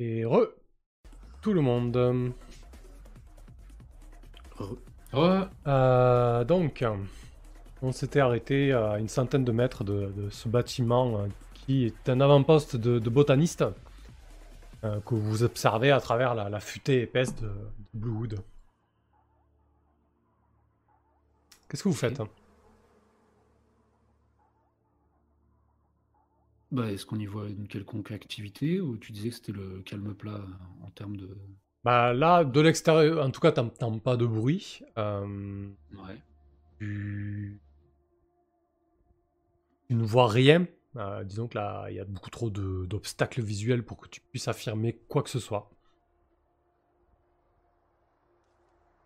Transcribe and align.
Et 0.00 0.24
re. 0.24 0.48
Tout 1.42 1.52
le 1.52 1.60
monde. 1.60 2.32
Euh, 5.14 6.44
donc, 6.44 6.84
on 7.82 7.92
s'était 7.92 8.20
arrêté 8.20 8.72
à 8.72 8.98
une 8.98 9.08
centaine 9.08 9.44
de 9.44 9.52
mètres 9.52 9.84
de, 9.84 10.30
ce 10.30 10.48
bâtiment 10.48 11.18
euh, 11.18 11.26
qui 11.52 11.84
est 11.84 12.08
un 12.08 12.22
avant-poste 12.22 12.76
de, 12.76 13.10
botaniste 13.10 13.62
euh, 14.84 15.00
que 15.00 15.14
vous 15.14 15.42
observez 15.42 15.90
à 15.90 16.00
travers 16.00 16.34
la, 16.34 16.60
futaie 16.60 17.02
épaisse 17.02 17.34
de, 17.36 17.50
Bluewood. 17.92 18.38
Qu'est-ce 21.68 21.82
que 21.82 21.88
vous 21.90 21.94
faites? 21.94 22.22
Bah, 26.72 26.90
est-ce 26.90 27.04
qu'on 27.04 27.18
y 27.18 27.26
voit 27.26 27.48
une 27.48 27.66
quelconque 27.66 28.12
activité 28.12 28.80
ou 28.80 28.96
tu 28.96 29.10
disais 29.12 29.30
que 29.30 29.34
c'était 29.34 29.52
le 29.52 29.82
calme 29.82 30.14
plat 30.14 30.40
en 30.82 30.90
termes 30.90 31.16
de. 31.16 31.36
Bah 31.82 32.12
là, 32.12 32.44
de 32.44 32.60
l'extérieur, 32.60 33.24
en 33.24 33.30
tout 33.30 33.40
cas, 33.40 33.52
t'entends 33.52 33.98
pas 33.98 34.16
de 34.16 34.26
bruit. 34.26 34.82
Euh, 34.98 35.68
ouais. 35.92 36.22
Tu... 36.78 37.58
ne 39.88 40.04
vois 40.04 40.28
rien. 40.28 40.66
Euh, 40.96 41.24
disons 41.24 41.48
que 41.48 41.56
là, 41.56 41.86
il 41.88 41.96
y 41.96 42.00
a 42.00 42.04
beaucoup 42.04 42.30
trop 42.30 42.50
d'obstacles 42.50 43.42
visuels 43.42 43.84
pour 43.84 43.96
que 43.98 44.08
tu 44.08 44.20
puisses 44.20 44.48
affirmer 44.48 44.96
quoi 45.08 45.22
que 45.22 45.30
ce 45.30 45.40
soit. 45.40 45.70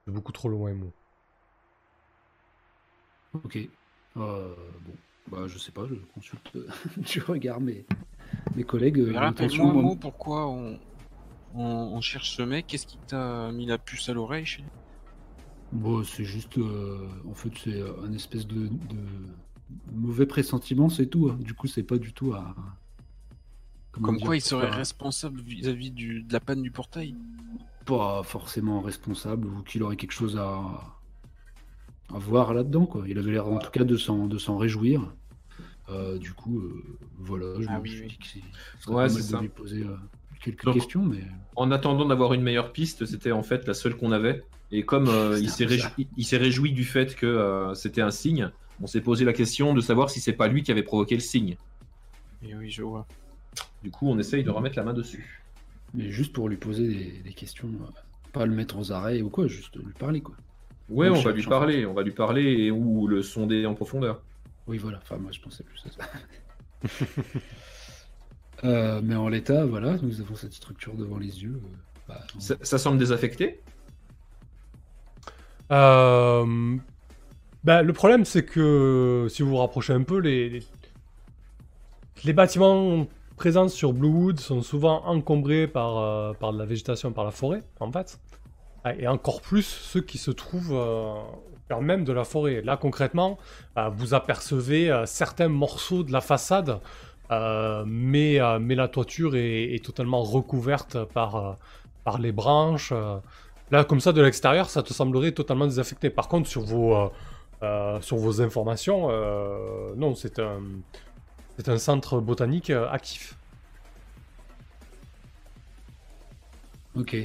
C'est 0.04 0.12
beaucoup 0.12 0.32
trop 0.32 0.48
loin, 0.48 0.74
moi. 0.74 0.90
Ok. 3.32 3.56
Euh, 4.16 4.54
bon. 4.80 4.92
Bah, 5.30 5.46
je 5.46 5.58
sais 5.58 5.72
pas, 5.72 5.86
je 5.88 5.94
consulte, 6.14 6.50
je 7.02 7.20
regarde 7.20 7.62
mes, 7.62 7.84
mes 8.56 8.64
collègues. 8.64 8.98
Euh, 8.98 9.18
Rappelle-moi 9.18 9.96
pourquoi 10.00 10.48
on, 10.48 10.78
on, 11.54 12.00
cherche 12.00 12.36
ce 12.36 12.42
mec? 12.42 12.66
Qu'est-ce 12.66 12.86
qui 12.86 12.98
t'a 13.06 13.50
mis 13.52 13.66
la 13.66 13.78
puce 13.78 14.08
à 14.08 14.12
l'oreille 14.12 14.44
chez 14.44 14.64
Bon, 15.72 16.04
c'est 16.04 16.24
juste, 16.24 16.58
euh, 16.58 17.08
en 17.28 17.34
fait, 17.34 17.50
c'est 17.62 17.82
un 18.04 18.12
espèce 18.12 18.46
de, 18.46 18.68
mauvais 19.92 20.26
pressentiment, 20.26 20.88
c'est 20.88 21.06
tout. 21.06 21.30
Hein. 21.30 21.38
Du 21.40 21.54
coup, 21.54 21.66
c'est 21.66 21.82
pas 21.82 21.98
du 21.98 22.12
tout 22.12 22.32
à. 22.34 22.54
Comme 23.92 24.20
quoi, 24.20 24.36
il 24.36 24.40
serait 24.40 24.70
responsable 24.70 25.40
vis-à-vis 25.40 25.90
de 25.90 26.32
la 26.32 26.40
panne 26.40 26.62
du 26.62 26.70
portail? 26.70 27.16
Pas 27.86 28.22
forcément 28.24 28.80
responsable, 28.80 29.46
ou 29.46 29.62
qu'il 29.62 29.82
aurait 29.82 29.96
quelque 29.96 30.12
chose 30.12 30.36
à, 30.36 30.93
à 32.12 32.18
voir 32.18 32.54
là-dedans. 32.54 32.86
Quoi. 32.86 33.04
Il 33.06 33.18
avait 33.18 33.32
l'air 33.32 33.46
en 33.46 33.58
tout 33.58 33.70
cas 33.70 33.84
de 33.84 33.96
s'en, 33.96 34.26
de 34.26 34.38
s'en 34.38 34.56
réjouir. 34.56 35.12
Euh, 35.90 36.18
du 36.18 36.32
coup, 36.32 36.60
euh, 36.60 36.82
voilà, 37.18 37.60
je 37.60 37.66
ah, 37.68 37.78
me 37.78 37.86
suis 37.86 38.08
dit 38.08 38.16
que 38.16 38.26
c'est 38.26 38.90
ouais, 38.90 39.08
ça. 39.08 39.40
lui 39.40 39.48
poser 39.48 39.82
euh, 39.82 39.96
quelques 40.40 40.72
questions. 40.72 41.04
Mais... 41.04 41.22
En 41.56 41.70
attendant 41.70 42.06
d'avoir 42.06 42.32
une 42.32 42.42
meilleure 42.42 42.72
piste, 42.72 43.04
c'était 43.06 43.32
en 43.32 43.42
fait 43.42 43.66
la 43.66 43.74
seule 43.74 43.96
qu'on 43.96 44.12
avait. 44.12 44.44
Et 44.70 44.84
comme 44.84 45.10
il, 45.38 45.50
s'est 45.50 45.66
réjoui, 45.66 46.08
il 46.16 46.24
s'est 46.24 46.38
réjoui 46.38 46.72
du 46.72 46.84
fait 46.84 47.14
que 47.14 47.70
c'était 47.74 48.00
un 48.00 48.10
signe, 48.10 48.50
on 48.82 48.86
s'est 48.86 49.02
posé 49.02 49.24
la 49.24 49.32
question 49.32 49.72
de 49.72 49.80
savoir 49.80 50.10
si 50.10 50.20
c'est 50.20 50.32
pas 50.32 50.48
lui 50.48 50.62
qui 50.62 50.72
avait 50.72 50.82
provoqué 50.82 51.14
le 51.14 51.20
signe. 51.20 51.56
Et 52.42 52.56
oui, 52.56 52.70
je 52.70 52.82
vois. 52.82 53.06
Du 53.84 53.90
coup, 53.90 54.08
on 54.08 54.18
essaye 54.18 54.42
de 54.42 54.50
remettre 54.50 54.76
la 54.76 54.84
main 54.84 54.94
dessus. 54.94 55.42
Mais 55.92 56.10
juste 56.10 56.32
pour 56.32 56.48
lui 56.48 56.56
poser 56.56 56.88
des, 56.88 57.20
des 57.24 57.32
questions, 57.34 57.70
pas 58.32 58.46
le 58.46 58.52
mettre 58.52 58.78
aux 58.78 58.90
arrêts 58.90 59.22
ou 59.22 59.30
quoi, 59.30 59.46
juste 59.46 59.76
lui 59.76 59.92
parler 59.92 60.20
quoi. 60.20 60.34
Ouais, 60.88 61.08
on 61.08 61.20
va 61.20 61.32
lui 61.32 61.42
parler, 61.42 61.86
on 61.86 61.94
va 61.94 62.02
lui 62.02 62.12
parler 62.12 62.42
et 62.42 62.70
ou 62.70 63.06
le 63.06 63.22
sonder 63.22 63.66
en 63.66 63.74
profondeur. 63.74 64.20
Oui, 64.66 64.78
voilà. 64.78 64.98
Enfin, 65.02 65.16
moi, 65.16 65.30
je 65.32 65.40
pensais 65.40 65.64
plus 65.64 65.82
à 65.86 65.90
ça. 65.90 66.98
Euh, 68.62 69.00
mais 69.02 69.14
en 69.14 69.28
l'état, 69.28 69.66
voilà, 69.66 69.98
nous 70.00 70.22
avons 70.22 70.36
cette 70.36 70.54
structure 70.54 70.94
devant 70.94 71.18
les 71.18 71.42
yeux. 71.42 71.60
Euh, 71.62 71.68
bah, 72.08 72.20
ça, 72.38 72.78
semble 72.78 72.96
désaffecté? 72.96 73.60
Euh... 75.70 76.76
bah, 77.62 77.82
Le 77.82 77.92
problème, 77.92 78.24
c'est 78.24 78.44
que 78.44 79.26
si 79.28 79.42
vous 79.42 79.50
vous 79.50 79.56
rapprochez 79.58 79.92
un 79.92 80.02
peu, 80.02 80.18
les, 80.18 80.62
les, 82.24 82.32
bâtiments 82.32 83.06
présents 83.36 83.68
sur 83.68 83.92
Bluewood 83.92 84.40
sont 84.40 84.62
souvent 84.62 85.04
encombrés 85.04 85.66
par, 85.66 85.98
euh, 85.98 86.32
par 86.32 86.54
de 86.54 86.58
la 86.58 86.64
végétation, 86.64 87.12
par 87.12 87.24
la 87.24 87.32
forêt, 87.32 87.60
en 87.80 87.92
fait. 87.92 88.18
Ah, 88.84 88.94
et 88.94 89.08
encore 89.08 89.40
plus 89.40 89.62
ceux 89.62 90.02
qui 90.02 90.18
se 90.18 90.30
trouvent 90.30 90.74
euh, 90.74 91.14
au 91.74 91.80
même 91.80 92.04
de 92.04 92.12
la 92.12 92.24
forêt. 92.24 92.60
Là, 92.60 92.76
concrètement, 92.76 93.38
euh, 93.78 93.88
vous 93.88 94.12
apercevez 94.12 94.90
euh, 94.90 95.06
certains 95.06 95.48
morceaux 95.48 96.02
de 96.02 96.12
la 96.12 96.20
façade, 96.20 96.80
mais, 97.86 98.38
mais 98.60 98.74
la 98.76 98.86
toiture 98.86 99.34
est, 99.34 99.84
totalement 99.84 100.22
recouverte 100.22 101.02
par, 101.04 101.56
par 102.04 102.18
les 102.20 102.30
branches. 102.30 102.92
Là, 103.72 103.82
comme 103.82 103.98
ça, 103.98 104.12
de 104.12 104.22
l'extérieur, 104.22 104.70
ça 104.70 104.84
te 104.84 104.92
semblerait 104.92 105.32
totalement 105.32 105.66
désaffecté. 105.66 106.10
Par 106.10 106.28
contre, 106.28 106.48
sur 106.48 106.60
vos, 106.60 107.10
sur 108.02 108.18
vos 108.18 108.40
informations, 108.40 109.08
non, 109.96 110.14
c'est 110.14 110.38
un, 110.38 110.60
c'est 111.56 111.68
un 111.68 111.78
centre 111.78 112.20
botanique 112.20 112.70
actif. 112.70 113.36
Ok. 116.96 117.16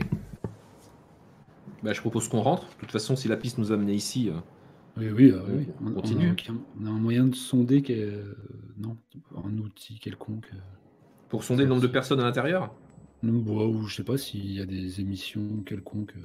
Bah, 1.83 1.93
je 1.93 2.01
propose 2.01 2.27
qu'on 2.27 2.41
rentre. 2.41 2.67
De 2.67 2.79
toute 2.81 2.91
façon, 2.91 3.15
si 3.15 3.27
la 3.27 3.37
piste 3.37 3.57
nous 3.57 3.71
a 3.71 3.75
amené 3.75 3.93
ici, 3.93 4.29
euh, 4.29 4.33
oui, 4.97 5.09
oui, 5.09 5.31
euh, 5.31 5.63
on, 5.85 5.91
continue. 5.93 6.35
On 6.81 6.85
a, 6.85 6.89
un 6.89 6.99
moyen 6.99 7.25
de 7.25 7.35
sonder, 7.35 7.83
euh, 7.89 8.35
non, 8.77 8.97
un 9.35 9.57
outil 9.57 9.99
quelconque. 9.99 10.51
Pour 11.29 11.43
sonder 11.43 11.63
le 11.63 11.69
nombre 11.69 11.81
de 11.81 11.87
personnes 11.87 12.19
à 12.19 12.23
l'intérieur 12.23 12.73
Non, 13.23 13.39
bah, 13.39 13.65
ou 13.65 13.83
je 13.83 13.95
sais 13.95 14.03
pas 14.03 14.17
s'il 14.17 14.51
y 14.51 14.61
a 14.61 14.65
des 14.65 14.99
émissions 14.99 15.63
quelconques. 15.65 16.15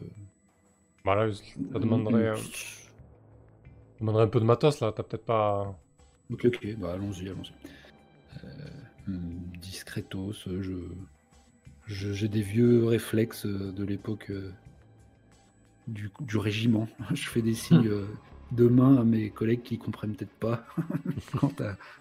Voilà, 1.05 1.29
bah, 1.29 1.35
ça 1.73 1.79
demanderait, 1.79 2.33
demanderait 4.01 4.25
un 4.25 4.29
peu 4.29 4.41
de 4.41 4.47
matos 4.47 4.81
là. 4.81 4.93
T'as 4.93 5.03
peut-être 5.03 5.25
pas. 5.25 5.79
Ok, 6.33 6.47
ok, 6.47 6.77
bah 6.79 6.95
allons-y, 6.95 7.29
allons-y. 7.29 7.53
Hmm, 9.07 9.53
discretos, 9.61 10.33
je, 10.47 10.73
j'ai 11.87 12.29
des 12.29 12.41
vieux 12.41 12.87
réflexes 12.87 13.47
de 13.47 13.85
l'époque 13.85 14.33
du, 15.87 16.11
du 16.21 16.37
régiment. 16.39 16.89
Je 17.15 17.29
fais 17.29 17.43
des 17.43 17.55
signes 17.55 17.89
euh, 17.89 18.07
de 18.53 18.69
main 18.69 18.97
à 18.99 19.05
mes 19.05 19.31
collègues 19.31 19.63
qui 19.63 19.79
comprennent 19.79 20.15
peut-être 20.15 20.35
pas 20.35 20.65
quant 21.41 21.53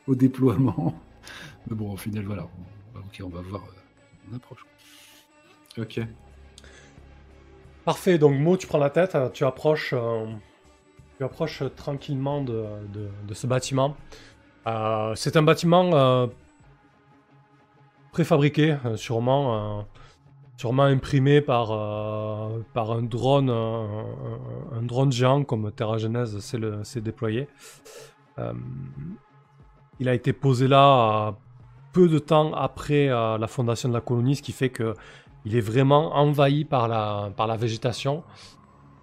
au 0.08 0.16
déploiement. 0.16 1.00
Mais 1.68 1.76
bon, 1.76 1.92
au 1.94 1.98
final, 1.98 2.26
voilà. 2.26 2.48
Ok, 2.96 3.22
on 3.24 3.30
va 3.30 3.42
voir. 3.42 3.64
Euh, 3.64 4.32
on 4.32 4.36
approche. 4.36 4.66
Ok. 5.78 6.00
Parfait. 7.86 8.18
Donc, 8.18 8.40
Mo, 8.40 8.58
tu 8.58 8.68
prends 8.68 8.78
la 8.78 8.90
tête. 8.90 9.16
Hein, 9.16 9.30
tu 9.34 9.46
approches, 9.46 9.94
euh, 9.94 10.26
tu 11.18 11.24
approches 11.24 11.64
tranquillement 11.76 12.44
de, 12.44 12.66
de, 13.28 13.34
ce 13.34 13.48
bâtiment. 13.48 13.98
c'est 15.16 15.36
un 15.36 15.44
bâtiment 15.44 16.30
préfabriqué, 18.12 18.78
sûrement 18.96 19.86
sûrement 20.58 20.84
imprimé 20.84 21.41
par, 21.41 21.72
euh, 21.72 22.59
par 22.74 22.91
un 22.91 23.02
drone, 23.02 23.50
un, 23.50 24.81
drone 24.84 25.12
géant 25.12 25.44
comme 25.44 25.72
Terra 25.72 25.97
Genèse 25.97 26.40
s'est 26.40 27.02
déployé. 27.02 27.47
Euh, 28.40 28.53
il 30.00 30.09
a 30.09 30.13
été 30.13 30.34
posé 30.34 30.68
là 30.68 31.36
peu 31.92 32.08
de 32.08 32.19
temps 32.19 32.53
après 32.53 33.09
euh, 33.09 33.38
la 33.38 33.47
fondation 33.47 33.90
de 33.90 33.94
la 33.94 34.02
colonie, 34.02 34.36
ce 34.36 34.42
qui 34.42 34.52
fait 34.52 34.69
que 34.69 34.94
il 35.46 35.56
est 35.56 35.62
vraiment 35.62 36.16
envahi 36.16 36.63
par 36.63 36.88
la, 36.88 37.31
par 37.36 37.47
la 37.47 37.58
végétation. 37.58 38.24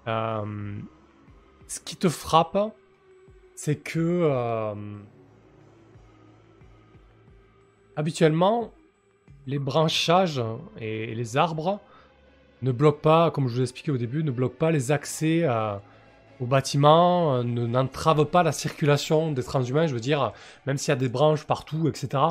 ce 0.07 1.81
qui 1.85 1.97
te 1.97 2.09
frappe, 2.09 2.59
c'est 3.55 3.77
que 3.77 4.75
habituellement, 7.95 8.73
les 9.47 9.59
branchages 9.59 10.43
et 10.81 11.15
les 11.15 11.37
arbres 11.37 11.81
ne 12.63 12.73
bloquent 12.73 13.01
pas, 13.01 13.31
comme 13.31 13.49
je 13.49 13.55
vous 13.55 13.61
ai 13.61 13.63
expliqué 13.63 13.91
au 13.91 13.99
début, 13.99 14.23
ne 14.23 14.31
bloquent 14.31 14.59
pas 14.59 14.71
les 14.71 14.93
accès 14.93 15.47
au 16.41 16.47
bâtiment, 16.47 17.37
euh, 17.37 17.43
n'entravent 17.43 18.25
pas 18.25 18.43
la 18.43 18.53
circulation 18.53 19.33
des 19.33 19.43
transhumains. 19.43 19.87
Je 19.87 19.95
veux 19.95 20.01
dire, 20.01 20.33
même 20.67 20.79
s'il 20.79 20.89
y 20.89 20.93
a 20.93 20.97
des 20.97 21.09
branches 21.09 21.47
partout, 21.47 21.87
etc., 21.89 22.23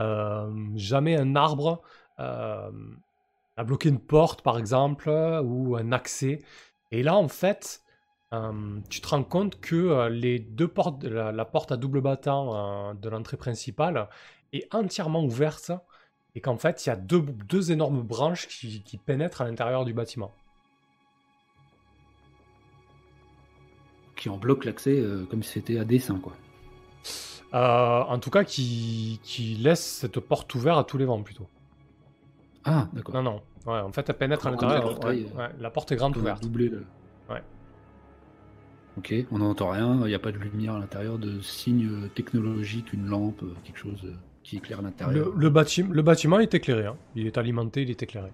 euh, 0.00 0.50
jamais 0.74 1.16
un 1.16 1.36
arbre 1.36 1.82
euh, 2.18 2.70
a 3.56 3.64
bloqué 3.64 3.90
une 3.90 4.00
porte, 4.00 4.42
par 4.42 4.58
exemple, 4.58 5.10
ou 5.44 5.76
un 5.76 5.92
accès. 5.92 6.40
Et 6.90 7.02
là, 7.02 7.16
en 7.16 7.28
fait, 7.28 7.82
tu 8.88 9.00
te 9.00 9.08
rends 9.08 9.24
compte 9.24 9.60
que 9.60 10.08
la 10.08 11.44
porte 11.44 11.72
à 11.72 11.76
double 11.76 12.00
battant 12.00 12.94
de 12.94 13.08
l'entrée 13.08 13.36
principale 13.36 14.08
est 14.52 14.72
entièrement 14.72 15.24
ouverte 15.24 15.72
et 16.34 16.40
qu'en 16.40 16.56
fait, 16.56 16.84
il 16.84 16.88
y 16.88 16.92
a 16.92 16.96
deux, 16.96 17.20
deux 17.20 17.72
énormes 17.72 18.02
branches 18.02 18.48
qui, 18.48 19.00
pénètrent 19.04 19.40
à 19.42 19.44
l'intérieur 19.44 19.84
du 19.84 19.92
bâtiment. 19.92 20.32
Qui 24.16 24.28
en 24.28 24.36
bloquent 24.36 24.66
l'accès 24.66 24.98
euh, 24.98 25.24
comme 25.26 25.42
si 25.42 25.52
c'était 25.52 25.78
à 25.78 25.84
dessin, 25.84 26.18
quoi. 26.18 26.34
Euh, 27.54 28.02
en 28.02 28.18
tout 28.18 28.30
cas, 28.30 28.44
qui, 28.44 29.20
qui 29.22 29.54
laisse 29.54 29.82
cette 29.84 30.20
porte 30.20 30.54
ouverte 30.54 30.78
à 30.78 30.84
tous 30.84 30.98
les 30.98 31.06
vents, 31.06 31.22
plutôt. 31.22 31.48
Ah, 32.64 32.88
d'accord. 32.92 33.14
Non, 33.14 33.22
non. 33.22 33.42
Ouais, 33.66 33.80
en 33.80 33.92
fait, 33.92 34.08
elle 34.08 34.16
pénètre 34.16 34.46
à 34.46 34.50
l'intérieur. 34.50 35.02
ouais, 35.04 35.24
ouais, 35.34 35.48
la 35.58 35.70
porte 35.70 35.92
est 35.92 35.96
grande 35.96 36.16
ouverte. 36.16 36.42
doubler 36.42 36.68
le- 36.68 36.84
Ouais. 37.30 37.42
Ok, 38.96 39.14
on 39.30 39.38
n'entend 39.38 39.70
rien, 39.70 40.00
il 40.02 40.08
n'y 40.08 40.14
a 40.14 40.18
pas 40.18 40.32
de 40.32 40.38
lumière 40.38 40.74
à 40.74 40.78
l'intérieur, 40.78 41.18
de 41.18 41.40
signe 41.40 41.88
euh, 41.88 42.08
technologique, 42.08 42.92
une 42.92 43.06
lampe, 43.06 43.44
quelque 43.64 43.78
chose 43.78 44.12
qui 44.48 44.56
éclaire 44.56 44.80
l'intérieur. 44.82 45.26
Le, 45.26 45.32
le, 45.36 45.50
bâti- 45.50 45.86
le 45.86 46.02
bâtiment 46.02 46.40
est 46.40 46.54
éclairé. 46.54 46.86
hein. 46.86 46.96
Il 47.14 47.26
est 47.26 47.36
alimenté, 47.36 47.82
il 47.82 47.90
est 47.90 48.02
éclairé. 48.02 48.30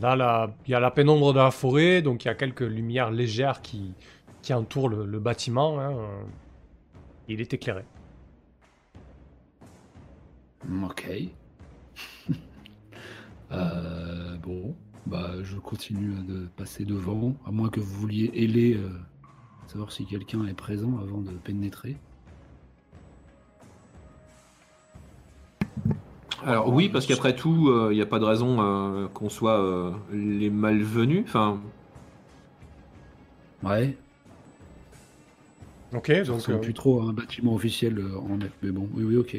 Là, 0.00 0.50
il 0.66 0.70
y 0.70 0.74
a 0.74 0.80
la 0.80 0.90
pénombre 0.90 1.32
de 1.32 1.38
la 1.38 1.50
forêt, 1.50 2.02
donc 2.02 2.24
il 2.24 2.28
y 2.28 2.30
a 2.30 2.34
quelques 2.34 2.60
lumières 2.60 3.10
légères 3.10 3.62
qui, 3.62 3.94
qui 4.42 4.52
entourent 4.54 4.88
le, 4.88 5.06
le 5.06 5.18
bâtiment. 5.18 5.80
hein. 5.80 5.94
Il 7.28 7.40
est 7.40 7.52
éclairé. 7.52 7.84
Ok. 10.84 11.10
Euh, 13.52 14.36
bon, 14.38 14.74
bah 15.06 15.30
je 15.42 15.56
continue 15.58 16.14
de 16.24 16.46
passer 16.56 16.84
devant, 16.84 17.36
à 17.46 17.52
moins 17.52 17.68
que 17.68 17.78
vous 17.78 17.94
vouliez 18.00 18.30
héler, 18.34 18.74
euh, 18.74 18.88
savoir 19.68 19.92
si 19.92 20.06
quelqu'un 20.06 20.44
est 20.46 20.54
présent 20.54 20.98
avant 20.98 21.18
de 21.20 21.30
pénétrer. 21.30 21.96
Alors 26.44 26.68
oui, 26.72 26.88
parce 26.88 27.06
qu'après 27.06 27.34
tout, 27.34 27.72
il 27.90 27.94
n'y 27.96 28.02
a 28.02 28.06
pas 28.06 28.18
de 28.18 28.24
raison 28.24 28.60
euh, 28.60 29.08
qu'on 29.08 29.28
soit 29.28 29.60
euh, 29.60 29.92
les 30.12 30.50
malvenus. 30.50 31.24
Enfin, 31.26 31.60
Ouais, 33.62 33.96
Ok, 35.94 36.08
ça 36.08 36.24
donc 36.24 36.48
euh, 36.50 36.58
plus 36.58 36.74
trop 36.74 37.00
à 37.00 37.04
un 37.04 37.12
bâtiment 37.12 37.54
officiel 37.54 37.98
euh, 37.98 38.18
en 38.18 38.36
net, 38.36 38.50
mais 38.62 38.70
bon, 38.70 38.88
oui, 38.94 39.04
oui, 39.04 39.16
ok. 39.16 39.36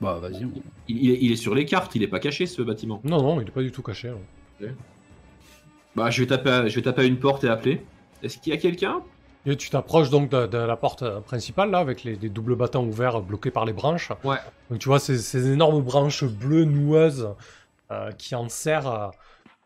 Bah 0.00 0.18
vas-y, 0.20 0.44
on... 0.44 0.52
il, 0.88 1.04
il 1.04 1.10
est, 1.12 1.18
il 1.22 1.32
est 1.32 1.36
sur 1.36 1.54
les 1.54 1.64
cartes, 1.64 1.94
il 1.94 2.00
n'est 2.00 2.08
pas 2.08 2.20
caché 2.20 2.46
ce 2.46 2.62
bâtiment. 2.62 3.00
non, 3.04 3.22
non, 3.22 3.40
il 3.40 3.44
n'est 3.44 3.50
pas 3.50 3.62
du 3.62 3.72
tout 3.72 3.82
caché. 3.82 4.08
hein. 4.08 4.66
Bah, 5.96 6.10
je 6.10 6.20
vais 6.20 6.26
taper, 6.26 6.50
à, 6.50 6.68
je 6.68 6.74
vais 6.74 6.82
taper 6.82 7.02
à 7.02 7.04
une 7.04 7.18
porte 7.18 7.44
et 7.44 7.48
appeler. 7.48 7.80
Est-ce 8.22 8.38
qu'il 8.38 8.52
y 8.52 8.56
a 8.56 8.58
quelqu'un? 8.58 9.02
Et 9.46 9.56
tu 9.56 9.70
t'approches 9.70 10.10
donc 10.10 10.30
de, 10.30 10.46
de 10.46 10.58
la 10.58 10.76
porte 10.76 11.02
euh, 11.02 11.20
principale, 11.20 11.70
là, 11.70 11.78
avec 11.78 12.04
les, 12.04 12.16
les 12.16 12.28
doubles 12.28 12.56
battants 12.56 12.84
ouverts 12.84 13.20
bloqués 13.22 13.50
par 13.50 13.64
les 13.64 13.72
branches. 13.72 14.12
Ouais. 14.22 14.36
Donc 14.68 14.78
tu 14.80 14.88
vois 14.88 14.98
ces, 14.98 15.16
ces 15.18 15.50
énormes 15.50 15.80
branches 15.80 16.24
bleues 16.24 16.64
noueuses 16.64 17.30
euh, 17.90 18.10
qui 18.12 18.34
en 18.34 18.48
serrent, 18.48 19.10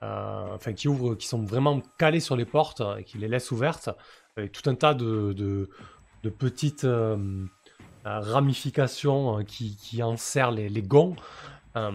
euh, 0.03 0.05
euh, 0.05 0.55
enfin 0.55 0.73
qui 0.73 0.87
ouvrent, 0.87 1.15
qui 1.17 1.27
sont 1.27 1.43
vraiment 1.43 1.81
calées 1.99 2.21
sur 2.21 2.37
les 2.37 2.45
portes 2.45 2.81
euh, 2.81 2.97
et 2.97 3.05
qui 3.05 3.19
les 3.19 3.29
laissent 3.29 3.51
ouvertes, 3.51 3.89
avec 4.37 4.53
tout 4.53 4.71
un 4.71 4.77
tas 4.77 4.95
de, 4.95 5.33
de, 5.33 5.69
de 6.23 6.31
petites 6.31 6.85
euh, 6.85 7.17
euh, 8.07 8.21
ramifications 8.21 9.39
euh, 9.39 9.43
qui, 9.43 9.77
qui 9.77 10.03
enserrent 10.03 10.53
les, 10.53 10.69
les 10.69 10.83
gonds. 10.83 11.17
Euh, 11.77 11.91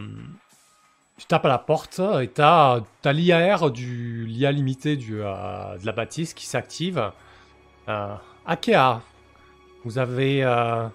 tu 1.18 1.26
tapes 1.26 1.46
à 1.46 1.50
la 1.50 1.58
porte 1.58 2.02
et 2.22 2.28
t'as 2.28 2.82
as, 3.06 3.14
l'IAR 3.14 3.72
du 3.72 4.26
l'IA 4.26 4.52
limité 4.52 4.98
du, 4.98 5.22
euh, 5.22 5.78
de 5.78 5.86
la 5.86 5.92
bâtisse 5.94 6.34
qui 6.34 6.46
s'active. 6.46 7.12
Euh, 7.90 8.16
Akea, 8.46 9.02
vous 9.84 9.98
avez 9.98 10.44
euh, 10.44 10.88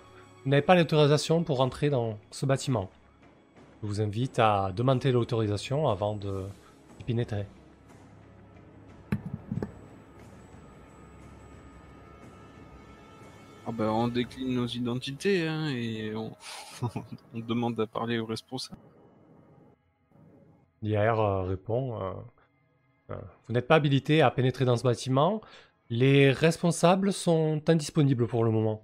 vous 0.44 0.50
n'avez 0.50 0.62
pas 0.62 0.74
l'autorisation 0.74 1.42
pour 1.44 1.58
rentrer 1.58 1.88
dans 1.88 2.18
ce 2.30 2.46
bâtiment. 2.46 2.90
Je 3.82 3.86
vous 3.86 4.00
invite 4.00 4.38
à 4.38 4.72
demander 4.74 5.12
l'autorisation 5.12 5.88
avant 5.88 6.16
de 6.16 6.44
y 7.00 7.04
pénétrer. 7.04 7.46
Ah 13.64 13.70
bah, 13.70 13.92
on 13.92 14.08
décline 14.08 14.54
nos 14.54 14.66
identités 14.66 15.46
hein, 15.46 15.68
et 15.68 16.14
on... 16.14 16.32
on 17.34 17.38
demande 17.38 17.78
à 17.78 17.86
parler 17.86 18.18
au 18.18 18.26
responsable. 18.26 18.80
L'IAR 20.82 21.20
euh, 21.20 21.42
répond 21.44 22.02
euh, 22.02 22.12
euh, 23.10 23.16
Vous 23.46 23.54
n'êtes 23.54 23.68
pas 23.68 23.76
habilité 23.76 24.20
à 24.20 24.30
pénétrer 24.30 24.64
dans 24.64 24.76
ce 24.76 24.82
bâtiment. 24.82 25.40
Les 25.94 26.32
responsables 26.32 27.12
sont 27.12 27.62
indisponibles 27.68 28.26
pour 28.26 28.44
le 28.44 28.50
moment. 28.50 28.82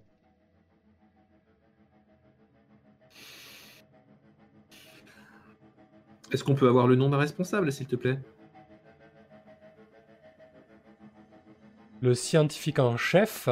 Est-ce 6.31 6.45
qu'on 6.45 6.55
peut 6.55 6.69
avoir 6.69 6.87
le 6.87 6.97
nom 6.97 7.09
d'un 7.09 7.17
responsable, 7.17 7.73
s'il 7.73 7.87
te 7.87 7.97
plaît? 7.97 8.21
Le 12.03 12.13
scientifique 12.13 12.79
en 12.79 12.99
chef, 12.99 13.49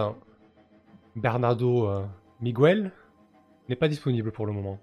Bernardo 1.15 1.89
euh, 1.89 2.05
Miguel, 2.43 2.93
n'est 3.71 3.77
pas 3.77 3.89
disponible 3.89 4.33
pour 4.33 4.45
le 4.45 4.53
moment. 4.53 4.79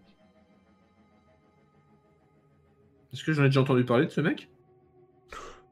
Est-ce 3.13 3.23
que 3.23 3.33
j'en 3.33 3.43
ai 3.43 3.49
déjà 3.49 3.61
entendu 3.61 3.85
parler 3.85 4.07
de 4.07 4.11
ce 4.11 4.21
mec? 4.21 4.49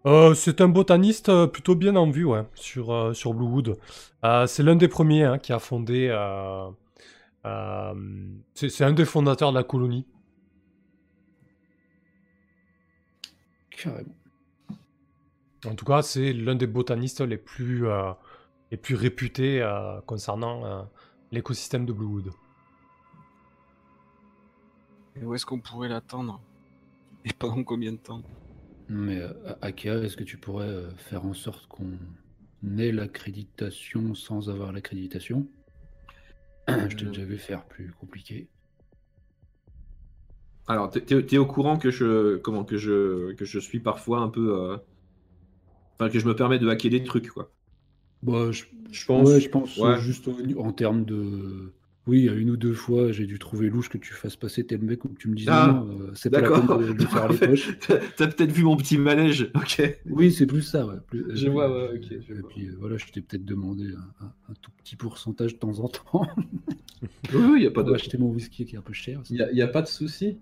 Euh, 0.06 0.33
c'est 0.33 0.62
un 0.62 0.68
botaniste 0.68 1.30
euh, 1.30 1.45
plutôt 1.48 1.75
bien 1.75 1.95
en 1.95 2.09
vue 2.09 2.25
ouais, 2.25 2.44
sur, 2.56 2.92
euh, 2.92 3.13
sur 3.13 3.33
Bluewood. 3.33 3.77
Euh, 4.24 4.48
c'est 4.48 4.63
l'un 4.63 4.75
des 4.75 4.88
premiers 4.88 5.24
hein, 5.24 5.38
qui 5.38 5.53
a 5.53 5.59
fondé. 5.59 6.07
euh, 6.09 6.69
euh, 7.45 7.94
c'est 8.56 8.69
c'est 8.69 8.83
un 8.83 8.94
des 8.94 9.06
fondateurs 9.06 9.51
de 9.51 9.57
la 9.57 9.63
colonie. 9.63 10.06
carrément. 13.81 14.15
En 15.65 15.75
tout 15.75 15.86
cas, 15.86 16.01
c'est 16.01 16.33
l'un 16.33 16.56
des 16.56 16.68
botanistes 16.68 17.21
les 17.21 17.38
plus, 17.38 17.88
euh, 17.88 18.12
les 18.71 18.77
plus 18.77 18.95
réputés 18.95 19.62
euh, 19.62 20.01
concernant 20.01 20.65
euh, 20.65 20.81
l'écosystème 21.31 21.86
de 21.86 21.94
Bluewood. 21.94 22.31
Et 25.15 25.25
où 25.25 25.36
est-ce 25.36 25.45
qu'on 25.45 25.59
pourrait 25.59 25.89
l'attendre? 25.89 26.39
Et 27.25 27.33
pendant 27.33 27.63
combien 27.63 27.92
de 27.92 27.98
temps? 27.98 28.21
Mais 28.92 29.20
euh, 29.20 29.34
Akea, 29.62 30.04
est-ce 30.04 30.16
que 30.16 30.24
tu 30.24 30.38
pourrais 30.38 30.68
euh, 30.68 30.96
faire 30.96 31.26
en 31.26 31.34
sorte 31.34 31.66
qu'on 31.68 31.98
ait 32.78 32.92
l'accréditation 32.92 34.14
sans 34.14 34.52
avoir 34.52 34.72
l'accréditation? 34.72 35.48
Je 36.68 36.96
t'ai 36.96 37.06
Euh. 37.06 37.10
déjà 37.12 37.24
vu 37.24 37.38
faire 37.38 37.66
plus 37.68 37.92
compliqué. 37.92 38.50
Alors, 40.68 40.90
t'es- 40.90 41.38
au 41.38 41.46
courant 41.46 41.78
que 41.78 41.92
je, 41.92 42.38
comment, 42.38 42.64
que 42.66 42.78
je, 42.78 43.34
que 43.34 43.46
je 43.46 43.60
suis 43.60 43.80
parfois 43.80 44.20
un 44.22 44.30
peu, 44.30 44.58
euh, 44.60 44.78
enfin 46.00 46.10
que 46.12 46.20
je 46.20 46.28
me 46.28 46.36
permets 46.36 46.60
de 46.60 46.68
hacker 46.68 46.92
des 46.92 47.04
trucs, 47.04 47.30
quoi? 47.30 47.54
Bah, 48.24 48.52
je, 48.52 48.64
Je 48.92 49.06
pense. 49.06 49.30
ouais, 49.30 49.40
je 49.40 49.50
pense 49.50 49.78
ouais. 49.78 49.96
juste 49.96 50.30
en 50.58 50.72
termes 50.74 51.06
de. 51.06 51.74
Oui, 52.07 52.19
il 52.19 52.25
y 52.25 52.30
a 52.30 52.33
une 52.33 52.50
ou 52.50 52.57
deux 52.57 52.74
fois, 52.74 53.12
j'ai 53.12 53.27
dû 53.27 53.38
trouver 53.38 53.69
louche 53.69 53.89
que 53.89 54.00
tu 54.00 54.12
fasses 54.13 54.36
passer 54.36 54.65
tel 54.65 54.81
mec 54.81 55.06
ou 55.06 55.09
que 55.09 55.19
tu 55.19 55.30
me 55.30 55.36
dises 55.36 55.48
Ah, 55.50 55.68
non, 55.68 55.88
euh, 56.00 56.12
c'est 56.15 56.31
pas 56.31 56.42
la 56.42 56.50
peine 56.50 56.65
de, 56.65 56.94
de 56.94 57.06
faire 57.06 57.27
les 57.31 57.38
poches. 57.38 57.77
T'as 57.80 57.98
t'as 58.18 58.27
peut-être 58.27 58.51
vu 58.51 58.63
mon 58.63 58.75
petit 58.75 58.98
manège, 58.98 59.51
ok. 59.53 60.00
Oui, 60.10 60.31
c'est 60.31 60.48
plus 60.48 60.63
ça, 60.63 60.86
ouais. 60.88 60.96
Plus- 61.08 61.25
Je 61.36 61.48
euh, 61.48 61.51
vois, 61.51 61.70
ouais, 61.72 61.98
ok, 62.00 62.08
je 62.27 62.34
Et 62.34 62.39
vois. 62.39 62.50
puis 62.50 62.67
euh, 62.70 62.75
voilà, 62.79 62.98
je 62.98 63.05
t'ai 63.05 63.22
peut-être 63.22 63.46
demandé 63.46 63.93
un, 64.20 64.53
tout 64.62 64.72
petit 64.77 64.96
pourcentage 64.96 65.53
de 65.53 65.60
temps 65.60 65.79
en 65.79 65.88
temps 65.89 66.27
Oui, 67.34 67.41
oui, 67.53 67.63
y 67.63 67.67
a 67.67 67.72
pas 67.72 67.84
de, 67.84 67.93
acheter 67.93 68.17
mon 68.17 68.29
whisky 68.29 68.65
qui 68.65 68.75
est 68.75 68.79
un 68.79 68.81
peu 68.81 68.93
cher. 68.93 69.22
y 69.29 69.41
a, 69.41 69.51
y 69.51 69.62
a 69.62 69.67
pas 69.67 69.84
de 69.84 69.88
souci. 69.88 70.38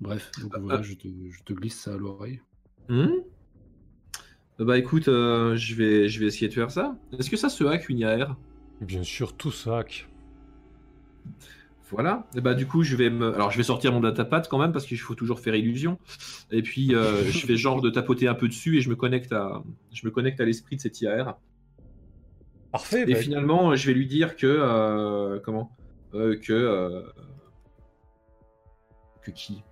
Bref, 0.00 0.30
donc 0.40 0.52
Ah, 0.54 0.60
voilà, 0.60 0.78
ah. 0.78 0.82
je 0.82 0.94
te, 0.94 1.08
je 1.30 1.42
te 1.44 1.52
glisse 1.52 1.78
ça 1.78 1.92
à 1.94 1.96
l'oreille. 1.98 2.40
Hmm 2.88 3.08
bah 4.58 4.78
écoute, 4.78 5.08
euh, 5.08 5.56
je 5.56 5.74
vais, 5.74 6.08
je 6.08 6.20
vais 6.20 6.26
essayer 6.26 6.48
de 6.48 6.52
faire 6.54 6.70
ça. 6.70 6.96
Est-ce 7.18 7.30
que 7.30 7.36
ça 7.36 7.48
se 7.48 7.64
hack 7.64 7.88
une 7.88 7.98
IAR 7.98 8.36
Bien 8.80 9.02
sûr, 9.02 9.36
tout 9.36 9.50
ça. 9.50 9.78
hack. 9.78 10.08
Voilà. 11.92 12.26
Et 12.34 12.40
bah 12.40 12.54
du 12.54 12.66
coup, 12.66 12.82
je 12.82 12.96
vais 12.96 13.10
me, 13.10 13.34
alors 13.34 13.50
je 13.50 13.58
vais 13.58 13.62
sortir 13.62 13.92
mon 13.92 14.00
datapad 14.00 14.48
quand 14.48 14.58
même 14.58 14.72
parce 14.72 14.86
qu'il 14.86 14.98
faut 14.98 15.14
toujours 15.14 15.40
faire 15.40 15.54
illusion. 15.54 15.98
Et 16.50 16.62
puis 16.62 16.94
euh, 16.94 17.22
je 17.30 17.46
fais 17.46 17.56
genre 17.56 17.82
de 17.82 17.90
tapoter 17.90 18.26
un 18.28 18.34
peu 18.34 18.48
dessus 18.48 18.78
et 18.78 18.80
je 18.80 18.88
me 18.88 18.96
connecte 18.96 19.32
à, 19.32 19.62
je 19.92 20.06
me 20.06 20.10
connecte 20.10 20.40
à 20.40 20.46
l'esprit 20.46 20.76
de 20.76 20.80
cette 20.80 20.98
IAR. 21.02 21.38
Parfait. 22.70 23.02
Et 23.06 23.12
bah, 23.12 23.20
finalement, 23.20 23.76
je 23.76 23.86
vais 23.86 23.92
lui 23.92 24.06
dire 24.06 24.36
que 24.36 24.46
euh, 24.46 25.38
comment, 25.40 25.76
Euh, 26.14 26.36
que 26.36 27.04
que 29.22 29.30
qui? 29.30 29.62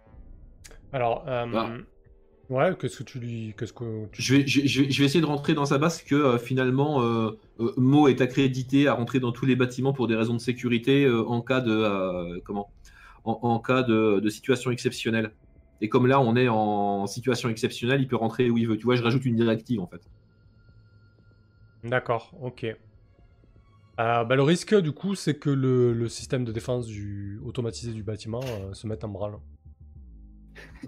Alors, 0.92 1.24
Ah. 1.26 1.76
Ouais, 2.50 2.76
qu'est-ce 2.78 2.98
que 2.98 3.02
tu 3.04 3.18
lui. 3.18 3.54
Qu'est-ce 3.56 3.72
que 3.72 4.06
tu- 4.12 4.22
Je 4.22 4.34
vais, 4.34 4.46
je, 4.46 4.66
je 4.66 4.82
vais, 4.82 5.04
essayer 5.04 5.20
de 5.20 5.26
rentrer 5.26 5.54
dans 5.54 5.64
sa 5.64 5.78
base 5.78 6.02
que 6.02 6.14
euh, 6.14 6.38
finalement 6.38 7.02
euh, 7.02 7.30
euh, 7.60 7.72
Mo 7.76 8.08
est 8.08 8.20
accrédité 8.20 8.88
à 8.88 8.94
rentrer 8.94 9.20
dans 9.20 9.32
tous 9.32 9.46
les 9.46 9.56
bâtiments 9.56 9.92
pour 9.92 10.06
des 10.08 10.16
raisons 10.16 10.34
de 10.34 10.40
sécurité 10.40 11.08
en 11.08 11.40
cas 11.40 11.60
de 11.60 12.40
comment 12.40 12.70
en, 13.24 13.38
en 13.42 13.58
cas 13.60 13.82
de, 13.82 14.20
de 14.20 14.28
situation 14.28 14.70
exceptionnelle. 14.70 15.32
Et 15.80 15.88
comme 15.88 16.06
là 16.06 16.20
on 16.20 16.36
est 16.36 16.48
en 16.48 17.06
situation 17.06 17.48
exceptionnelle, 17.48 18.00
il 18.02 18.08
peut 18.08 18.16
rentrer 18.16 18.50
où 18.50 18.58
il 18.58 18.68
veut. 18.68 18.76
Tu 18.76 18.84
vois, 18.84 18.96
je 18.96 19.02
rajoute 19.02 19.24
une 19.24 19.36
directive 19.36 19.80
en 19.80 19.86
fait. 19.86 20.02
D'accord, 21.82 22.34
ok. 22.42 22.76
Bah, 23.96 24.24
le 24.34 24.42
risque, 24.42 24.74
du 24.74 24.92
coup, 24.92 25.14
c'est 25.14 25.38
que 25.38 25.50
le, 25.50 25.92
le 25.92 26.08
système 26.08 26.44
de 26.44 26.52
défense 26.52 26.86
du, 26.86 27.38
automatisé 27.44 27.92
du 27.92 28.02
bâtiment 28.02 28.40
se 28.72 28.86
mette 28.86 29.04
en 29.04 29.08
branle. 29.08 29.38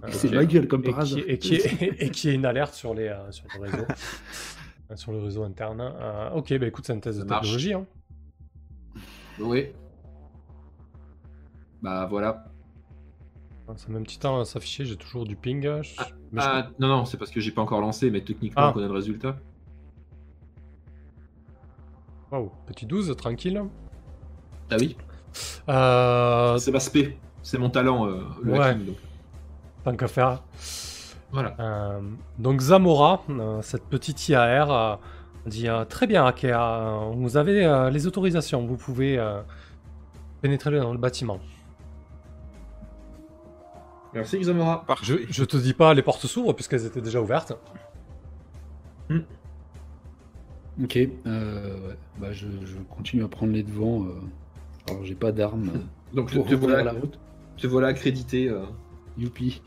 Euh, 0.05 0.09
C'est 0.11 0.31
ma 0.33 0.45
gueule, 0.45 0.67
comme 0.69 0.83
et 0.85 0.91
par 0.91 1.01
hasard. 1.01 1.21
et 1.27 1.39
qui 1.39 1.55
et 1.99 2.11
qui 2.11 2.33
une 2.33 2.47
alerte 2.47 2.75
sur, 2.75 2.95
les, 2.95 3.09
euh, 3.09 3.31
sur 3.31 3.45
le 3.57 3.61
réseau. 3.69 3.85
Euh, 4.91 4.97
sur 4.97 5.13
le 5.13 5.19
réseau 5.19 5.43
interne. 5.45 5.81
Euh, 5.81 6.31
ok, 6.31 6.59
bah 6.59 6.67
écoute, 6.67 6.87
c'est 6.87 6.93
une 6.95 7.01
thèse 7.01 7.19
de 7.19 7.25
technologie. 7.25 7.75
Hein. 7.75 7.87
Oui. 9.41 9.67
Bah 11.83 12.07
voilà. 12.09 12.45
Ça 13.77 13.89
met 13.89 13.99
un 13.99 14.03
petit 14.03 14.19
temps 14.19 14.39
à 14.39 14.45
s'afficher, 14.45 14.85
j'ai 14.85 14.97
toujours 14.97 15.25
du 15.25 15.35
ping. 15.35 15.63
je- 15.63 15.69
mais 16.33 16.41
je- 16.43 16.47
Ah, 16.47 16.69
non, 16.79 16.89
non, 16.89 17.05
c'est 17.07 17.17
parce 17.17 17.31
que 17.31 17.41
j'ai 17.41 17.53
pas 17.53 17.63
encore 17.63 17.81
lancé, 17.81 18.11
mais 18.11 18.21
techniquement, 18.21 18.63
Ah. 18.65 18.71
on 18.71 18.73
connaît 18.75 18.87
le 18.89 18.93
résultat. 18.93 19.37
Waouh, 22.31 22.51
petit 22.67 22.87
12, 22.87 23.15
tranquille. 23.17 23.63
Ah 24.71 24.77
oui 24.79 24.97
Euh, 25.69 26.59
C'est 26.59 26.71
ma 26.73 26.81
spé. 26.81 27.19
C'est 27.43 27.59
mon 27.59 27.71
talent, 27.71 28.07
euh, 28.07 28.23
le 28.43 28.53
Ouais. 28.53 28.59
hacking, 28.61 28.87
donc. 28.87 28.97
Tant 29.85 29.97
qu'à 29.97 30.09
faire. 30.09 30.43
Voilà. 31.33 31.55
Euh, 31.61 32.01
donc 32.39 32.61
Zamora, 32.61 33.23
euh, 33.31 33.63
cette 33.63 33.85
petite 33.85 34.29
IAR, 34.29 34.71
euh, 34.71 34.97
dit 35.47 35.69
euh, 35.69 35.85
Très 35.85 36.07
bien, 36.07 36.27
Akea, 36.27 36.53
vous 37.15 37.37
avez 37.37 37.65
euh, 37.65 37.91
les 37.91 38.07
autorisations, 38.07 38.67
vous 38.67 38.77
pouvez 38.77 39.19
euh, 39.19 39.41
pénétrer 40.43 40.79
dans 40.79 40.93
le 40.93 40.99
bâtiment. 40.99 41.41
Merci, 44.15 44.39
Xamora. 44.41 44.85
Je, 45.03 45.15
je 45.31 45.45
te 45.45 45.57
dis 45.57 45.73
pas, 45.73 45.95
les 45.95 46.03
portes 46.03 46.27
s'ouvrent 46.27 46.53
puisqu'elles 46.53 46.85
étaient 46.85 47.01
déjà 47.01 47.21
ouvertes. 47.23 47.55
Ok, 50.83 50.97
euh, 50.97 51.89
ouais. 51.89 51.97
bah, 52.19 52.33
je, 52.33 52.47
je 52.65 52.77
continue 52.95 53.25
à 53.25 53.29
prendre 53.29 53.53
les 53.53 53.63
devants. 53.63 54.05
euh. 54.05 54.21
Alors 54.91 55.05
j'ai 55.05 55.15
pas 55.15 55.33
d'armes 55.33 55.71
Donc, 56.13 56.31
te, 56.31 56.37
pour 56.37 56.47
te 56.47 56.55
ouvrir 56.55 56.69
voilà, 56.77 56.85
la 56.85 56.93
route. 56.93 57.19
te 57.57 57.67
voilà 57.67 57.89
accrédité. 57.89 58.49
Youpi. 59.19 59.63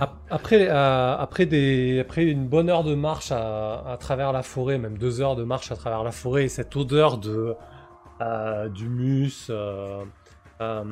Ap- 0.00 0.16
Après, 0.30 0.68
euh, 0.68 1.16
après, 1.16 1.44
une 1.46 2.46
bonne 2.48 2.68
heure 2.68 2.84
de 2.84 2.94
marche 2.94 3.30
à, 3.30 3.96
travers 4.00 4.32
la 4.32 4.42
forêt, 4.42 4.78
même 4.78 4.98
deux 4.98 5.20
heures 5.20 5.36
de 5.36 5.44
marche 5.44 5.70
à 5.70 5.76
travers 5.76 6.02
la 6.02 6.12
forêt, 6.12 6.44
et 6.44 6.48
cette 6.48 6.74
odeur 6.76 7.18
de 7.18 7.54
euh, 8.20 8.68
d'humus, 8.68 9.48
euh, 9.50 10.02
euh, 10.60 10.84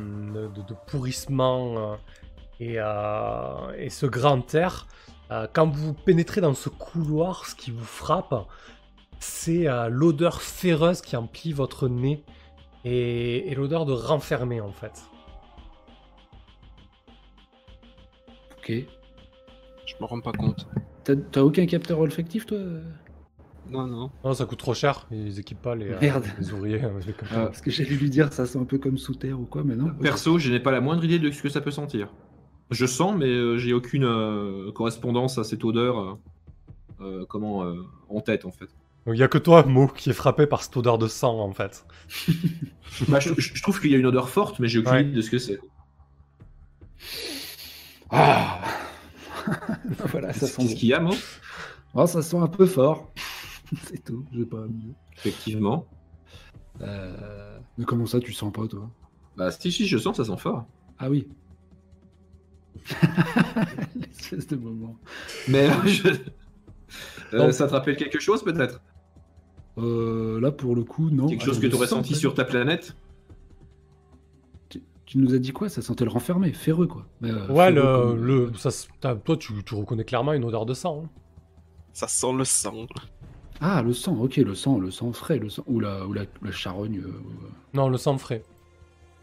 de, 0.49 0.75
pourrissement 0.87 1.97
et, 2.61 2.77
ce 2.77 4.07
grand 4.07 4.55
air, 4.55 4.87
quand 5.53 5.71
vous 5.71 5.95
pénétrez 5.95 6.41
dans 6.41 6.55
ce 6.55 6.69
couloir, 6.69 7.47
ce 7.47 7.55
qui 7.55 7.71
vous 7.71 7.85
frappe, 7.85 8.35
c'est 9.19 9.67
l'odeur 9.89 10.43
féreuse 10.43 11.01
qui 11.01 11.17
emplit 11.17 11.53
votre 11.53 11.89
nez 11.89 12.23
et 12.85 13.53
l'odeur 13.57 13.87
de 13.87 13.93
renfermé 13.93 14.61
en 14.61 14.73
fait. 14.73 15.03
Ok. 18.65 18.73
Je 19.87 19.95
me 20.01 20.07
rends 20.07 20.21
pas 20.21 20.33
compte. 20.33 20.67
T'as 21.05 21.15
t'as 21.17 21.43
aucun 21.43 21.67
capteur 21.67 21.99
olfactif 22.01 22.47
toi? 22.47 22.59
Non, 23.71 23.87
non. 23.87 24.11
Non, 24.25 24.35
ça 24.35 24.45
coûte 24.47 24.59
trop 24.59 24.75
cher, 24.75 25.07
ils 25.11 25.39
équipent 25.41 25.61
pas 25.63 25.75
les, 25.75 25.89
euh, 25.91 25.99
Merde. 26.01 26.25
les 26.39 26.53
ouvriers. 26.53 26.83
euh. 26.85 26.89
Euh, 27.33 27.47
Parce 27.47 27.61
que 27.61 27.71
j'allais 27.71 27.95
lui 27.97 28.11
dire 28.11 28.33
ça 28.33 28.45
sent 28.47 28.59
un 28.59 28.65
peu 28.65 28.79
comme 28.79 28.99
sous 28.99 29.15
terre 29.15 29.41
ou 29.41 29.45
quoi, 29.45 29.63
mais 29.65 29.75
non. 29.77 29.91
Perso, 30.01 30.39
je 30.39 30.51
n'ai 30.51 30.61
pas 30.61 30.71
la 30.71 30.81
moindre 30.81 31.05
idée 31.05 31.19
de 31.19 31.31
ce 31.31 31.43
que 31.43 31.49
ça 31.49 31.61
peut 31.61 31.71
sentir. 31.71 32.09
Je 32.71 32.87
sens, 32.87 33.15
mais 33.17 33.27
euh, 33.29 33.57
j'ai 33.59 33.73
aucune 33.75 34.05
euh, 34.05 34.71
correspondance 34.73 35.39
à 35.39 35.45
cette 35.45 35.65
odeur 35.65 35.99
euh, 35.99 36.15
euh, 37.01 37.25
comment, 37.29 37.65
euh, 37.65 37.83
en 38.09 38.21
tête, 38.21 38.45
en 38.47 38.51
fait. 38.51 38.69
Donc 39.07 39.17
il 39.17 39.19
y 39.19 39.23
a 39.23 39.29
que 39.29 39.39
toi, 39.39 39.65
Mo, 39.65 39.87
qui 39.89 40.09
est 40.11 40.15
frappé 40.15 40.47
par 40.47 40.63
cette 40.63 40.77
odeur 40.79 40.97
de 40.99 41.07
sang 41.09 41.39
en 41.41 41.53
fait. 41.53 41.87
Bah, 43.09 43.19
je, 43.19 43.31
je- 43.39 43.55
je 43.55 43.63
trouve 43.63 43.81
qu'il 43.81 43.91
y 43.91 43.95
a 43.95 43.99
une 43.99 44.07
odeur 44.07 44.29
forte, 44.29 44.61
mais 44.61 44.69
j'ai 44.69 44.79
aucune 44.79 44.93
Ouais. 44.93 45.03
idée 45.03 45.13
de 45.17 45.21
ce 45.21 45.31
que 45.31 45.39
c'est. 45.39 45.59
Ah 48.11 48.61
Voilà, 50.11 50.33
ça 50.33 50.47
sent 50.47 50.63
Qu'est-ce 50.63 50.73
bon. 50.75 50.79
qu'il 50.79 50.89
y 50.89 50.95
a, 50.95 51.01
moi 51.01 51.15
Oh, 51.95 52.07
ça 52.07 52.23
sent 52.23 52.37
un 52.39 52.49
peu 52.49 52.67
fort. 52.67 53.13
C'est 53.85 54.03
tout, 54.05 54.25
j'ai 54.33 54.45
pas 54.47 54.63
mieux. 54.67 54.95
Effectivement. 55.17 55.87
Euh, 56.81 57.59
Mais 57.79 57.85
comment 57.85 58.07
ça, 58.07 58.21
tu 58.21 58.33
sens 58.33 58.53
pas, 58.53 58.67
toi? 58.67 58.91
Bah, 59.37 59.51
si, 59.51 59.71
si, 59.73 59.87
je 59.87 59.99
sens, 59.99 60.17
ça 60.17 60.25
sent 60.25 60.37
fort. 60.39 60.67
Ah 60.99 61.09
oui. 61.11 61.29
L'espèce 63.97 64.47
de 64.49 64.57
moment. 64.57 64.97
Mais 65.49 65.69
euh, 65.69 65.73
je- 65.87 66.09
Euh, 67.33 67.39
Non. 67.47 67.53
ça 67.53 67.67
te 67.67 67.73
rappelle 67.73 67.97
quelque 67.97 68.21
chose, 68.21 68.45
peut-être? 68.45 68.81
Euh, 69.79 70.41
là, 70.41 70.53
pour 70.53 70.77
le 70.77 70.85
coup, 70.85 71.11
non. 71.11 71.27
Quelque 71.27 71.45
chose 71.45 71.57
Attends, 71.57 71.63
que 71.63 71.67
tu 71.69 71.75
aurais 71.77 71.87
senti 71.89 72.15
sur 72.15 72.35
ta 72.35 72.45
planète? 72.45 72.95
Tu 75.07 75.19
nous 75.19 75.35
as 75.35 75.39
dit 75.39 75.53
quoi? 75.53 75.69
Ça 75.69 75.83
sentait 75.83 76.05
le 76.05 76.11
renfermé, 76.11 76.53
ferreux, 76.53 76.87
quoi. 76.87 77.07
Mais, 77.21 77.31
euh, 77.31 77.47
ouais, 77.49 77.73
ferreux 77.73 77.75
le, 77.75 77.83
comme- 78.15 78.25
le, 78.25 78.53
ça, 78.57 78.71
t'as- 79.01 79.15
toi 79.17 79.37
tu, 79.37 79.53
tu 79.65 79.75
reconnais 79.75 80.05
clairement 80.05 80.33
une 80.33 80.45
odeur 80.45 80.65
de 80.67 80.75
sang. 80.75 81.03
hein. 81.05 81.09
Ça 81.93 82.09
sent 82.09 82.33
le 82.37 82.45
sang. 82.45 82.87
Ah, 83.61 83.83
le 83.83 83.93
sang, 83.93 84.17
ok, 84.19 84.37
le 84.39 84.55
sang, 84.55 84.79
le 84.79 84.91
sang 84.91 85.13
frais, 85.13 85.39
le 85.39 85.49
sang... 85.49 85.63
ou 85.67 85.79
la, 85.79 86.07
ou 86.07 86.13
la, 86.13 86.23
la 86.43 86.51
charogne. 86.53 86.99
euh, 86.99 87.07
euh, 87.09 87.49
Non, 87.75 87.89
le 87.89 87.99
sang 87.99 88.19
frais. 88.19 88.43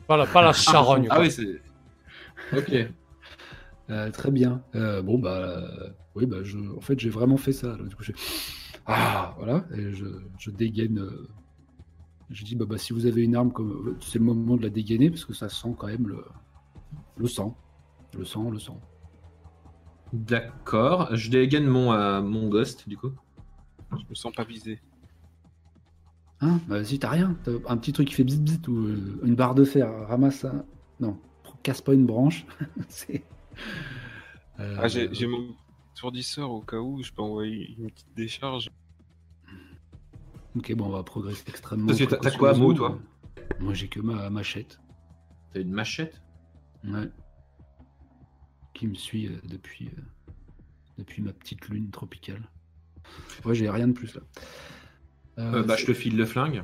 Pas 0.07 0.17
la, 0.17 0.25
pas 0.25 0.41
la 0.41 0.53
charogne. 0.53 1.07
Ah 1.09 1.19
oui, 1.21 1.31
c'est. 1.31 1.61
Ok. 2.57 2.73
Euh, 3.89 4.09
très 4.11 4.31
bien. 4.31 4.61
Euh, 4.75 5.01
bon, 5.01 5.19
bah, 5.19 5.35
euh, 5.37 5.89
oui, 6.15 6.25
bah, 6.25 6.37
je, 6.43 6.57
en 6.77 6.81
fait, 6.81 6.99
j'ai 6.99 7.09
vraiment 7.09 7.37
fait 7.37 7.51
ça. 7.51 7.67
là. 7.77 7.83
Du 7.83 7.95
coup, 7.95 8.03
je... 8.03 8.13
Ah, 8.85 9.35
voilà, 9.37 9.65
et 9.75 9.91
je, 9.93 10.05
je 10.39 10.49
dégaine. 10.49 11.05
Je 12.31 12.45
dis, 12.45 12.55
bah, 12.55 12.65
bah, 12.65 12.77
si 12.77 12.93
vous 12.93 13.05
avez 13.05 13.23
une 13.23 13.35
arme, 13.35 13.51
comme... 13.51 13.97
c'est 14.01 14.19
le 14.19 14.25
moment 14.25 14.55
de 14.57 14.61
la 14.63 14.69
dégainer, 14.69 15.09
parce 15.09 15.25
que 15.25 15.33
ça 15.33 15.49
sent 15.49 15.75
quand 15.77 15.87
même 15.87 16.07
le, 16.07 16.23
le 17.17 17.27
sang. 17.27 17.57
Le 18.17 18.25
sang, 18.25 18.49
le 18.49 18.59
sang. 18.59 18.79
D'accord. 20.13 21.15
Je 21.15 21.29
dégaine 21.29 21.65
mon, 21.67 21.93
euh, 21.93 22.21
mon 22.21 22.49
ghost, 22.49 22.87
du 22.87 22.97
coup. 22.97 23.11
Je 23.91 24.03
me 24.09 24.15
sens 24.15 24.33
pas 24.33 24.43
visé. 24.43 24.79
Hein? 26.41 26.59
Bah, 26.67 26.83
Si 26.83 26.99
t'as 26.99 27.09
rien, 27.09 27.37
t'as 27.43 27.51
un 27.67 27.77
petit 27.77 27.93
truc 27.93 28.07
qui 28.07 28.13
fait 28.15 28.23
bzz 28.23 28.39
bzz 28.39 28.59
ou 28.67 28.77
euh, 28.77 29.19
une 29.23 29.35
barre 29.35 29.55
de 29.55 29.63
fer, 29.63 29.87
ramasse 30.07 30.39
ça. 30.39 30.65
Non, 30.99 31.17
casse 31.63 31.81
pas 31.81 31.93
une 31.93 32.05
branche. 32.05 32.45
C'est. 32.89 33.23
Euh, 34.59 34.75
Ah, 34.79 34.87
j'ai 34.87 35.13
j'ai 35.13 35.27
mon 35.27 35.55
sourdisseur 35.93 36.51
au 36.51 36.61
cas 36.61 36.77
où 36.79 37.01
je 37.03 37.11
peux 37.11 37.21
envoyer 37.21 37.75
une 37.77 37.89
petite 37.91 38.07
décharge. 38.15 38.69
Ok, 40.55 40.73
bon, 40.73 40.85
on 40.87 40.89
va 40.89 41.03
progresser 41.03 41.43
extrêmement. 41.47 41.87
Parce 41.87 41.99
que 41.99 42.03
t'as- 42.05 42.31
quoi, 42.31 42.53
Mo, 42.53 42.73
toi 42.73 42.99
Moi, 43.59 43.73
j'ai 43.73 43.87
que 43.87 43.99
ma 43.99 44.29
machette. 44.29 44.79
T'as 45.53 45.61
une 45.61 45.71
machette? 45.71 46.21
Ouais. 46.83 47.09
Qui 48.73 48.87
me 48.87 48.95
suit 48.95 49.27
euh, 49.27 49.39
depuis, 49.43 49.87
euh, 49.87 50.01
depuis 50.97 51.21
ma 51.21 51.33
petite 51.33 51.67
lune 51.69 51.89
tropicale. 51.91 52.41
Ouais, 53.45 53.55
j'ai 53.55 53.69
rien 53.69 53.87
de 53.87 53.93
plus 53.93 54.15
là. 54.15 54.21
Euh, 55.39 55.53
Euh, 55.55 55.63
Bah, 55.63 55.75
je 55.77 55.85
te 55.85 55.93
file 55.93 56.17
le 56.17 56.25
flingue. 56.25 56.63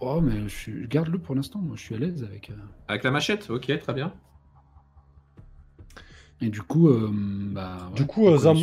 Oh, 0.00 0.20
mais 0.20 0.42
je 0.44 0.48
suis- 0.48 0.86
garde-le 0.88 1.18
pour 1.18 1.34
l'instant. 1.34 1.58
Moi, 1.60 1.76
je 1.76 1.82
suis 1.82 1.94
à 1.94 1.98
l'aise 1.98 2.22
avec. 2.22 2.50
euh, 2.50 2.54
Avec 2.86 3.02
la 3.02 3.10
machette? 3.10 3.50
Ok, 3.50 3.72
très 3.80 3.94
bien. 3.94 4.14
Et 6.40 6.50
du 6.50 6.62
coup, 6.62 6.88
euh, 6.88 7.10
bah. 7.12 7.90
Du 7.96 8.02
ouais, 8.02 8.06
coup, 8.08 8.28
euh, 8.28 8.36
Zam-. 8.38 8.56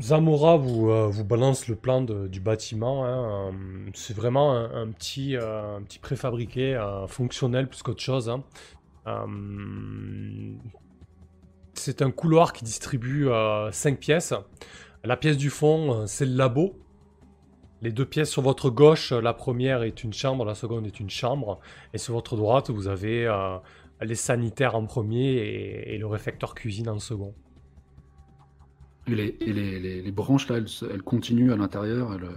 Zamora 0.00 0.56
vous, 0.56 0.88
euh, 0.90 1.08
vous 1.08 1.24
balance 1.24 1.68
le 1.68 1.76
plan 1.76 2.00
de- 2.00 2.26
du 2.26 2.40
bâtiment. 2.40 3.04
hein, 3.04 3.50
euh, 3.50 3.90
c'est 3.92 4.16
vraiment 4.16 4.54
un, 4.56 4.82
un 4.84 4.88
petit, 4.90 5.36
un 5.36 5.82
petit 5.82 5.98
préfabriqué 5.98 6.80
fonctionnel 7.08 7.68
plus 7.68 7.82
qu'autre 7.82 8.00
chose. 8.02 8.30
hein. 8.30 8.42
C'est 11.74 12.02
un 12.02 12.10
couloir 12.10 12.52
qui 12.52 12.64
distribue 12.64 13.28
5 13.72 13.98
pièces. 13.98 14.34
La 15.04 15.16
pièce 15.16 15.36
du 15.36 15.50
fond, 15.50 16.06
c'est 16.06 16.26
le 16.26 16.34
labo. 16.36 16.78
Les 17.80 17.90
deux 17.90 18.04
pièces 18.06 18.30
sur 18.30 18.42
votre 18.42 18.70
gauche, 18.70 19.10
la 19.10 19.34
première 19.34 19.82
est 19.82 20.04
une 20.04 20.12
chambre, 20.12 20.44
la 20.44 20.54
seconde 20.54 20.86
est 20.86 21.00
une 21.00 21.10
chambre. 21.10 21.58
Et 21.92 21.98
sur 21.98 22.14
votre 22.14 22.36
droite, 22.36 22.70
vous 22.70 22.86
avez 22.86 23.26
les 24.04 24.14
sanitaires 24.14 24.74
en 24.76 24.84
premier 24.86 25.32
et, 25.34 25.94
et 25.94 25.98
le 25.98 26.06
réfecteur 26.06 26.54
cuisine 26.54 26.88
en 26.88 26.98
second. 27.00 27.34
Et 29.06 29.14
les, 29.14 29.36
et 29.40 29.52
les, 29.52 29.78
les- 29.80 30.02
les 30.02 30.10
branches 30.12 30.48
là, 30.48 30.56
elles, 30.58 31.02
continuent 31.02 31.52
à 31.52 31.56
l'intérieur. 31.56 32.14
elles, 32.14 32.24
euh, 32.24 32.34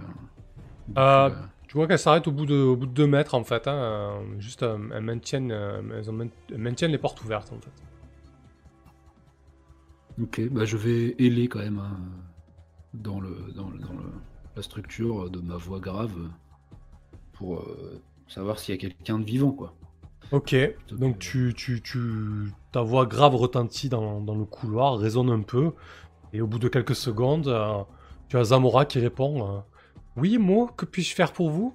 Euh, 0.98 1.30
euh, 1.30 1.34
Tu 1.68 1.76
vois 1.76 1.86
qu'elles 1.88 1.98
s'arrêtent 1.98 2.28
au 2.28 2.32
bout 2.32 2.46
de, 2.46 2.54
au 2.54 2.76
bout 2.76 2.86
de 2.86 2.92
2 2.92 3.06
mètres 3.06 3.34
en 3.34 3.44
fait. 3.44 3.66
hein, 3.68 4.22
juste 4.38 4.62
elles, 4.62 5.00
maintiennent, 5.02 5.50
elles, 5.50 6.08
ont 6.10 6.12
main- 6.12 6.28
elles 6.50 6.58
maintiennent 6.58 6.92
les 6.92 6.98
portes 6.98 7.22
ouvertes 7.22 7.52
en 7.52 7.60
fait. 7.60 7.72
Ok, 10.20 10.40
bah 10.50 10.64
je 10.64 10.76
vais 10.76 11.14
héler 11.18 11.48
quand 11.48 11.58
même 11.60 11.78
hein, 11.78 11.98
dans, 12.94 13.20
le, 13.20 13.52
dans, 13.54 13.70
le- 13.70 13.78
dans 13.78 13.92
le- 13.94 14.12
la 14.56 14.62
structure 14.62 15.30
de 15.30 15.40
ma 15.40 15.56
voix 15.56 15.80
grave 15.80 16.30
pour 17.32 17.60
euh, 17.60 18.02
savoir 18.28 18.58
s'il 18.58 18.74
y 18.74 18.78
a 18.78 18.80
quelqu'un 18.80 19.18
de 19.18 19.24
vivant 19.24 19.52
quoi. 19.52 19.76
Ok, 20.32 20.56
donc 20.90 21.18
tu, 21.18 21.54
tu, 21.56 21.80
tu, 21.82 22.52
ta 22.72 22.82
voix 22.82 23.06
grave 23.06 23.34
retentit 23.36 23.88
dans, 23.88 24.20
dans 24.20 24.34
le 24.34 24.44
couloir, 24.44 24.98
résonne 24.98 25.30
un 25.30 25.42
peu. 25.42 25.72
Et 26.32 26.40
au 26.40 26.46
bout 26.48 26.58
de 26.58 26.68
quelques 26.68 26.96
secondes, 26.96 27.46
euh, 27.48 27.82
tu 28.28 28.36
as 28.36 28.44
Zamora 28.44 28.84
qui 28.86 28.98
répond 28.98 29.48
euh, 29.56 29.58
Oui, 30.16 30.38
Mo, 30.38 30.66
que 30.76 30.84
puis-je 30.84 31.14
faire 31.14 31.32
pour 31.32 31.50
vous? 31.50 31.72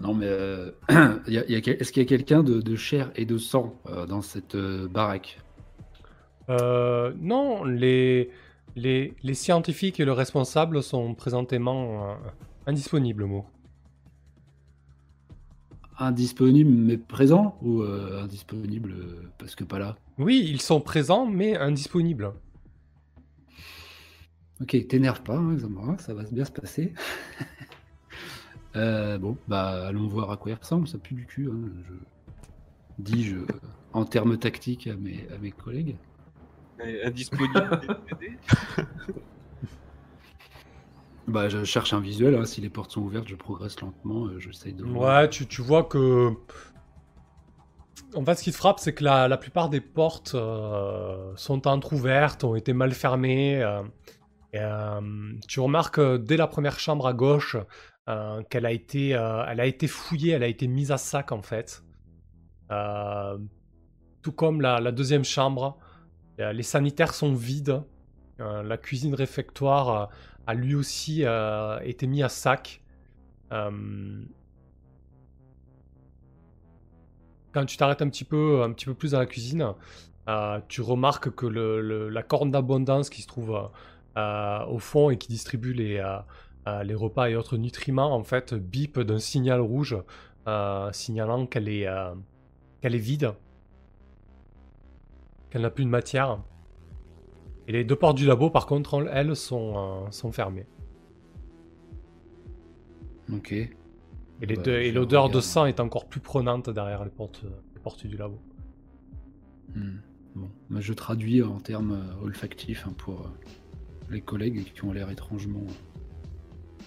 Non 0.00 0.12
mais 0.14 0.26
euh, 0.26 0.70
il 1.26 1.32
y 1.34 1.38
a- 1.38 1.44
il 1.46 1.52
y 1.52 1.56
a 1.56 1.60
quel- 1.60 1.80
est-ce 1.80 1.92
qu'il 1.92 2.02
y 2.02 2.06
a 2.06 2.08
quelqu'un 2.08 2.42
de, 2.42 2.60
de 2.60 2.76
chair 2.76 3.10
et 3.16 3.24
de 3.24 3.38
sang 3.38 3.74
dans 4.08 4.22
cette 4.22 4.56
baraque? 4.56 5.40
Euh, 6.50 7.12
Non, 7.20 7.64
les, 7.64 8.30
les, 8.76 9.14
les 9.22 9.34
scientifiques 9.34 10.00
et 10.00 10.04
le 10.04 10.12
responsable 10.12 10.82
sont 10.82 11.14
présentément 11.14 12.16
indisponibles, 12.66 13.24
Mo. 13.24 13.46
Indisponible 15.98 16.70
mais 16.70 16.96
présent 16.96 17.58
ou 17.62 17.82
euh, 17.82 18.22
indisponible 18.22 18.92
euh, 18.92 19.30
parce 19.38 19.54
que 19.54 19.64
pas 19.64 19.78
là? 19.78 19.96
Oui, 20.18 20.44
ils 20.48 20.60
sont 20.60 20.80
présents 20.80 21.26
mais 21.26 21.56
indisponibles. 21.56 22.32
Ok, 24.60 24.86
t'énerve 24.88 25.22
pas, 25.22 25.36
hein, 25.36 25.58
Zamora, 25.58 25.98
ça 25.98 26.14
va 26.14 26.22
bien 26.24 26.44
se 26.44 26.52
passer. 26.52 26.92
Euh, 28.76 29.18
bon, 29.18 29.38
bah 29.46 29.86
allons 29.86 30.08
voir 30.08 30.32
à 30.32 30.36
quoi 30.36 30.50
il 30.50 30.56
ressemble, 30.56 30.88
ça 30.88 30.98
pue 30.98 31.14
du 31.14 31.26
cul, 31.26 31.48
hein, 31.48 31.70
je... 31.86 31.92
dis-je 32.98 33.36
en 33.92 34.04
termes 34.04 34.36
tactiques 34.36 34.88
à 34.88 34.96
mes, 34.96 35.28
à 35.32 35.38
mes 35.38 35.52
collègues. 35.52 35.96
Indisponible. 37.04 37.80
Bah 41.26 41.48
je 41.48 41.64
cherche 41.64 41.92
un 41.94 42.00
visuel, 42.00 42.34
hein, 42.34 42.44
si 42.44 42.60
les 42.60 42.68
portes 42.68 42.92
sont 42.92 43.00
ouvertes, 43.00 43.28
je 43.28 43.34
progresse 43.34 43.80
lentement, 43.80 44.26
euh, 44.26 44.38
j'essaye 44.38 44.74
de. 44.74 44.84
Ouais, 44.84 45.28
tu, 45.30 45.46
tu 45.46 45.62
vois 45.62 45.84
que. 45.84 46.32
En 48.14 48.24
fait, 48.24 48.34
ce 48.36 48.44
qui 48.44 48.52
te 48.52 48.56
frappe, 48.56 48.78
c'est 48.78 48.92
que 48.92 49.02
la, 49.02 49.26
la 49.26 49.36
plupart 49.36 49.70
des 49.70 49.80
portes 49.80 50.34
euh, 50.34 51.32
sont 51.36 51.66
entrouvertes, 51.66 52.44
ont 52.44 52.54
été 52.54 52.72
mal 52.72 52.92
fermées. 52.92 53.62
euh, 53.62 53.82
euh, 54.54 55.00
tu 55.48 55.58
remarques 55.60 55.98
euh, 55.98 56.18
dès 56.18 56.36
la 56.36 56.46
première 56.46 56.78
chambre 56.78 57.06
à 57.06 57.12
gauche 57.12 57.56
qu'elle 58.50 58.66
a, 58.66 58.70
été, 58.72 59.14
a 59.14 59.66
été 59.66 59.86
fouillée, 59.88 60.32
elle 60.32 60.42
a 60.42 60.46
été 60.46 60.66
mise 60.66 60.92
à 60.92 60.98
sac 60.98 61.32
en 61.32 61.40
fait. 61.40 61.82
Tout 64.22 64.32
comme 64.32 64.60
la, 64.60 64.78
la 64.78 64.92
deuxième 64.92 65.24
chambre. 65.24 65.78
Les 66.38 66.62
sanitaires 66.62 67.14
sont 67.14 67.32
vides. 67.32 67.82
La 68.38 68.76
cuisine 68.76 69.14
réfectoire 69.14 70.10
a 70.46 70.54
lui 70.54 70.74
aussi 70.74 71.24
euh, 71.24 71.78
été 71.80 72.06
mis 72.06 72.22
à 72.22 72.28
sac. 72.28 72.82
Euh, 73.52 74.22
quand 77.52 77.64
tu 77.66 77.76
t'arrêtes 77.76 78.02
un 78.02 78.08
petit 78.08 78.24
peu, 78.24 78.62
un 78.62 78.72
petit 78.72 78.86
peu 78.86 78.94
plus 78.94 79.12
dans 79.12 79.20
la 79.20 79.26
cuisine, 79.26 79.74
euh, 80.28 80.60
tu 80.68 80.80
remarques 80.80 81.30
que 81.30 81.46
le, 81.46 82.08
la 82.08 82.22
corne 82.22 82.50
d'abondance 82.50 83.10
qui 83.10 83.22
se 83.22 83.28
trouve 83.28 83.70
au 84.16 84.78
fond 84.78 85.10
et 85.10 85.18
qui 85.18 85.28
distribue 85.28 85.72
les, 85.72 86.02
les 86.82 86.94
repas 86.94 87.28
et 87.28 87.36
autres 87.36 87.56
nutriments, 87.56 88.14
en 88.14 88.24
fait, 88.24 88.54
bip 88.54 88.98
d'un 88.98 89.18
signal 89.18 89.60
rouge 89.60 89.96
signalant 90.92 91.46
qu'elle 91.46 91.68
est, 91.68 91.88
qu'elle 92.80 92.94
est 92.94 92.98
vide, 92.98 93.34
qu'elle 95.50 95.62
n'a 95.62 95.70
plus 95.70 95.84
de 95.84 95.90
matière. 95.90 96.38
Et 97.66 97.72
les 97.72 97.84
deux 97.84 97.96
portes 97.96 98.16
du 98.16 98.26
labo, 98.26 98.50
par 98.50 98.66
contre, 98.66 99.08
elles, 99.12 99.34
sont, 99.36 99.74
euh, 99.76 100.10
sont 100.10 100.32
fermées. 100.32 100.66
Ok. 103.32 103.52
Et 103.52 103.70
Bah, 104.46 104.92
l'odeur 104.92 105.30
de 105.30 105.40
sang 105.40 105.64
est 105.66 105.80
encore 105.80 106.06
plus 106.06 106.20
prenante 106.20 106.68
derrière 106.68 107.04
les 107.04 107.10
portes, 107.10 107.44
les 107.74 107.80
portes 107.80 108.06
du 108.06 108.16
labo. 108.16 108.38
Hmm. 109.74 109.98
Bon, 110.34 110.50
bah, 110.68 110.80
je 110.80 110.92
traduis 110.92 111.42
en 111.42 111.60
termes 111.60 111.92
euh, 111.92 112.24
olfactifs 112.24 112.84
hein, 112.86 112.92
pour 112.98 113.20
euh, 113.20 113.30
les 114.10 114.20
collègues 114.20 114.72
qui 114.74 114.84
ont 114.84 114.92
l'air 114.92 115.10
étrangement. 115.10 115.64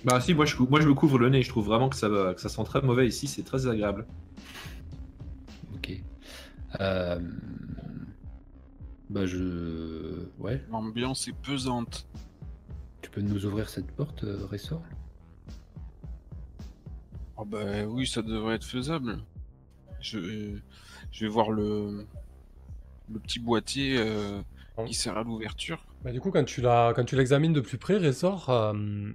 Bah 0.04 0.22
si, 0.22 0.34
moi 0.36 0.46
je, 0.46 0.56
moi 0.62 0.80
je 0.80 0.88
me 0.88 0.94
couvre 0.94 1.18
le 1.18 1.30
nez, 1.30 1.42
je 1.42 1.50
trouve 1.50 1.66
vraiment 1.66 1.90
que 1.90 1.96
ça, 1.96 2.08
que 2.08 2.40
ça 2.40 2.50
sent 2.50 2.64
très 2.66 2.82
mauvais 2.82 3.08
ici, 3.08 3.26
c'est 3.28 3.44
très 3.44 3.68
agréable. 3.68 4.06
Ok. 5.74 6.00
Euh, 6.80 7.20
Bah 9.10 9.26
je. 9.26 10.28
Ouais. 10.38 10.62
L'ambiance 10.70 11.28
est 11.28 11.36
pesante. 11.42 12.08
Tu 13.02 13.10
peux 13.10 13.22
nous 13.22 13.46
ouvrir 13.46 13.70
cette 13.70 13.92
porte, 13.92 14.24
euh, 14.24 14.46
Ressort? 14.52 14.84
Oh 17.38 17.46
bah 17.46 17.86
oui, 17.86 18.06
ça 18.06 18.22
devrait 18.22 18.56
être 18.56 18.66
faisable. 18.66 19.20
Je, 20.02 20.58
je 21.12 21.26
vais 21.26 21.32
voir 21.32 21.52
le, 21.52 22.06
le 23.12 23.20
petit 23.20 23.40
boîtier 23.40 23.98
euh, 23.98 24.42
qui 24.86 24.94
sert 24.94 25.18
à 25.18 25.24
l'ouverture. 25.24 25.86
Bah, 26.04 26.12
du 26.12 26.20
coup, 26.20 26.32
quand 26.32 26.44
tu 26.44 26.62
la, 26.62 26.94
quand 26.96 27.06
tu 27.06 27.16
l'examines 27.16 27.54
de 27.54 27.62
plus 27.62 27.78
près, 27.78 27.98
Ressort, 27.98 28.50
euh, 28.50 29.12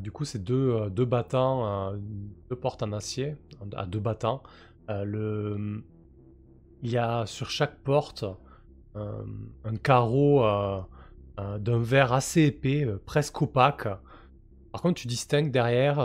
du 0.00 0.12
coup, 0.12 0.24
c'est 0.24 0.42
deux, 0.42 0.70
euh, 0.70 0.90
deux 0.90 1.04
battants, 1.04 1.92
euh, 1.92 1.96
deux 2.50 2.56
portes 2.56 2.82
en 2.82 2.92
acier, 2.92 3.36
à 3.74 3.86
deux 3.86 4.00
battants. 4.00 4.42
Euh, 4.90 5.04
le, 5.04 5.82
il 6.82 6.90
y 6.90 6.98
a 6.98 7.26
sur 7.26 7.50
chaque 7.50 7.78
porte 7.82 8.24
un 8.94 9.76
carreau 9.76 10.44
euh, 10.44 10.80
euh, 11.38 11.58
d'un 11.58 11.78
verre 11.78 12.14
assez 12.14 12.44
épais, 12.44 12.84
euh, 12.84 12.98
presque 13.04 13.42
opaque. 13.42 13.88
Par 14.72 14.80
contre, 14.80 15.00
tu 15.00 15.06
distingues 15.06 15.50
derrière 15.50 15.98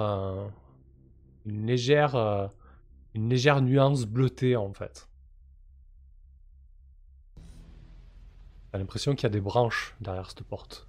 une 1.45 1.65
légère, 1.65 2.15
une 3.13 3.29
légère 3.29 3.61
nuance 3.61 4.05
bleutée 4.05 4.55
en 4.55 4.71
fait. 4.73 5.09
T'as 8.71 8.77
l'impression 8.77 9.13
qu'il 9.15 9.23
y 9.23 9.25
a 9.25 9.29
des 9.29 9.41
branches 9.41 9.95
derrière 9.99 10.29
cette 10.29 10.43
porte. 10.43 10.87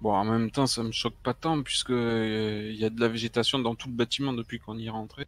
Bon, 0.00 0.14
en 0.14 0.24
même 0.24 0.50
temps, 0.50 0.66
ça 0.66 0.82
me 0.82 0.92
choque 0.92 1.16
pas 1.22 1.34
tant 1.34 1.62
puisque 1.62 1.90
euh, 1.90 2.70
il 2.72 2.78
y 2.78 2.84
a 2.84 2.90
de 2.90 3.00
la 3.00 3.08
végétation 3.08 3.58
dans 3.58 3.74
tout 3.74 3.88
le 3.88 3.94
bâtiment 3.94 4.32
depuis 4.32 4.58
qu'on 4.58 4.78
y 4.78 4.86
est 4.86 4.90
rentré. 4.90 5.26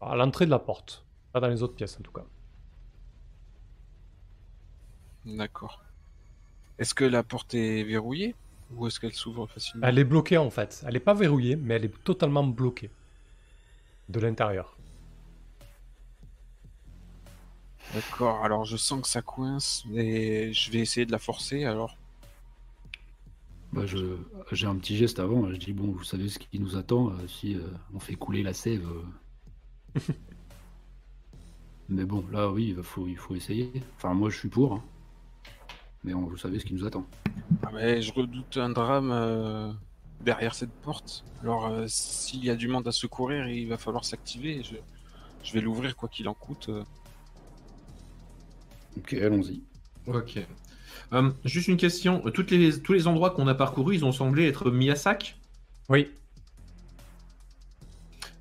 À 0.00 0.14
l'entrée 0.14 0.44
de 0.44 0.50
la 0.50 0.58
porte, 0.58 1.03
pas 1.34 1.40
dans 1.40 1.48
les 1.48 1.62
autres 1.62 1.74
pièces 1.74 1.98
en 1.98 2.02
tout 2.02 2.12
cas. 2.12 2.24
D'accord. 5.26 5.82
Est-ce 6.78 6.94
que 6.94 7.04
la 7.04 7.22
porte 7.22 7.54
est 7.54 7.82
verrouillée 7.84 8.34
ou 8.74 8.86
est-ce 8.86 9.00
qu'elle 9.00 9.12
s'ouvre 9.14 9.46
facilement? 9.48 9.86
Elle 9.86 9.98
est 9.98 10.04
bloquée 10.04 10.38
en 10.38 10.50
fait. 10.50 10.84
Elle 10.86 10.96
est 10.96 11.00
pas 11.00 11.14
verrouillée, 11.14 11.56
mais 11.56 11.74
elle 11.74 11.84
est 11.86 12.04
totalement 12.04 12.44
bloquée. 12.44 12.90
De 14.08 14.20
l'intérieur. 14.20 14.76
D'accord, 17.94 18.44
alors 18.44 18.64
je 18.64 18.76
sens 18.76 19.02
que 19.02 19.08
ça 19.08 19.22
coince 19.22 19.84
et 19.94 20.52
je 20.52 20.70
vais 20.70 20.78
essayer 20.80 21.06
de 21.06 21.12
la 21.12 21.18
forcer 21.18 21.64
alors. 21.64 21.96
Bah 23.72 23.86
je. 23.86 24.18
J'ai 24.52 24.66
un 24.66 24.76
petit 24.76 24.96
geste 24.96 25.18
avant. 25.18 25.50
Je 25.50 25.56
dis 25.56 25.72
bon, 25.72 25.92
vous 25.92 26.04
savez 26.04 26.28
ce 26.28 26.38
qui 26.38 26.58
nous 26.60 26.76
attend 26.76 27.10
euh, 27.10 27.26
si 27.28 27.56
euh, 27.56 27.60
on 27.94 27.98
fait 28.00 28.14
couler 28.14 28.42
la 28.42 28.54
sève. 28.54 28.86
euh. 28.88 30.00
Mais 31.88 32.04
bon, 32.04 32.24
là 32.32 32.50
oui, 32.50 32.74
il 32.76 32.82
faut, 32.82 33.06
il 33.06 33.16
faut 33.16 33.34
essayer. 33.34 33.70
Enfin, 33.96 34.14
moi 34.14 34.30
je 34.30 34.38
suis 34.38 34.48
pour. 34.48 34.74
hein. 34.74 34.82
Mais 36.02 36.14
on- 36.14 36.22
vous 36.26 36.36
savez 36.36 36.58
ce 36.58 36.64
qui 36.64 36.74
nous 36.74 36.84
attend. 36.86 37.06
Ah 37.62 37.70
mais 37.72 38.00
je 38.02 38.12
redoute 38.12 38.56
un 38.56 38.70
drame 38.70 39.10
euh, 39.12 39.72
derrière 40.22 40.54
cette 40.54 40.72
porte. 40.72 41.24
Alors 41.42 41.66
euh, 41.66 41.84
s'il 41.88 42.44
y 42.44 42.50
a 42.50 42.56
du 42.56 42.68
monde 42.68 42.86
à 42.88 42.92
secourir, 42.92 43.48
il 43.48 43.68
va 43.68 43.78
falloir 43.78 44.04
s'activer. 44.04 44.62
Je, 44.62 44.74
je 45.42 45.52
vais 45.52 45.60
l'ouvrir 45.60 45.96
quoi 45.96 46.08
qu'il 46.08 46.28
en 46.28 46.34
coûte. 46.34 46.70
Ok, 48.98 49.14
allons-y. 49.14 49.62
Ok. 50.06 50.38
Euh, 51.12 51.30
juste 51.44 51.68
une 51.68 51.76
question, 51.76 52.20
Toutes 52.32 52.50
les, 52.50 52.80
tous 52.80 52.92
les 52.92 53.06
endroits 53.06 53.30
qu'on 53.30 53.46
a 53.48 53.54
parcourus, 53.54 53.96
ils 53.96 54.04
ont 54.04 54.12
semblé 54.12 54.46
être 54.46 54.70
mis 54.70 54.90
à 54.90 54.96
sac? 54.96 55.36
Oui. 55.88 56.10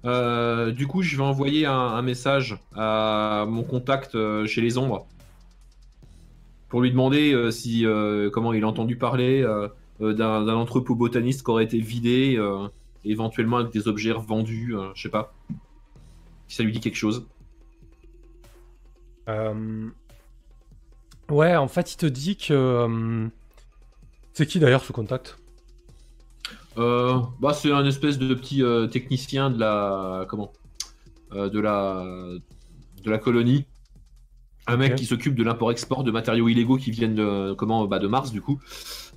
Euh, 0.06 0.72
du 0.72 0.88
coup, 0.88 1.02
je 1.02 1.16
vais 1.16 1.24
envoyer 1.24 1.66
un, 1.66 2.02
message 2.02 2.58
à 2.76 3.46
mon 3.48 3.64
contact 3.64 4.16
euh, 4.16 4.46
chez 4.46 4.62
les 4.62 4.78
ombres 4.78 5.08
pour 6.68 6.82
lui 6.82 6.92
demander 6.92 7.34
euh, 7.34 7.52
si 7.52 7.86
comment 8.32 8.52
il 8.54 8.64
a 8.64 8.68
entendu 8.68 8.96
parler 8.98 9.44
d'un 10.00 10.56
entrepôt 10.56 10.96
botaniste 10.96 11.44
qui 11.44 11.52
aurait 11.52 11.64
été 11.64 11.80
vidé, 11.80 12.40
éventuellement 13.06 13.58
avec 13.58 13.72
des 13.72 13.88
objets 13.88 14.12
revendus, 14.12 14.76
je 14.96 15.02
sais 15.02 15.10
pas. 15.10 15.34
Si 16.48 16.58
ça 16.58 16.64
lui 16.64 16.72
dit 16.72 16.80
quelque 16.80 16.98
chose. 16.98 17.26
Ouais, 21.30 21.56
en 21.56 21.68
fait, 21.68 21.94
il 21.94 21.98
te 21.98 22.06
dit 22.06 22.36
que. 22.36 23.30
C'est 24.34 24.48
qui 24.48 24.60
d'ailleurs 24.60 24.84
ce 24.84 24.92
contact? 24.92 25.38
Euh, 26.78 27.20
bah, 27.40 27.54
c'est 27.54 27.72
un 27.72 27.86
espèce 27.86 28.18
de 28.18 28.34
petit 28.34 28.64
euh, 28.64 28.88
technicien 28.88 29.50
de 29.50 29.60
la 29.60 30.26
comment 30.28 30.52
Euh, 31.34 31.50
de 31.50 31.60
la 31.60 32.04
de 33.04 33.12
la 33.12 33.18
colonie. 33.18 33.66
Un 34.66 34.78
mec 34.78 34.96
qui 34.96 35.06
s'occupe 35.06 35.36
de 35.36 35.44
l'import-export 35.44 36.04
de 36.04 36.12
matériaux 36.12 36.48
illégaux 36.48 36.78
qui 36.78 36.92
viennent 36.92 37.16
de 37.16 37.54
comment 37.54 37.86
bah, 37.86 38.00
de 38.00 38.08
Mars 38.08 38.32
du 38.32 38.42
coup. 38.42 38.60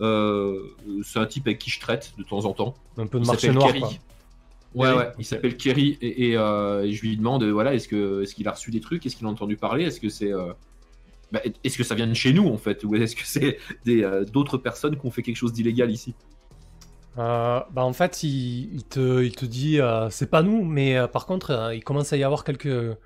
C'est 0.01 1.19
un 1.19 1.27
type 1.27 1.47
avec 1.47 1.59
qui 1.59 1.71
je 1.71 1.81
traite 1.81 2.15
de 2.19 2.25
temps 2.25 2.45
en 2.45 2.53
temps. 2.53 2.75
Un 2.97 3.07
peu 3.07 3.19
de 3.21 3.25
Il 3.25 3.27
marché 3.29 3.53
noir, 3.53 3.69
Kerry. 3.69 3.81
quoi. 3.81 3.91
Ouais, 4.75 4.89
Kerry, 4.89 4.99
ouais, 4.99 5.13
il 5.19 5.25
s'appelle 5.25 5.57
Kerry 5.57 5.99
et, 6.03 6.29
et, 6.29 6.33
et 6.33 6.93
je 6.93 7.01
lui 7.03 7.17
demande 7.17 7.45
voilà 7.45 7.75
est-ce 7.75 7.89
qu'il 7.89 8.49
a 8.49 8.53
reçu 8.53 8.71
des 8.71 8.81
trucs, 8.81 9.07
est-ce 9.07 9.17
qu'il 9.17 9.27
a 9.27 9.31
entendu 9.31 9.57
parler, 9.57 9.85
est-ce 9.85 10.01
que 10.01 10.09
c'est 10.09 10.33
bah, 11.33 11.41
est-ce 11.65 11.77
que 11.77 11.85
ça 11.85 11.95
vient 11.95 12.07
de 12.07 12.15
chez 12.15 12.33
nous 12.33 12.47
en 12.49 12.57
fait? 12.57 12.85
Ou 12.85 12.95
est-ce 12.95 13.17
que 13.17 13.27
c'est 13.27 13.59
euh, 13.89 14.25
d'autres 14.25 14.59
personnes 14.59 14.97
qui 14.99 15.07
ont 15.07 15.11
fait 15.11 15.23
quelque 15.23 15.37
chose 15.37 15.53
d'illégal 15.53 15.91
ici? 15.91 16.15
Euh, 17.19 17.61
bah 17.71 17.83
en 17.85 17.93
fait, 17.95 18.23
il, 18.23 18.75
il 18.75 18.85
te, 18.85 19.23
il 19.23 19.35
te 19.35 19.47
dit, 19.47 19.81
euh, 19.81 20.11
c'est 20.11 20.29
pas 20.31 20.43
nous, 20.43 20.65
mais 20.65 20.97
euh, 20.99 21.07
par 21.09 21.25
contre, 21.27 21.51
euh, 21.51 21.75
il 21.75 21.83
commence 21.83 22.13
à 22.13 22.17
y 22.19 22.25
avoir 22.25 22.45
quelques, 22.45 22.97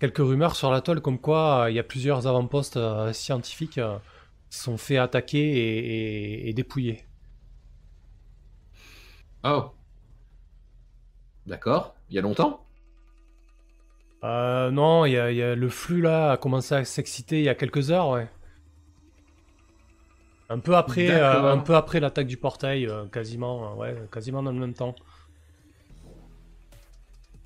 quelques 0.00 0.18
rumeurs 0.18 0.56
sur 0.56 0.70
la 0.72 0.80
toile 0.82 1.00
comme 1.02 1.18
quoi 1.20 1.66
il 1.70 1.76
y 1.76 1.80
a 1.80 1.84
plusieurs 1.84 2.26
avant-postes 2.26 2.78
scientifiques 3.12 3.80
qui 4.50 4.58
sont 4.58 4.78
fait 4.78 4.98
attaquer 4.98 5.38
et, 5.40 5.78
et- 6.46 6.50
et 6.50 6.54
dépouiller. 6.54 7.06
Oh. 9.44 9.74
D'accord. 11.46 11.94
Il 12.10 12.16
y 12.16 12.18
a 12.18 12.22
longtemps? 12.22 12.66
Non, 14.22 15.04
il 15.06 15.12
y 15.12 15.18
a, 15.18 15.30
il 15.30 15.36
y 15.36 15.42
a- 15.42 15.54
le 15.54 15.68
flux 15.68 16.00
là 16.00 16.32
a 16.32 16.36
commencé 16.36 16.74
à 16.74 16.84
s'exciter 16.84 17.38
il 17.38 17.44
y 17.44 17.48
a 17.48 17.54
quelques 17.54 17.90
heures, 17.90 18.08
ouais. 18.10 18.28
Un 20.50 20.58
peu 20.58 20.76
après, 20.76 21.10
euh, 21.10 21.52
un 21.52 21.58
peu 21.58 21.74
après 21.74 22.00
l'attaque 22.00 22.26
du 22.26 22.36
portail, 22.36 22.86
euh, 22.86 23.04
quasiment, 23.06 23.72
euh, 23.72 23.76
ouais, 23.76 23.96
quasiment 24.12 24.42
dans 24.42 24.52
le 24.52 24.58
même 24.58 24.74
temps. 24.74 24.94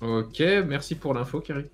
Ok, 0.01 0.39
merci 0.67 0.95
pour 0.95 1.13
l'info, 1.13 1.39
Kerry. 1.39 1.65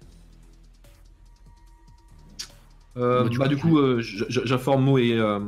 Euh, 2.97 3.23
Bah, 3.23 3.29
tu 3.29 3.37
bah, 3.39 3.47
du 3.47 3.57
coup, 3.57 3.77
euh, 3.79 4.01
j'informe 4.01 4.83
Mo 4.83 4.97
et, 4.97 5.13
euh, 5.13 5.39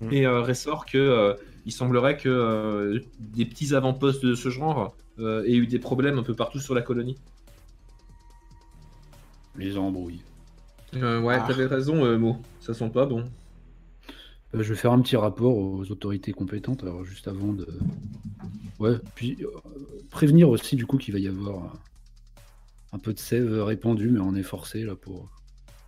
Mm. 0.00 0.12
et 0.12 0.26
euh, 0.26 0.42
Ressort 0.42 0.86
que 0.86 0.98
euh, 0.98 1.34
il 1.66 1.72
semblerait 1.72 2.16
que 2.16 2.28
euh, 2.28 3.00
des 3.20 3.44
petits 3.44 3.74
avant-postes 3.74 4.24
de 4.24 4.34
ce 4.34 4.48
genre 4.50 4.94
euh, 5.20 5.44
aient 5.44 5.54
eu 5.54 5.66
des 5.68 5.78
problèmes 5.78 6.18
un 6.18 6.22
peu 6.24 6.34
partout 6.34 6.58
sur 6.58 6.74
la 6.74 6.82
colonie. 6.82 7.16
Les 9.56 9.78
embrouilles. 9.78 10.20
Euh, 10.96 11.20
ouais, 11.20 11.38
Ah. 11.40 11.44
t'avais 11.46 11.66
raison, 11.66 12.04
euh, 12.04 12.18
Mo. 12.18 12.38
Ça 12.60 12.74
sent 12.74 12.90
pas 12.90 13.06
bon. 13.06 13.24
Euh, 14.54 14.62
je 14.62 14.72
vais 14.72 14.78
faire 14.78 14.92
un 14.92 15.00
petit 15.00 15.16
rapport 15.16 15.56
aux 15.56 15.90
autorités 15.90 16.32
compétentes, 16.32 16.82
alors 16.82 17.04
juste 17.04 17.28
avant 17.28 17.52
de. 17.52 17.66
Ouais, 18.78 18.96
puis 19.14 19.38
euh, 19.42 19.48
prévenir 20.10 20.48
aussi 20.48 20.76
du 20.76 20.86
coup 20.86 20.98
qu'il 20.98 21.12
va 21.14 21.20
y 21.20 21.28
avoir 21.28 21.74
un 22.92 22.98
peu 22.98 23.12
de 23.12 23.18
sève 23.18 23.62
répandue, 23.62 24.10
mais 24.10 24.20
on 24.20 24.34
est 24.34 24.42
forcé 24.42 24.82
là 24.84 24.94
pour, 24.94 25.28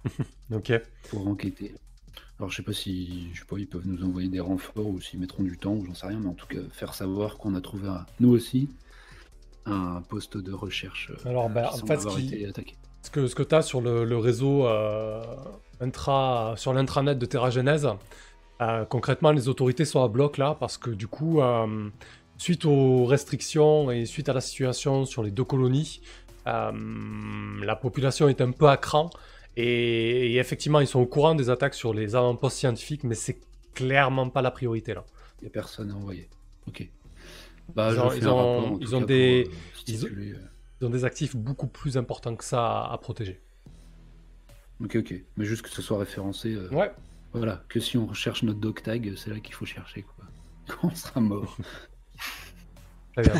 Ok. 0.53 0.73
pour 1.11 1.27
enquêter. 1.29 1.75
Alors 2.39 2.51
je 2.51 2.57
sais 2.57 2.63
pas 2.63 2.73
si 2.73 3.29
je 3.33 3.41
sais 3.41 3.47
pas, 3.47 3.59
ils 3.59 3.67
peuvent 3.67 3.87
nous 3.87 4.05
envoyer 4.05 4.29
des 4.29 4.41
renforts 4.41 4.87
ou 4.87 5.01
s'ils 5.01 5.21
mettront 5.21 5.43
du 5.43 5.57
temps, 5.57 5.75
ou 5.75 5.85
j'en 5.87 5.95
sais 5.95 6.07
rien, 6.07 6.19
mais 6.21 6.29
en 6.29 6.35
tout 6.35 6.47
cas 6.47 6.59
faire 6.73 6.95
savoir 6.95 7.39
qu'on 7.39 7.55
a 7.55 7.61
trouvé 7.61 7.89
un- 7.89 8.05
nous 8.21 8.31
aussi 8.31 8.69
un 9.65 10.01
poste 10.03 10.37
de 10.37 10.53
recherche. 10.53 11.11
euh, 11.11 11.29
Alors, 11.29 11.51
bah, 11.51 11.71
en 11.73 11.87
fait, 11.87 11.99
ce 12.01 12.07
qui-. 12.19 12.47
Ce 13.03 13.11
que, 13.11 13.27
ce 13.29 13.35
que 13.35 13.43
tu 13.43 13.55
as 13.55 13.63
sur 13.63 13.81
le, 13.81 14.05
le 14.05 14.17
réseau 14.19 14.67
euh, 14.67 15.23
intra, 15.81 16.55
sur 16.57 16.73
l'intranet 16.73 17.17
de 17.19 17.27
TerraGenèse, 17.27 17.89
euh, 18.61 18.85
concrètement, 18.85 19.33
les 19.33 19.49
autorités 19.49 19.85
sont 19.85 20.03
à 20.03 20.09
bloc 20.09 20.39
là 20.39 20.57
parce 20.59 20.79
que 20.79 20.91
du 20.91 21.07
coup, 21.09 21.41
euh, 21.41 21.89
suite 22.39 22.65
aux 22.65 23.05
restrictions 23.07 23.91
et 23.91 24.07
suite 24.07 24.29
à 24.29 24.33
la 24.33 24.41
situation 24.41 25.05
sur 25.05 25.23
les 25.23 25.31
deux 25.31 25.45
colonies, 25.45 26.01
euh, 26.47 26.71
la 27.65 27.77
population 27.77 28.29
est 28.29 28.41
un 28.41 28.51
peu 28.53 28.69
à 28.69 28.77
cran 28.77 29.11
et, 29.57 30.33
et 30.33 30.37
effectivement, 30.39 30.81
ils 30.81 30.87
sont 30.87 31.01
au 31.01 31.07
courant 31.07 31.35
des 31.35 31.51
attaques 31.51 31.75
sur 31.75 31.93
les 31.95 32.15
avant-postes 32.15 32.57
scientifiques, 32.59 33.05
mais 33.05 33.15
c'est 33.15 33.39
clairement 33.75 34.29
pas 34.31 34.43
la 34.43 34.51
priorité 34.51 34.95
là. 34.95 35.05
Il 35.41 35.45
n'y 35.45 35.49
a 35.49 35.51
personne 35.51 35.91
à 35.91 35.95
envoyer. 35.95 36.29
Ok. 36.69 36.89
Bah, 37.75 37.91
Ils 37.93 37.99
ont- 38.01 38.13
ils 38.13 38.29
rapport, 38.29 38.79
ils 38.81 38.93
des- 39.07 39.45
pour, 39.45 39.53
ils 39.87 39.95
ont- 39.97 39.99
stipuler, 39.99 40.35
Ils 40.81 40.87
ont 40.87 40.91
des 40.91 41.05
actifs 41.07 41.35
beaucoup 41.35 41.67
plus 41.67 41.97
importants 41.97 42.37
que 42.37 42.45
ça 42.45 42.61
à, 42.65 42.93
à 42.93 42.99
protéger. 42.99 43.41
Ok, 44.83 44.97
ok. 44.97 45.15
Mais 45.37 45.45
juste 45.47 45.63
que 45.63 45.71
ce 45.71 45.81
soit 45.83 45.99
référencé. 45.99 46.53
euh, 46.55 46.69
Ouais. 46.71 46.91
Voilà, 47.37 47.63
que 47.69 47.81
si 47.81 47.99
on 47.99 48.07
recherche 48.07 48.43
notre 48.45 48.61
dog 48.61 48.81
tag, 48.83 49.13
c'est 49.17 49.29
là 49.29 49.41
qu'il 49.41 49.55
faut 49.55 49.67
chercher, 49.67 50.03
quoi. 50.03 50.25
Quand 50.69 50.89
on 50.91 50.95
sera 50.95 51.21
mort. 51.21 51.57
Très 53.15 53.23
bien. 53.23 53.35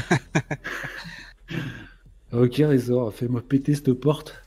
ok, 2.33 2.55
Résor, 2.57 3.15
fais-moi 3.15 3.41
péter 3.41 3.75
cette 3.75 3.93
porte, 3.95 4.43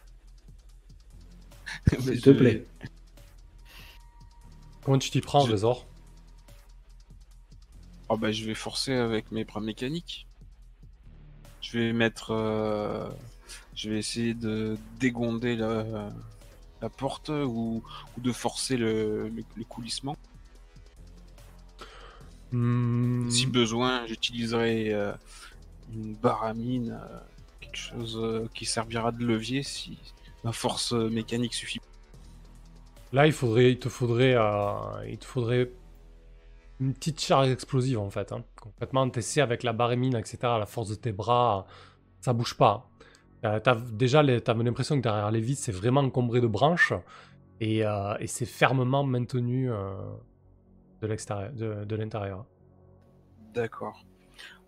s'il 1.99 2.21
te 2.21 2.29
plaît. 2.29 2.65
Comment 4.83 4.99
tu 4.99 5.09
t'y 5.09 5.21
prends, 5.21 5.45
Je- 5.45 5.51
Résor 5.51 5.87
Oh 8.11 8.17
bah 8.17 8.31
je 8.31 8.43
vais 8.45 8.55
forcer 8.55 8.93
avec 8.93 9.31
mes 9.31 9.45
bras 9.45 9.61
mécaniques. 9.61 10.27
Je 11.61 11.77
vais 11.77 11.93
mettre, 11.93 12.31
euh, 12.31 13.07
je 13.75 13.89
vais 13.89 13.99
essayer 13.99 14.33
de 14.33 14.77
dégonder 14.99 15.55
la, 15.55 16.11
la 16.81 16.89
porte 16.89 17.29
ou, 17.29 17.83
ou 18.17 18.21
de 18.21 18.31
forcer 18.31 18.77
le, 18.77 19.29
le, 19.29 19.43
le 19.55 19.63
coulissement. 19.65 20.15
Hmm, 22.51 23.29
Si 23.29 23.45
besoin, 23.45 24.05
j'utiliserai 24.07 24.93
euh, 24.93 25.13
une 25.93 26.15
baramine, 26.15 26.91
euh, 27.01 27.19
quelque 27.59 27.77
chose 27.77 28.17
euh, 28.21 28.49
qui 28.53 28.65
servira 28.65 29.11
de 29.11 29.23
levier 29.23 29.63
si 29.63 29.99
ma 30.43 30.51
force 30.51 30.93
mécanique 30.93 31.53
suffit. 31.53 31.79
Là, 33.11 33.25
il 33.27 33.33
faudrait, 33.33 33.71
il 33.71 33.79
te 33.79 33.89
faudrait, 33.89 34.35
il 35.07 35.17
te 35.17 35.25
faudrait 35.25 35.71
une 36.79 36.93
petite 36.93 37.19
charge 37.21 37.49
explosive 37.49 37.99
en 37.99 38.09
fait. 38.09 38.31
Hein. 38.31 38.43
Concrètement, 38.55 39.09
t'essaies 39.09 39.41
avec 39.41 39.63
la 39.63 39.73
barémine, 39.73 40.15
etc. 40.15 40.37
La 40.59 40.65
force 40.65 40.89
de 40.89 40.95
tes 40.95 41.11
bras, 41.11 41.65
ça 42.21 42.33
bouge 42.33 42.55
pas. 42.55 42.89
Euh, 43.45 43.59
t'as- 43.59 43.75
déjà, 43.75 44.21
les- 44.21 44.41
t'avais 44.41 44.63
l'impression 44.63 44.97
que 44.97 45.01
derrière 45.01 45.31
les 45.31 45.39
vis, 45.39 45.55
c'est 45.55 45.71
vraiment 45.71 46.01
encombré 46.01 46.41
de 46.41 46.47
branches 46.47 46.93
et, 47.61 47.85
euh, 47.85 48.15
et 48.19 48.27
c'est 48.27 48.45
fermement 48.45 49.03
maintenu 49.03 49.71
euh, 49.71 49.93
de 51.01 51.07
l'extérieur, 51.07 51.51
de, 51.53 51.85
de 51.85 51.95
l'intérieur. 51.95 52.45
D'accord. 53.53 54.05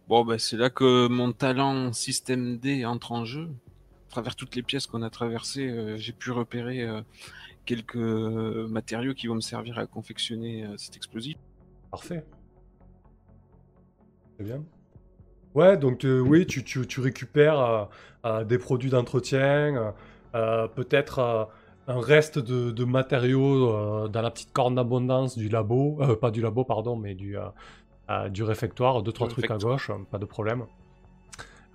Bon, 0.07 0.23
bah, 0.25 0.39
c'est 0.39 0.57
là 0.57 0.69
que 0.69 1.07
mon 1.07 1.31
talent 1.33 1.91
système 1.93 2.57
D 2.57 2.85
entre 2.85 3.11
en 3.11 3.25
jeu. 3.25 3.49
À 4.07 4.11
travers 4.11 4.35
toutes 4.35 4.55
les 4.55 4.63
pièces 4.63 4.87
qu'on 4.87 5.03
a 5.03 5.09
traversées, 5.09 5.97
j'ai 5.97 6.11
pu 6.11 6.31
repérer 6.31 6.85
quelques 7.65 7.95
matériaux 7.95 9.13
qui 9.13 9.27
vont 9.27 9.35
me 9.35 9.41
servir 9.41 9.79
à 9.79 9.85
confectionner 9.85 10.65
cet 10.75 10.97
explosif. 10.97 11.37
Parfait. 11.91 12.25
Très 14.35 14.43
bien. 14.43 14.65
Ouais, 15.53 15.77
donc 15.77 16.05
euh, 16.05 16.19
oui, 16.19 16.45
tu, 16.47 16.63
tu- 16.63 16.87
tu 16.87 16.99
récupères 17.01 17.59
euh, 17.59 17.85
euh, 18.25 18.43
des 18.45 18.57
produits 18.57 18.89
d'entretien, 18.89 19.93
peut-être 20.33 21.19
euh, 21.19 21.43
un 21.87 21.99
reste 21.99 22.39
de, 22.39 22.71
de 22.71 22.83
matériaux 22.85 23.69
euh, 23.69 24.07
dans 24.07 24.21
la 24.21 24.31
petite 24.31 24.53
corne 24.53 24.75
d'abondance 24.75 25.37
du 25.37 25.49
labo, 25.49 25.97
euh, 26.01 26.15
pas 26.15 26.31
du 26.31 26.41
labo, 26.41 26.63
pardon, 26.63 26.95
mais 26.95 27.15
du, 27.15 27.37
euh, 27.37 27.47
euh, 28.09 28.29
du 28.29 28.43
réfectoire, 28.43 29.03
deux, 29.03 29.11
trois 29.11 29.27
trucs 29.27 29.51
à 29.51 29.57
gauche, 29.57 29.89
euh, 29.89 29.95
pas 30.09 30.19
de 30.19 30.25
problème. 30.25 30.65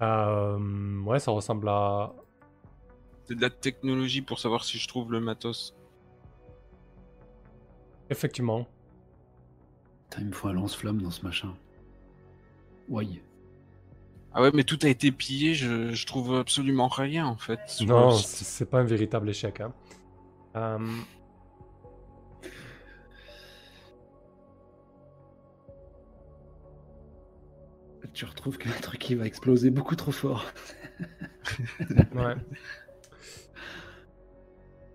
Euh, 0.01 1.01
ouais, 1.03 1.19
ça 1.19 1.33
ressemble 1.33 1.69
à... 1.69 2.15
C'est 3.25 3.35
de 3.35 3.43
la 3.43 3.51
technologie 3.51 4.23
pour 4.23 4.39
savoir 4.39 4.65
si 4.65 4.79
je 4.79 4.87
trouve 4.87 5.11
le 5.13 5.21
matos. 5.21 5.75
Effectivement. 8.09 8.67
Putain, 10.09 10.23
il 10.23 10.29
me 10.29 10.33
faut 10.33 10.49
un 10.49 10.53
lance-flamme 10.53 11.03
dans 11.03 11.11
ce 11.11 11.25
machin. 11.25 11.53
Ouais. 12.89 13.07
Ah 14.39 14.43
ouais, 14.43 14.51
mais 14.53 14.65
tout 14.65 14.79
a 14.83 14.89
été 14.89 15.11
pillé, 15.13 15.55
je, 15.55 15.95
je 15.95 16.07
trouve 16.07 16.35
absolument 16.37 16.89
rien 16.89 17.27
en 17.27 17.37
fait. 17.39 17.59
Non, 17.87 18.11
c'est 18.11 18.69
pas 18.69 18.81
un 18.81 18.85
véritable 18.85 19.31
échec. 19.31 19.61
hein. 19.63 19.73
Euh, 20.57 20.79
Tu 28.13 28.25
retrouves 28.25 28.57
que 28.57 28.69
le 28.69 28.75
truc 28.81 29.01
qui 29.01 29.15
va 29.15 29.27
exploser 29.27 29.71
beaucoup 29.71 29.97
trop 29.97 30.13
fort. 30.13 30.45
Ouais. 32.15 32.35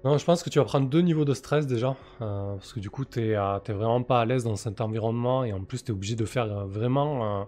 Non, 0.04 0.18
je 0.18 0.26
pense 0.26 0.42
que 0.42 0.50
tu 0.50 0.58
vas 0.58 0.66
prendre 0.66 0.90
deux 0.90 1.02
niveaux 1.02 1.26
de 1.26 1.36
stress 1.36 1.68
déjà, 1.68 1.96
euh, 2.22 2.56
parce 2.56 2.74
que 2.74 2.80
du 2.80 2.90
coup, 2.90 3.06
t'es 3.06 3.36
euh, 3.36 3.60
t'es 3.60 3.72
vraiment 3.74 4.02
pas 4.02 4.22
à 4.22 4.26
l'aise 4.26 4.44
dans 4.44 4.56
cet 4.56 4.82
environnement 4.82 5.44
et 5.44 5.54
en 5.54 5.64
plus, 5.64 5.84
t'es 5.84 5.92
obligé 5.92 6.16
de 6.16 6.26
faire 6.26 6.46
euh, 6.46 6.66
vraiment, 6.66 7.42
euh, 7.42 7.44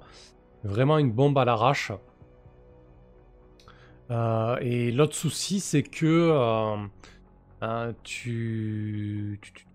vraiment 0.64 0.98
une 0.98 1.12
bombe 1.12 1.38
à 1.38 1.46
l'arrache. 1.46 1.92
Euh, 4.12 4.58
et 4.62 4.92
l'autre 4.92 5.16
souci, 5.16 5.60
c'est 5.60 5.84
que 5.84 6.06
euh, 6.06 6.76
euh, 7.64 7.94
tu, 8.04 9.40
tu- 9.42 9.54
tu- 9.54 9.66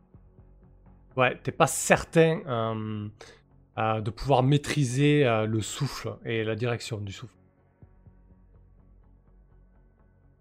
ouais, 1.17 1.39
t'es 1.43 1.53
pas 1.53 1.67
certain 1.67 2.41
euh, 2.47 3.09
euh, 3.79 4.01
de 4.01 4.11
pouvoir 4.11 4.43
maîtriser 4.43 5.27
euh, 5.27 5.47
le 5.47 5.61
souffle 5.61 6.17
et 6.25 6.45
la 6.45 6.55
direction 6.55 6.99
du 6.99 7.13
souffle. 7.13 7.35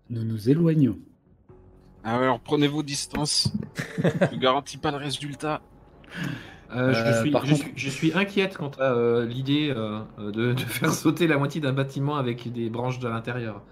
Nous 0.10 0.23
nous 0.23 0.49
éloignons. 0.49 0.97
Ah 2.03 2.17
alors 2.17 2.39
prenez 2.39 2.67
vos 2.67 2.83
distances. 2.83 3.51
je 4.31 4.38
garantis 4.38 4.77
pas 4.77 4.91
le 4.91 4.97
résultat. 4.97 5.62
Euh, 6.71 6.93
je, 6.93 6.99
Euh, 7.03 7.21
suis, 7.21 7.32
par 7.32 7.45
je, 7.45 7.51
contre- 7.51 7.63
suis, 7.63 7.73
je 7.77 7.89
suis 7.89 8.13
inquiète 8.13 8.58
quant 8.58 8.69
à 8.80 8.93
euh, 8.93 9.25
l'idée 9.25 9.73
euh, 9.75 9.99
de, 10.19 10.53
de 10.53 10.60
faire 10.60 10.93
sauter 10.93 11.27
la 11.27 11.38
moitié 11.38 11.62
d'un 11.62 11.73
bâtiment 11.73 12.17
avec 12.17 12.51
des 12.51 12.69
branches 12.69 12.99
de 12.99 13.08
l'intérieur. 13.08 13.63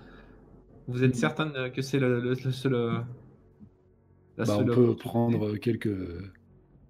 Vous 0.88 1.04
êtes 1.04 1.16
certain 1.16 1.54
euh, 1.56 1.70
que 1.70 1.82
c'est 1.82 2.00
le, 2.00 2.20
le- 2.22 2.36
le 2.44 2.52
seul. 2.52 3.04
la 4.38 4.46
Bah, 4.46 4.58
on 4.60 4.66
peut 4.66 4.96
prendre 4.96 5.56
quelques 5.58 5.90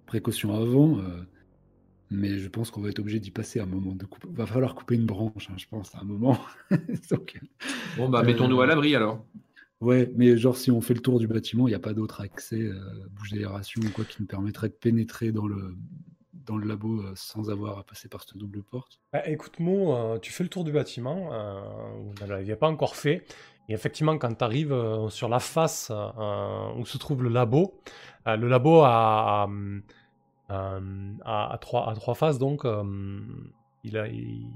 précautions 0.06 0.54
avant, 0.54 0.98
euh, 0.98 1.22
mais 2.10 2.38
je 2.38 2.48
pense 2.48 2.70
qu'on 2.70 2.80
va 2.82 2.90
être 2.90 3.00
obligé 3.00 3.20
d'y 3.20 3.30
passer 3.30 3.60
à 3.60 3.64
un 3.64 3.66
moment. 3.66 3.94
De. 3.94 4.06
Va 4.30 4.46
falloir 4.46 4.74
couper 4.74 4.96
une 4.96 5.06
branche, 5.06 5.50
hein, 5.50 5.54
je 5.58 5.66
pense, 5.68 5.94
à 5.94 6.00
un 6.00 6.04
moment. 6.04 6.38
Donc, 7.10 7.38
Bon, 7.96 8.08
bah, 8.08 8.22
Euh, 8.22 8.24
mettons-nous 8.24 8.60
à 8.60 8.66
l'abri 8.66 8.94
alors. 8.94 9.24
Ouais, 9.80 10.10
mais 10.16 10.36
genre 10.36 10.56
si 10.56 10.70
on 10.70 10.80
fait 10.80 10.94
le 10.94 11.00
tour 11.00 11.18
du 11.18 11.26
bâtiment, 11.26 11.66
il 11.68 11.70
n'y 11.70 11.76
a 11.76 11.80
pas 11.80 11.94
d'autre 11.94 12.20
accès, 12.20 12.60
euh, 12.60 12.74
bouche 13.10 13.32
d'aération 13.32 13.80
ou 13.82 13.90
quoi, 13.90 14.04
qui 14.04 14.16
nous 14.20 14.26
permettrait 14.26 14.68
de 14.68 14.74
pénétrer 14.74 15.32
dans 15.32 15.46
le 15.46 15.76
dans 16.32 16.56
le 16.56 16.66
labo 16.66 17.00
euh, 17.00 17.12
sans 17.16 17.50
avoir 17.50 17.78
à 17.78 17.82
passer 17.82 18.08
par 18.08 18.22
cette 18.22 18.36
double 18.36 18.62
porte? 18.62 19.00
Bah, 19.12 19.28
écoute, 19.28 19.58
Mo, 19.58 19.94
euh, 19.94 20.18
tu 20.18 20.32
fais 20.32 20.44
le 20.44 20.48
tour 20.48 20.62
du 20.62 20.72
bâtiment, 20.72 21.32
euh, 21.32 21.60
vous 21.98 22.24
ne 22.24 22.30
l'aviez 22.30 22.54
pas 22.56 22.68
encore 22.68 22.94
fait. 22.94 23.24
Et 23.68 23.72
effectivement, 23.72 24.16
quand 24.16 24.32
tu 24.32 24.44
arrives 24.44 25.08
sur 25.08 25.28
la 25.28 25.40
face 25.40 25.90
euh, 25.90 26.72
où 26.78 26.86
se 26.86 26.98
trouve 26.98 27.24
le 27.24 27.30
labo, 27.30 27.80
euh, 28.28 28.36
le 28.36 28.46
labo 28.46 28.82
a, 28.82 29.48
a, 30.48 31.58
trois, 31.60 31.90
a 31.90 31.94
trois 31.96 32.14
faces, 32.14 32.38
donc 32.38 32.64
euh, 32.64 32.84
il, 33.82 34.46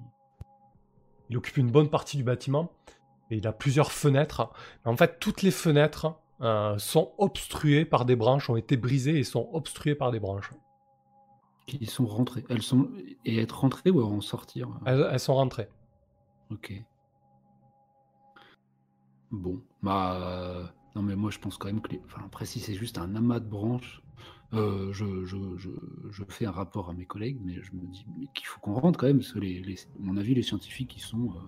il 1.29 1.37
occupe 1.37 1.57
une 1.57 1.73
bonne 1.73 1.91
partie 1.91 2.17
du 2.17 2.23
bâtiment 2.23 2.71
et 3.31 3.37
il 3.37 3.47
a 3.47 3.53
plusieurs 3.53 3.93
fenêtres. 3.93 4.51
En 4.85 4.97
fait, 4.97 5.19
toutes 5.21 5.43
les 5.43 5.51
fenêtres 5.51 6.14
euh, 6.43 6.79
sont 6.79 7.12
obstruées 7.19 7.85
par 7.85 8.05
des 8.05 8.16
branches, 8.16 8.51
ont 8.51 8.57
été 8.57 8.77
brisées 8.77 9.19
et 9.19 9.25
sont 9.25 9.49
obstruées 9.53 9.95
par 9.95 10.11
des 10.11 10.21
branches. 10.21 10.51
qui 11.66 11.87
sont 11.87 12.07
rentrées. 12.07 12.45
Elles 12.49 12.62
sont 12.62 12.90
et 13.25 13.38
être 13.38 13.61
rentrées 13.61 13.90
ou 13.90 14.03
en 14.03 14.21
sortir 14.21 14.69
Elles, 14.87 15.09
elles 15.11 15.21
sont 15.21 15.35
rentrées. 15.35 15.69
Ok. 16.51 16.73
Bon, 19.31 19.62
bah 19.83 20.16
euh, 20.23 20.66
non 20.97 21.03
mais 21.03 21.14
moi 21.14 21.31
je 21.31 21.38
pense 21.38 21.57
quand 21.57 21.69
même 21.69 21.81
que 21.81 21.93
les... 21.93 22.01
enfin, 22.05 22.23
après 22.27 22.47
si 22.47 22.59
c'est 22.61 22.75
juste 22.75 22.99
un 22.99 23.14
amas 23.14 23.38
de 23.38 23.49
branches, 23.49 24.03
euh, 24.55 24.93
je, 24.93 25.25
je, 25.25 25.37
je, 25.57 25.71
je 26.11 26.25
fais 26.29 26.47
un 26.47 26.51
rapport 26.51 26.90
à 26.90 26.95
mes 26.95 27.07
collègues, 27.07 27.38
mais 27.45 27.62
je 27.62 27.73
me 27.73 27.87
dis 27.87 28.05
qu'il 28.35 28.47
faut 28.47 28.59
qu'on 28.61 28.75
rentre 28.75 28.99
quand 28.99 29.07
même, 29.07 29.19
parce 29.19 29.33
que 29.33 29.38
les, 29.38 29.61
les- 29.62 29.79
à 29.79 30.01
mon 30.01 30.16
avis 30.16 30.35
les 30.35 30.43
scientifiques 30.43 30.97
ils 30.97 31.01
sont 31.03 31.31
euh, 31.37 31.40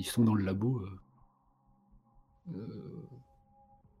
ils 0.00 0.04
sont 0.06 0.24
dans 0.24 0.34
le 0.34 0.44
labo. 0.44 0.80
euh, 0.80 2.54
euh, 2.56 3.06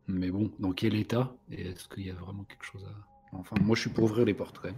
mais 0.08 0.30
bon, 0.30 0.50
dans 0.58 0.72
quel 0.72 0.94
état 0.94 1.32
Et 1.50 1.68
est-ce 1.68 1.88
qu'il 1.88 2.06
y 2.06 2.10
a 2.10 2.14
vraiment 2.14 2.44
quelque 2.44 2.64
chose 2.64 2.84
à. 2.84 3.36
Enfin, 3.36 3.54
moi 3.62 3.76
je 3.76 3.82
suis 3.82 3.90
pour 3.90 4.04
ouvrir 4.04 4.24
les 4.26 4.34
portes 4.34 4.58
quand 4.58 4.68
même. 4.68 4.74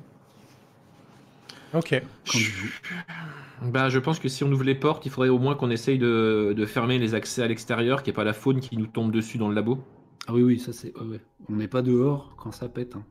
Ok. 1.74 2.02
Vous. 2.35 3.70
Ben, 3.70 3.88
je 3.88 3.98
pense 3.98 4.18
que 4.18 4.28
si 4.28 4.44
on 4.44 4.52
ouvre 4.52 4.64
les 4.64 4.74
portes, 4.74 5.06
il 5.06 5.11
faudrait 5.12 5.30
au 5.30 5.38
moins 5.38 5.54
qu'on 5.54 5.70
essaye 5.70 5.98
de, 5.98 6.52
de 6.54 6.66
fermer 6.66 6.98
les 6.98 7.14
accès 7.14 7.42
à 7.42 7.48
l'extérieur, 7.48 8.02
qu'il 8.02 8.11
n'y 8.11 8.14
ait 8.14 8.16
pas 8.16 8.24
la 8.24 8.35
faune 8.35 8.61
qui 8.61 8.76
nous 8.76 8.87
tombe 8.87 9.11
dessus 9.11 9.38
dans 9.38 9.48
le 9.48 9.54
labo. 9.54 9.82
Ah 10.26 10.35
oui, 10.35 10.42
oui, 10.42 10.58
ça 10.58 10.72
c'est. 10.72 10.94
ouais, 10.98 11.06
ouais. 11.06 11.20
On 11.48 11.54
n'est 11.56 11.68
pas 11.68 11.80
dehors 11.82 12.35
quand 12.37 12.52
ça 12.52 12.68
pète. 12.68 12.94
hein. 12.96 13.04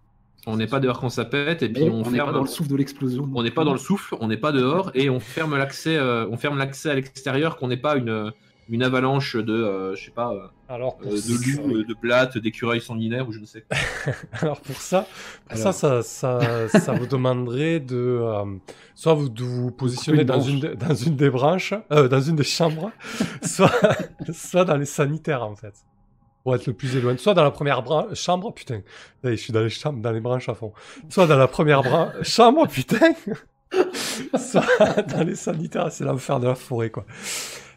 On 0.47 0.57
n'est 0.57 0.67
pas 0.67 0.79
dehors 0.79 0.99
quand 0.99 1.09
ça 1.09 1.25
pète, 1.25 1.61
et 1.61 1.69
puis 1.69 1.83
on, 1.83 1.93
on 1.93 1.97
n'est 2.09 2.17
pas 2.17 2.23
ferme. 2.25 2.33
dans 2.33 2.41
le 2.41 2.47
souffle 2.47 2.69
de 2.71 2.75
l'explosion. 2.75 3.29
On 3.35 3.43
n'est 3.43 3.51
pas 3.51 3.63
dans 3.63 3.73
le 3.73 3.77
souffle, 3.79 4.15
on 4.19 4.27
n'est 4.27 4.37
pas 4.37 4.51
dehors, 4.51 4.89
et 4.95 5.09
on 5.09 5.19
ferme 5.19 5.55
l'accès, 5.57 5.95
euh, 5.97 6.25
on 6.31 6.37
ferme 6.37 6.57
l'accès 6.57 6.89
à 6.89 6.95
l'extérieur, 6.95 7.57
qu'on 7.57 7.67
n'ait 7.67 7.77
pas 7.77 7.95
une, 7.95 8.31
une 8.67 8.81
avalanche 8.81 9.35
de, 9.35 9.53
euh, 9.53 9.95
je 9.95 10.05
sais 10.05 10.11
pas, 10.11 10.31
euh, 10.33 10.47
Alors 10.67 10.97
euh, 11.05 11.09
de 11.11 11.33
loups, 11.61 11.75
euh, 11.75 11.83
de 11.83 11.93
blattes, 12.01 12.39
d'écureuils 12.39 12.81
sanguinaires 12.81 13.27
ou 13.29 13.31
je 13.33 13.39
ne 13.39 13.45
sais. 13.45 13.65
alors 14.31 14.61
pour 14.61 14.77
ça, 14.81 15.05
pour 15.47 15.59
Alors. 15.59 15.73
ça, 15.75 16.01
ça, 16.01 16.39
ça, 16.39 16.79
ça 16.79 16.93
vous 16.93 17.05
demanderait 17.05 17.79
de 17.79 17.95
euh, 17.97 18.43
soit 18.95 19.13
vous, 19.13 19.29
de 19.29 19.43
vous 19.43 19.69
positionner 19.71 20.25
dans 20.25 20.41
une, 20.41 20.59
de- 20.59 20.73
dans 20.73 20.95
une 20.95 21.15
des 21.17 21.29
branches, 21.29 21.75
euh, 21.91 22.07
dans 22.07 22.21
une 22.21 22.35
des 22.37 22.43
chambres, 22.43 22.89
soit, 23.43 23.71
soit 24.33 24.65
dans 24.65 24.77
les 24.77 24.85
sanitaires 24.85 25.43
en 25.43 25.55
fait, 25.55 25.75
pour 26.43 26.55
être 26.55 26.65
le 26.67 26.73
plus 26.73 26.95
éloigné. 26.95 27.17
Soit 27.17 27.33
dans 27.33 27.43
la 27.43 27.51
première 27.51 27.83
chambre, 28.15 28.53
putain, 28.53 28.81
je 29.23 29.35
suis 29.35 29.53
dans 29.53 29.61
les 29.61 29.69
chambres, 29.69 30.01
dans 30.01 30.11
les 30.11 30.19
branches 30.21 30.49
à 30.49 30.55
fond. 30.55 30.73
Soit 31.09 31.27
dans 31.27 31.37
la 31.37 31.47
première 31.47 31.83
chambre, 32.23 32.67
putain, 32.67 33.13
soit 34.37 35.01
dans 35.07 35.23
les 35.23 35.35
sanitaires, 35.35 35.91
c'est 35.91 36.03
l'enfer 36.03 36.39
de 36.39 36.47
la 36.47 36.55
forêt 36.55 36.89
quoi. 36.89 37.05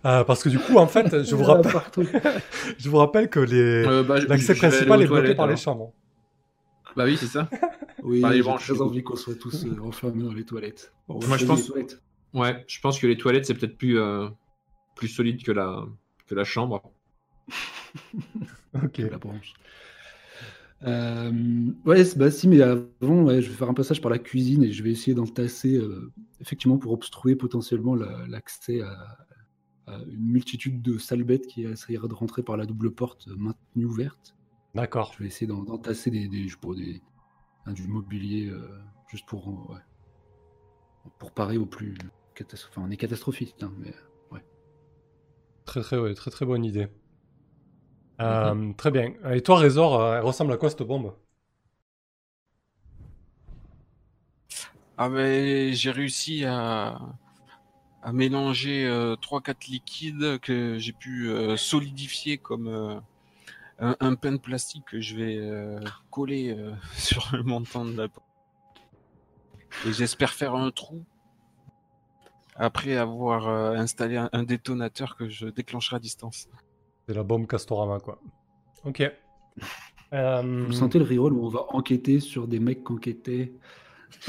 Euh, 0.07 0.23
parce 0.25 0.43
que 0.43 0.51
du 0.51 0.59
coup, 0.59 0.77
en 0.77 0.87
fait, 0.87 1.23
je 1.25 1.35
vous 1.35 1.45
rappelle, 1.45 1.73
je 2.79 2.91
vous 2.91 2.99
rappelle 2.99 3.31
que 3.31 3.41
les 3.41 3.87
Euh, 3.87 4.03
bah, 4.03 4.19
l'accès 4.29 4.55
principal 4.55 5.01
est 5.01 5.07
bloqué 5.07 5.35
par 5.35 5.47
les 5.47 5.57
chambres. 5.57 5.93
Bah 6.97 7.05
oui, 7.05 7.17
c'est 7.19 7.27
ça. 7.27 7.49
Oui, 8.03 8.21
Par 8.21 8.31
les 8.33 8.37
j'ai 8.37 8.43
branches, 8.43 8.71
coup. 8.71 8.83
envie 8.83 9.03
qu'on 9.03 9.17
soit 9.17 9.35
tous 9.35 9.65
euh, 9.65 9.81
enfermés 9.83 10.25
dans 10.25 10.33
les 10.35 10.45
toilettes. 10.45 10.93
Bon, 11.09 11.19
Moi, 11.27 11.39
je 11.39 11.47
pense-. 11.47 11.73
Ouais, 12.35 12.63
je 12.69 12.81
pense 12.81 12.99
que 12.99 13.07
les 13.07 13.17
toilettes 13.17 13.47
c'est 13.47 13.55
peut-être 13.55 13.79
plus 13.79 13.99
euh, 13.99 14.29
plus 14.95 15.09
solide 15.09 15.43
que 15.43 15.53
la 15.53 15.87
que 16.27 16.35
la 16.35 16.45
chambre. 16.45 16.83
Ok. 18.85 18.99
la 18.99 19.19
branche. 19.19 19.55
Euh, 20.83 21.33
ouais, 21.87 22.03
bah 22.17 22.31
si, 22.31 22.49
mais 22.49 22.61
avant, 22.61 23.23
ouais, 23.25 23.41
je 23.41 23.49
vais 23.49 23.57
faire 23.57 23.71
un 23.71 23.75
passage 23.75 24.01
par 24.03 24.11
la 24.11 24.19
cuisine 24.19 24.63
et 24.65 24.73
je 24.73 24.83
vais 24.83 24.91
essayer 24.91 25.15
d'entasser, 25.15 25.77
euh, 25.77 26.13
effectivement, 26.41 26.77
pour 26.79 26.93
obstruer 26.93 27.37
potentiellement 27.37 27.95
la- 27.95 28.27
l'accès 28.27 28.83
à, 28.83 29.17
à 29.87 29.99
une 30.07 30.27
multitude 30.33 30.83
de 30.83 30.99
sales 30.99 31.25
bêtes 31.25 31.47
qui 31.47 31.65
essaieraient 31.65 32.09
de 32.09 32.15
rentrer 32.15 32.43
par 32.43 32.57
la 32.57 32.67
double 32.67 32.91
porte 32.93 33.29
euh, 33.29 33.37
maintenue 33.37 33.87
ouverte. 33.87 34.35
D'accord. 34.75 35.13
Je 35.17 35.23
vais 35.23 35.29
essayer 35.29 35.47
d'en- 35.47 35.63
d'entasser 35.63 36.11
des, 36.11 36.29
des, 36.29 36.49
je 36.49 36.57
des- 36.75 37.01
hein, 37.67 37.73
du 37.73 37.87
mobilier 37.87 38.49
euh, 38.49 38.69
juste 39.09 39.27
pour, 39.27 39.71
ouais, 39.71 39.81
pour 41.19 41.33
parer 41.33 41.57
au 41.57 41.67
plus 41.67 41.97
catastrophique. 42.35 42.79
Enfin, 42.79 42.89
on 42.89 42.91
est 42.91 42.97
catastrophiste, 42.97 43.63
hein, 43.63 43.73
mais 43.79 43.95
Très 45.67 45.81
très 45.83 45.99
ouais, 45.99 46.15
très 46.15 46.31
très 46.31 46.47
bonne 46.47 46.65
idée. 46.65 46.89
Euh, 48.21 48.73
Très 48.77 48.91
bien. 48.91 49.13
Et 49.33 49.41
toi, 49.43 49.59
Résor, 49.59 50.01
euh, 50.01 50.17
elle 50.19 50.25
ressemble 50.25 50.53
à 50.53 50.57
quoi 50.57 50.71
cette 50.71 50.83
bombe? 50.83 51.15
Ah 54.97 55.09
ben 55.09 55.73
j'ai 55.75 55.91
réussi 55.91 56.45
à, 56.45 56.99
à 58.03 58.13
mélanger 58.13 58.85
euh, 58.87 59.17
3-4 59.17 59.67
liquides 59.69 60.39
que 60.41 60.79
j'ai 60.79 60.93
pu 60.93 61.29
euh, 61.31 61.57
solidifier 61.57 62.39
comme 62.39 62.69
euh, 62.69 62.95
un, 63.81 63.97
un 64.01 64.15
pain 64.17 64.33
de 64.33 64.39
plastique 64.39 64.85
que 64.87 65.01
je 65.01 65.17
vais 65.17 65.37
euh, 65.39 65.81
coller 66.11 66.51
euh, 66.57 66.75
sur 66.97 67.31
le 67.35 67.43
montant 67.43 67.85
de 67.85 67.97
la 67.97 68.09
porte. 68.09 68.27
Et 69.85 69.93
j'espère 69.93 70.33
faire 70.33 70.55
un 70.57 70.71
trou 70.73 71.05
après 72.57 72.97
avoir 72.97 73.47
euh, 73.49 73.77
installé 73.77 74.17
un, 74.17 74.29
un 74.33 74.43
détonateur 74.43 75.17
que 75.17 75.29
je 75.29 75.47
déclencherai 75.47 75.97
à 75.97 76.01
distance. 76.01 76.49
C'est 77.09 77.15
la 77.15 77.23
bombe 77.23 77.47
Castorama, 77.47 78.01
quoi. 78.01 78.21
Ok. 78.85 79.03
Euh, 80.13 80.65
vous 80.67 80.73
sentez 80.73 81.01
le 81.01 81.05
reroll 81.05 81.33
où 81.33 81.45
on 81.45 81.49
va 81.49 81.65
enquêter 81.71 82.21
sur 82.21 82.47
des 82.47 82.61
mecs 82.61 82.85
qui 82.85 82.93
enquêtaient. 82.93 83.53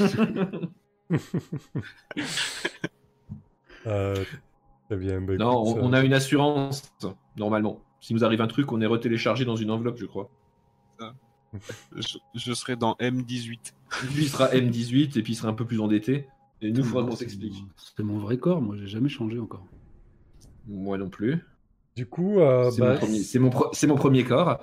euh, 3.86 4.24
très 4.88 4.96
bien. 4.96 5.20
bah, 5.20 5.36
Non, 5.36 5.62
on, 5.62 5.84
on 5.84 5.92
euh, 5.92 5.96
a 5.96 6.02
une 6.02 6.12
assurance 6.14 6.92
normalement. 7.36 7.80
Si 8.00 8.14
nous 8.14 8.24
arrive 8.24 8.40
un 8.40 8.48
truc, 8.48 8.72
on 8.72 8.80
est 8.80 8.86
retéléchargé 8.86 9.44
dans 9.44 9.54
une 9.56 9.70
enveloppe, 9.70 9.98
je 9.98 10.06
crois. 10.06 10.28
Je, 11.94 12.18
je 12.34 12.52
serai 12.52 12.74
dans 12.76 12.94
M18. 12.94 13.72
Lui 14.14 14.24
il 14.24 14.28
sera 14.28 14.48
M18 14.48 15.16
et 15.18 15.22
puis 15.22 15.32
il 15.32 15.36
sera 15.36 15.48
un 15.48 15.54
peu 15.54 15.64
plus 15.64 15.80
endetté. 15.80 16.26
Et 16.60 16.70
nous, 16.72 16.80
il 16.80 16.84
faudra 16.84 17.04
qu'on 17.08 17.12
c'est 17.12 17.24
s'explique. 17.24 17.54
mon- 17.54 17.68
C'est 17.76 18.02
mon 18.02 18.18
vrai 18.18 18.38
corps, 18.38 18.60
moi 18.60 18.76
j'ai 18.76 18.88
jamais 18.88 19.08
changé 19.08 19.38
encore. 19.38 19.64
Moi 20.66 20.98
non 20.98 21.08
plus. 21.08 21.44
Du 21.96 22.06
coup, 22.06 22.40
euh, 22.40 22.70
C'est 22.70 22.80
bah, 22.80 22.92
mon, 22.92 22.98
premier- 22.98 23.18
c'est 23.20 23.38
mon 23.38 23.50
pro- 23.50 23.70
c'est 23.72 23.86
mon 23.86 23.96
premier 23.96 24.22
corps. 24.22 24.60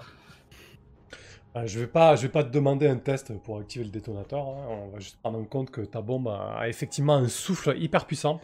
euh, 1.55 1.65
je 1.65 1.79
vais 1.79 1.87
pas, 1.87 2.15
je 2.15 2.23
vais 2.23 2.29
pas 2.29 2.43
te 2.43 2.49
demander 2.51 2.87
un 2.87 2.97
test 2.97 3.33
pour 3.43 3.57
activer 3.59 3.85
le 3.85 3.91
détonateur. 3.91 4.47
hein. 4.47 4.67
On 4.69 4.89
va 4.89 4.99
juste 4.99 5.17
prendre 5.21 5.39
en 5.39 5.43
compte 5.43 5.71
que 5.71 5.81
ta 5.81 6.01
bombe 6.01 6.27
a, 6.27 6.55
a 6.59 6.67
effectivement 6.69 7.15
un 7.15 7.27
souffle 7.27 7.75
hyper 7.77 8.05
puissant. 8.05 8.39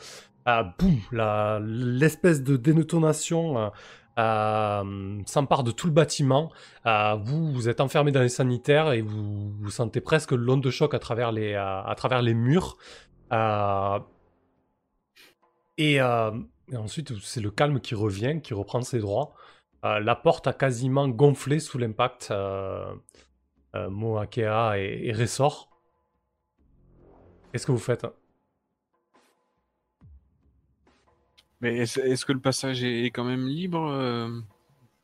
Ah, 0.46 0.74
boum, 0.80 0.98
la- 1.12 1.60
l'espèce 1.62 2.42
de 2.44 2.58
détonation 2.58 3.72
euh, 4.18 5.22
s'empare 5.28 5.64
de 5.64 5.72
tout 5.72 5.86
le 5.88 5.94
bâtiment. 5.94 6.52
Euh, 6.88 7.16
vous, 7.24 7.52
vous 7.54 7.70
êtes 7.70 7.82
enfermé 7.82 8.12
dans 8.12 8.22
les 8.22 8.30
sanitaires 8.30 8.92
et 8.92 9.02
vous, 9.02 9.52
vous 9.60 9.70
sentez 9.70 10.02
presque 10.02 10.32
l'onde 10.32 10.62
de 10.64 10.72
choc 10.72 10.94
à 10.96 11.00
travers 11.00 11.32
les, 11.32 11.54
à 11.56 11.94
travers 11.96 12.22
les 12.24 12.34
murs. 12.34 12.78
Euh, 13.32 14.00
et, 15.78 16.02
et 16.72 16.78
ensuite, 16.78 17.18
c'est 17.20 17.42
le 17.42 17.52
calme 17.52 17.80
qui 17.80 17.96
revient, 17.96 18.40
qui 18.42 18.54
reprend 18.54 18.82
ses 18.82 19.00
droits. 19.00 19.34
Euh, 19.86 20.00
la 20.00 20.16
porte 20.16 20.48
a 20.48 20.54
quasiment 20.54 21.08
gonflé 21.08 21.60
sous 21.60 21.78
l'impact. 21.78 22.30
Euh, 22.32 22.94
euh, 23.76 23.90
Moakea 23.90 24.78
et, 24.78 25.08
et 25.08 25.14
Ressort. 25.14 25.70
Qu'est-ce 27.52 27.68
que 27.68 27.72
vous 27.72 27.78
faites 27.78 28.06
Mais 31.62 31.78
est-ce 31.78 32.00
est-ce 32.00 32.26
que 32.26 32.32
le 32.32 32.40
passage 32.40 32.84
est 32.84 33.06
est 33.06 33.12
quand 33.12 33.24
même 33.24 33.48
libre 33.48 33.92
euh, 33.92 34.40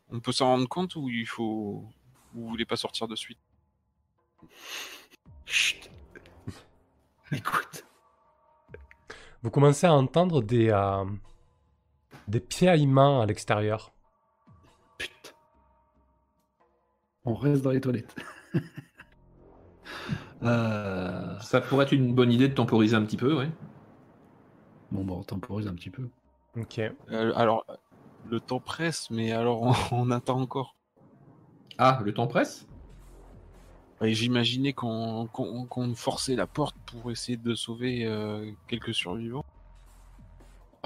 On 0.09 0.19
peut 0.19 0.31
s'en 0.31 0.47
rendre 0.47 0.67
compte 0.67 0.95
ou 0.95 1.09
il 1.09 1.27
faut. 1.27 1.85
Vous 2.33 2.47
voulez 2.47 2.65
pas 2.65 2.75
sortir 2.75 3.07
de 3.07 3.15
suite? 3.15 3.39
Chut 5.45 5.89
Écoute. 7.31 7.85
Vous 9.43 9.51
commencez 9.51 9.85
à 9.85 9.93
entendre 9.93 10.41
des, 10.41 10.69
euh, 10.69 11.05
des 12.27 12.39
piaillements 12.39 13.21
à 13.21 13.25
l'extérieur. 13.25 13.91
Putain. 14.97 15.31
On 17.25 17.33
reste 17.35 17.61
dans 17.63 17.71
les 17.71 17.81
toilettes. 17.81 18.15
Euh, 20.43 21.39
Ça 21.39 21.61
pourrait 21.61 21.85
être 21.85 21.91
une 21.93 22.13
bonne 22.13 22.31
idée 22.31 22.47
de 22.49 22.53
temporiser 22.53 22.95
un 22.95 23.03
petit 23.03 23.17
peu, 23.17 23.35
ouais. 23.35 23.49
Bon, 24.91 25.03
bon, 25.03 25.19
on 25.19 25.23
temporise 25.23 25.67
un 25.67 25.73
petit 25.73 25.89
peu. 25.89 26.09
Ok. 26.59 26.79
Euh, 26.79 27.33
Alors, 27.35 27.65
le 28.29 28.39
temps 28.39 28.59
presse, 28.59 29.09
mais 29.09 29.31
alors 29.31 29.61
on, 29.63 29.73
on 29.91 30.11
attend 30.11 30.39
encore. 30.39 30.75
Ah, 31.77 31.99
le 32.03 32.13
temps 32.13 32.27
presse? 32.27 32.67
Et 34.01 34.13
J'imaginais 34.13 34.73
qu'on 34.73 35.27
qu'on- 35.31 35.65
qu'on 35.65 35.95
forçait 35.95 36.35
la 36.35 36.47
porte 36.47 36.75
pour 36.85 37.11
essayer 37.11 37.37
de 37.37 37.55
sauver 37.55 38.05
euh, 38.05 38.51
quelques 38.67 38.93
survivants. 38.93 39.45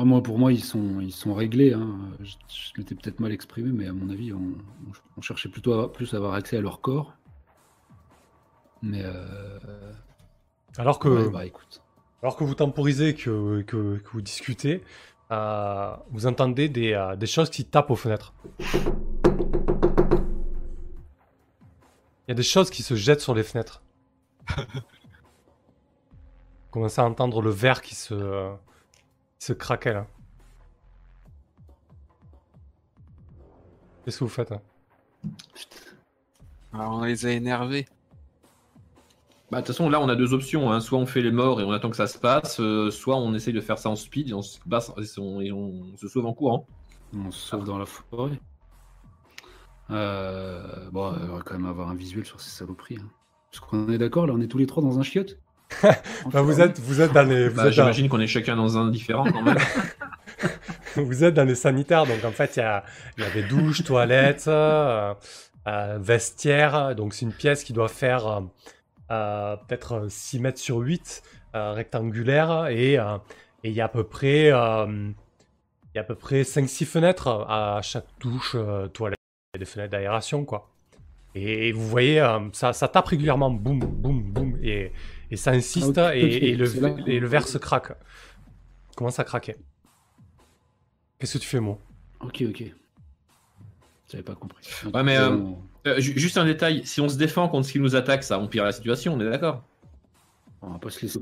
Ah, 0.01 0.05
moi, 0.05 0.23
pour 0.23 0.39
moi, 0.39 0.53
ils 0.53 0.63
sont, 0.63 1.01
ils 1.01 1.11
sont 1.11 1.33
réglés. 1.33 1.73
hein. 1.73 1.97
Je, 2.21 2.35
je 2.47 2.71
m'étais 2.77 2.95
peut-être 2.95 3.19
mal 3.19 3.33
exprimé, 3.33 3.69
mais 3.73 3.85
à 3.85 3.91
mon 3.91 4.09
avis, 4.09 4.31
on, 4.31 4.37
on- 4.37 4.91
on 5.17 5.21
cherchait 5.21 5.49
plutôt 5.49 5.73
à, 5.73 5.91
plus 5.91 6.13
à 6.13 6.17
avoir 6.17 6.35
accès 6.35 6.55
à 6.55 6.61
leur 6.61 6.79
corps. 6.79 7.17
Mais 8.81 9.01
euh, 9.03 9.59
Alors 10.77 10.99
que, 10.99 11.09
ouais, 11.09 11.29
bah 11.29 11.45
écoute. 11.45 11.81
alors 12.23 12.37
que 12.37 12.45
vous 12.45 12.55
temporisez, 12.55 13.13
que, 13.13 13.61
que, 13.63 13.97
que 13.97 14.09
vous 14.13 14.21
discutez, 14.21 14.85
euh, 15.31 15.93
vous 16.11 16.27
entendez 16.27 16.69
des, 16.69 16.93
euh, 16.93 17.17
des 17.17 17.27
choses 17.27 17.49
qui 17.49 17.65
tapent 17.65 17.91
aux 17.91 17.97
fenêtres. 17.97 18.33
Il 22.25 22.29
y 22.29 22.31
a 22.31 22.35
des 22.35 22.43
choses 22.43 22.69
qui 22.69 22.83
se 22.83 22.95
jettent 22.95 23.19
sur 23.19 23.35
les 23.35 23.43
fenêtres. 23.43 23.83
Vous 24.47 24.63
commencez 26.71 27.01
à 27.01 27.05
entendre 27.05 27.41
le 27.41 27.49
verre 27.49 27.81
qui 27.81 27.95
se, 27.95 28.13
qui 29.39 29.45
se 29.45 29.53
craquait 29.53 29.93
là. 29.93 30.05
Qu'est-ce 34.03 34.19
que 34.19 34.23
vous 34.25 34.29
faites 34.29 34.51
hein 34.51 34.61
Alors, 36.73 36.93
on 36.95 37.03
les 37.05 37.25
a 37.25 37.31
énervés. 37.31 37.87
Bah, 39.51 39.61
de 39.61 39.65
toute 39.65 39.75
façon, 39.75 39.89
là, 39.89 39.99
on 39.99 40.09
a 40.09 40.15
deux 40.15 40.33
options. 40.33 40.71
hein. 40.71 40.79
Soit 40.79 40.99
on 40.99 41.05
fait 41.05 41.21
les 41.21 41.31
morts 41.31 41.59
et 41.61 41.63
on 41.63 41.71
attend 41.71 41.89
que 41.89 41.95
ça 41.95 42.05
se 42.07 42.17
passe, 42.17 42.59
euh, 42.59 42.91
soit 42.91 43.15
on 43.15 43.33
essaye 43.33 43.53
de 43.53 43.61
faire 43.61 43.79
ça 43.79 43.89
en 43.89 43.95
speed 43.95 44.29
et 44.29 44.33
on 44.33 44.41
se, 44.41 44.59
passe- 44.69 44.91
et 44.97 45.19
on- 45.19 45.41
et 45.41 45.51
on 45.51 45.95
se 45.97 46.07
sauve 46.07 46.25
en 46.27 46.33
courant. 46.33 46.67
On 47.15 47.31
se 47.31 47.39
sauve 47.39 47.63
dans 47.63 47.77
la 47.79 47.85
forêt. 47.85 48.39
Euh, 49.89 50.89
bon, 50.91 51.07
on 51.07 51.35
va 51.37 51.41
quand 51.43 51.53
même 51.55 51.65
avoir 51.65 51.89
un 51.89 51.95
visuel 51.95 52.25
sur 52.25 52.39
ces 52.41 52.51
saloperies. 52.51 52.97
hein. 53.01 53.09
Parce 53.51 53.65
qu'on 53.65 53.89
est 53.89 53.97
d'accord, 53.97 54.27
là, 54.27 54.33
on 54.35 54.41
est 54.41 54.47
tous 54.47 54.59
les 54.59 54.67
trois 54.67 54.83
dans 54.83 54.99
un 54.99 55.03
chiotte? 55.03 55.39
Bah, 56.31 56.41
vous, 56.41 56.59
êtes, 56.61 56.79
vous 56.79 57.01
êtes 57.01 57.13
dans 57.13 57.23
les, 57.23 57.49
Bah, 57.49 57.65
dans- 57.65 57.71
J'imagine 57.71 58.09
qu'on 58.09 58.19
est 58.19 58.27
chacun 58.27 58.55
dans 58.55 58.77
un 58.77 58.89
différent 58.89 59.25
quand 59.31 59.41
même. 59.41 59.57
vous 60.95 61.23
êtes 61.23 61.33
dans 61.33 61.43
les 61.45 61.55
sanitaires, 61.55 62.05
donc 62.05 62.23
en 62.25 62.31
fait, 62.31 62.57
il 62.57 62.59
y 62.59 63.21
y 63.21 63.25
a 63.25 63.29
des 63.33 63.43
douches, 63.43 63.83
toilettes, 63.83 64.47
euh, 64.47 65.13
euh, 65.67 65.97
vestiaires. 66.01 66.95
Donc, 66.95 67.13
c'est 67.13 67.25
une 67.25 67.33
pièce 67.33 67.63
qui 67.63 67.73
doit 67.73 67.87
faire 67.87 68.27
euh, 68.27 68.41
euh, 69.11 69.55
peut-être 69.67 70.07
6 70.09 70.39
mètres 70.39 70.59
sur 70.59 70.77
8, 70.77 71.21
euh, 71.55 71.71
rectangulaire. 71.73 72.67
Et 72.67 72.97
il 73.63 73.71
y 73.71 73.81
a 73.81 73.85
à 73.85 73.89
peu 73.89 74.03
près, 74.03 74.45
il 74.45 74.49
y 75.95 75.97
a 75.97 76.01
à 76.01 76.03
peu 76.03 76.15
près 76.15 76.41
5-6 76.41 76.85
fenêtres 76.85 77.27
à 77.47 77.79
chaque 77.83 78.07
douche, 78.19 78.55
toilette. 78.93 79.17
Il 79.53 79.57
y 79.57 79.63
a 79.63 79.65
des 79.65 79.69
fenêtres 79.71 79.91
d'aération, 79.91 80.45
quoi. 80.45 80.69
Et, 81.35 81.71
vous 81.71 81.87
voyez, 81.87 82.25
ça, 82.53 82.73
ça 82.73 82.87
tape 82.87 83.07
régulièrement, 83.07 83.51
boum, 83.51 83.79
boum, 83.79 84.23
boum, 84.23 84.48
et, 85.31 85.35
ça 85.37 85.51
insiste, 85.51 85.97
Ah, 85.97 86.15
et, 86.15 86.55
le, 86.55 86.65
là 86.81 86.89
et 87.07 87.19
le 87.19 87.27
qu'on- 87.27 87.31
verre 87.31 87.47
se 87.47 87.57
craque. 87.57 87.93
Commence 88.95 89.19
à 89.19 89.23
craquer. 89.23 89.55
Qu'est-ce 91.19 91.33
que 91.37 91.43
tu 91.43 91.47
fais, 91.47 91.59
moi 91.59 91.77
Ok, 92.21 92.43
ok. 92.47 92.63
J'avais 94.11 94.23
pas 94.23 94.35
compris. 94.35 94.67
Ouais, 94.93 95.03
mais, 95.03 95.17
euh, 95.17 95.37
Euh, 95.87 95.99
ju- 96.01 96.17
juste 96.19 96.37
un 96.37 96.43
détail, 96.45 96.85
si 96.85 96.99
on 96.99 97.07
se 97.07 97.15
défend 97.17 97.47
contre 97.47 97.65
ce 97.67 97.71
qui 97.71 97.79
nous 97.79 97.95
attaque, 97.95 98.23
ça 98.23 98.37
empire 98.37 98.65
la 98.65 98.73
situation, 98.73 99.13
on 99.13 99.19
est 99.21 99.29
d'accord? 99.29 99.63
On 100.61 100.71
va 100.71 100.79
pas 100.79 100.89
se 100.89 101.01
laisser 101.01 101.19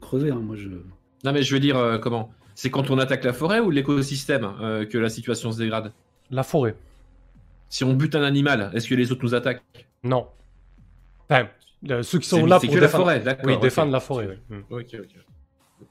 crever, 0.00 0.30
hein. 0.32 0.40
moi 0.40 0.56
je. 0.56 0.68
Non 1.22 1.32
mais 1.32 1.42
je 1.44 1.54
veux 1.54 1.60
dire, 1.60 1.76
euh, 1.76 1.98
comment? 1.98 2.32
C'est 2.56 2.70
quand 2.70 2.90
on 2.90 2.98
attaque 2.98 3.22
la 3.22 3.32
forêt 3.32 3.60
ou 3.60 3.70
l'écosystème 3.70 4.52
euh, 4.60 4.84
que 4.84 4.98
la 4.98 5.08
situation 5.10 5.52
se 5.52 5.58
dégrade? 5.58 5.92
La 6.30 6.42
forêt. 6.42 6.74
Si 7.68 7.84
on 7.84 7.94
bute 7.94 8.16
un 8.16 8.24
animal, 8.24 8.72
est-ce 8.74 8.88
que 8.88 8.96
les 8.96 9.12
autres 9.12 9.22
nous 9.22 9.34
attaquent? 9.34 9.62
Non. 10.02 10.26
Enfin, 11.28 11.48
euh, 11.88 12.02
ceux 12.02 12.18
qui 12.18 12.28
sont 12.28 12.44
là 12.46 12.58
c'est 12.60 12.66
pour 12.66 12.74
que 12.74 12.80
la 12.80 12.86
défendre... 12.86 13.04
forêt, 13.04 13.20
d'accord. 13.20 13.44
Oui, 13.46 13.54
ok. 13.54 13.62
défendre 13.62 13.92
la 13.92 14.00
forêt, 14.00 14.38
oui. 14.50 14.56
Ok, 14.70 14.96
ok. 14.98 15.86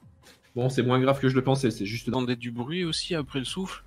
Bon, 0.56 0.68
c'est 0.68 0.82
moins 0.82 1.00
grave 1.00 1.20
que 1.20 1.28
je 1.28 1.34
le 1.34 1.42
pensais, 1.44 1.70
c'est 1.70 1.86
juste... 1.86 2.08
Entendez 2.08 2.36
du 2.36 2.50
bruit 2.50 2.84
aussi 2.84 3.14
après 3.14 3.38
le 3.38 3.44
souffle 3.44 3.82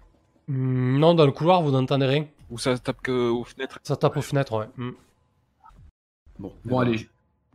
Hmm, 0.48 0.98
non, 1.00 1.14
dans 1.14 1.26
le 1.26 1.32
couloir, 1.32 1.62
vous 1.62 1.72
n'entendez 1.72 2.06
rien. 2.06 2.26
Ou 2.50 2.58
ça 2.58 2.78
tape 2.78 3.02
que 3.02 3.30
aux 3.30 3.44
fenêtres 3.46 3.80
Ça 3.84 3.96
tape 3.96 4.18
aux 4.18 4.22
fenêtres, 4.22 4.58
ouais. 4.60 4.66
Hmm. 4.78 4.92
Bon, 6.40 6.54
Bon, 6.66 6.80
allez, 6.80 6.98
je, 6.98 7.06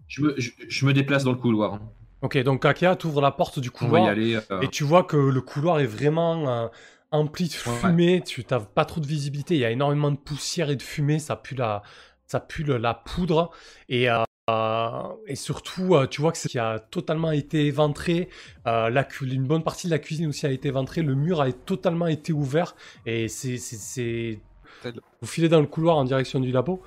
je 0.09 0.23
me, 0.23 0.35
je, 0.39 0.51
je 0.69 0.87
me 0.87 0.93
déplace 0.93 1.25
dans 1.25 1.33
le 1.33 1.39
couloir. 1.39 1.75
hein. 1.75 1.81
Ok, 2.23 2.37
donc 2.39 2.63
Kakia, 2.63 2.97
t'ouvres 2.97 3.21
la 3.21 3.31
porte 3.31 3.61
du 3.61 3.69
On 3.69 3.73
va 3.73 3.87
y 3.87 3.91
couloir, 3.91 4.09
aller. 4.11 4.39
euh, 4.51 4.61
et 4.63 4.69
tu 4.69 4.85
vois 4.85 5.05
que 5.05 5.17
le 5.17 5.41
couloir 5.41 5.81
est 5.81 5.87
vraiment 5.87 6.49
euh, 6.49 6.69
empli 7.11 7.49
de 7.49 7.53
fumée, 7.53 8.23
tu 8.27 8.45
n'as 8.51 8.61
pas 8.61 8.85
trop 8.85 9.01
de 9.01 9.07
visibilité, 9.07 9.55
il 9.55 9.61
y 9.61 9.65
a 9.65 9.71
énormément 9.71 10.11
de 10.11 10.17
poussière 10.17 10.71
et 10.71 10.77
de 10.77 10.83
fumée, 10.83 11.19
ça 11.19 11.37
pue 11.37 11.55
la, 11.55 11.83
ça 12.27 12.41
pue 12.41 12.65
la 12.65 12.95
poudre, 12.95 13.51
et, 13.89 14.11
euh, 14.11 14.25
euh, 14.49 15.03
et 15.27 15.37
surtout, 15.37 15.95
euh, 15.95 16.07
tu 16.07 16.21
vois 16.21 16.33
que 16.33 16.39
c'est 16.39 16.49
qui 16.49 16.59
a 16.59 16.79
totalement 16.79 17.31
été 17.31 17.67
éventré, 17.67 18.29
euh, 18.67 18.89
la 18.91 19.05
cu- 19.05 19.29
une 19.31 19.45
bonne 19.47 19.63
partie 19.63 19.87
de 19.87 19.91
la 19.93 19.99
cuisine 19.99 20.27
aussi 20.29 20.47
a 20.47 20.51
été 20.51 20.69
éventrée, 20.69 21.03
le 21.03 21.15
mur 21.15 21.41
a 21.41 21.53
totalement 21.53 22.07
été 22.07 22.33
ouvert, 22.33 22.75
et 23.07 23.29
c'est... 23.29 23.59
c'est- 23.59 23.77
c'est- 23.77 24.41
Tel- 24.83 25.01
Vous 25.21 25.27
filez 25.29 25.49
dans 25.49 25.61
le 25.61 25.67
couloir 25.67 25.97
en 25.97 26.05
direction 26.05 26.41
du 26.41 26.53
labo. 26.53 26.83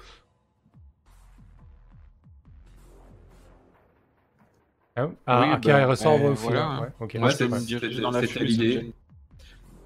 Hein 4.98 5.14
Ah, 5.26 5.42
Oui, 5.42 5.54
Akia, 5.54 5.74
bah, 5.74 5.80
elle 5.80 5.86
ressort 5.90 6.18
voilà. 6.36 6.80
Ouais, 6.80 7.32
je 7.32 7.44
me 7.46 8.02
dans 8.02 8.12
la 8.12 8.22
l'idée. 8.22 8.94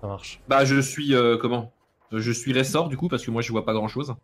ça 0.02 0.08
marche. 0.08 0.42
Bah, 0.48 0.66
je 0.66 0.80
suis... 0.80 1.14
euh, 1.16 1.38
comment? 1.38 1.72
Je 2.12 2.32
suis 2.32 2.54
ressort, 2.54 2.88
du 2.90 2.98
coup, 2.98 3.08
parce 3.08 3.26
que 3.26 3.32
moi, 3.32 3.42
je 3.42 3.52
vois 3.52 3.66
pas 3.66 3.74
grand-chose. 3.74 4.16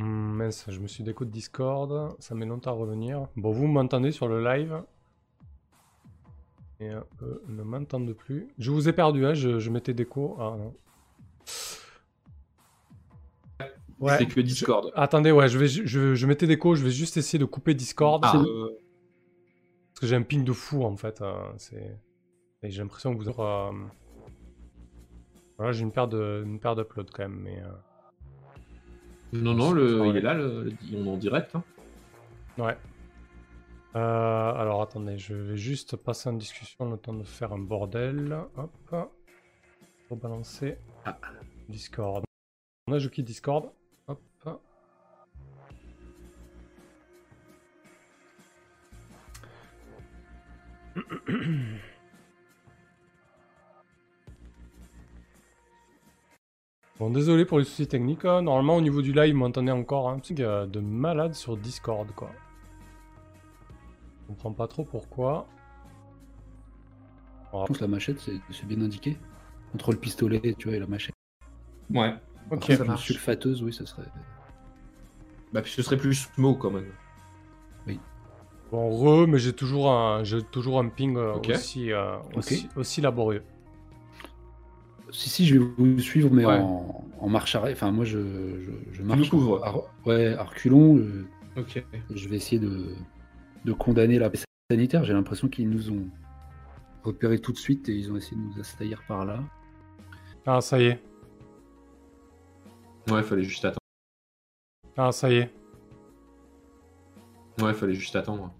Hmm, 0.00 0.32
mince, 0.36 0.64
je 0.68 0.80
me 0.80 0.86
suis 0.86 1.04
déco 1.04 1.24
de 1.26 1.30
Discord, 1.30 2.16
ça 2.20 2.34
met 2.34 2.46
longtemps 2.46 2.70
à 2.70 2.74
revenir. 2.74 3.28
Bon, 3.36 3.50
vous 3.52 3.66
m'entendez 3.66 4.12
sur 4.12 4.28
le 4.28 4.42
live 4.42 4.82
Et 6.80 6.88
euh, 6.88 7.00
eux 7.22 7.42
ne 7.48 7.62
m'entendent 7.62 8.14
plus. 8.14 8.48
Je 8.58 8.70
vous 8.70 8.88
ai 8.88 8.94
perdu, 8.94 9.26
hein, 9.26 9.34
je, 9.34 9.58
je 9.58 9.68
mettais 9.70 9.92
déco. 9.92 10.36
Ah 10.40 10.56
non. 10.58 10.74
Ouais. 13.98 14.16
C'est 14.16 14.26
que 14.26 14.40
Discord. 14.40 14.90
Attendez, 14.94 15.30
ouais, 15.30 15.48
je, 15.48 15.58
vais, 15.58 15.68
je, 15.68 16.14
je 16.14 16.26
mettais 16.26 16.46
déco, 16.46 16.74
je 16.74 16.82
vais 16.82 16.90
juste 16.90 17.18
essayer 17.18 17.38
de 17.38 17.44
couper 17.44 17.74
Discord. 17.74 18.22
Ah. 18.24 18.38
euh, 18.38 18.70
parce 19.92 20.00
que 20.00 20.06
j'ai 20.06 20.16
un 20.16 20.22
ping 20.22 20.42
de 20.44 20.52
fou 20.54 20.84
en 20.84 20.96
fait. 20.96 21.22
c'est... 21.58 21.98
Et 22.62 22.70
j'ai 22.70 22.80
l'impression 22.80 23.12
que 23.14 23.18
vous 23.22 23.28
aurez. 23.28 23.42
euh, 23.42 23.72
Voilà, 25.58 25.72
j'ai 25.72 25.82
une 25.82 25.92
paire 25.92 26.08
de 26.08 26.42
une 26.46 26.58
paire 26.60 26.74
d'upload 26.76 27.10
quand 27.12 27.24
même, 27.24 27.40
mais. 27.42 27.58
euh, 27.60 27.68
Non, 29.32 29.54
non, 29.54 29.72
le... 29.72 30.06
Il 30.08 30.16
est 30.16 30.20
là, 30.20 30.34
le... 30.34 30.72
on 30.94 31.06
est 31.06 31.08
en 31.08 31.16
direct. 31.16 31.54
hein. 31.54 31.62
Ouais. 32.58 32.76
Euh, 33.96 33.98
alors 33.98 34.82
attendez, 34.82 35.18
je 35.18 35.34
vais 35.34 35.56
juste 35.56 35.96
passer 35.96 36.28
en 36.28 36.34
discussion 36.34 36.90
le 36.90 36.96
temps 36.96 37.14
de 37.14 37.24
faire 37.24 37.52
un 37.52 37.58
bordel. 37.58 38.36
Hop. 38.56 38.70
Rebalancer. 40.10 40.78
Ah. 41.04 41.16
Discord. 41.68 42.24
On 42.86 42.92
a 42.92 42.98
quitte 42.98 43.26
Discord. 43.26 43.70
Hop. 44.08 44.20
Bon, 57.00 57.08
désolé 57.08 57.46
pour 57.46 57.58
les 57.58 57.64
soucis 57.64 57.88
techniques. 57.88 58.26
hein. 58.26 58.42
Normalement, 58.42 58.76
au 58.76 58.82
niveau 58.82 59.00
du 59.00 59.14
live, 59.14 59.32
vous 59.32 59.40
m'entendez 59.40 59.72
encore 59.72 60.10
un 60.10 60.18
petit 60.18 60.34
gars 60.34 60.66
de 60.66 60.80
malade 60.80 61.34
sur 61.34 61.56
Discord, 61.56 62.10
quoi. 62.14 62.30
Je 64.20 64.26
comprends 64.28 64.52
pas 64.52 64.68
trop 64.68 64.84
pourquoi. 64.84 65.48
Je 67.46 67.66
pense 67.66 67.78
que 67.78 67.82
la 67.82 67.88
machette, 67.88 68.20
c'est 68.20 68.66
bien 68.66 68.82
indiqué. 68.82 69.16
Entre 69.74 69.92
le 69.92 69.98
pistolet, 69.98 70.54
tu 70.58 70.68
vois, 70.68 70.76
et 70.76 70.78
la 70.78 70.86
machette. 70.86 71.14
Ouais. 71.92 72.14
Ok. 72.50 72.60
Par 72.60 72.62
ça 72.68 72.76
contre, 72.76 72.90
marche. 72.90 73.06
Sulfateuse, 73.06 73.62
oui, 73.62 73.72
ça 73.72 73.86
serait. 73.86 74.06
Bah, 75.54 75.62
puis 75.62 75.72
ce 75.72 75.80
serait 75.82 75.96
plus 75.96 76.28
Smo, 76.34 76.54
quand 76.54 76.70
même. 76.70 76.92
Bon, 78.70 78.88
re, 78.88 79.26
mais 79.26 79.38
j'ai 79.38 79.52
toujours 79.52 79.90
un, 79.90 80.22
j'ai 80.22 80.42
toujours 80.42 80.78
un 80.78 80.88
ping 80.90 81.16
euh, 81.16 81.32
aussi, 81.34 81.90
euh, 81.90 82.18
aussi, 82.36 82.68
aussi 82.76 83.00
laborieux. 83.00 83.42
Si, 85.12 85.28
si, 85.28 85.46
je 85.46 85.58
vais 85.58 85.64
vous 85.78 85.98
suivre, 86.00 86.30
mais 86.32 86.44
Ouais. 86.44 86.58
en, 86.58 87.04
en 87.18 87.28
marche 87.28 87.54
arrière. 87.54 87.72
Enfin, 87.72 87.90
moi, 87.90 88.04
je, 88.04 88.18
je, 88.18 88.70
je 88.92 89.02
nous 89.02 89.08
marche. 89.08 89.28
couvres. 89.30 89.64
à- 89.64 90.08
ouais, 90.08 90.34
à 90.34 90.44
reculons. 90.44 90.96
je- 90.98 91.24
Ok. 91.60 91.84
Je 92.14 92.28
vais 92.28 92.36
essayer 92.36 92.60
de, 92.60 92.94
de 93.64 93.72
condamner 93.72 94.18
la 94.18 94.30
paix 94.30 94.38
sanitaire. 94.70 95.04
J'ai 95.04 95.12
l'impression 95.12 95.48
qu'ils 95.48 95.68
nous 95.68 95.90
ont 95.90 96.06
repéré 97.02 97.38
tout 97.40 97.52
de 97.52 97.58
suite 97.58 97.88
et 97.88 97.92
ils 97.96 98.10
ont 98.12 98.16
essayé 98.16 98.36
de 98.36 98.42
nous 98.42 98.60
assaillir 98.60 99.02
par 99.08 99.24
là. 99.24 99.42
Ah, 100.46 100.60
ça 100.60 100.80
y 100.80 100.84
est. 100.86 101.02
Ouais, 103.10 103.22
fallait 103.22 103.42
juste 103.42 103.64
attendre. 103.64 103.78
Ah, 104.96 105.10
ça 105.12 105.30
y 105.30 105.36
est. 105.36 105.50
Ouais, 107.60 107.74
fallait 107.74 107.94
juste 107.94 108.14
attendre. 108.16 108.52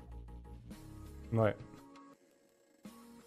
Ouais. 1.33 1.55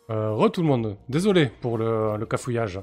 Euh, 0.09 0.31
re 0.33 0.51
tout 0.51 0.61
le 0.61 0.67
monde. 0.67 0.97
Désolé 1.09 1.49
pour 1.61 1.77
le, 1.77 2.17
le 2.17 2.25
cafouillage. 2.25 2.79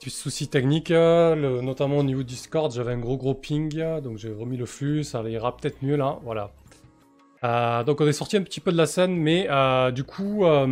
Petit 0.00 0.10
souci 0.10 0.48
technique, 0.48 0.90
euh, 0.90 1.34
le- 1.34 1.60
notamment 1.60 1.98
au 1.98 2.02
niveau 2.04 2.20
du 2.20 2.26
Discord, 2.34 2.72
j'avais 2.72 2.92
un 2.92 2.98
gros 2.98 3.16
gros 3.16 3.34
ping, 3.34 4.00
donc 4.00 4.16
j'ai 4.16 4.32
remis 4.32 4.56
le 4.56 4.64
flux, 4.66 5.02
ça 5.04 5.22
ira 5.28 5.56
peut-être 5.56 5.82
mieux 5.82 5.96
là, 5.96 6.18
voilà. 6.22 6.52
Euh, 7.44 7.84
donc 7.84 8.00
on 8.00 8.06
est 8.06 8.12
sorti 8.12 8.36
un 8.36 8.42
petit 8.42 8.60
peu 8.60 8.72
de 8.72 8.76
la 8.76 8.86
scène, 8.86 9.16
mais 9.16 9.46
euh, 9.50 9.90
du 9.90 10.04
coup... 10.04 10.44
euh, 10.44 10.66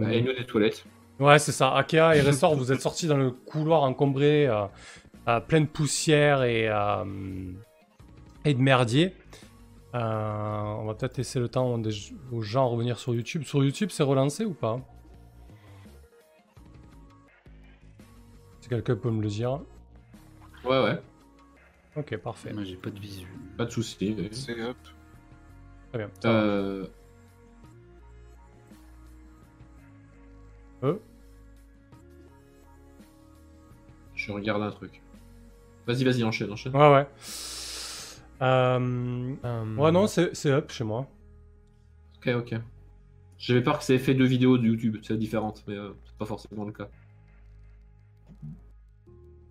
Bah, 0.00 0.12
et 0.12 0.22
nous 0.22 0.32
des 0.32 0.46
toilettes. 0.46 0.84
Ouais, 1.18 1.38
c'est 1.38 1.52
ça. 1.52 1.74
Akea 1.74 2.14
et 2.16 2.20
Ressort, 2.26 2.54
vous 2.56 2.72
êtes 2.72 2.80
sortis 2.80 3.06
dans 3.06 3.16
le 3.16 3.30
couloir 3.30 3.82
encombré, 3.82 4.48
plein 5.48 5.60
de 5.60 5.66
poussière 5.66 6.42
et, 6.44 6.70
et 8.44 8.54
de 8.54 8.60
merdier. 8.60 9.12
Euh, 9.96 10.62
on 10.78 10.84
va 10.84 10.94
peut-être 10.94 11.16
laisser 11.16 11.40
le 11.40 11.48
temps 11.48 11.78
des- 11.78 12.12
aux 12.30 12.42
gens 12.42 12.66
à 12.66 12.68
revenir 12.68 12.98
sur 12.98 13.14
YouTube. 13.14 13.44
Sur 13.44 13.64
YouTube, 13.64 13.88
c'est 13.90 14.02
relancé 14.02 14.44
ou 14.44 14.52
pas? 14.52 14.78
Si 18.60 18.68
quelqu'un 18.68 18.96
peut 18.96 19.10
me 19.10 19.22
le 19.22 19.28
dire. 19.28 19.60
Ouais, 20.64 20.82
ouais. 20.82 21.00
Ok, 21.96 22.16
parfait. 22.18 22.52
Moi, 22.52 22.64
j'ai 22.64 22.76
pas 22.76 22.90
de 22.90 22.98
visu. 22.98 23.26
Pas 23.56 23.64
de 23.64 23.70
soucis. 23.70 24.16
C'est 24.32 24.60
hop. 24.62 24.76
Très 25.90 25.98
bien. 25.98 26.10
Euh, 26.26 26.86
Euh, 30.82 30.98
Je 34.14 34.30
regarde 34.30 34.62
un 34.62 34.70
truc. 34.70 35.00
Vas-y, 35.86 36.04
vas-y, 36.04 36.22
enchaîne, 36.22 36.50
enchaîne. 36.52 36.76
Ouais, 36.76 36.92
ouais. 36.92 37.06
Euh, 38.42 39.34
euh, 39.44 39.76
Ouais, 39.76 39.92
non, 39.92 40.06
c'est 40.06 40.50
up 40.50 40.70
chez 40.70 40.84
moi. 40.84 41.06
Ok, 42.16 42.28
ok. 42.28 42.54
J'avais 43.38 43.62
peur 43.62 43.78
que 43.78 43.84
ça 43.84 43.94
ait 43.94 43.98
fait 43.98 44.14
deux 44.14 44.24
vidéos 44.24 44.56
de 44.58 44.64
YouTube, 44.66 44.96
c'est 45.02 45.16
différente, 45.18 45.62
mais 45.66 45.74
euh, 45.74 45.92
c'est 46.04 46.16
pas 46.16 46.24
forcément 46.24 46.64
le 46.64 46.72
cas. 46.72 46.88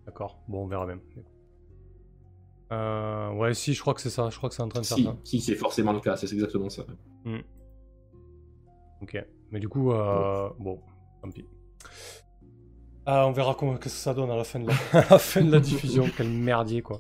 D'accord, 0.06 0.40
bon, 0.48 0.64
on 0.64 0.68
verra 0.68 0.86
même. 0.86 1.02
Euh, 2.72 3.32
ouais, 3.34 3.54
si, 3.54 3.74
je 3.74 3.82
crois 3.82 3.94
que 3.94 4.02
c'est 4.02 4.10
ça. 4.10 4.30
Je 4.32 4.38
crois 4.38 4.50
que 4.50 4.56
c'est 4.56 4.64
en 4.64 4.68
train 4.70 4.82
de 4.82 4.86
faire 4.86 4.98
Si, 4.98 5.04
ça. 5.04 5.16
si 5.24 5.40
c'est 5.42 5.56
forcément 5.56 5.94
le 5.94 6.00
cas, 6.00 6.16
c'est 6.16 6.32
exactement 6.32 6.70
ça. 6.70 6.84
Ok. 9.02 9.24
Mais 9.52 9.60
du 9.60 9.70
coup, 9.70 9.92
euh, 9.92 10.50
bon, 10.60 10.82
tant 11.22 11.30
pis. 11.30 11.46
Ah, 13.06 13.28
on 13.28 13.32
verra 13.32 13.54
comment, 13.54 13.76
qu'est-ce 13.78 13.94
que 13.96 14.02
ça 14.02 14.16
donne 14.16 14.32
à 14.32 14.36
la 14.36 14.44
fin 14.44 14.60
de 14.60 14.68
la, 14.68 14.74
à 15.00 15.10
la, 15.12 15.20
fin 15.20 15.44
de 15.44 15.52
la 15.52 15.60
diffusion. 15.60 16.10
Quel 16.18 16.30
merdier, 16.30 16.82
quoi. 16.82 17.00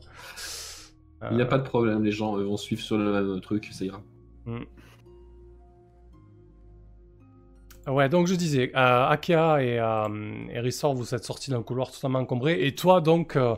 Il 1.32 1.36
n'y 1.38 1.42
a 1.42 1.46
Euh, 1.46 1.50
pas 1.50 1.58
de 1.58 1.64
problème, 1.64 2.04
les 2.04 2.12
gens 2.12 2.36
vont 2.38 2.58
suivre 2.58 2.82
sur 2.82 2.98
le 2.98 3.12
même 3.12 3.42
truc, 3.42 3.70
ça 3.72 3.86
ira. 3.86 4.02
Ouais, 7.88 8.10
donc 8.10 8.26
je 8.26 8.34
disais, 8.34 8.72
euh, 8.76 9.08
Akea 9.10 9.62
et, 9.62 9.80
euh, 9.80 10.48
et 10.50 10.60
Rissor, 10.60 10.96
vous 10.96 11.14
êtes 11.14 11.24
sortis 11.24 11.52
d'un 11.52 11.62
couloir 11.62 11.92
totalement 11.92 12.18
encombré. 12.20 12.66
Et 12.66 12.74
toi, 12.74 13.00
donc, 13.00 13.36
euh, 13.36 13.56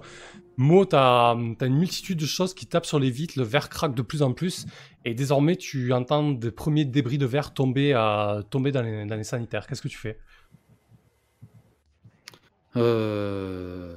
Mo, 0.57 0.83
t'as 0.83 1.31
as 1.31 1.65
une 1.65 1.77
multitude 1.77 2.19
de 2.19 2.25
choses 2.25 2.53
qui 2.53 2.65
tapent 2.65 2.85
sur 2.85 2.99
les 2.99 3.09
vitres, 3.09 3.35
le 3.37 3.45
verre 3.45 3.69
craque 3.69 3.95
de 3.95 4.01
plus 4.01 4.21
en 4.23 4.33
plus. 4.33 4.65
Et 5.05 5.13
désormais, 5.13 5.55
tu 5.55 5.93
entends 5.93 6.31
des 6.31 6.51
premiers 6.51 6.83
débris 6.83 7.17
de 7.17 7.25
verre 7.25 7.53
tomber, 7.53 7.93
à, 7.93 8.41
tomber 8.49 8.73
dans, 8.73 8.81
les, 8.81 9.05
dans 9.05 9.15
les 9.15 9.23
sanitaires. 9.23 9.65
Qu'est-ce 9.65 9.81
que 9.81 9.87
tu 9.87 9.97
fais? 9.97 10.19
Euh, 12.75 13.95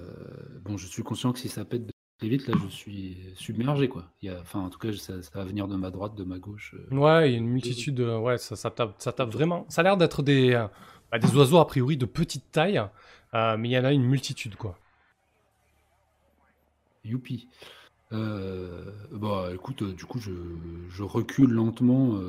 Bon, 0.65 0.77
je 0.77 0.87
suis 0.87 1.03
conscient 1.03 1.33
que 1.33 1.39
si 1.41 1.49
ça 1.49 1.65
pète 1.65 1.91
très 2.21 2.29
vite, 2.29 2.47
là, 2.49 2.55
je 2.63 2.69
suis 2.69 3.17
submergé, 3.35 3.89
quoi. 3.89 4.05
Il 4.21 4.27
y 4.27 4.29
a... 4.29 4.39
Enfin, 4.41 4.61
en 4.61 4.69
tout 4.69 4.79
cas, 4.79 4.93
ça, 4.93 5.23
ça 5.23 5.31
va 5.37 5.45
venir 5.47 5.67
de 5.67 5.75
ma 5.77 5.91
droite, 5.91 6.15
de 6.17 6.25
ma 6.25 6.39
gauche. 6.39 6.75
euh. 6.75 6.95
Ouais, 6.95 7.31
il 7.31 7.33
y 7.33 7.35
a 7.35 7.39
une 7.39 7.49
multitude 7.49 7.95
de... 7.95 8.15
Ouais, 8.15 8.37
ça, 8.37 8.57
ça, 8.57 8.71
tape, 8.71 8.97
ça 8.99 9.13
tape 9.13 9.31
vraiment... 9.31 9.65
Ça 9.71 9.81
a 9.81 9.85
l'air 9.85 9.97
d'être 9.97 10.23
des, 10.23 10.53
euh, 10.53 10.67
bah, 11.11 11.19
des 11.19 11.35
oiseaux, 11.35 11.57
a 11.57 11.67
priori, 11.67 11.97
de 11.97 12.05
petite 12.05 12.53
taille. 12.53 12.79
euh, 13.33 13.57
mais 13.57 13.71
il 13.71 13.73
y 13.73 13.79
en 13.79 13.85
a 13.85 13.93
une 13.93 14.05
multitude, 14.05 14.57
quoi. 14.57 14.79
Youpi. 17.05 17.49
Bah, 18.11 19.49
écoute, 19.55 19.83
du 19.83 20.05
coup, 20.05 20.19
je, 20.19 20.33
je 20.91 21.03
recule 21.03 21.51
lentement 21.53 22.21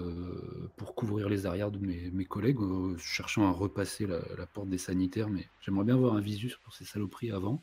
pour 0.77 0.95
couvrir 0.95 1.27
les 1.27 1.45
arrières 1.45 1.71
de 1.71 1.79
mes, 1.79 2.09
mes 2.11 2.23
collègues, 2.23 2.59
cherchant 2.97 3.45
à 3.45 3.51
repasser 3.51 4.07
la, 4.07 4.19
la 4.37 4.45
porte 4.45 4.69
des 4.69 4.77
sanitaires, 4.77 5.27
mais 5.29 5.49
j'aimerais 5.59 5.83
bien 5.83 5.95
avoir 5.95 6.13
un 6.13 6.21
visu 6.21 6.49
sur 6.49 6.73
ces 6.73 6.85
saloperies 6.85 7.31
avant. 7.31 7.61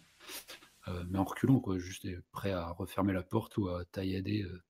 Euh, 0.88 1.04
mais 1.10 1.18
en 1.18 1.24
reculant, 1.24 1.60
quoi, 1.60 1.78
juste 1.78 2.06
euh, 2.06 2.22
prêt 2.32 2.52
à 2.52 2.70
refermer 2.70 3.12
la 3.12 3.22
porte 3.22 3.56
ou 3.58 3.68
à 3.68 3.84
taillader 3.92 4.42
euh, 4.42 4.60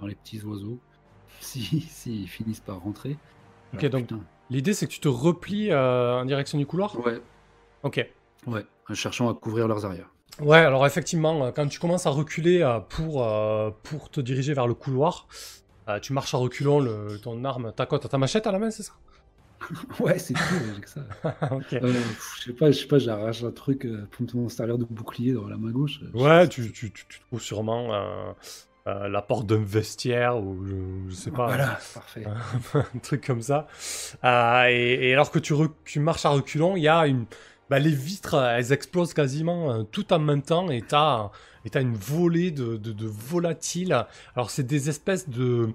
dans 0.00 0.06
les 0.06 0.14
petits 0.14 0.42
oiseaux, 0.42 0.80
si, 1.40 1.80
si 1.80 2.22
ils 2.22 2.28
finissent 2.28 2.60
par 2.60 2.80
rentrer. 2.80 3.16
Ok, 3.74 3.84
Alors, 3.84 4.02
donc-. 4.02 4.20
L'idée, 4.50 4.74
c'est 4.74 4.86
que 4.86 4.92
tu 4.92 5.00
te 5.00 5.08
replies 5.08 5.70
euh, 5.70 6.20
en 6.20 6.24
direction 6.24 6.58
du 6.58 6.66
couloir? 6.66 6.98
Ouais, 7.04 7.20
Ok. 7.82 8.04
ouais, 8.46 8.64
cherchant 8.94 9.28
à 9.30 9.34
couvrir 9.34 9.68
leurs 9.68 9.84
arrières. 9.84 10.10
Ouais, 10.40 10.58
alors 10.58 10.86
effectivement, 10.86 11.46
euh, 11.46 11.50
quand 11.52 11.66
tu 11.68 11.78
commences 11.78 12.06
à 12.06 12.10
reculer 12.10 12.62
euh, 12.62 12.80
pour, 12.80 13.24
euh, 13.24 13.70
pour 13.82 14.10
te 14.10 14.20
diriger 14.20 14.54
vers 14.54 14.66
le 14.66 14.74
couloir, 14.74 15.26
euh, 15.88 16.00
tu 16.00 16.12
marches 16.12 16.34
à 16.34 16.38
reculons, 16.38 16.80
le, 16.80 17.18
ton 17.22 17.44
arme, 17.44 17.72
t'as 17.76 17.86
quoi 17.86 17.98
T'as 17.98 18.08
ta 18.08 18.18
machette 18.18 18.46
à 18.46 18.52
la 18.52 18.58
main, 18.58 18.70
c'est 18.70 18.82
ça? 18.84 18.92
Ouais, 20.00 20.18
c'est 20.18 20.34
tout, 20.34 20.40
j'ai 20.74 20.80
que 20.80 20.88
ça. 20.88 21.00
Euh, 21.72 21.92
je 22.38 22.42
sais 22.44 22.52
pas, 22.52 22.70
je 22.70 22.78
sais 22.78 22.86
pas, 22.86 22.98
j'arrache 22.98 23.42
un 23.44 23.50
truc 23.50 23.84
euh, 23.84 24.06
pour 24.10 24.40
me 24.42 24.48
servir 24.48 24.78
de 24.78 24.84
bouclier 24.84 25.32
dans 25.32 25.46
la 25.48 25.56
main 25.56 25.70
gauche. 25.70 26.00
Sais 26.00 26.18
Ouais, 26.18 26.48
tu, 26.48 26.62
si- 26.64 26.72
tu, 26.72 26.92
tu, 26.92 27.06
tu 27.08 27.20
trouves 27.20 27.40
sûrement 27.42 27.94
euh, 27.94 28.32
euh, 28.86 29.08
la 29.08 29.22
porte 29.22 29.46
d'un 29.46 29.62
vestiaire 29.62 30.38
ou 30.38 30.64
je, 30.66 30.74
je 31.10 31.14
sais 31.14 31.30
pas, 31.30 31.46
Voilà, 31.46 31.78
parfait. 31.94 32.24
un 32.74 32.98
truc 33.02 33.26
comme 33.26 33.42
ça. 33.42 33.66
Euh, 34.24 34.66
et, 34.68 35.08
et 35.10 35.12
alors 35.12 35.30
que 35.30 35.38
tu, 35.38 35.54
marches 36.00 36.24
à 36.24 36.30
reculons, 36.30 36.76
il 36.76 36.82
y 36.82 36.88
a 36.88 37.06
une. 37.06 37.26
Bah, 37.70 37.78
les 37.78 37.90
vitres, 37.90 38.34
euh, 38.34 38.56
elles 38.56 38.72
explosent 38.72 39.12
quasiment 39.12 39.70
euh, 39.72 39.82
tout 39.82 40.10
en 40.12 40.18
même 40.18 40.40
temps 40.42 40.70
et 40.70 40.80
t'as 40.82 41.30
et 41.66 41.70
t'as 41.70 41.82
une 41.82 41.94
volée 41.94 42.50
de, 42.50 42.76
de, 42.78 42.92
de 42.92 43.06
volatiles. 43.06 44.06
Alors, 44.34 44.50
c'est 44.50 44.62
des 44.62 44.88
espèces 44.88 45.28
de. 45.28 45.68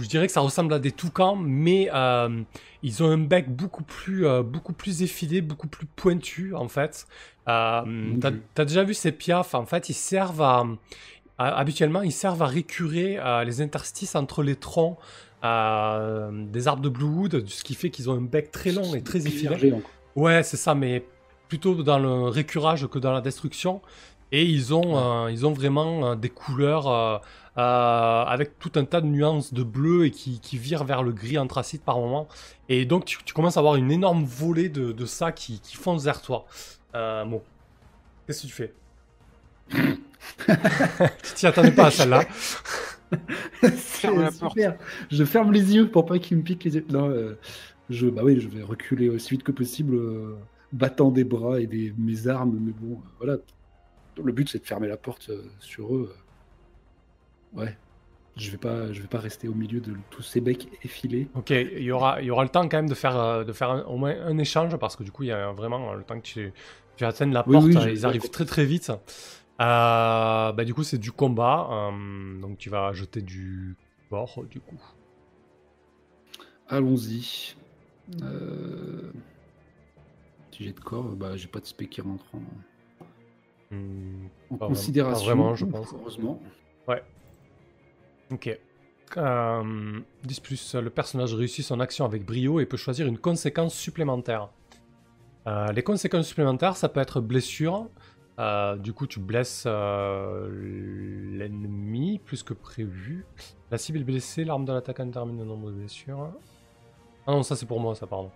Je 0.00 0.08
dirais 0.08 0.26
que 0.26 0.32
ça 0.32 0.40
ressemble 0.40 0.74
à 0.74 0.78
des 0.80 0.90
toucans, 0.90 1.36
mais 1.36 1.88
euh, 1.94 2.42
ils 2.82 3.02
ont 3.02 3.10
un 3.10 3.18
bec 3.18 3.48
beaucoup 3.54 3.84
plus, 3.84 4.26
euh, 4.26 4.42
beaucoup 4.42 4.72
plus 4.72 5.02
effilé, 5.02 5.40
beaucoup 5.40 5.68
plus 5.68 5.86
pointu 5.86 6.54
en 6.54 6.66
fait. 6.68 7.06
Euh, 7.48 7.82
t'as, 8.20 8.30
t'as 8.54 8.64
déjà 8.64 8.82
vu 8.82 8.92
ces 8.94 9.12
piafs? 9.12 9.54
En 9.54 9.66
fait, 9.66 9.88
ils 9.88 9.94
servent 9.94 10.42
à, 10.42 10.64
à- 11.38 11.58
habituellement, 11.58 12.02
ils 12.02 12.10
servent 12.12 12.42
à 12.42 12.46
récurer 12.46 13.18
euh, 13.18 13.44
les 13.44 13.60
interstices 13.60 14.16
entre 14.16 14.42
les 14.42 14.56
troncs 14.56 14.98
des 15.42 16.68
arbres 16.68 16.82
de 16.82 16.88
Bluewood, 16.88 17.46
ce 17.48 17.62
qui 17.62 17.74
fait 17.74 17.90
qu'ils 17.90 18.08
ont 18.08 18.14
un 18.14 18.22
bec 18.22 18.50
très 18.50 18.72
long 18.72 18.94
et 18.94 19.02
très 19.02 19.26
effilé. 19.26 19.48
Ouais, 20.16 20.42
c'est 20.42 20.56
ça, 20.56 20.74
mais 20.74 21.04
plutôt 21.48 21.82
dans 21.82 21.98
le 21.98 22.24
récurage 22.28 22.86
que 22.86 22.98
dans 22.98 23.12
la 23.12 23.20
destruction. 23.20 23.82
Et 24.32 24.44
ils 24.44 24.72
ont, 24.74 25.28
ils 25.28 25.44
ont 25.46 25.52
vraiment 25.52 26.16
des 26.16 26.30
couleurs 26.30 27.20
euh, 27.56 27.60
avec 28.24 28.58
tout 28.58 28.72
un 28.76 28.84
tas 28.84 29.00
de 29.00 29.06
nuances 29.06 29.52
de 29.54 29.62
bleu 29.62 30.06
et 30.06 30.10
qui, 30.10 30.40
qui 30.40 30.58
virent 30.58 30.84
vers 30.84 31.02
le 31.02 31.12
gris 31.12 31.38
anthracite 31.38 31.84
par 31.84 31.98
moment. 31.98 32.28
Et 32.68 32.84
donc 32.84 33.04
tu, 33.04 33.18
tu 33.24 33.34
commences 33.34 33.56
à 33.56 33.60
avoir 33.60 33.76
une 33.76 33.90
énorme 33.90 34.24
volée 34.24 34.68
de, 34.68 34.92
de 34.92 35.06
ça 35.06 35.32
qui, 35.32 35.60
qui 35.60 35.76
fonce 35.76 36.04
vers 36.04 36.22
toi. 36.22 36.46
Euh, 36.94 37.24
bon, 37.24 37.42
qu'est-ce 38.26 38.42
que 38.42 38.46
tu 38.46 38.52
fais? 38.52 38.74
Tu 40.46 41.34
t'y 41.34 41.46
attendais 41.46 41.70
pas 41.70 41.86
à 41.86 41.90
celle-là. 41.90 42.24
Ferme 43.76 44.30
super. 44.30 44.76
Je 45.10 45.24
ferme 45.24 45.52
les 45.52 45.74
yeux 45.74 45.90
pour 45.90 46.06
pas 46.06 46.18
qu'ils 46.18 46.38
me 46.38 46.42
piquent 46.42 46.64
les 46.64 46.76
yeux. 46.76 46.86
Non, 46.88 47.10
euh, 47.10 47.38
je, 47.90 48.08
bah 48.08 48.22
oui, 48.24 48.40
je 48.40 48.48
vais 48.48 48.62
reculer 48.62 49.08
aussi 49.08 49.30
vite 49.30 49.42
que 49.42 49.52
possible, 49.52 49.94
euh, 49.96 50.36
battant 50.72 51.10
des 51.10 51.24
bras 51.24 51.60
et 51.60 51.66
des, 51.66 51.92
mes 51.98 52.28
armes. 52.28 52.58
Mais 52.60 52.72
bon, 52.72 52.94
euh, 52.94 53.08
voilà. 53.18 53.36
Le 54.22 54.32
but, 54.32 54.48
c'est 54.48 54.60
de 54.60 54.66
fermer 54.66 54.88
la 54.88 54.96
porte 54.96 55.28
euh, 55.30 55.42
sur 55.60 55.94
eux. 55.94 56.14
Euh. 57.56 57.60
Ouais. 57.60 57.76
Je 58.36 58.50
vais 58.50 58.56
pas, 58.58 58.92
je 58.92 59.00
vais 59.00 59.06
pas 59.06 59.20
rester 59.20 59.46
au 59.46 59.54
milieu 59.54 59.78
de 59.80 59.94
tous 60.10 60.22
ces 60.22 60.40
becs 60.40 60.66
effilés. 60.82 61.28
Ok, 61.36 61.50
il 61.50 61.82
y 61.84 61.92
aura, 61.92 62.20
il 62.20 62.26
y 62.26 62.30
aura 62.32 62.42
le 62.42 62.48
temps 62.48 62.68
quand 62.68 62.78
même 62.78 62.88
de 62.88 62.94
faire, 62.94 63.16
euh, 63.16 63.44
de 63.44 63.52
faire 63.52 63.70
un- 63.70 63.82
au 63.84 63.96
moins 63.96 64.14
un 64.26 64.38
échange 64.38 64.76
parce 64.76 64.96
que 64.96 65.04
du 65.04 65.12
coup 65.12 65.22
il 65.22 65.28
y 65.28 65.32
a 65.32 65.52
vraiment 65.52 65.94
le 65.94 66.02
temps 66.02 66.16
que 66.18 66.24
tu, 66.26 66.52
tu 66.96 67.04
atteignes 67.04 67.32
la 67.32 67.44
porte, 67.44 67.64
oui, 67.64 67.76
euh, 67.76 67.90
ils 67.92 68.04
arrivent 68.04 68.28
très 68.30 68.44
très 68.44 68.64
vite. 68.64 68.90
Euh, 69.60 70.52
bah 70.52 70.64
du 70.64 70.74
coup 70.74 70.82
c'est 70.82 70.98
du 70.98 71.12
combat, 71.12 71.68
euh, 71.70 72.40
donc 72.40 72.58
tu 72.58 72.70
vas 72.70 72.92
jeter 72.92 73.22
du 73.22 73.76
bord 74.10 74.42
du 74.50 74.58
coup. 74.58 74.80
Allons-y. 76.68 77.54
Euh... 78.22 79.12
Si 80.50 80.64
j'ai 80.64 80.72
de 80.72 80.80
corps, 80.80 81.04
bah 81.14 81.36
j'ai 81.36 81.46
pas 81.48 81.60
de 81.60 81.66
spé 81.66 81.86
qui 81.86 82.00
rentre 82.00 82.24
en, 82.34 82.40
Hmm, 83.70 84.26
en 84.50 84.56
vraiment- 84.56 84.68
considération. 84.74 85.24
vraiment, 85.24 85.54
je 85.54 85.64
pense. 85.66 85.94
Heureusement. 85.94 86.40
Ok. 88.30 88.58
Euh, 89.16 90.00
10 90.24 90.40
plus, 90.40 90.74
le 90.74 90.90
personnage 90.90 91.34
réussit 91.34 91.64
son 91.64 91.80
action 91.80 92.04
avec 92.04 92.24
brio 92.24 92.60
et 92.60 92.66
peut 92.66 92.76
choisir 92.76 93.06
une 93.06 93.18
conséquence 93.18 93.74
supplémentaire. 93.74 94.48
Euh, 95.46 95.70
les 95.72 95.82
conséquences 95.82 96.26
supplémentaires, 96.26 96.76
ça 96.76 96.88
peut 96.88 97.00
être 97.00 97.20
blessure. 97.20 97.88
Euh, 98.38 98.76
du 98.76 98.92
coup, 98.92 99.06
tu 99.06 99.20
blesses 99.20 99.64
euh, 99.66 100.48
l'ennemi 101.38 102.18
plus 102.18 102.42
que 102.42 102.54
prévu. 102.54 103.26
La 103.70 103.78
cible 103.78 104.00
est 104.00 104.04
blessée, 104.04 104.44
l'arme 104.44 104.64
de 104.64 104.72
l'attaquant 104.72 105.08
termine 105.08 105.38
le 105.38 105.44
nombre 105.44 105.70
de 105.70 105.76
blessures. 105.76 106.32
Ah 107.26 107.32
non, 107.32 107.42
ça 107.42 107.56
c'est 107.56 107.66
pour 107.66 107.80
moi, 107.80 107.94
ça, 107.94 108.06
pardon. 108.06 108.30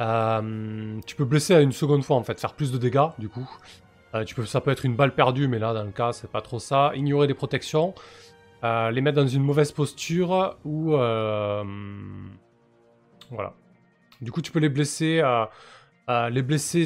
Euh, 0.00 1.00
tu 1.06 1.16
peux 1.16 1.24
blesser 1.24 1.54
à 1.54 1.60
une 1.60 1.72
seconde 1.72 2.04
fois 2.04 2.16
en 2.16 2.22
fait, 2.22 2.40
faire 2.40 2.54
plus 2.54 2.72
de 2.72 2.78
dégâts 2.78 3.08
du 3.18 3.28
coup. 3.28 3.48
Euh, 4.14 4.24
tu 4.24 4.34
peux, 4.34 4.46
ça 4.46 4.60
peut 4.60 4.70
être 4.70 4.84
une 4.84 4.96
balle 4.96 5.14
perdue, 5.14 5.48
mais 5.48 5.58
là 5.58 5.74
dans 5.74 5.84
le 5.84 5.90
cas 5.90 6.12
c'est 6.12 6.30
pas 6.30 6.40
trop 6.40 6.58
ça. 6.58 6.92
Ignorer 6.94 7.26
des 7.26 7.34
protections, 7.34 7.94
euh, 8.64 8.90
les 8.90 9.00
mettre 9.00 9.16
dans 9.16 9.26
une 9.26 9.42
mauvaise 9.42 9.72
posture 9.72 10.58
ou 10.64 10.90
voilà. 13.30 13.54
Du 14.20 14.32
coup 14.32 14.42
tu 14.42 14.50
peux 14.50 14.58
les 14.58 14.68
blesser, 14.68 15.22
les 16.08 16.42
blesser 16.42 16.84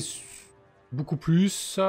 beaucoup 0.90 1.16
plus. 1.16 1.78
ou 1.78 1.82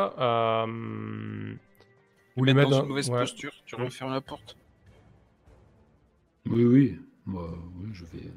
les 2.44 2.54
mettre 2.54 2.70
dans, 2.70 2.82
une 2.82 2.90
mauvaise 2.90 3.10
posture. 3.10 3.52
Tu 3.66 3.76
refermes 3.76 4.14
la 4.14 4.22
porte? 4.22 4.58
Oui 6.46 6.66
oui, 6.66 7.00
moi 7.26 7.50
oui 7.78 7.90
je 7.94 8.06
vais. 8.06 8.32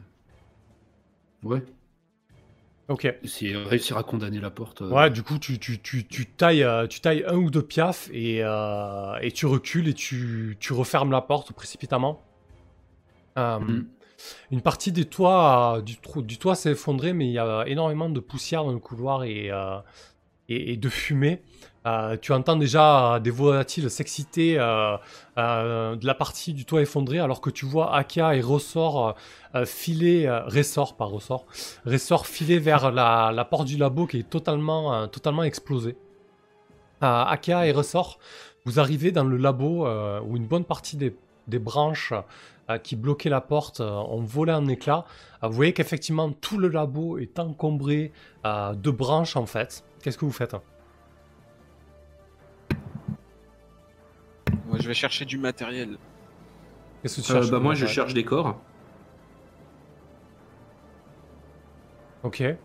Ouais. 1.43 1.63
Ok. 2.89 3.13
Si 3.25 3.55
réussir 3.55 3.97
à 3.97 4.05
condamner 4.05 4.41
la 4.41 4.51
porte. 4.51 4.83
Euh, 4.83 4.91
ouais, 4.91 5.11
du 5.11 5.23
coup, 5.25 5.39
tu, 5.39 5.59
tu, 5.59 5.81
tu, 5.81 6.07
tu 6.07 6.27
tailles, 6.27 6.63
euh, 6.63 6.87
tu 6.87 7.01
tailles 7.01 7.25
un 7.27 7.37
ou 7.37 7.51
deux 7.51 7.63
piafs 7.63 8.09
et, 8.13 8.45
euh, 8.45 9.17
et 9.21 9.33
tu 9.33 9.47
recules 9.47 9.89
et 9.89 9.95
tu, 9.95 10.57
tu 10.61 10.73
refermes 10.73 11.11
la 11.11 11.21
porte 11.21 11.53
précipitamment. 11.53 12.23
Mhm. 13.37 13.87
Une 14.51 14.63
partie 14.63 14.93
du 14.93 15.05
toit, 15.05 15.83
du, 15.85 15.97
du 16.23 16.39
toit 16.39 16.55
s'est 16.55 16.71
effondrée, 16.71 17.13
mais 17.13 17.27
il 17.27 17.33
y 17.33 17.39
a 17.39 17.65
énormément 17.67 18.09
de 18.09 18.21
poussière 18.21 18.65
dans 18.65 18.73
le 18.73 18.79
couloir 18.79 19.25
et, 19.25 19.51
et, 20.49 20.77
de 20.79 20.89
fumée. 20.89 21.43
Euh, 21.87 22.17
tu 22.21 22.33
entends 22.33 22.57
déjà 22.57 23.21
des 23.21 23.31
volatiles 23.31 23.91
s'exciter 23.91 24.59
euh, 24.59 24.97
euh, 25.39 25.95
de 25.95 26.05
la 26.05 26.15
partie 26.15 26.53
du 26.53 26.65
toit 26.65 26.83
effondré 26.83 27.21
alors 27.21 27.41
que 27.41 27.51
tu 27.51 27.65
vois 27.65 27.95
Akia 27.95 28.35
et 28.35 28.41
Ressort 28.41 29.15
filer, 29.65 30.29
Ressort 30.47 30.97
par 30.97 31.09
Ressort, 31.09 31.47
Ressort 31.87 32.27
filer 32.27 32.59
vers 32.59 32.91
la, 32.91 33.47
porte 33.49 33.67
du 33.67 33.79
labo 33.79 34.07
qui 34.07 34.19
est 34.19 34.29
totalement, 34.29 35.45
explosée. 35.45 35.97
Akia 37.01 37.67
et 37.67 37.73
Ressort, 37.73 38.19
vous 38.67 38.81
arrivez 38.81 39.13
dans 39.13 39.25
le 39.25 39.39
labo 39.39 39.87
où 39.87 40.37
une 40.37 40.47
bonne 40.47 40.65
partie 40.65 40.99
des, 40.99 41.17
des 41.47 41.59
branches 41.59 42.13
qui 42.83 42.97
bloquaient 42.97 43.31
la 43.31 43.41
porte 43.41 43.81
ont 43.81 44.25
volé 44.25 44.53
en 44.53 44.67
éclats. 44.69 45.07
vous 45.41 45.53
voyez 45.53 45.73
qu'effectivement 45.73 46.31
tout 46.33 46.59
le 46.59 46.69
labo 46.69 47.17
est 47.17 47.39
encombré 47.39 48.13
de 48.45 48.91
branches 48.91 49.37
en 49.37 49.47
fait. 49.47 49.85
Qu'est-ce 50.03 50.19
que 50.19 50.27
vous 50.27 50.33
faites? 50.33 50.55
Moi, 54.77 54.83
je 54.83 54.89
vais 54.89 54.95
chercher 54.95 55.25
du 55.25 55.39
matériel. 55.39 55.97
Qu'est-ce 57.01 57.17
que 57.17 57.21
tu 57.23 57.33
cherches 57.33 57.47
euh, 57.47 57.51
bah, 57.51 57.61
Moi, 57.61 57.75
je 57.75 57.87
cherche 57.87 58.13
des 58.13 58.25
corps. 58.25 58.61
Ok. 62.23 62.43
Euh, 62.43 62.57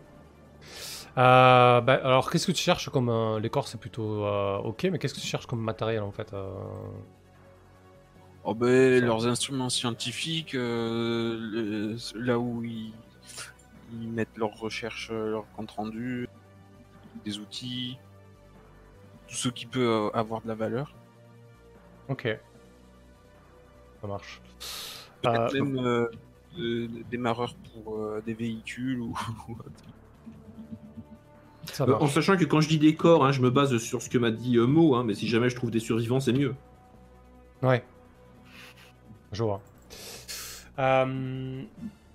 bah, 1.16 2.00
alors, 2.04 2.30
qu'est-ce 2.30 2.46
que 2.46 2.52
tu 2.52 2.62
cherches 2.62 2.90
comme. 2.90 3.08
Euh, 3.08 3.40
les 3.40 3.48
corps, 3.48 3.66
c'est 3.66 3.80
plutôt 3.80 4.26
ok, 4.26 4.84
mais 4.92 4.98
qu'est-ce 4.98 5.14
que 5.14 5.20
tu 5.20 5.26
cherches 5.26 5.46
comme 5.46 5.62
matériel 5.62 6.02
en 6.02 6.12
fait 6.12 6.34
Oh, 8.44 8.54
ben, 8.54 9.02
leurs 9.02 9.26
instruments 9.26 9.70
scientifiques, 9.70 10.52
là 10.54 12.38
où 12.38 12.62
ils... 12.62 12.92
ils 13.92 14.08
mettent 14.08 14.36
leurs 14.36 14.58
recherches, 14.58 15.10
leurs 15.10 15.50
comptes 15.56 15.70
rendus 15.70 16.28
des 17.24 17.38
outils, 17.38 17.96
tout 19.28 19.36
ce 19.36 19.48
qui 19.48 19.64
peut 19.64 20.10
avoir 20.12 20.42
de 20.42 20.48
la 20.48 20.54
valeur. 20.54 20.94
Ok. 22.12 22.28
Ça 24.00 24.06
marche. 24.06 24.40
Peut-être 25.22 25.54
euh, 25.54 25.64
même 25.64 26.08
euh, 26.58 26.88
des 27.10 27.16
marreurs 27.16 27.54
pour 27.72 27.98
des 28.24 28.34
véhicules 28.34 29.00
ou, 29.00 29.16
en 31.80 32.06
sachant 32.06 32.36
que 32.36 32.44
quand 32.44 32.60
je 32.60 32.68
dis 32.68 32.78
des 32.78 32.94
corps, 32.94 33.24
hein, 33.24 33.32
je 33.32 33.40
me 33.40 33.50
base 33.50 33.76
sur 33.78 34.02
ce 34.02 34.10
que 34.10 34.18
m'a 34.18 34.30
dit 34.30 34.58
Mo, 34.58 34.94
hein, 34.94 35.04
mais 35.04 35.14
si 35.14 35.28
jamais 35.28 35.48
je 35.48 35.56
trouve 35.56 35.70
des 35.70 35.80
survivants, 35.80 36.20
c'est 36.20 36.32
mieux. 36.32 36.54
Ouais. 37.62 37.84
Je 39.30 39.42
vois. 39.42 39.62
Euh, 40.78 41.62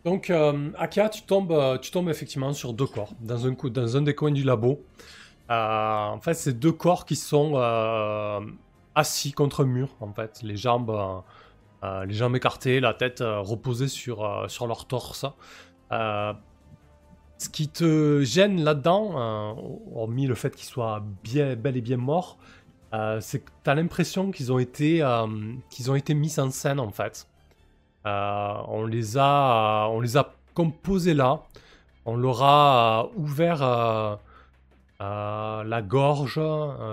donc, 0.06 0.30
euh, 0.30 0.72
Akia, 0.78 1.10
tu 1.10 1.24
tombes, 1.24 1.52
euh, 1.52 1.78
tu 1.78 1.92
tombes 1.92 2.10
effectivement 2.10 2.54
sur 2.54 2.74
deux 2.74 2.88
corps 2.88 3.14
dans 3.22 3.46
un, 3.48 3.52
dans 3.52 3.98
un 3.98 4.02
des 4.02 4.16
coins 4.16 4.32
du 4.32 4.44
labo. 4.44 4.82
Euh, 5.50 6.06
en 6.08 6.20
fait, 6.20 6.34
c'est 6.34 6.58
deux 6.58 6.72
corps 6.72 7.06
qui 7.06 7.16
sont 7.16 7.54
assis 8.98 9.32
contre 9.32 9.64
un 9.64 9.68
mur, 9.68 9.90
en 10.02 10.12
fait, 10.14 10.42
les 10.44 10.58
jambes, 10.58 11.24
les 11.84 12.14
jambes 12.14 12.36
écartées, 12.36 12.80
la 12.80 12.94
tête 12.94 13.22
reposée 13.22 13.88
sur, 13.88 14.46
sur 14.50 14.68
leur 14.68 14.86
torse. 14.86 15.26
ce 15.90 17.50
qui 17.52 17.70
te 17.70 18.24
gêne 18.24 18.64
là-dedans, 18.64 19.56
hormis 19.94 20.28
le 20.28 20.36
fait 20.36 20.56
qu'ils 20.56 20.68
soient 20.68 21.04
bien, 21.24 21.56
bel 21.56 21.78
et 21.78 21.82
bien 21.82 21.98
morts, 21.98 22.38
c'est 23.20 23.40
que 23.46 23.52
tu 23.64 23.70
as 23.70 23.76
l'impression 23.76 24.32
qu'ils 24.32 24.52
ont, 24.52 24.60
été, 24.60 25.06
qu'ils 25.70 25.92
ont 25.92 25.96
été 25.96 26.14
mis 26.14 26.40
en 26.40 26.50
scène, 26.52 26.80
en 26.80 26.92
fait. 26.92 27.28
Euh, 28.08 28.54
on, 28.68 28.86
les 28.86 29.18
a, 29.18 29.88
on 29.92 30.00
les 30.00 30.18
a 30.18 30.34
composés 30.54 31.14
là. 31.14 31.42
On 32.06 32.16
leur 32.16 32.42
a 32.42 33.10
ouvert 33.18 33.62
euh, 33.62 34.16
euh, 35.02 35.64
la 35.64 35.82
gorge, 35.82 36.40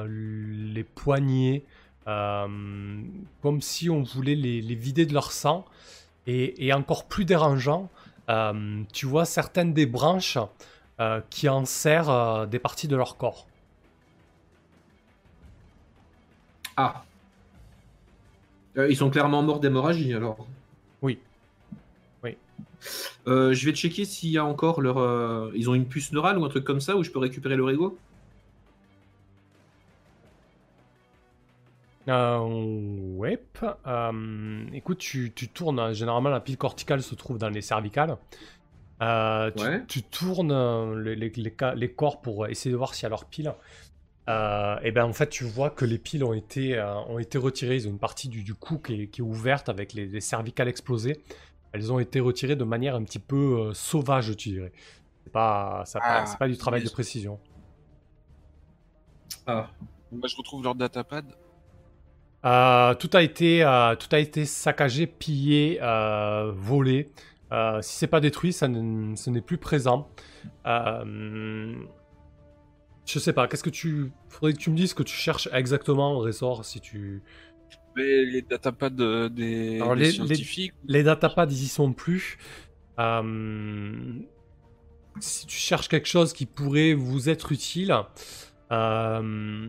les 0.09 0.85
poignets, 0.85 1.65
comme 2.07 3.61
si 3.61 3.91
on 3.91 4.03
voulait 4.03 4.35
les, 4.35 4.75
vider 4.75 5.07
de 5.07 5.15
leur 5.15 5.33
sang. 5.33 5.65
Et, 6.27 6.73
encore 6.73 7.05
plus 7.05 7.25
dérangeant, 7.25 7.91
tu 8.93 9.07
vois 9.07 9.25
certaines 9.25 9.73
des 9.73 9.87
branches 9.87 10.39
qui 11.31 11.49
en 11.49 11.65
serrent 11.65 12.47
des 12.47 12.59
parties 12.59 12.89
de 12.89 12.97
leur 12.97 13.17
corps. 13.17 13.47
Ah. 16.77 17.05
ils 18.77 18.97
sont 18.97 19.11
clairement 19.11 19.43
morts 19.43 19.61
d'hémorragie 19.61 20.13
alors. 20.13 20.47
Oui. 21.03 21.19
Oui. 22.23 22.37
Euh, 23.27 23.53
je 23.53 23.67
vais 23.67 23.73
checker 23.73 24.05
s'il 24.05 24.31
y 24.31 24.39
a 24.39 24.45
encore 24.45 24.81
leur. 24.81 24.99
Euh, 24.99 25.53
ils 25.55 25.71
ont 25.71 25.75
une 25.75 25.87
puce 25.87 26.13
neurale 26.13 26.39
ou 26.39 26.45
un 26.45 26.49
truc 26.49 26.65
comme 26.65 26.81
ça 26.81 26.97
où 26.97 27.05
je 27.05 27.11
peux 27.11 27.19
récupérer 27.19 27.57
leur 27.57 27.71
ego? 27.71 27.97
Euh, 32.09 32.39
ouais. 33.17 33.43
Euh, 33.87 34.67
écoute, 34.73 34.99
tu, 34.99 35.33
tournes. 35.33 35.79
Hein, 35.79 35.93
généralement, 35.93 36.31
la 36.31 36.41
pile 36.41 36.57
corticale 36.57 37.03
se 37.03 37.15
trouve 37.15 37.39
dans 37.39 37.49
les 37.49 37.63
cervicales. 37.63 38.17
tu, 39.89 40.03
tournes 40.03 41.01
les, 41.01 41.17
les, 41.17 41.93
corps 41.93 42.21
pour 42.21 42.47
essayer 42.47 42.73
de 42.73 42.77
voir 42.77 42.95
s'il 42.95 43.05
y 43.05 43.07
a 43.07 43.11
leur 43.11 43.25
pile. 43.25 43.55
Euh, 44.29 44.79
et 44.83 44.91
ben 44.91 45.05
en 45.05 45.13
fait 45.13 45.29
tu 45.29 45.45
vois 45.45 45.69
que 45.69 45.85
les 45.85 45.99
piles 45.99 46.25
ont 46.25 46.33
été, 46.33 46.79
euh, 46.79 46.95
ont 47.09 47.19
été 47.19 47.37
retirées, 47.37 47.77
ils 47.77 47.87
ont 47.87 47.91
une 47.91 47.99
partie 47.99 48.29
du, 48.29 48.43
du 48.43 48.55
cou 48.55 48.79
qui 48.79 49.03
est, 49.03 49.21
ouverte 49.21 49.69
avec 49.69 49.93
les, 49.93 50.21
cervicales 50.21 50.69
explosées. 50.69 51.23
Elles 51.73 51.93
ont 51.93 51.99
été 51.99 52.21
retirées 52.21 52.57
de 52.57 52.65
manière 52.65 52.95
un 52.95 53.03
petit 53.05 53.19
peu 53.19 53.37
euh, 53.69 53.75
sauvage, 53.75 54.35
tu 54.37 54.51
dirais. 54.51 54.73
C'est 55.25 55.33
pas, 55.33 55.83
ça, 55.85 55.99
ah, 56.03 56.25
pas 56.39 56.49
du 56.49 56.57
travail 56.57 56.83
de 56.83 56.89
précision. 56.89 57.39
Ah. 59.47 59.69
Moi 60.11 60.29
je 60.29 60.37
retrouve 60.37 60.63
leur 60.63 60.75
datapad. 60.75 61.27
Tout, 62.45 63.11
a 63.13 63.23
été, 63.23 63.61
tout 63.99 64.09
a 64.15 64.19
été 64.19 64.45
saccagé, 64.45 65.07
pillé, 65.07 65.79
volé. 66.55 67.11
si 67.81 67.97
c'est 67.97 68.07
pas 68.07 68.21
détruit, 68.21 68.53
ça 68.53 68.67
ce 68.67 69.31
n'est 69.31 69.41
plus 69.41 69.59
présent. 69.59 70.09
Je 73.07 73.19
sais 73.19 73.33
pas, 73.33 73.49
qu'est-ce 73.49 73.63
que 73.63 73.71
tu. 73.71 74.13
Faudrait 74.29 74.53
que 74.55 74.59
tu 74.59 74.71
me 74.71 74.77
dises 74.77 74.91
ce 74.91 74.95
que 74.95 75.03
tu 75.03 75.15
cherches 75.15 75.49
exactement, 75.53 76.19
Ressort, 76.19 76.65
si 76.65 76.81
tu. 76.81 77.23
les 77.97 78.43
datapads 78.43 78.91
des, 78.91 79.81
les, 79.97 80.11
scientifiques. 80.11 80.73
Les, 80.87 81.03
datapads, 81.03 81.47
ils 81.51 81.65
y 81.65 81.69
sont 81.69 81.93
plus. 81.93 82.39
Euh, 82.99 84.21
si 85.21 85.47
tu 85.47 85.57
cherches 85.57 85.89
quelque 85.89 86.09
chose 86.09 86.33
qui 86.33 86.47
pourrait 86.47 86.95
vous 86.95 87.29
être 87.29 87.53
utile, 87.53 87.95
euh, 88.73 89.69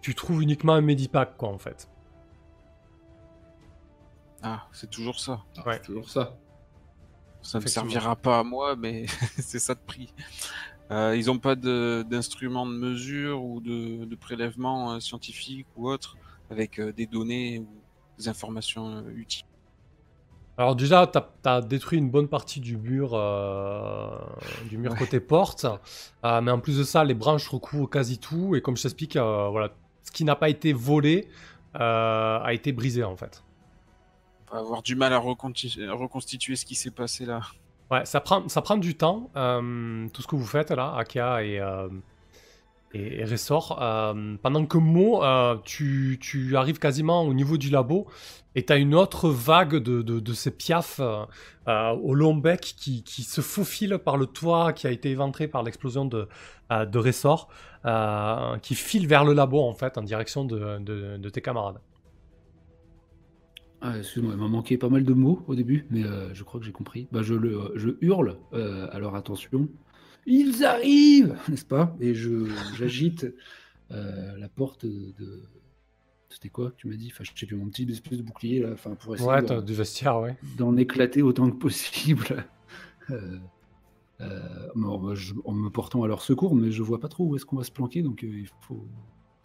tu 0.00 0.14
trouves 0.14 0.42
uniquement 0.42 0.74
un 0.74 0.80
Medipack, 0.80 1.36
quoi, 1.36 1.48
en 1.48 1.58
fait. 1.58 1.88
Ah, 4.42 4.66
c'est 4.72 4.90
toujours 4.90 5.18
ça. 5.18 5.42
ouais. 5.66 5.80
toujours 5.80 6.08
ça. 6.08 6.36
Ça 7.42 7.60
ne 7.60 7.66
servira 7.66 8.16
pas 8.16 8.40
à 8.40 8.42
moi, 8.42 8.76
mais 8.76 9.06
c'est 9.38 9.58
ça 9.58 9.74
de 9.74 9.80
prix. 9.80 10.12
Euh, 10.90 11.14
ils 11.16 11.26
n'ont 11.26 11.38
pas 11.38 11.54
d'instruments 11.54 12.66
de, 12.66 12.72
mesure 12.72 13.44
ou 13.44 13.60
de, 13.60 14.04
de 14.04 14.16
prélèvement 14.16 14.92
euh, 14.92 15.00
scientifique 15.00 15.66
ou 15.76 15.88
autre 15.88 16.16
avec 16.50 16.78
euh, 16.78 16.92
des 16.92 17.06
données 17.06 17.58
ou 17.58 17.68
des 18.18 18.28
informations 18.28 19.04
utiles. 19.14 19.44
Alors 20.56 20.74
déjà, 20.74 21.06
tu 21.06 21.20
as, 21.48 21.60
détruit 21.60 21.98
une 21.98 22.10
bonne 22.10 22.26
partie 22.26 22.58
du 22.58 22.76
mur, 22.76 23.10
du 24.68 24.76
mur 24.76 24.96
côté 24.96 25.20
porte, 25.20 25.66
mais 26.24 26.50
en 26.50 26.58
plus 26.58 26.78
de 26.78 26.82
ça, 26.82 27.04
les 27.04 27.14
branches 27.14 27.46
recouvrent 27.46 27.88
quasi 27.88 28.18
tout, 28.18 28.56
et 28.56 28.60
comme 28.60 28.76
je 28.76 28.82
t'explique, 28.82 29.16
voilà, 29.16 29.72
ce 30.08 30.12
qui 30.12 30.24
n'a 30.24 30.36
pas 30.36 30.48
été 30.48 30.72
volé 30.72 31.28
a 31.74 32.50
été 32.52 32.72
brisé 32.72 33.04
en 33.04 33.16
fait. 33.16 33.44
On 34.50 34.54
va 34.54 34.60
avoir 34.60 34.82
du 34.82 34.96
mal 34.96 35.12
à 35.12 35.18
reconstituer 35.18 36.56
ce 36.56 36.64
qui 36.64 36.74
s'est 36.74 36.90
passé 36.90 37.26
là. 37.26 37.42
Ouais, 37.90 38.04
ça 38.04 38.20
prend, 38.20 38.48
ça 38.48 38.60
prend 38.60 38.76
du 38.76 38.94
temps, 38.94 39.30
euh, 39.36 40.08
tout 40.12 40.20
ce 40.20 40.26
que 40.26 40.36
vous 40.36 40.46
faites 40.46 40.70
là, 40.70 40.94
Akia 40.96 41.42
et, 41.42 41.58
euh, 41.58 41.88
et, 42.94 43.24
Ressort. 43.24 43.78
Euh, 43.80 44.36
pendant 44.42 44.66
que 44.66 44.78
Mo, 44.78 45.22
euh, 45.22 45.56
tu, 45.64 46.18
tu 46.20 46.56
arrives 46.56 46.78
quasiment 46.78 47.22
au 47.22 47.34
niveau 47.34 47.56
du 47.56 47.70
labo 47.70 48.06
et 48.54 48.64
tu 48.64 48.72
as 48.72 48.76
une 48.76 48.94
autre 48.94 49.28
vague 49.28 49.76
de, 49.76 50.02
de, 50.02 50.32
ces 50.32 50.50
piafs 50.50 51.00
euh, 51.00 51.90
au 51.90 52.14
long 52.14 52.34
bec 52.34 52.60
qui, 52.60 53.02
qui 53.02 53.22
se 53.22 53.40
faufile 53.40 53.98
par 53.98 54.16
le 54.16 54.26
toit 54.26 54.72
qui 54.72 54.86
a 54.86 54.90
été 54.90 55.10
éventré 55.10 55.48
par 55.48 55.62
l'explosion 55.62 56.04
de, 56.04 56.28
de 56.70 56.98
Ressort, 56.98 57.48
qui 58.62 58.74
file 58.74 59.06
vers 59.06 59.24
le 59.24 59.32
labo 59.32 59.60
en 59.60 59.74
fait, 59.74 59.98
en 59.98 60.02
direction 60.02 60.44
de, 60.44 60.78
de, 60.78 61.28
tes 61.28 61.40
camarades. 61.40 61.78
Ah, 63.80 63.96
excuse-moi, 63.96 64.32
il 64.34 64.40
m'a 64.40 64.48
manqué 64.48 64.76
pas 64.76 64.88
mal 64.88 65.04
de 65.04 65.12
mots 65.12 65.44
au 65.46 65.54
début, 65.54 65.86
mais 65.90 66.02
je 66.32 66.42
crois 66.42 66.58
que 66.58 66.66
j'ai 66.66 66.72
compris. 66.72 67.06
Bah, 67.12 67.22
je, 67.22 67.34
le, 67.34 67.72
je 67.76 67.90
hurle, 68.00 68.38
alors 68.90 69.14
attention. 69.14 69.68
Ils 70.26 70.64
arrivent 70.64 71.36
N'est-ce 71.48 71.64
pas? 71.64 71.96
Et 72.00 72.14
je 72.14 72.46
j'agite 72.76 73.26
euh, 73.90 74.36
la 74.36 74.48
porte 74.48 74.84
de. 74.86 75.42
C'était 76.30 76.50
quoi? 76.50 76.70
Que 76.72 76.76
tu 76.76 76.88
m'as 76.88 76.96
dit 76.96 77.10
Enfin, 77.12 77.24
je 77.24 77.30
sais 77.38 77.46
plus, 77.46 77.56
mon 77.56 77.68
petit 77.70 77.90
espèce 77.90 78.18
de 78.18 78.22
bouclier 78.22 78.60
là, 78.60 78.70
enfin, 78.72 78.94
pour 78.94 79.14
essayer 79.14 79.28
Ouais, 79.30 79.42
t'as 79.42 79.62
du 79.62 79.72
vestiaire, 79.74 80.20
ouais. 80.20 80.36
d'en 80.58 80.76
éclater 80.76 81.22
autant 81.22 81.50
que 81.50 81.56
possible. 81.56 82.44
Euh, 83.10 83.38
euh, 84.20 84.68
bon, 84.74 84.98
bah, 84.98 85.14
je- 85.14 85.32
en 85.46 85.52
me 85.52 85.70
portant 85.70 86.02
à 86.02 86.08
leur 86.08 86.20
secours, 86.20 86.54
mais 86.54 86.70
je 86.70 86.82
vois 86.82 87.00
pas 87.00 87.08
trop 87.08 87.24
où 87.24 87.36
est-ce 87.36 87.46
qu'on 87.46 87.56
va 87.56 87.64
se 87.64 87.70
planquer, 87.72 88.02
donc 88.02 88.22
euh, 88.22 88.26
il 88.28 88.48
faut. 88.60 88.86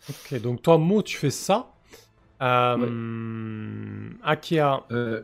Ok, 0.10 0.42
donc 0.42 0.62
toi, 0.62 0.78
Mo, 0.78 1.02
tu 1.02 1.16
fais 1.16 1.30
ça. 1.30 1.74
Euh, 2.42 4.10
Akia, 4.22 4.84
Euh, 4.92 5.22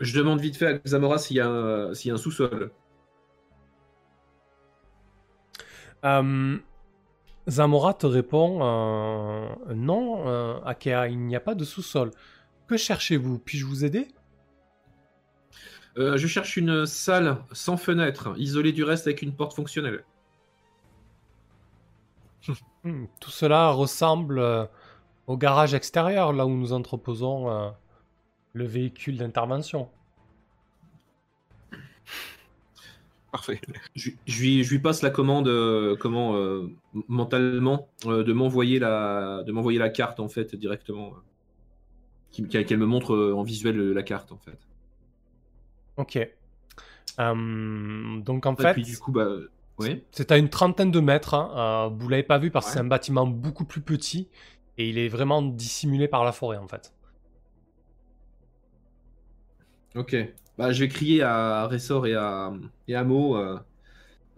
je 0.00 0.18
demande 0.18 0.40
vite 0.40 0.56
fait 0.56 0.80
à 0.84 0.88
Zamora 0.88 1.18
s'il 1.18 1.36
y 1.36 1.40
a 1.40 1.48
un, 1.48 1.92
s'il 1.94 2.08
y 2.08 2.12
a 2.12 2.14
un 2.14 2.18
sous-sol. 2.18 2.70
Euh, 6.06 6.58
Zamora 7.48 7.94
te 7.94 8.06
répond 8.06 8.58
euh, 8.62 9.48
Non, 9.74 10.26
euh, 10.28 10.60
Akia, 10.64 11.08
il 11.08 11.18
n'y 11.18 11.36
a 11.36 11.40
pas 11.40 11.54
de 11.54 11.64
sous-sol. 11.64 12.10
Que 12.66 12.76
cherchez-vous? 12.76 13.38
Puis-je 13.38 13.66
vous 13.66 13.84
aider? 13.84 14.08
Je 15.96 16.26
cherche 16.26 16.58
une 16.58 16.84
salle 16.84 17.38
sans 17.52 17.78
fenêtre, 17.78 18.34
isolée 18.36 18.72
du 18.72 18.84
reste 18.84 19.06
avec 19.06 19.22
une 19.22 19.34
porte 19.34 19.54
fonctionnelle. 19.54 20.04
Hmm, 22.84 23.06
Tout 23.18 23.30
cela 23.30 23.70
ressemble 23.70 24.40
au 25.26 25.36
garage 25.36 25.74
extérieur, 25.74 26.32
là 26.32 26.46
où 26.46 26.50
nous 26.50 26.72
entreposons 26.72 27.72
le 28.52 28.64
véhicule 28.64 29.16
d'intervention. 29.16 29.88
Parfait. 33.32 33.60
Je, 33.94 34.10
je 34.26 34.40
lui, 34.40 34.64
je 34.64 34.70
lui 34.70 34.78
passe 34.80 35.02
la 35.02 35.10
commande, 35.10 35.48
euh, 35.48 35.96
comment, 35.96 36.36
euh, 36.36 36.68
mentalement, 37.08 37.88
euh, 38.06 38.22
de 38.24 38.32
m'envoyer 38.32 38.78
la, 38.78 39.42
de 39.44 39.52
m'envoyer 39.52 39.78
la 39.78 39.90
carte 39.90 40.20
en 40.20 40.28
fait 40.28 40.54
directement, 40.56 41.14
euh, 42.38 42.46
qu'elle 42.64 42.78
me 42.78 42.86
montre 42.86 43.14
euh, 43.14 43.34
en 43.34 43.42
visuel 43.42 43.76
la 43.92 44.02
carte 44.02 44.30
en 44.32 44.38
fait. 44.38 44.58
Ok. 45.96 46.16
Euh, 47.18 48.20
donc 48.20 48.46
en 48.46 48.56
Et 48.56 48.56
fait, 48.56 48.72
puis 48.72 48.84
du 48.84 48.98
coup, 48.98 49.12
bah, 49.12 49.28
oui. 49.78 50.04
c'est 50.12 50.30
à 50.32 50.38
une 50.38 50.48
trentaine 50.50 50.90
de 50.90 51.00
mètres. 51.00 51.34
hein, 51.34 51.88
euh, 51.90 51.96
vous 51.96 52.08
l'avez 52.08 52.22
pas 52.22 52.38
vu 52.38 52.50
parce 52.50 52.66
que 52.66 52.70
Ouais. 52.70 52.74
c'est 52.74 52.80
un 52.80 52.84
bâtiment 52.84 53.26
beaucoup 53.26 53.64
plus 53.64 53.80
petit 53.82 54.28
et 54.78 54.88
il 54.88 54.98
est 54.98 55.08
vraiment 55.08 55.42
dissimulé 55.42 56.08
par 56.08 56.24
la 56.24 56.32
forêt 56.32 56.58
en 56.58 56.68
fait. 56.68 56.92
Ok. 59.94 60.14
Bah, 60.58 60.72
je 60.72 60.80
vais 60.84 60.88
crier 60.88 61.22
à 61.22 61.66
Ressort 61.66 62.06
et 62.06 62.14
à, 62.14 62.52
et 62.88 62.94
à 62.94 63.04
Mo. 63.04 63.36
euh, 63.36 63.58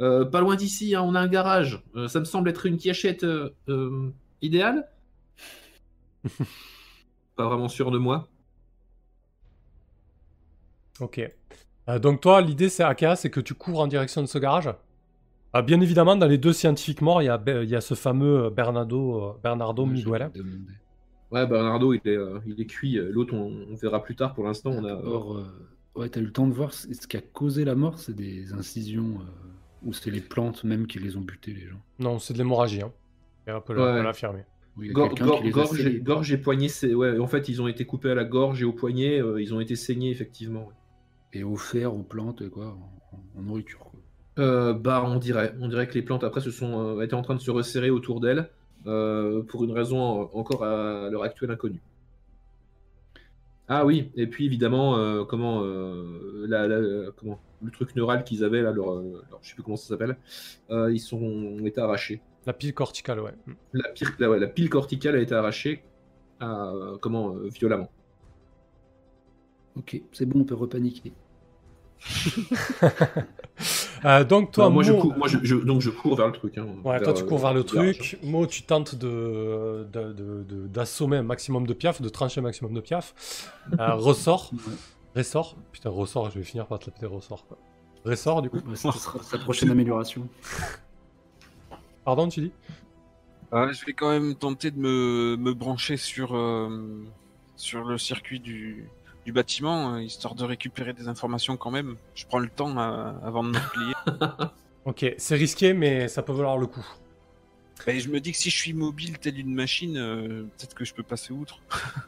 euh, 0.01 0.25
pas 0.27 0.41
loin 0.41 0.57
d'ici, 0.57 0.95
hein, 0.95 1.03
on 1.05 1.15
a 1.15 1.21
un 1.21 1.29
garage. 1.29 1.83
Euh, 1.97 2.09
ça 2.09 2.21
me 2.21 2.25
semble 2.27 2.51
être 2.51 2.67
une 2.67 2.79
cachette 2.79 3.25
euh, 3.25 3.51
euh, 3.69 4.11
idéale. 4.43 4.89
pas 7.37 7.47
vraiment 7.47 7.69
sûr 7.69 7.91
de 7.91 7.99
moi. 7.99 8.29
Ok. 11.01 11.21
Euh, 11.89 11.99
donc 11.99 12.21
toi, 12.21 12.41
l'idée 12.41 12.69
c'est 12.69 12.83
Aka, 12.85 13.17
c'est 13.17 13.31
que 13.31 13.41
tu 13.41 13.55
cours 13.55 13.81
en 13.81 13.87
direction 13.87 14.23
de 14.23 14.27
ce 14.27 14.39
garage? 14.39 14.71
Ah, 15.53 15.63
bien 15.63 15.81
évidemment, 15.81 16.17
dans 16.17 16.27
les 16.29 16.39
deux 16.39 16.53
scientifiques 16.55 17.03
morts, 17.03 17.23
il 17.23 17.27
y 17.27 17.29
a, 17.31 17.43
il 17.63 17.69
y 17.71 17.77
a 17.77 17.81
ce 17.83 17.95
fameux 17.95 18.51
Bernardo, 18.51 19.25
euh, 19.25 19.41
Bernardo 19.43 19.87
Ouais, 19.87 19.93
Miguel. 19.93 20.31
Ouais, 21.31 21.47
Bernardo, 21.47 21.93
il 21.95 22.01
est, 22.07 22.17
euh, 22.17 22.41
il 22.47 22.61
est 22.61 22.67
cuit. 22.67 22.95
L'autre, 22.97 23.35
on, 23.35 23.67
on 23.71 23.75
verra 23.77 24.03
plus 24.03 24.17
tard. 24.17 24.35
Pour 24.35 24.45
l'instant, 24.45 24.71
on 24.71 24.85
a. 24.85 24.95
Or, 24.95 25.37
euh, 25.39 25.78
ouais, 25.99 26.09
t'as 26.09 26.21
eu 26.21 26.25
le 26.25 26.33
temps 26.33 26.47
de 26.47 26.53
voir 26.53 26.73
ce 26.73 26.87
qui 27.07 27.17
a 27.17 27.21
causé 27.21 27.65
la 27.65 27.75
mort, 27.75 27.99
c'est 27.99 28.15
des 28.15 28.53
incisions 28.53 29.19
euh, 29.21 29.87
ou 29.89 29.93
c'est 29.93 30.11
les 30.11 30.21
plantes 30.21 30.65
même 30.65 30.87
qui 30.87 30.99
les 30.99 31.17
ont 31.17 31.21
butés, 31.21 31.53
les 31.53 31.67
gens? 31.67 31.81
Non, 31.99 32.19
c'est 32.19 32.33
de 32.33 32.39
l'hémorragie. 32.39 32.83
Hein. 32.83 32.93
Et 33.47 33.53
on 33.53 33.61
peut 33.61 33.75
Ouais. 33.77 34.03
l'affirmer. 34.03 34.45
Ou 34.77 34.83
il 34.85 34.89
y 34.89 34.91
a 34.91 34.93
Gor- 34.95 35.09
quelqu'un 35.09 35.25
gor- 35.27 35.39
qui 35.39 35.45
les 35.45 35.51
a 35.51 35.53
gorge, 35.53 35.77
scellés. 35.77 36.01
gorge 36.01 36.33
et 36.33 36.39
poignet, 36.39 36.69
c'est 36.69 36.95
ouais. 36.95 37.19
En 37.19 37.27
fait, 37.27 37.49
ils 37.49 37.61
ont 37.61 37.69
été 37.69 37.85
coupés 37.85 38.11
à 38.11 38.15
la 38.15 38.25
gorge 38.25 38.63
et 38.63 38.65
au 38.65 38.73
poignet. 38.73 39.21
euh, 39.21 39.41
ils 39.43 39.53
ont 39.55 39.61
été 39.61 39.75
saignés 39.77 40.11
effectivement. 40.11 40.67
ouais. 40.69 40.75
Et 41.35 41.45
au 41.45 41.57
fer, 41.57 41.93
aux 41.95 42.03
plantes, 42.03 42.41
et 42.43 42.49
quoi, 42.49 42.77
en, 43.17 43.39
en 43.39 43.43
nourriture. 43.43 43.81
Quoi. 43.81 44.01
Euh, 44.39 44.73
bah, 44.73 45.03
on 45.05 45.17
dirait, 45.17 45.53
on 45.61 45.69
dirait 45.69 45.89
que 45.89 45.95
les 45.95 46.03
plantes 46.03 46.23
après 46.25 46.41
se 46.41 46.51
sont 46.51 46.99
euh, 46.99 47.03
étaient 47.03 47.15
en 47.15 47.23
train 47.23 47.35
de 47.35 47.41
se 47.41 47.51
resserrer 47.51 47.91
autour 47.91 48.21
d'elles 48.21 48.49
euh, 48.87 49.43
pour 49.43 49.65
une 49.65 49.73
raison 49.73 50.31
encore 50.33 50.63
à 50.65 51.11
l'heure 51.11 51.25
actuelle 51.25 51.51
inconnue. 51.51 51.83
Ah 53.69 53.85
oui, 53.85 54.11
et 54.17 54.27
puis 54.27 54.47
évidemment, 54.47 54.97
euh, 54.97 55.25
comment, 55.25 55.63
euh, 55.63 56.47
la, 56.49 56.67
la- 56.67 57.11
comment, 57.13 57.39
le 57.63 57.71
truc 57.71 57.95
neural 57.97 58.25
qu'ils 58.25 58.43
avaient 58.45 58.63
là, 58.63 58.73
leur, 58.73 58.93
euh, 58.95 59.23
leur- 59.31 59.41
je 59.43 59.49
sais 59.51 59.55
plus 59.55 59.63
comment 59.63 59.77
ça 59.77 59.89
s'appelle, 59.89 60.17
euh, 60.71 60.91
ils 60.93 61.01
sont 61.01 61.21
ont 61.23 61.67
été 61.67 61.81
arrachés. 61.81 62.21
La 62.47 62.55
pile 62.55 62.73
corticale, 62.73 63.21
ouais. 63.21 63.35
Mm. 63.47 63.53
La, 63.75 63.89
pire- 63.91 64.15
la- 64.19 64.31
ouais, 64.31 64.39
la 64.39 64.47
pile 64.47 64.71
corticale 64.71 65.17
a 65.17 65.21
été 65.21 65.35
arrachée, 65.35 65.83
euh, 66.43 66.97
comment, 66.99 67.35
euh, 67.37 67.49
violemment. 67.49 67.91
Ok, 69.77 70.01
c'est 70.13 70.27
bon, 70.27 70.41
on 70.41 70.45
peut 70.45 70.55
repaniquer. 70.55 71.13
Euh, 74.05 74.25
donc 74.25 74.53
toi, 74.53 74.71
moi, 74.71 74.83
je 74.83 74.93
Mo- 74.93 75.01
cours, 75.01 75.17
moi 75.17 75.29
je, 75.29 75.39
je- 75.43 75.57
donc 75.57 75.81
je 75.81 75.91
cours 75.91 76.17
vers 76.17 76.27
le 76.27 76.33
truc. 76.33 76.57
hein, 76.59 76.67
Ouais, 76.85 77.01
toi 77.01 77.13
tu 77.13 77.23
euh, 77.23 77.27
cours 77.27 77.39
vers 77.39 77.53
le 77.55 77.63
garage. 77.63 77.97
truc. 77.99 78.19
Mo, 78.23 78.47
tu 78.47 78.63
tentes 78.63 78.95
de, 78.95 79.87
de- 79.93 80.13
de- 80.13 80.45
de- 80.49 80.67
d'assommer 80.69 81.17
un 81.19 81.23
maximum 81.23 81.67
de 81.67 81.75
piaf, 81.75 82.01
de 82.01 82.09
trancher 82.09 82.41
un 82.41 82.45
maximum 82.45 82.73
de 82.75 82.81
piaf. 82.81 83.53
Euh, 83.79 83.95
ressort. 83.95 84.51
Ressort. 85.17 85.57
Putain, 85.73 85.91
ressort, 85.91 86.31
je 86.31 86.39
vais 86.39 86.45
finir 86.45 86.67
par 86.67 86.79
te 86.79 86.87
l'appeler 86.91 87.07
ressort. 87.07 87.45
Quoi. 87.47 87.59
Ressort, 88.05 88.43
du 88.43 88.51
coup. 88.51 88.61
Sa 88.75 89.39
prochaine 89.39 89.71
amélioration. 89.71 90.29
Pardon, 92.05 92.29
tu 92.29 92.41
dis? 92.41 92.53
Ah, 93.51 93.69
je 93.73 93.85
vais 93.87 93.93
quand 93.95 94.11
même 94.11 94.35
tenter 94.35 94.71
de 94.71 94.79
me, 94.79 95.37
me 95.39 95.53
brancher 95.55 95.97
sur, 95.97 96.35
euh, 96.37 97.03
sur 97.57 97.85
le 97.85 97.97
circuit 97.99 98.41
du, 98.41 98.89
du 99.25 99.33
bâtiment, 99.33 99.95
euh, 99.95 100.03
histoire 100.03 100.35
de 100.35 100.45
récupérer 100.45 100.93
des 100.95 101.09
informations 101.09 101.57
quand 101.57 101.71
même. 101.71 101.97
Je 102.15 102.25
prends 102.27 102.39
le 102.39 102.49
temps 102.49 102.77
euh, 102.79 103.13
avant 103.23 103.43
de 103.45 103.51
me 103.51 103.59
replier. 103.59 103.95
Ok, 104.85 105.05
c'est 105.19 105.35
risqué, 105.35 105.75
mais 105.75 106.09
ça 106.09 106.23
peut 106.23 106.33
valoir 106.33 106.57
le 106.57 106.67
coup. 106.67 106.87
Et 107.87 108.01
je 108.01 108.09
me 108.09 108.21
dis 108.21 108.33
que 108.33 108.39
si 108.39 108.49
je 108.49 108.57
suis 108.57 108.73
mobile 108.73 109.19
telle 109.19 109.39
une 109.39 109.53
machine, 109.55 109.99
euh, 109.99 110.45
peut-être 110.57 110.75
que 110.75 110.85
je 110.87 110.95
peux 110.95 111.03
passer 111.03 111.33
outre. 111.35 111.59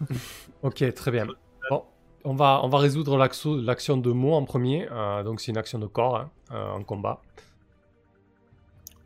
Ok, 0.62 0.82
très 0.94 1.11
bien. 1.11 1.26
Bon, 1.68 1.84
on 2.24 2.34
va, 2.34 2.61
on 2.64 2.68
va 2.68 2.78
résoudre 2.78 3.18
l'action 3.18 3.96
de 3.98 4.11
Mo 4.12 4.32
en 4.32 4.44
premier. 4.44 4.88
Euh, 4.90 5.22
donc 5.22 5.40
c'est 5.42 5.50
une 5.52 5.58
action 5.58 5.78
de 5.78 5.86
corps 5.86 6.16
hein, 6.16 6.30
euh, 6.52 6.70
en 6.72 6.82
combat. 6.82 7.20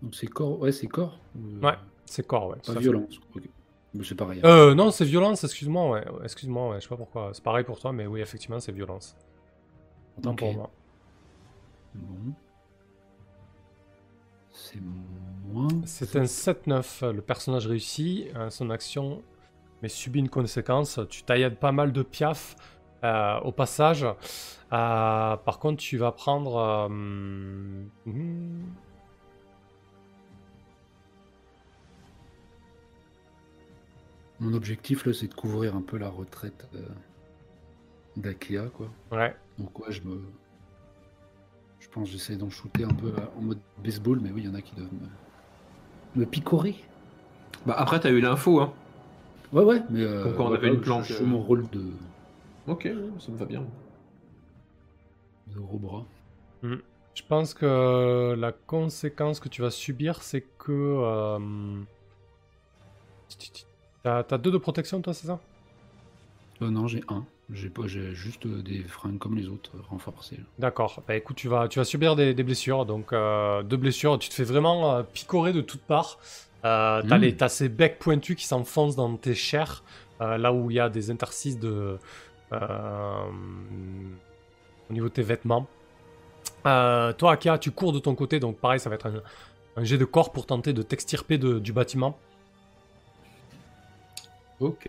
Donc 0.02 0.14
c'est 0.14 0.26
corps, 0.28 0.60
ouais, 0.60 0.70
c'est 0.72 0.86
corps. 0.86 1.18
euh, 1.36 1.60
Ouais, 1.66 1.74
c'est 2.06 2.24
corps, 2.26 2.48
ouais. 2.48 2.56
Pas 2.64 2.74
fait. 2.74 2.78
violence. 2.80 3.18
C'est 4.02 4.14
pareil. 4.16 4.40
Euh, 4.44 4.74
non, 4.74 4.90
c'est 4.90 5.04
violence, 5.04 5.44
excuse-moi, 5.44 5.88
ouais. 5.90 6.04
Excuse-moi, 6.24 6.70
ouais, 6.70 6.76
je 6.76 6.82
sais 6.82 6.88
pas 6.88 6.96
pourquoi. 6.96 7.30
C'est 7.32 7.44
pareil 7.44 7.64
pour 7.64 7.78
toi, 7.78 7.92
mais 7.92 8.06
oui, 8.06 8.20
effectivement, 8.20 8.58
c'est 8.60 8.72
violence. 8.72 9.16
Autant 10.18 10.34
pour 10.34 10.52
moi. 10.54 10.70
Bon. 11.94 12.32
C'est 14.50 14.80
moins. 15.52 15.68
C'est 15.84 16.16
un 16.16 16.24
7-9. 16.24 17.10
Le 17.12 17.22
personnage 17.22 17.66
réussit 17.66 18.28
euh, 18.36 18.50
son 18.50 18.70
action, 18.70 19.22
mais 19.82 19.88
subit 19.88 20.20
une 20.20 20.28
conséquence. 20.28 21.00
Tu 21.10 21.22
taillades 21.24 21.56
pas 21.56 21.72
mal 21.72 21.92
de 21.92 22.02
piaf 22.02 22.56
euh, 23.04 23.38
au 23.40 23.52
passage. 23.52 24.04
Euh, 24.04 25.36
par 25.36 25.58
contre, 25.58 25.82
tu 25.82 25.98
vas 25.98 26.12
prendre. 26.12 26.56
euh, 26.56 27.84
Mon 34.40 34.52
objectif 34.54 35.06
là, 35.06 35.12
c'est 35.12 35.28
de 35.28 35.34
couvrir 35.34 35.74
un 35.76 35.82
peu 35.82 35.96
la 35.96 36.08
retraite 36.08 36.68
euh, 36.74 36.80
d'Akea, 38.16 38.68
quoi. 38.74 38.90
Ouais. 39.12 39.34
Donc 39.58 39.78
ouais, 39.80 39.92
je 39.92 40.02
me. 40.02 40.20
Je 41.80 41.88
pense 41.88 42.06
que 42.08 42.12
j'essaie 42.12 42.36
d'en 42.36 42.50
shooter 42.50 42.84
un 42.84 42.94
peu 42.94 43.08
euh, 43.08 43.26
en 43.38 43.42
mode 43.42 43.60
baseball, 43.82 44.18
mais 44.20 44.30
oui, 44.30 44.42
il 44.42 44.46
y 44.46 44.48
en 44.48 44.54
a 44.54 44.62
qui 44.62 44.74
doivent 44.74 44.92
me, 44.92 46.20
me 46.22 46.26
picorer. 46.26 46.76
Bah, 47.66 47.74
après, 47.78 48.00
t'as 48.00 48.10
eu 48.10 48.20
l'info, 48.20 48.60
hein. 48.60 48.72
Ouais, 49.52 49.62
ouais, 49.62 49.82
mais. 49.90 50.02
Euh, 50.02 50.22
Comme 50.24 50.34
quoi 50.34 50.46
on 50.46 50.50
ouais, 50.50 50.56
avait 50.56 50.68
une 50.68 50.80
planche, 50.80 51.08
Je 51.08 51.14
fais 51.14 51.22
euh. 51.22 51.26
mon 51.26 51.40
rôle 51.40 51.68
de. 51.70 51.84
Ok, 52.66 52.88
ça 53.20 53.30
me 53.30 53.36
va 53.36 53.44
bien. 53.46 53.62
de 55.46 55.58
gros 55.60 55.78
bras. 55.78 56.04
Je 56.62 57.22
pense 57.28 57.54
que 57.54 58.34
la 58.36 58.52
conséquence 58.52 59.38
que 59.38 59.48
tu 59.48 59.62
vas 59.62 59.70
subir, 59.70 60.22
c'est 60.22 60.40
que. 60.58 60.72
euh, 60.72 61.38
T'as 64.04 64.38
deux 64.38 64.50
de 64.50 64.58
protection, 64.58 65.00
toi, 65.00 65.12
c'est 65.14 65.26
ça? 65.26 65.40
Euh, 66.62 66.70
non, 66.70 66.86
j'ai 66.86 67.02
un. 67.08 67.24
J'ai 67.52 67.68
pas, 67.68 67.86
j'ai 67.86 68.14
juste 68.14 68.46
euh, 68.46 68.62
des 68.62 68.82
fringues 68.84 69.18
comme 69.18 69.36
les 69.36 69.48
autres, 69.48 69.70
euh, 69.74 69.80
renforcées. 69.90 70.38
D'accord. 70.58 71.02
Bah 71.08 71.16
écoute, 71.16 71.36
tu 71.36 71.48
vas, 71.48 71.68
tu 71.68 71.78
vas 71.78 71.84
subir 71.84 72.14
des, 72.16 72.32
des 72.32 72.42
blessures. 72.42 72.86
Donc, 72.86 73.12
euh, 73.12 73.62
deux 73.62 73.76
blessures. 73.76 74.18
Tu 74.18 74.28
te 74.28 74.34
fais 74.34 74.44
vraiment 74.44 74.94
euh, 74.96 75.02
picorer 75.02 75.52
de 75.52 75.60
toutes 75.60 75.82
parts. 75.82 76.18
Euh, 76.64 77.02
t'as, 77.06 77.18
les- 77.18 77.36
t'as 77.36 77.48
ces 77.48 77.68
becs 77.68 77.98
pointus 77.98 78.36
qui 78.36 78.46
s'enfoncent 78.46 78.96
dans 78.96 79.14
tes 79.16 79.34
chairs, 79.34 79.82
là 80.20 80.52
où 80.54 80.70
il 80.70 80.76
y 80.76 80.80
a 80.80 80.88
des 80.88 81.10
interstices 81.10 81.58
de, 81.58 81.98
au 82.50 83.32
niveau 84.92 85.08
de 85.08 85.12
tes 85.12 85.22
vêtements. 85.22 85.66
Toi, 86.62 87.32
Akia, 87.32 87.58
tu 87.58 87.70
cours 87.70 87.92
de 87.92 87.98
ton 87.98 88.14
côté. 88.14 88.40
Donc, 88.40 88.56
pareil, 88.58 88.80
ça 88.80 88.88
va 88.88 88.94
être 88.94 89.06
un, 89.08 89.20
un 89.76 89.84
jet 89.84 89.98
de 89.98 90.06
corps 90.06 90.32
pour 90.32 90.46
tenter 90.46 90.72
de 90.72 90.80
t'extirper 90.82 91.36
de- 91.36 91.58
du 91.58 91.72
bâtiment. 91.74 92.18
Ok. 94.60 94.88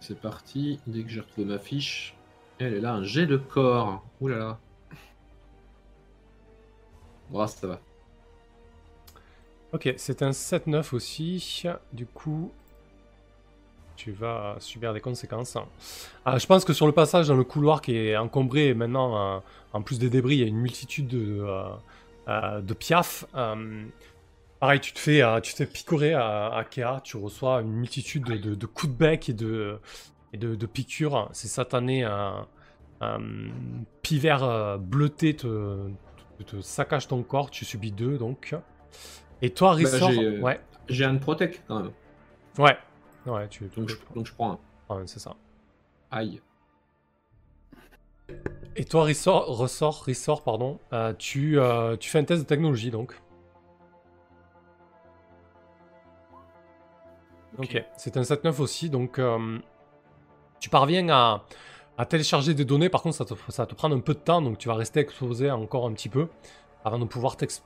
C'est 0.00 0.20
parti. 0.20 0.80
Dès 0.86 1.02
que 1.02 1.08
j'ai 1.08 1.20
retrouvé 1.20 1.46
ma 1.46 1.58
fiche. 1.58 2.14
Elle 2.58 2.74
est 2.74 2.80
là, 2.80 2.94
un 2.94 3.04
jet 3.04 3.26
de 3.26 3.36
corps. 3.36 4.04
Ouh 4.20 4.28
là 4.28 4.38
là. 4.38 4.58
Ça 7.48 7.66
va. 7.66 7.80
Ok, 9.72 9.92
c'est 9.96 10.22
un 10.22 10.30
7-9 10.30 10.94
aussi. 10.94 11.64
Du 11.92 12.06
coup, 12.06 12.50
tu 13.96 14.12
vas 14.12 14.56
subir 14.58 14.94
des 14.94 15.00
conséquences. 15.00 15.58
Ah, 16.24 16.38
je 16.38 16.46
pense 16.46 16.64
que 16.64 16.72
sur 16.72 16.86
le 16.86 16.92
passage 16.92 17.28
dans 17.28 17.34
le 17.34 17.44
couloir 17.44 17.82
qui 17.82 17.96
est 17.96 18.16
encombré, 18.16 18.74
maintenant, 18.74 19.36
euh, 19.36 19.38
en 19.72 19.82
plus 19.82 19.98
des 19.98 20.08
débris, 20.08 20.36
il 20.36 20.40
y 20.40 20.44
a 20.44 20.46
une 20.46 20.56
multitude 20.56 21.08
de, 21.08 21.40
euh, 21.40 21.64
euh, 22.28 22.60
de 22.60 22.74
piafs. 22.74 23.26
Pareil, 24.60 24.80
tu 24.80 24.92
te 24.92 24.98
fais, 24.98 25.22
euh, 25.22 25.40
tu 25.40 25.52
te 25.52 25.58
fais 25.58 25.66
picorer 25.66 26.14
à, 26.14 26.48
à 26.48 26.64
Kea, 26.64 27.00
tu 27.04 27.16
reçois 27.18 27.60
une 27.60 27.72
multitude 27.72 28.24
de, 28.24 28.36
de- 28.36 28.54
de 28.54 28.66
coups 28.66 28.92
de 28.92 28.96
bec 28.98 29.28
et 29.28 29.34
de, 29.34 29.78
et 30.32 30.38
de, 30.38 30.54
de 30.54 30.66
piqûres. 30.66 31.28
C'est 31.32 31.48
satané. 31.48 32.04
Un, 32.04 32.46
un 33.02 33.20
pivert 34.00 34.42
euh, 34.42 34.78
bleuté 34.78 35.36
te, 35.36 35.90
te, 36.38 36.42
te 36.44 36.60
saccage 36.62 37.06
ton 37.08 37.22
corps, 37.22 37.50
tu 37.50 37.66
subis 37.66 37.92
deux 37.92 38.16
donc. 38.16 38.54
Et 39.42 39.50
toi, 39.50 39.72
Rissor, 39.74 40.10
j'ai, 40.12 40.24
euh, 40.24 40.40
ouais, 40.40 40.58
J'ai 40.88 41.04
un 41.04 41.16
protect 41.16 41.62
quand 41.68 41.80
même. 41.82 41.92
ouais, 42.58 42.78
ouais, 43.26 43.48
tu, 43.48 43.64
Donc 43.76 43.90
je, 43.90 43.96
donc 44.14 44.26
je 44.26 44.32
prends 44.32 44.52
un. 44.52 44.58
Ah, 44.88 44.96
c'est 45.04 45.18
ça. 45.18 45.36
Aïe. 46.10 46.40
Et 48.76 48.86
toi, 48.86 49.04
Rissor, 49.04 49.46
ressort, 49.58 50.02
Rissor, 50.04 50.42
pardon, 50.42 50.78
euh, 50.94 51.12
tu, 51.12 51.58
euh, 51.58 51.96
tu 51.98 52.08
fais 52.08 52.18
un 52.20 52.24
test 52.24 52.42
de 52.42 52.46
technologie 52.46 52.90
donc. 52.90 53.14
Ok, 57.58 57.82
c'est 57.96 58.16
un 58.16 58.22
7-9 58.22 58.60
aussi, 58.60 58.90
donc 58.90 59.18
euh, 59.18 59.58
tu 60.60 60.68
parviens 60.68 61.08
à, 61.08 61.44
à 61.96 62.04
télécharger 62.04 62.54
des 62.54 62.64
données, 62.64 62.88
par 62.88 63.02
contre 63.02 63.16
ça, 63.16 63.24
te, 63.24 63.34
ça 63.48 63.66
te 63.66 63.74
prendre 63.74 63.96
un 63.96 64.00
peu 64.00 64.14
de 64.14 64.18
temps, 64.18 64.42
donc 64.42 64.58
tu 64.58 64.68
vas 64.68 64.74
rester 64.74 65.00
exposé 65.00 65.50
encore 65.50 65.86
un 65.86 65.92
petit 65.92 66.08
peu 66.08 66.28
avant 66.84 66.98
de 66.98 67.04
pouvoir 67.06 67.36
t'ex- 67.36 67.62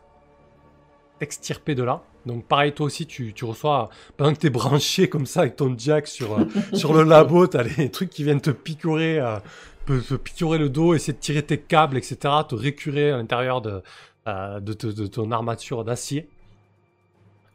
t'extirper 1.19 1.75
de 1.75 1.83
là. 1.83 2.03
Donc 2.27 2.45
pareil, 2.47 2.73
toi 2.73 2.87
aussi, 2.87 3.07
tu, 3.07 3.33
tu 3.33 3.45
reçois, 3.45 3.89
pendant 4.17 4.33
que 4.33 4.39
tu 4.39 4.47
es 4.47 4.51
branché 4.51 5.09
comme 5.09 5.27
ça 5.27 5.41
avec 5.41 5.57
ton 5.57 5.75
jack 5.77 6.07
sur, 6.07 6.39
euh, 6.39 6.45
sur 6.73 6.93
le 6.93 7.03
labo, 7.03 7.47
tu 7.49 7.57
as 7.57 7.63
les 7.63 7.91
trucs 7.91 8.11
qui 8.11 8.25
viennent 8.25 8.41
te 8.41 8.51
picorer, 8.51 9.19
euh, 9.19 9.39
te, 9.87 10.15
picorer 10.15 10.59
le 10.59 10.69
dos, 10.69 10.95
essayer 10.95 11.15
de 11.15 11.19
tirer 11.19 11.43
tes 11.43 11.59
câbles, 11.59 11.97
etc., 11.97 12.17
te 12.49 12.55
récurer 12.55 13.11
à 13.11 13.17
l'intérieur 13.17 13.61
de, 13.61 13.83
de, 14.27 15.07
ton 15.07 15.31
armature 15.33 15.83
d'acier. 15.85 16.29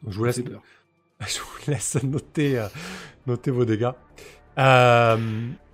Je 0.06 0.16
vous 0.18 0.24
laisse. 0.24 0.40
je 1.26 1.40
vous 1.40 1.70
laisse 1.70 2.02
noter, 2.02 2.58
euh, 2.58 2.68
noter 3.26 3.50
vos 3.50 3.64
dégâts. 3.64 3.90
Euh, 4.58 5.16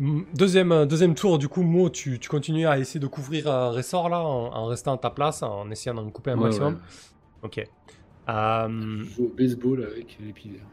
m- 0.01 0.24
deuxième, 0.34 0.86
deuxième 0.86 1.14
tour, 1.14 1.38
du 1.38 1.49
coup, 1.49 1.62
Mo, 1.62 1.88
tu, 1.90 2.18
tu 2.18 2.28
continues 2.28 2.66
à 2.66 2.78
essayer 2.78 3.01
de 3.01 3.07
couvrir 3.07 3.49
un 3.51 3.70
ressort 3.70 4.09
là, 4.09 4.20
en, 4.20 4.53
en 4.55 4.66
restant 4.66 4.95
à 4.95 4.99
ta 4.99 5.11
place, 5.11 5.43
en 5.43 5.70
essayant 5.70 5.95
d'en 5.95 6.11
couper 6.11 6.32
un 6.32 6.36
Ouais, 6.36 6.40
maximum. 6.40 6.74
ouais. 6.74 6.80
Ok. 7.43 7.59
Euh, 8.28 9.05
Je 9.05 9.05
joue 9.16 9.24
au 9.26 9.28
baseball 9.36 9.84
avec 9.84 10.18
pivers. 10.34 10.66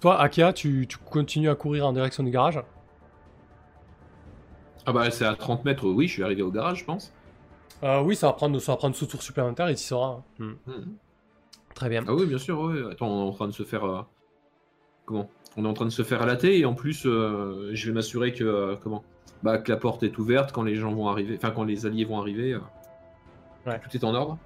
toi, 0.00 0.20
Akia, 0.20 0.52
tu, 0.52 0.86
tu 0.86 0.98
continues 0.98 1.48
à 1.48 1.54
courir 1.54 1.86
en 1.86 1.92
direction 1.92 2.22
du 2.24 2.30
garage? 2.30 2.60
Ah 4.86 4.92
bah 4.92 5.10
c'est 5.10 5.24
à 5.24 5.34
30 5.34 5.64
mètres, 5.64 5.88
oui, 5.88 6.06
je 6.08 6.12
suis 6.12 6.22
arrivé 6.22 6.42
au 6.42 6.50
garage, 6.52 6.78
je 6.80 6.84
pense. 6.84 7.12
Euh, 7.82 8.00
Oui, 8.02 8.16
ça 8.16 8.28
va 8.28 8.32
prendre, 8.32 8.58
ça 8.60 8.72
va 8.72 8.76
prendre 8.76 8.94
ce 8.96 9.04
tour 9.04 9.22
supplémentaire 9.22 9.68
et 9.68 9.74
tu 9.74 9.82
sauras. 9.82 10.22
Hmm. 10.38 10.52
Mhm. 10.66 10.96
Très 11.74 11.88
bien. 11.88 12.04
Ah 12.06 12.14
oui, 12.14 12.26
bien 12.26 12.38
sûr, 12.38 12.60
oui. 12.60 12.80
Attends, 12.90 13.08
on 13.08 13.24
est 13.24 13.28
en 13.28 13.32
train 13.32 13.46
de 13.48 13.52
se 13.52 13.62
faire. 13.62 13.84
euh, 13.84 14.02
Comment? 15.04 15.28
On 15.56 15.64
est 15.64 15.68
en 15.68 15.74
train 15.74 15.84
de 15.84 15.90
se 15.90 16.02
faire 16.02 16.24
latter 16.26 16.58
et 16.58 16.64
en 16.64 16.74
plus, 16.74 17.02
euh, 17.06 17.70
je 17.74 17.86
vais 17.88 17.92
m'assurer 17.94 18.32
que. 18.32 18.44
euh, 18.44 18.76
comment? 18.82 19.04
Bah, 19.42 19.58
que 19.58 19.70
la 19.72 19.76
porte 19.76 20.02
est 20.04 20.16
ouverte 20.18 20.52
quand 20.52 20.62
les 20.62 20.76
gens 20.76 20.92
vont 20.92 21.08
arriver. 21.08 21.34
Enfin, 21.36 21.50
quand 21.50 21.64
les 21.64 21.84
alliés 21.86 22.04
vont 22.04 22.20
arriver. 22.20 22.56
Ouais. 23.66 23.80
Tout 23.80 23.96
est 23.96 24.04
en 24.04 24.14
ordre? 24.14 24.38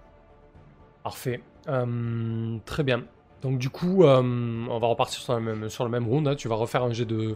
Parfait. 1.05 1.43
Euh, 1.69 2.57
très 2.65 2.83
bien. 2.83 3.05
Donc 3.43 3.59
du 3.59 3.69
coup, 3.69 4.05
euh, 4.05 4.23
on 4.69 4.79
va 4.79 4.87
repartir 4.87 5.21
sur, 5.21 5.35
la 5.35 5.41
même, 5.41 5.69
sur 5.69 5.85
le 5.85 5.91
même 5.91 6.07
round. 6.07 6.27
hein. 6.27 6.35
Tu 6.35 6.49
vas 6.49 6.55
refaire 6.55 6.83
un 6.83 6.93
jet 6.93 7.05
de, 7.05 7.35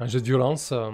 un 0.00 0.06
jet 0.06 0.20
de 0.20 0.24
violence, 0.24 0.72
euh, 0.72 0.90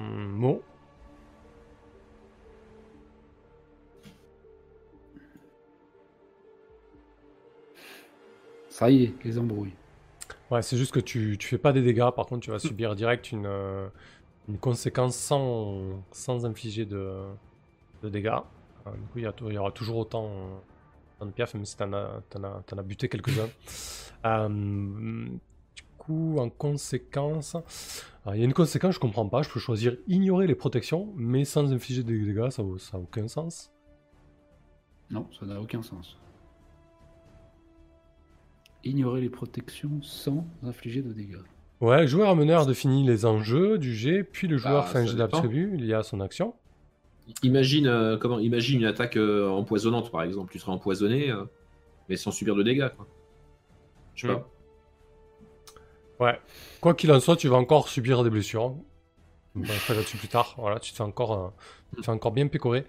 Ça 8.81 8.91
y 8.91 9.05
est, 9.05 9.15
les 9.25 9.39
embrouilles. 9.39 9.75
Ouais, 10.51 10.63
c'est 10.63 10.79
juste 10.79 10.93
que 10.93 11.01
tu, 11.01 11.37
tu 11.39 11.49
fais 11.49 11.59
pas 11.59 11.75
des 11.75 11.83
dégâts, 11.83 12.11
par 12.17 12.25
contre 12.25 12.41
tu 12.41 12.51
vas 12.51 12.59
subir 12.59 12.97
direct 12.97 13.31
une, 13.31 13.45
euh, 13.45 13.87
une 14.49 14.57
conséquence 14.57 15.17
sans, 15.17 16.03
sans 16.13 16.47
infliger 16.47 16.87
de, 16.87 17.27
de 18.03 18.09
dégâts. 18.09 18.39
Euh, 18.87 18.91
du 18.93 19.07
coup, 19.09 19.19
il 19.49 19.53
y, 19.53 19.59
aura 19.59 19.71
toujours 19.71 19.99
autant, 19.99 20.25
euh, 20.25 20.57
autant 21.19 21.27
de 21.27 21.31
piaf, 21.31 21.53
même 21.53 21.67
si 21.67 21.77
t'en 21.77 21.93
as, 21.93 22.23
t'en 22.31 22.43
as, 22.43 22.63
t'en 22.67 22.79
as 22.79 22.83
buté 22.83 23.09
quelques-uns. 23.09 23.51
Euh, 24.27 24.49
du 24.51 25.83
coup, 25.97 26.37
en 26.39 26.51
conséquence, 26.51 27.55
alors, 27.55 28.35
il 28.35 28.41
y 28.41 28.43
a 28.43 28.45
une 28.45 28.53
conséquence, 28.53 28.97
je 28.97 29.01
comprends 29.01 29.27
pas, 29.27 29.41
je 29.41 29.49
peux 29.49 29.61
choisir 29.61 29.97
ignorer 30.09 30.47
les 30.47 30.55
protections, 30.55 31.11
mais 31.17 31.47
sans 31.47 31.73
infliger 31.73 32.03
des 32.03 32.19
dégâts, 32.19 32.51
ça 32.51 32.63
n'a 32.63 32.99
aucun 32.99 33.29
sens. 33.29 33.73
Non, 35.09 35.27
ça 35.33 35.47
n'a 35.47 35.59
aucun 35.59 35.83
sens. 35.83 36.19
Ignorer 38.85 39.21
les 39.21 39.29
protections 39.29 40.01
sans 40.03 40.47
infliger 40.63 41.03
de 41.03 41.13
dégâts. 41.13 41.37
Ouais, 41.81 42.03
le 42.03 42.07
joueur 42.07 42.37
meneur 42.37 42.67
définit 42.67 43.05
les 43.05 43.25
enjeux 43.25 43.79
du 43.79 43.95
jet, 43.95 44.23
puis 44.23 44.49
le 44.49 44.59
joueur 44.59 44.85
Bah, 44.85 44.89
fait 44.89 44.99
un 44.99 45.07
jet 45.07 45.17
d'absolu 45.17 45.77
lié 45.77 45.95
à 45.95 46.03
son 46.03 46.21
action. 46.21 46.55
Imagine, 47.43 47.87
euh, 47.87 48.17
comment 48.19 48.39
Imagine 48.39 48.81
une 48.81 48.87
attaque 48.87 49.17
euh, 49.17 49.49
empoisonnante, 49.49 50.11
par 50.11 50.23
exemple. 50.23 50.53
Tu 50.53 50.59
serais 50.59 50.73
empoisonné, 50.73 51.31
euh, 51.31 51.45
mais 52.09 52.17
sans 52.17 52.31
subir 52.31 52.55
de 52.55 52.63
dégâts, 52.63 52.89
quoi. 52.97 53.07
Je 54.15 54.27
sais 54.27 54.35
pas. 54.35 54.49
Ouais. 56.21 56.39
Quoi 56.81 56.95
qu'il 56.95 57.11
en 57.13 57.21
soit, 57.21 57.37
tu 57.37 57.49
vas 57.49 57.57
encore 57.57 57.89
subir 57.89 58.23
des 58.23 58.31
blessures. 58.31 58.75
On 59.57 59.61
va 59.63 59.95
là-dessus 59.95 60.17
plus 60.17 60.29
tard. 60.29 60.55
Voilà, 60.59 60.79
tu 60.79 60.93
te 60.93 60.97
fais 60.97 61.03
encore, 61.03 61.33
euh, 61.33 61.49
tu 61.95 62.01
te 62.01 62.05
fais 62.05 62.13
encore 62.13 62.31
bien 62.33 62.47
picorer. 62.47 62.85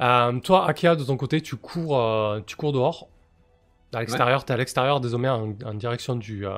Euh, 0.00 0.38
toi, 0.40 0.66
Akia, 0.66 0.94
de 0.96 1.04
ton 1.04 1.16
côté, 1.16 1.40
tu 1.40 1.56
cours, 1.56 1.98
euh, 1.98 2.40
tu 2.44 2.56
cours 2.56 2.72
dehors. 2.72 3.08
À 3.92 4.00
l'extérieur, 4.00 4.44
tu 4.44 4.52
es 4.52 4.54
à 4.54 4.56
l'extérieur 4.56 5.00
désormais 5.00 5.28
en, 5.28 5.54
en 5.64 5.74
direction 5.74 6.16
du, 6.16 6.46
euh, 6.46 6.52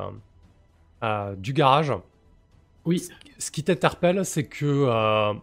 euh, 1.03 1.35
du 1.37 1.53
garage. 1.53 1.93
Oui. 2.85 3.03
Ce 3.39 3.51
qui 3.51 3.65
t'interpelle, 3.65 4.25
c'est 4.25 4.45
que 4.45 4.65
euh, 4.67 5.35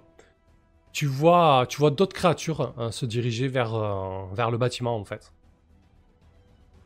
tu 0.93 1.05
vois, 1.05 1.65
tu 1.67 1.79
vois 1.79 1.91
d'autres 1.91 2.15
créatures 2.15 2.73
hein, 2.77 2.91
se 2.91 3.05
diriger 3.05 3.47
vers, 3.47 3.73
vers 4.33 4.51
le 4.51 4.57
bâtiment 4.57 4.95
en 4.95 5.05
fait. 5.05 5.33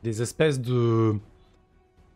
Des 0.02 0.22
espèces 0.22 0.60
de, 0.60 1.14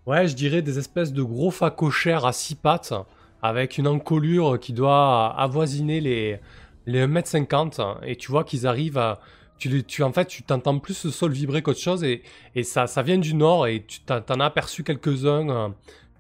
ouais, 0.06 0.26
je 0.26 0.34
dirais 0.34 0.62
des 0.62 0.78
espèces 0.78 1.12
de 1.12 1.22
gros 1.22 1.50
facochères 1.50 2.24
à 2.24 2.32
six 2.32 2.54
pattes 2.54 2.94
avec 3.42 3.78
une 3.78 3.86
encolure 3.86 4.58
qui 4.58 4.72
doit 4.72 5.34
avoisiner 5.38 6.00
les 6.00 6.40
les 6.86 7.06
1m50 7.06 7.98
et 8.04 8.16
tu 8.16 8.30
vois 8.30 8.44
qu'ils 8.44 8.66
arrivent 8.66 8.98
à 8.98 9.20
tu, 9.68 10.02
en 10.02 10.12
fait 10.12 10.26
tu 10.26 10.42
t'entends 10.42 10.78
plus 10.78 11.04
le 11.04 11.10
sol 11.10 11.32
vibrer 11.32 11.62
qu'autre 11.62 11.80
chose 11.80 12.02
et, 12.04 12.22
et 12.54 12.62
ça, 12.64 12.86
ça 12.86 13.02
vient 13.02 13.18
du 13.18 13.34
nord 13.34 13.66
et 13.66 13.84
tu 13.86 14.00
t'en 14.00 14.20
t'en 14.20 14.40
as 14.40 14.46
aperçu 14.46 14.82
quelques-uns 14.84 15.48
euh, 15.48 15.68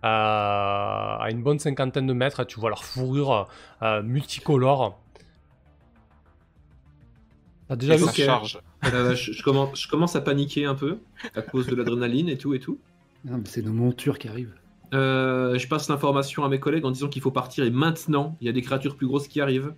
à, 0.02 1.26
une 1.30 1.42
bonne 1.42 1.58
cinquantaine 1.58 2.06
de 2.06 2.12
mètres. 2.12 2.44
Tu 2.44 2.60
vois 2.60 2.70
leur 2.70 2.84
fourrure 2.84 3.48
euh, 3.82 4.02
multicolore. 4.02 5.00
T'as 7.68 7.76
déjà 7.76 7.94
Et 7.94 7.96
vu 7.96 8.04
ça 8.04 8.10
Ok. 8.10 8.16
charge. 8.16 8.60
Euh, 8.92 9.14
je, 9.14 9.32
je 9.32 9.42
commence, 9.42 9.80
je 9.80 9.88
commence 9.88 10.16
à 10.16 10.20
paniquer 10.20 10.64
un 10.64 10.74
peu 10.74 10.98
à 11.34 11.42
cause 11.42 11.66
de 11.68 11.76
l'adrénaline 11.76 12.28
et 12.28 12.38
tout 12.38 12.54
et 12.54 12.60
tout. 12.60 12.78
Non, 13.24 13.38
mais 13.38 13.44
c'est 13.46 13.62
nos 13.62 13.72
montures 13.72 14.18
qui 14.18 14.28
arrivent. 14.28 14.54
Euh, 14.92 15.56
je 15.58 15.68
passe 15.68 15.88
l'information 15.88 16.44
à 16.44 16.48
mes 16.48 16.58
collègues 16.58 16.84
en 16.84 16.90
disant 16.90 17.08
qu'il 17.08 17.22
faut 17.22 17.30
partir 17.30 17.64
et 17.64 17.70
maintenant, 17.70 18.36
il 18.40 18.46
y 18.46 18.50
a 18.50 18.52
des 18.52 18.62
créatures 18.62 18.96
plus 18.96 19.06
grosses 19.06 19.28
qui 19.28 19.40
arrivent. 19.40 19.74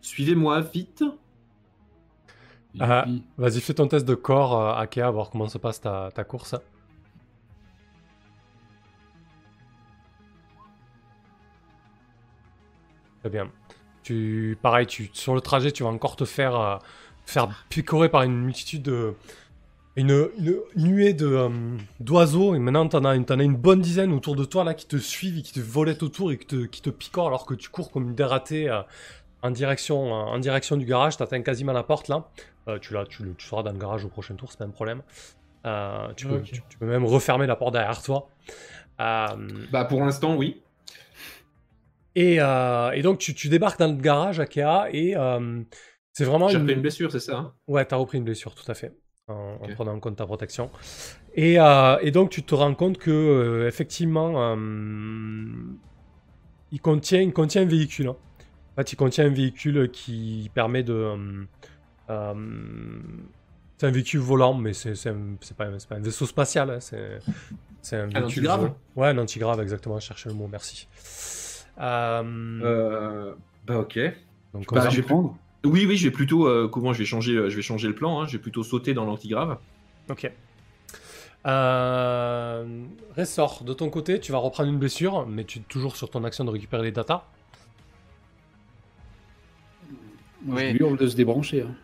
Suivez-moi 0.00 0.60
vite. 0.60 1.04
Ah. 2.80 3.06
Vas-y, 3.38 3.60
fais 3.60 3.74
ton 3.74 3.86
test 3.88 4.04
de 4.04 4.14
corps, 4.14 4.60
euh, 4.60 4.74
Akea, 4.74 5.10
voir 5.10 5.30
comment 5.30 5.48
se 5.48 5.58
passe 5.58 5.80
ta, 5.80 6.10
ta 6.14 6.24
course. 6.24 6.54
Très 13.20 13.30
bien. 13.30 13.50
Tu, 14.02 14.58
pareil, 14.60 14.86
tu, 14.86 15.08
sur 15.12 15.34
le 15.34 15.40
trajet, 15.40 15.72
tu 15.72 15.82
vas 15.82 15.88
encore 15.88 16.16
te 16.16 16.24
faire, 16.24 16.56
euh, 16.60 16.76
faire 17.24 17.48
picorer 17.68 18.08
par 18.08 18.22
une 18.22 18.36
multitude 18.42 18.82
de. 18.82 19.14
Une, 19.96 20.28
une 20.38 20.60
nuée 20.76 21.14
de, 21.14 21.26
euh, 21.26 21.48
d'oiseaux, 22.00 22.56
et 22.56 22.58
maintenant 22.58 22.88
t'en 22.88 23.04
as, 23.04 23.14
une- 23.14 23.24
t'en 23.24 23.38
as 23.38 23.44
une 23.44 23.54
bonne 23.56 23.80
dizaine 23.80 24.12
autour 24.12 24.34
de 24.34 24.44
toi 24.44 24.64
là 24.64 24.74
qui 24.74 24.86
te 24.88 24.96
suivent 24.96 25.38
et 25.38 25.42
qui 25.42 25.52
te 25.52 25.60
volettent 25.60 26.02
autour 26.02 26.32
et 26.32 26.38
qui 26.38 26.46
te, 26.46 26.64
qui 26.66 26.82
te 26.82 26.90
picorent 26.90 27.28
alors 27.28 27.46
que 27.46 27.54
tu 27.54 27.68
cours 27.68 27.92
comme 27.92 28.08
une 28.08 28.14
dératée 28.16 28.68
euh, 28.68 28.82
en, 29.44 29.50
direction, 29.52 30.12
en 30.12 30.38
direction 30.40 30.76
du 30.76 30.84
garage. 30.86 31.16
T'atteins 31.16 31.42
quasiment 31.42 31.72
la 31.72 31.84
porte 31.84 32.08
là. 32.08 32.28
Euh, 32.68 32.78
tu, 32.80 32.94
l'as- 32.94 33.06
tu, 33.06 33.22
le- 33.24 33.34
tu 33.34 33.46
seras 33.46 33.62
dans 33.62 33.72
le 33.72 33.78
garage 33.78 34.04
au 34.04 34.08
prochain 34.08 34.34
tour, 34.34 34.50
c'est 34.50 34.58
pas 34.58 34.64
un 34.64 34.70
problème. 34.70 35.02
Euh, 35.66 36.12
tu, 36.16 36.26
peux, 36.26 36.36
Ok. 36.36 36.44
tu, 36.44 36.62
tu 36.68 36.78
peux 36.78 36.86
même 36.86 37.04
refermer 37.04 37.46
la 37.46 37.56
porte 37.56 37.72
derrière 37.74 38.02
toi. 38.02 38.28
Euh, 39.00 39.48
Bah 39.72 39.84
pour 39.84 40.00
l'instant, 40.04 40.36
oui. 40.36 40.62
et, 42.14 42.36
euh, 42.40 42.90
et 42.92 43.02
donc 43.02 43.18
tu, 43.18 43.34
tu 43.34 43.48
débarques 43.48 43.78
dans 43.78 43.88
le 43.88 44.00
garage, 44.00 44.40
Akea, 44.40 44.88
et 44.92 45.16
euh, 45.16 45.62
c'est 46.12 46.24
vraiment 46.24 46.48
J'ai 46.48 46.54
une... 46.54 46.60
repris 46.62 46.74
une 46.74 46.82
blessure, 46.82 47.10
c'est 47.10 47.20
ça 47.20 47.36
hein? 47.38 47.52
Ouais, 47.66 47.84
t'as 47.84 47.96
repris 47.96 48.18
une 48.18 48.24
blessure, 48.24 48.54
tout 48.54 48.70
à 48.70 48.74
fait, 48.74 48.92
en, 49.28 49.58
prenant 49.74 49.94
en 49.94 50.00
compte 50.00 50.16
ta 50.16 50.26
protection. 50.26 50.70
Et, 51.34 51.58
euh, 51.58 51.98
et 52.02 52.10
donc 52.12 52.30
tu 52.30 52.42
te 52.44 52.54
rends 52.54 52.74
compte 52.74 52.98
que 52.98 53.10
euh, 53.10 53.66
effectivement, 53.68 54.52
euh, 54.54 54.56
il 56.70 56.80
contient, 56.80 57.20
il 57.20 57.32
contient 57.32 57.62
un 57.62 57.66
véhicule. 57.66 58.08
hein. 58.08 58.16
En 58.74 58.80
fait, 58.80 58.92
il 58.92 58.96
contient 58.96 59.24
un 59.26 59.30
véhicule 59.30 59.90
qui 59.92 60.50
permet 60.52 60.82
de. 60.82 60.92
euh, 60.92 61.44
euh, 62.10 62.34
c'est 63.78 63.86
un 63.86 63.90
véhicule 63.90 64.20
volant, 64.20 64.54
mais 64.54 64.72
c'est 64.72 64.94
pas, 65.56 65.66
pas 65.88 65.94
un 65.96 66.00
vaisseau 66.00 66.26
spatial. 66.26 66.70
hein, 66.70 66.78
C'est 66.80 67.96
un 67.96 68.02
Un 68.02 68.06
véhicule 68.06 68.24
antigrave. 68.24 68.72
Ouais, 68.96 69.08
un 69.08 69.18
antigrave, 69.18 69.60
exactement. 69.60 69.98
Je 70.00 70.06
cherchais 70.06 70.28
le 70.28 70.34
mot, 70.34 70.48
merci. 70.50 70.88
Euh, 71.80 73.34
Bah 73.66 73.78
ok. 73.78 73.98
donc, 74.52 74.72
Bah, 74.72 74.82
s'en 74.82 74.90
j'ai- 74.90 75.02
prendre 75.02 75.36
Oui, 75.64 75.86
oui, 75.86 75.96
je 75.96 76.08
vais 76.08 76.12
plutôt. 76.12 76.68
comment 76.68 76.92
je 76.92 76.98
vais 76.98 77.04
changer 77.04 77.32
Je 77.50 77.56
vais 77.56 77.62
changer 77.62 77.88
le 77.88 77.94
plan. 77.94 78.20
hein, 78.20 78.26
Je 78.26 78.32
vais 78.32 78.42
plutôt 78.42 78.62
sauter 78.64 78.92
dans 78.94 79.04
l'antigrave. 79.04 79.58
Ok. 80.10 80.30
Euh... 81.46 82.84
Ressort, 83.16 83.64
de 83.64 83.72
ton 83.74 83.90
côté, 83.90 84.18
tu 84.20 84.32
vas 84.32 84.38
reprendre 84.38 84.68
une 84.70 84.78
blessure, 84.78 85.26
mais 85.26 85.44
tu 85.44 85.58
es 85.58 85.62
toujours 85.62 85.96
sur 85.96 86.10
ton 86.10 86.24
action 86.24 86.44
de 86.44 86.50
récupérer 86.50 86.82
les 86.84 86.92
datas. 86.92 87.24
Moi. 90.44 90.60
Je 90.60 90.66
lui 90.72 90.78
hurle 90.80 90.96
de 90.98 91.06
se 91.08 91.16
débrancher. 91.16 91.62
hein. 91.62 91.74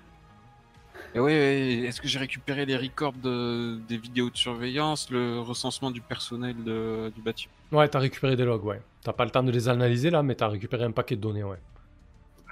Et 1.14 1.18
ouais, 1.18 1.32
ouais, 1.32 1.86
est-ce 1.88 2.00
que 2.00 2.06
j'ai 2.06 2.20
récupéré 2.20 2.66
les 2.66 2.76
records 2.76 3.14
de- 3.14 3.80
des 3.88 3.96
vidéos 3.96 4.30
de 4.30 4.36
surveillance, 4.36 5.11
le 5.11 5.40
recensement 5.40 5.90
du 5.90 6.00
personnel 6.00 6.54
de- 6.62 7.11
du 7.14 7.20
bâtiment 7.20 7.52
Ouais, 7.72 7.88
t'as 7.88 7.98
récupéré 7.98 8.36
des 8.36 8.44
logs, 8.44 8.64
ouais. 8.64 8.80
T'as 9.02 9.12
pas 9.12 9.24
le 9.24 9.30
temps 9.32 9.42
de 9.42 9.50
les 9.50 9.68
analyser 9.68 10.11
là, 10.11 10.22
mais 10.22 10.36
t'as 10.36 10.46
récupéré 10.48 10.84
un 10.84 10.92
paquet 10.92 11.16
de 11.16 11.20
données, 11.20 11.42
ouais. 11.42 11.58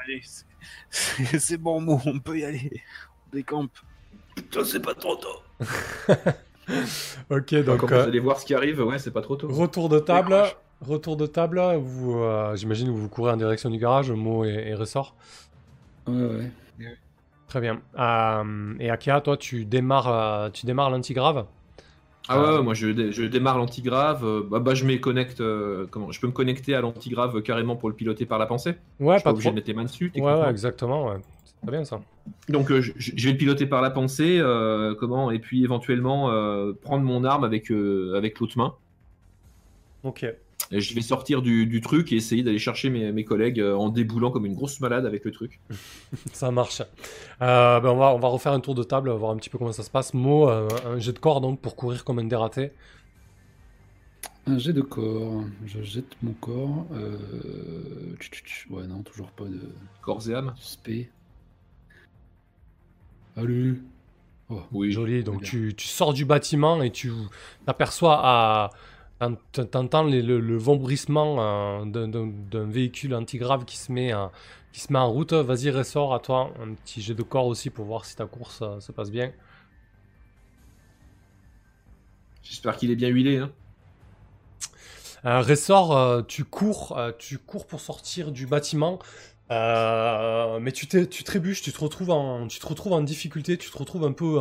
Allez, 0.04 0.22
c'est- 0.90 1.56
bon 1.58 1.80
mot, 1.80 2.00
on 2.04 2.18
peut 2.18 2.38
y 2.38 2.44
aller. 2.44 2.82
On 3.28 3.36
décampe. 3.36 3.70
Putain, 4.34 4.64
c'est 4.64 4.80
pas 4.82 4.94
trop 4.94 5.14
tôt. 5.16 5.42
Ok, 7.30 7.54
Donc, 7.64 7.80
quand 7.80 7.92
euh, 7.92 8.02
vous 8.02 8.08
allez 8.08 8.20
voir 8.20 8.38
ce 8.38 8.44
qui 8.44 8.54
arrive, 8.54 8.80
ouais, 8.84 8.98
c'est 8.98 9.10
pas 9.10 9.22
trop 9.22 9.36
tôt. 9.36 9.48
retour 9.48 9.88
de 9.88 9.98
table. 9.98 10.36
Retour 10.82 11.16
de 11.16 11.26
table, 11.26 11.60
vous, 11.80 12.18
euh, 12.20 12.54
j'imagine 12.56 12.86
que 12.88 12.92
vous 12.92 13.08
courez 13.08 13.32
en 13.32 13.36
direction 13.36 13.68
du 13.70 13.78
garage, 13.78 14.10
Mo 14.12 14.44
et, 14.44 14.64
et 14.68 14.74
Ressort. 14.74 15.14
Ouais, 16.08 16.50
ouais. 16.78 16.96
Très 17.46 17.60
bien. 17.60 17.80
Euh, 17.98 18.74
et 18.78 18.90
Akia, 18.90 19.20
toi, 19.22 19.36
tu 19.36 19.64
démarres, 19.64 20.08
euh, 20.08 20.50
tu 20.50 20.66
démarres 20.66 20.90
l'antigrave 20.90 21.46
Ah 22.28 22.38
ouais, 22.38 22.56
ouais, 22.56 22.62
moi 22.62 22.74
je, 22.74 22.88
dé- 22.88 23.10
je 23.10 23.22
démarre 23.22 23.56
l'antigrave. 23.56 24.22
euh, 24.24 24.42
bah, 24.50 24.58
bah, 24.60 24.74
je 24.74 24.84
me 24.84 24.96
connecte. 24.98 25.40
euh, 25.40 25.86
comment 25.90 26.12
Je 26.12 26.20
peux 26.20 26.26
me 26.26 26.32
connecter 26.32 26.74
à 26.74 26.82
l'antigrave 26.82 27.40
carrément 27.42 27.74
pour 27.76 27.88
le 27.88 27.94
piloter 27.94 28.26
par 28.26 28.38
la 28.38 28.44
pensée. 28.44 28.74
Ouais, 29.00 29.14
je 29.14 29.18
suis 29.20 29.24
pas 29.24 29.30
obligé 29.30 29.48
de 29.50 29.54
mettre 29.54 29.68
les 29.68 29.74
mains 29.74 29.84
dessus. 29.84 30.12
Ouais, 30.14 30.50
exactement, 30.50 31.06
ouais. 31.08 31.16
C'est 31.46 31.54
très 31.62 31.70
bien 31.72 31.84
ça. 31.86 32.00
Donc 32.50 32.70
euh, 32.70 32.82
je, 32.82 32.92
je 32.98 33.24
vais 33.24 33.32
le 33.32 33.38
piloter 33.38 33.66
par 33.66 33.80
la 33.80 33.90
pensée, 33.90 34.38
euh, 34.40 34.94
comment 34.94 35.30
Et 35.30 35.38
puis 35.38 35.64
éventuellement 35.64 36.30
euh, 36.30 36.74
prendre 36.74 37.04
mon 37.04 37.24
arme 37.24 37.44
avec 37.44 37.70
euh, 37.70 38.14
avec 38.14 38.38
l'autre 38.40 38.58
main. 38.58 38.74
Ok. 40.02 40.26
Et 40.70 40.80
je 40.80 40.94
vais 40.94 41.00
sortir 41.00 41.40
du, 41.40 41.66
du 41.66 41.80
truc 41.80 42.12
et 42.12 42.16
essayer 42.16 42.42
d'aller 42.42 42.58
chercher 42.58 42.90
mes, 42.90 43.10
mes 43.12 43.24
collègues 43.24 43.60
euh, 43.60 43.74
en 43.74 43.88
déboulant 43.88 44.30
comme 44.30 44.44
une 44.44 44.54
grosse 44.54 44.80
malade 44.80 45.06
avec 45.06 45.24
le 45.24 45.30
truc. 45.30 45.60
Ça 46.32 46.50
marche. 46.50 46.82
Euh, 47.40 47.80
ben 47.80 47.88
on, 47.88 47.96
va, 47.96 48.14
on 48.14 48.18
va 48.18 48.28
refaire 48.28 48.52
un 48.52 48.60
tour 48.60 48.74
de 48.74 48.82
table, 48.82 49.10
voir 49.10 49.30
un 49.32 49.36
petit 49.36 49.48
peu 49.48 49.56
comment 49.58 49.72
ça 49.72 49.82
se 49.82 49.90
passe. 49.90 50.12
Mo, 50.12 50.48
euh, 50.48 50.68
un 50.86 50.98
jet 50.98 51.12
de 51.12 51.18
corps 51.18 51.40
donc 51.40 51.60
pour 51.60 51.74
courir 51.74 52.04
comme 52.04 52.18
un 52.18 52.24
dératé. 52.24 52.72
Un 54.46 54.58
jet 54.58 54.72
de 54.72 54.80
corps. 54.82 55.42
Je 55.66 55.82
jette 55.82 56.16
mon 56.22 56.32
corps. 56.32 56.86
Euh... 56.92 58.14
Ouais, 58.70 58.86
non, 58.86 59.02
toujours 59.02 59.30
pas 59.30 59.44
de 59.44 59.60
Corps 60.02 60.28
et 60.28 60.34
âme. 60.34 60.54
spé. 60.58 61.10
Allez. 63.36 63.74
Oh, 64.48 64.62
Oui. 64.72 64.90
Joli. 64.92 65.22
Donc 65.22 65.42
tu, 65.42 65.74
tu 65.76 65.86
sors 65.86 66.12
du 66.14 66.24
bâtiment 66.24 66.82
et 66.82 66.90
tu 66.90 67.10
t'aperçois 67.66 68.18
à. 68.22 68.70
T'en- 69.18 69.36
T'entends 69.66 70.04
le, 70.04 70.20
le 70.20 70.56
vombrissement 70.56 71.36
euh, 71.82 71.84
d'un- 71.84 72.64
véhicule 72.66 73.14
antigrave 73.14 73.64
qui 73.64 73.76
se 73.76 73.92
met, 73.92 74.12
euh, 74.12 74.26
qui 74.72 74.80
se 74.80 74.92
met 74.92 74.98
en 74.98 75.10
route. 75.10 75.32
Vas-y, 75.32 75.70
ressort 75.70 76.14
à 76.14 76.20
toi. 76.20 76.52
Un 76.62 76.74
petit 76.74 77.00
jet 77.02 77.14
de 77.14 77.22
corps 77.22 77.46
aussi 77.46 77.70
pour 77.70 77.84
voir 77.84 78.04
si 78.04 78.16
ta 78.16 78.26
course 78.26 78.60
euh, 78.62 78.80
se 78.80 78.92
passe 78.92 79.10
bien. 79.10 79.32
J'espère 82.42 82.76
qu'il 82.76 82.90
est 82.90 82.96
bien 82.96 83.08
huilé. 83.08 83.38
Hein. 83.38 83.50
Euh, 85.24 85.40
Ressort, 85.42 85.96
euh, 85.96 86.22
tu 86.22 86.44
cours, 86.44 86.96
euh, 86.96 87.10
tu 87.18 87.38
cours 87.38 87.66
pour 87.66 87.80
sortir 87.80 88.30
du 88.30 88.46
bâtiment, 88.46 88.98
mais 89.50 90.72
tu, 90.72 90.86
trébuches, 91.24 91.62
tu 91.62 91.72
te 91.72 91.80
retrouves 91.80 92.10
en, 92.10 92.46
tu 92.46 92.58
te 92.60 92.66
retrouves 92.66 92.92
en 92.92 93.00
difficulté, 93.00 93.58
tu 93.58 93.70
te 93.70 93.76
retrouves 93.78 94.04
un 94.04 94.12
peu, 94.12 94.40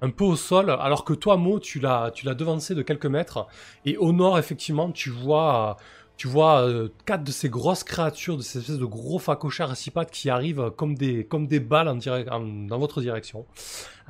un 0.00 0.10
peu 0.10 0.24
au 0.24 0.36
sol, 0.36 0.70
alors 0.70 1.04
que 1.04 1.12
toi, 1.12 1.36
Mo, 1.36 1.58
tu 1.58 1.80
l'as, 1.80 2.10
tu 2.12 2.24
l'as 2.24 2.34
devancé 2.34 2.74
de 2.74 2.82
quelques 2.82 3.06
mètres, 3.06 3.46
et 3.84 3.96
au 3.96 4.12
nord, 4.12 4.38
effectivement, 4.38 4.90
tu 4.92 5.10
vois, 5.10 5.76
tu 6.16 6.28
vois 6.28 6.62
euh, 6.62 6.88
quatre 7.06 7.24
de 7.24 7.30
ces 7.30 7.48
grosses 7.48 7.84
créatures, 7.84 8.36
de 8.36 8.42
ces 8.42 8.58
espèces 8.58 8.78
de 8.78 8.84
gros 8.84 9.18
phacochères 9.18 9.70
à 9.70 10.04
qui 10.04 10.30
arrivent 10.30 10.70
comme 10.76 10.94
des, 10.96 11.24
comme 11.24 11.46
des 11.46 11.60
balles 11.60 11.86
dans 11.86 12.78
votre 12.78 13.00
direction. 13.00 13.46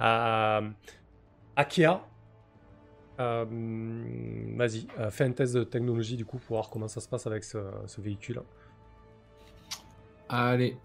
Euh, 0.00 0.68
Akea, 1.56 2.00
euh, 3.20 3.44
Vas-y, 4.56 4.86
fais 5.10 5.24
un 5.24 5.32
test 5.32 5.54
de 5.54 5.64
technologie 5.64 6.16
du 6.16 6.24
coup 6.24 6.38
pour 6.38 6.56
voir 6.56 6.70
comment 6.70 6.88
ça 6.88 7.00
se 7.00 7.08
passe 7.08 7.26
avec 7.26 7.44
ce, 7.44 7.58
ce 7.86 8.00
véhicule. 8.00 8.42
Allez, 10.28 10.76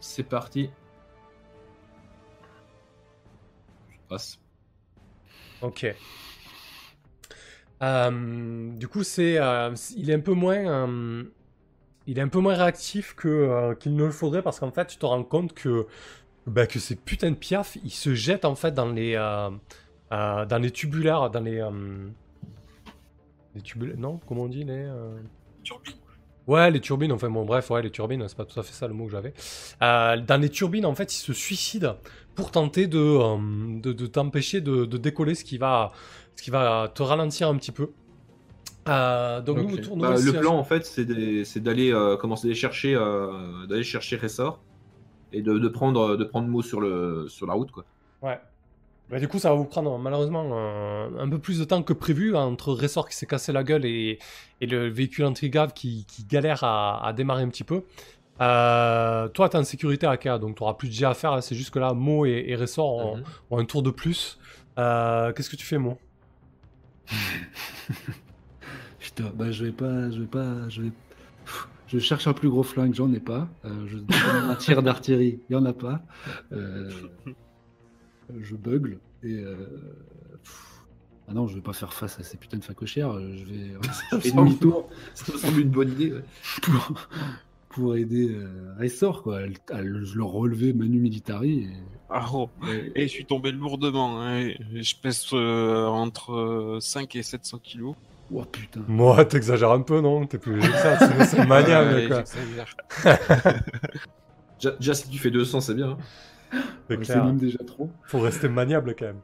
c'est 0.00 0.22
parti. 0.22 0.70
Je 3.90 3.98
passe. 4.08 4.38
Ok. 5.62 5.94
Euh, 7.82 8.72
du 8.72 8.88
coup, 8.88 9.04
c'est, 9.04 9.38
euh, 9.38 9.72
il 9.96 10.10
est 10.10 10.14
un 10.14 10.20
peu 10.20 10.32
moins, 10.32 10.88
euh, 10.88 11.24
il 12.06 12.18
est 12.18 12.22
un 12.22 12.28
peu 12.28 12.40
moins 12.40 12.54
réactif 12.54 13.14
que 13.14 13.74
qu'il 13.74 13.94
ne 13.94 14.04
le 14.04 14.10
faudrait 14.10 14.42
parce 14.42 14.58
qu'en 14.60 14.72
fait, 14.72 14.86
tu 14.86 14.96
te 14.98 15.06
rends 15.06 15.22
compte 15.22 15.52
que 15.54 15.86
bah, 16.46 16.66
que 16.66 16.78
ces 16.78 16.96
putains 16.96 17.30
de 17.30 17.36
piafs, 17.36 17.76
ils 17.84 17.90
se 17.90 18.14
jettent 18.14 18.44
en 18.44 18.54
fait 18.54 18.74
dans 18.74 18.88
les 18.88 19.14
dans 20.10 20.62
les 20.62 20.70
tubulaires, 20.70 21.30
dans 21.30 21.40
les 21.40 21.62
les 23.54 23.62
tubulaires, 23.62 23.98
non, 23.98 24.20
comment 24.26 24.42
on 24.42 24.48
dit 24.48 24.64
les 24.64 24.86
euh, 24.86 25.18
Turbine. 25.62 25.94
Ouais, 26.46 26.70
les 26.70 26.80
turbines, 26.80 27.12
enfin 27.12 27.28
bon, 27.28 27.44
bref, 27.44 27.68
ouais, 27.70 27.82
les 27.82 27.90
turbines, 27.90 28.26
c'est 28.26 28.36
pas 28.36 28.46
tout 28.46 28.58
à 28.58 28.62
fait 28.62 28.72
ça 28.72 28.88
le 28.88 28.94
mot 28.94 29.04
que 29.04 29.10
j'avais. 29.10 29.34
Dans 29.80 30.40
les 30.40 30.48
turbines, 30.48 30.86
en 30.86 30.94
fait, 30.94 31.12
ils 31.14 31.20
se 31.20 31.34
suicident 31.34 31.98
pour 32.38 32.52
tenter 32.52 32.86
de, 32.86 32.98
euh, 32.98 33.36
de, 33.80 33.92
de 33.92 34.06
t'empêcher 34.06 34.60
de, 34.60 34.84
de 34.84 34.96
décoller, 34.96 35.34
ce 35.34 35.42
qui, 35.42 35.58
va, 35.58 35.90
ce 36.36 36.42
qui 36.44 36.50
va 36.50 36.88
te 36.94 37.02
ralentir 37.02 37.48
un 37.48 37.56
petit 37.56 37.72
peu. 37.72 37.90
Euh, 38.88 39.40
donc, 39.40 39.58
nous, 39.58 39.76
nous 39.76 39.96
Bah, 39.96 40.14
le 40.16 40.32
plan 40.38 40.56
en 40.56 40.62
fait, 40.62 40.86
c'est 40.86 41.60
d'aller 41.60 41.92
euh, 41.92 42.16
commencer 42.16 42.46
à 42.46 42.48
aller 42.50 42.54
chercher, 42.54 42.94
euh, 42.94 43.66
d'aller 43.66 43.82
chercher 43.82 44.16
Ressort 44.16 44.60
et 45.32 45.42
de, 45.42 45.58
de 45.58 45.68
prendre 45.68 46.16
de 46.16 46.24
prendre 46.24 46.46
mot 46.46 46.62
sur 46.62 46.80
le 46.80 47.26
sur 47.28 47.46
la 47.48 47.54
route 47.54 47.72
quoi. 47.72 47.84
Ouais. 48.22 48.38
Bah, 49.10 49.18
du 49.18 49.26
coup, 49.26 49.38
ça 49.38 49.48
va 49.50 49.56
vous 49.56 49.64
prendre 49.64 49.98
malheureusement 49.98 50.44
un, 50.56 51.18
un 51.18 51.28
peu 51.28 51.38
plus 51.38 51.58
de 51.58 51.64
temps 51.64 51.82
que 51.82 51.94
prévu 51.94 52.36
entre 52.36 52.72
Ressort 52.72 53.08
qui 53.08 53.16
s'est 53.16 53.26
cassé 53.26 53.52
la 53.52 53.64
gueule 53.64 53.84
et, 53.84 54.18
et 54.60 54.66
le 54.66 54.88
véhicule 54.88 55.24
anti-grave 55.24 55.72
qui, 55.72 56.04
qui 56.06 56.24
galère 56.24 56.62
à, 56.62 57.04
à 57.04 57.12
démarrer 57.12 57.42
un 57.42 57.48
petit 57.48 57.64
peu. 57.64 57.82
Euh, 58.40 59.28
toi, 59.28 59.48
t'es 59.48 59.58
en 59.58 59.64
sécurité 59.64 60.06
à 60.06 60.16
K, 60.16 60.38
donc 60.40 60.56
t'auras 60.56 60.74
plus 60.74 60.88
de 60.88 60.92
jet 60.94 61.06
à 61.06 61.14
faire. 61.14 61.42
C'est 61.42 61.54
juste 61.56 61.70
que 61.70 61.78
là, 61.78 61.92
Mo 61.94 62.24
et, 62.26 62.44
et 62.48 62.56
Ressort 62.56 62.96
ont, 62.96 63.16
Mhm. 63.16 63.22
ont 63.50 63.58
un 63.58 63.64
tour 63.64 63.82
de 63.82 63.90
plus. 63.90 64.38
Euh, 64.78 65.32
Qu'est-ce 65.32 65.50
que 65.50 65.56
tu 65.56 65.66
fais, 65.66 65.78
Mo? 65.78 65.98
Putain, 68.98 69.30
bah 69.34 69.50
je 69.50 69.64
vais 69.64 69.72
pas, 69.72 70.10
je 70.10 70.20
vais 70.20 70.26
pas, 70.26 70.68
je 70.68 70.82
vais. 70.82 70.90
je 71.86 71.98
cherche 71.98 72.26
un 72.26 72.32
plus 72.32 72.48
gros 72.50 72.62
flingue, 72.62 72.94
j'en 72.94 73.12
ai 73.12 73.20
pas. 73.20 73.48
Euh, 73.64 73.86
je 73.86 73.98
un 74.50 74.54
tir 74.56 74.82
d'artillerie, 74.82 75.40
il 75.48 75.52
y 75.52 75.56
en 75.56 75.64
a 75.64 75.72
pas. 75.72 76.00
Euh, 76.52 76.90
je 78.40 78.54
bugle 78.56 78.98
et. 79.22 79.32
euh, 79.38 79.56
ah 81.30 81.34
non, 81.34 81.46
je 81.46 81.54
vais 81.56 81.60
pas 81.60 81.72
faire 81.74 81.92
face 81.92 82.18
à 82.18 82.22
ces 82.22 82.36
putains 82.38 82.56
de 82.58 82.64
facochères. 82.64 83.12
Je 83.20 83.44
vais, 83.44 83.74
je 84.24 84.30
demi-tour 84.34 84.88
Ça 85.14 85.32
me 85.32 85.38
semble 85.38 85.60
une 85.60 85.68
bonne 85.70 85.92
idée. 85.92 86.12
ouais. 86.12 86.24
pour, 86.62 86.94
pour 87.70 87.96
aider 87.96 88.28
euh, 88.30 88.74
Ressort, 88.80 89.22
quoi, 89.22 89.38
à, 89.38 89.46
le- 89.46 89.54
à 89.70 89.82
le 89.82 90.00
le 90.00 90.24
relever 90.24 90.72
Manu 90.72 90.98
Militari. 91.00 91.64
Et, 91.64 91.68
Ah, 92.10 92.24
oh. 92.32 92.48
et- 92.68 92.92
Et 92.94 93.02
je 93.02 93.08
suis 93.12 93.26
tombé 93.26 93.52
lourdement. 93.52 94.20
hein. 94.22 94.50
Je 94.74 94.94
pèse 95.02 95.24
euh, 95.34 95.86
entre 95.86 96.32
euh, 96.32 96.80
5 96.80 97.14
et 97.16 97.22
700 97.22 97.58
kilos. 97.58 97.94
Oh 98.32 98.44
putain. 98.44 98.80
Moi, 98.88 99.24
t'exagères 99.24 99.70
un 99.72 99.80
peu, 99.82 100.00
non? 100.00 100.26
T'es 100.26 100.38
plus 100.38 100.56
léger 100.56 100.68
que 100.70 100.76
ça, 100.78 101.24
c'est 101.24 101.46
maniable, 101.46 101.94
Ouais, 101.94 102.08
quoi. 102.08 102.22
Déjà, 104.60 104.70
déjà, 104.76 104.94
si 104.94 105.08
tu 105.08 105.18
fais 105.18 105.30
200, 105.30 105.60
c'est 105.60 105.74
bien. 105.74 105.90
hein. 106.52 106.58
C'est 107.02 107.16
même 107.16 107.36
déjà 107.38 107.58
trop. 107.64 107.90
Faut 108.04 108.18
rester 108.20 108.48
maniable, 108.48 108.94
quand 108.98 109.04
même. 109.06 109.20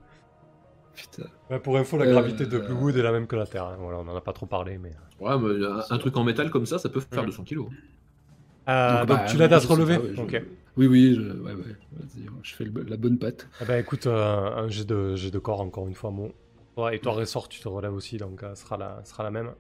Putain. 0.95 1.25
Ouais, 1.51 1.59
pour 1.59 1.77
info, 1.77 1.99
la 1.99 2.05
Euh, 2.05 2.13
gravité 2.13 2.47
de 2.47 2.59
Bluewood 2.59 2.97
est 2.97 3.03
la 3.03 3.11
même 3.11 3.27
que 3.27 3.35
la 3.35 3.47
Terre. 3.47 3.65
hein. 3.65 3.77
Voilà, 3.81 3.99
on 3.99 4.07
en 4.07 4.17
a 4.17 4.21
pas 4.21 4.33
trop 4.33 4.47
parlé, 4.47 4.79
mais... 4.79 4.93
Ouais, 5.19 5.37
mais 5.39 5.67
un, 5.67 5.83
un 5.91 5.99
truc 5.99 6.17
en 6.17 6.23
métal 6.25 6.51
comme 6.51 6.67
ça, 6.67 6.79
ça 6.79 6.89
peut 6.89 7.01
faire 7.01 7.21
Ouais. 7.21 7.27
200 7.27 7.43
kilos. 7.45 7.67
Euh, 8.69 9.01
Donc, 9.01 9.07
donc, 9.07 9.19
bah, 9.21 9.25
tu 9.27 9.37
l'aides 9.37 9.53
à 9.53 9.61
se 9.61 9.67
relever 9.67 9.99
pas, 9.99 10.03
ouais, 10.05 10.15
je- 10.17 10.23
Ok. 10.23 10.43
Oui, 10.77 10.87
oui, 10.87 11.15
je, 11.15 11.21
ouais, 11.21 11.53
ouais. 11.55 11.77
Vas-y, 11.93 12.27
je 12.43 12.55
fais 12.55 12.65
le- 12.65 12.83
la 12.83 12.97
bonne 12.97 13.19
patte. 13.19 13.49
Eh 13.61 13.65
ben 13.65 13.79
écoute, 13.81 14.07
euh, 14.07 14.51
un 14.57 14.69
jet 14.69 14.85
de, 14.85 15.15
jet 15.17 15.31
de 15.31 15.39
corps 15.39 15.61
encore 15.61 15.87
une 15.87 15.95
fois, 15.95 16.11
bon. 16.11 16.33
Ouais, 16.77 16.97
et 16.97 17.01
toi, 17.01 17.13
ressort, 17.15 17.49
tu 17.49 17.61
te 17.61 17.69
relèves 17.69 17.95
aussi, 17.95 18.17
donc 18.17 18.43
euh, 18.43 18.55
sera, 18.55 18.77
la, 18.77 19.05
sera 19.05 19.23
la 19.25 19.31
même. 19.31 19.55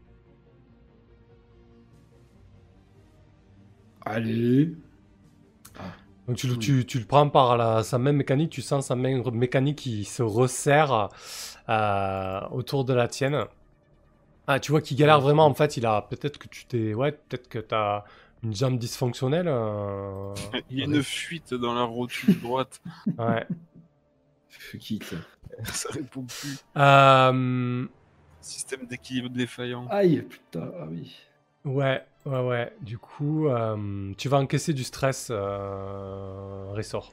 Allez. 4.06 4.76
Donc 6.26 6.36
tu, 6.38 6.46
le- 6.46 6.54
Oui. 6.54 6.58
tu, 6.58 6.86
tu 6.86 6.98
le 6.98 7.04
prends 7.04 7.28
par 7.28 7.56
la, 7.56 7.82
sa 7.82 7.98
main 7.98 8.12
mécanique, 8.12 8.50
tu 8.50 8.62
sens 8.62 8.86
sa 8.86 8.96
main 8.96 9.22
mécanique 9.32 9.76
qui 9.78 10.04
se 10.04 10.22
resserre 10.22 11.10
euh, 11.68 12.40
autour 12.50 12.84
de 12.84 12.94
la 12.94 13.08
tienne. 13.08 13.44
Ah, 14.46 14.60
tu 14.60 14.72
vois 14.72 14.80
qu'il 14.82 14.96
galère 14.96 15.20
vraiment, 15.20 15.46
en 15.46 15.54
fait, 15.54 15.76
il 15.76 15.86
a... 15.86 16.02
Peut-être 16.02 16.38
que 16.38 16.48
tu 16.48 16.66
t'es... 16.66 16.92
Ouais, 16.94 17.12
peut-être 17.12 17.48
que 17.48 17.58
t'as 17.58 18.04
une 18.44 18.54
jambe 18.54 18.78
dysfonctionnelle. 18.78 19.48
euh, 19.48 20.34
Il 20.70 20.78
y 20.78 20.82
a 20.82 20.84
une 20.84 21.02
fuite 21.02 21.54
dans 21.54 21.74
la 21.74 21.82
rotule 21.82 22.40
droite. 22.40 22.80
Ouais. 23.18 23.46
Fuck 24.48 24.90
it. 24.90 25.14
Ça 25.64 25.88
répond 25.92 26.22
plus. 26.24 26.58
Euh, 26.76 27.86
Système 28.40 28.86
d'équilibre 28.86 29.30
défaillant. 29.30 29.86
Aïe, 29.88 30.22
putain, 30.22 30.70
ah 30.78 30.86
oui. 30.90 31.16
Ouais, 31.64 32.04
ouais, 32.26 32.40
ouais. 32.46 32.72
Du 32.82 32.98
coup, 32.98 33.48
euh, 33.48 34.12
tu 34.18 34.28
vas 34.28 34.36
encaisser 34.38 34.74
du 34.74 34.84
stress, 34.84 35.28
euh, 35.30 36.72
Ressort. 36.72 37.12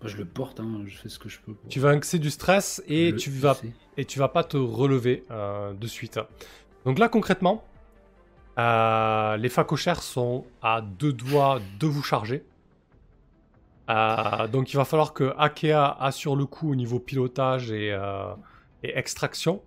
Moi, 0.00 0.10
je 0.10 0.16
le 0.16 0.24
porte, 0.24 0.60
hein, 0.60 0.82
je 0.86 0.96
fais 0.96 1.08
ce 1.08 1.18
que 1.18 1.28
je 1.28 1.38
peux. 1.40 1.52
pour 1.54 1.68
Tu 1.68 1.80
vas 1.80 1.94
encaisser 1.94 2.18
du 2.18 2.30
stress 2.30 2.82
et 2.86 3.10
le 3.12 3.16
tu 3.16 3.30
vas 3.30 3.56
et 3.96 4.04
tu 4.04 4.18
vas 4.18 4.28
pas 4.28 4.44
te 4.44 4.56
relever 4.56 5.24
euh, 5.30 5.72
de 5.74 5.86
suite. 5.86 6.20
Donc 6.84 6.98
là, 6.98 7.08
concrètement, 7.08 7.64
euh, 8.58 9.36
les 9.36 9.48
facochères 9.48 10.02
sont 10.02 10.44
à 10.62 10.80
deux 10.80 11.12
doigts 11.12 11.60
de 11.78 11.86
vous 11.86 12.02
charger. 12.02 12.44
Euh, 13.88 14.48
donc 14.48 14.72
il 14.72 14.76
va 14.76 14.84
falloir 14.84 15.12
que 15.12 15.34
Akea 15.38 15.96
assure 16.00 16.34
le 16.34 16.46
coup 16.46 16.72
au 16.72 16.74
niveau 16.74 16.98
pilotage 16.98 17.70
et, 17.70 17.92
euh, 17.92 18.34
et 18.82 18.96
extraction. 18.96 19.62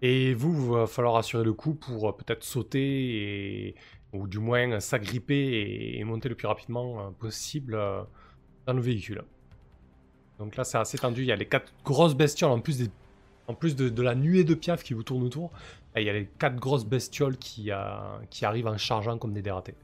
Et 0.00 0.34
vous, 0.34 0.52
il 0.52 0.70
va 0.72 0.86
falloir 0.86 1.16
assurer 1.16 1.44
le 1.44 1.52
coup 1.52 1.74
pour 1.74 2.16
peut-être 2.16 2.42
sauter 2.42 3.68
et, 3.68 3.74
ou 4.12 4.26
du 4.26 4.38
moins 4.38 4.80
s'agripper 4.80 5.96
et, 5.96 6.02
monter 6.02 6.28
le 6.28 6.34
plus 6.34 6.48
rapidement 6.48 7.12
possible 7.12 7.78
dans 8.66 8.72
le 8.72 8.80
véhicule. 8.80 9.22
Donc 10.40 10.56
là, 10.56 10.64
c'est 10.64 10.78
assez 10.78 10.98
tendu. 10.98 11.22
Il 11.22 11.28
y 11.28 11.32
a 11.32 11.36
les 11.36 11.46
quatre 11.46 11.72
grosses 11.84 12.16
bestioles 12.16 12.50
en 12.50 12.58
plus, 12.58 12.78
des... 12.78 12.90
en 13.46 13.54
plus 13.54 13.76
de, 13.76 13.88
de 13.88 14.02
la 14.02 14.16
nuée 14.16 14.42
de 14.42 14.54
piaf 14.54 14.82
qui 14.82 14.92
vous 14.92 15.04
tourne 15.04 15.22
autour. 15.22 15.52
Et 15.94 16.02
il 16.02 16.06
y 16.06 16.10
a 16.10 16.12
les 16.12 16.28
quatre 16.38 16.56
grosses 16.56 16.86
bestioles 16.86 17.36
qui, 17.36 17.70
euh, 17.70 17.76
qui 18.30 18.44
arrivent 18.44 18.66
en 18.66 18.78
chargeant 18.78 19.18
comme 19.18 19.32
des 19.32 19.42
dératés. 19.42 19.74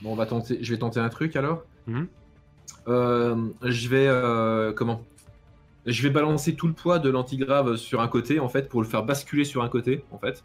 Bon, 0.00 0.12
on 0.12 0.14
va 0.14 0.26
tenter. 0.26 0.58
Je 0.62 0.72
vais 0.72 0.78
tenter 0.78 1.00
un 1.00 1.08
truc 1.08 1.36
alors. 1.36 1.64
Mhm. 1.86 2.08
Euh, 2.88 3.48
je 3.62 3.88
vais 3.88 4.06
euh, 4.08 4.72
comment? 4.72 5.04
Je 5.84 6.02
vais 6.02 6.10
balancer 6.10 6.54
tout 6.54 6.66
le 6.66 6.72
poids 6.72 6.98
de 6.98 7.10
l'antigrave 7.10 7.76
sur 7.76 8.00
un 8.00 8.08
côté 8.08 8.40
en 8.40 8.48
fait 8.48 8.68
pour 8.68 8.82
le 8.82 8.88
faire 8.88 9.04
basculer 9.04 9.44
sur 9.44 9.62
un 9.62 9.68
côté 9.68 10.04
en 10.12 10.18
fait, 10.18 10.44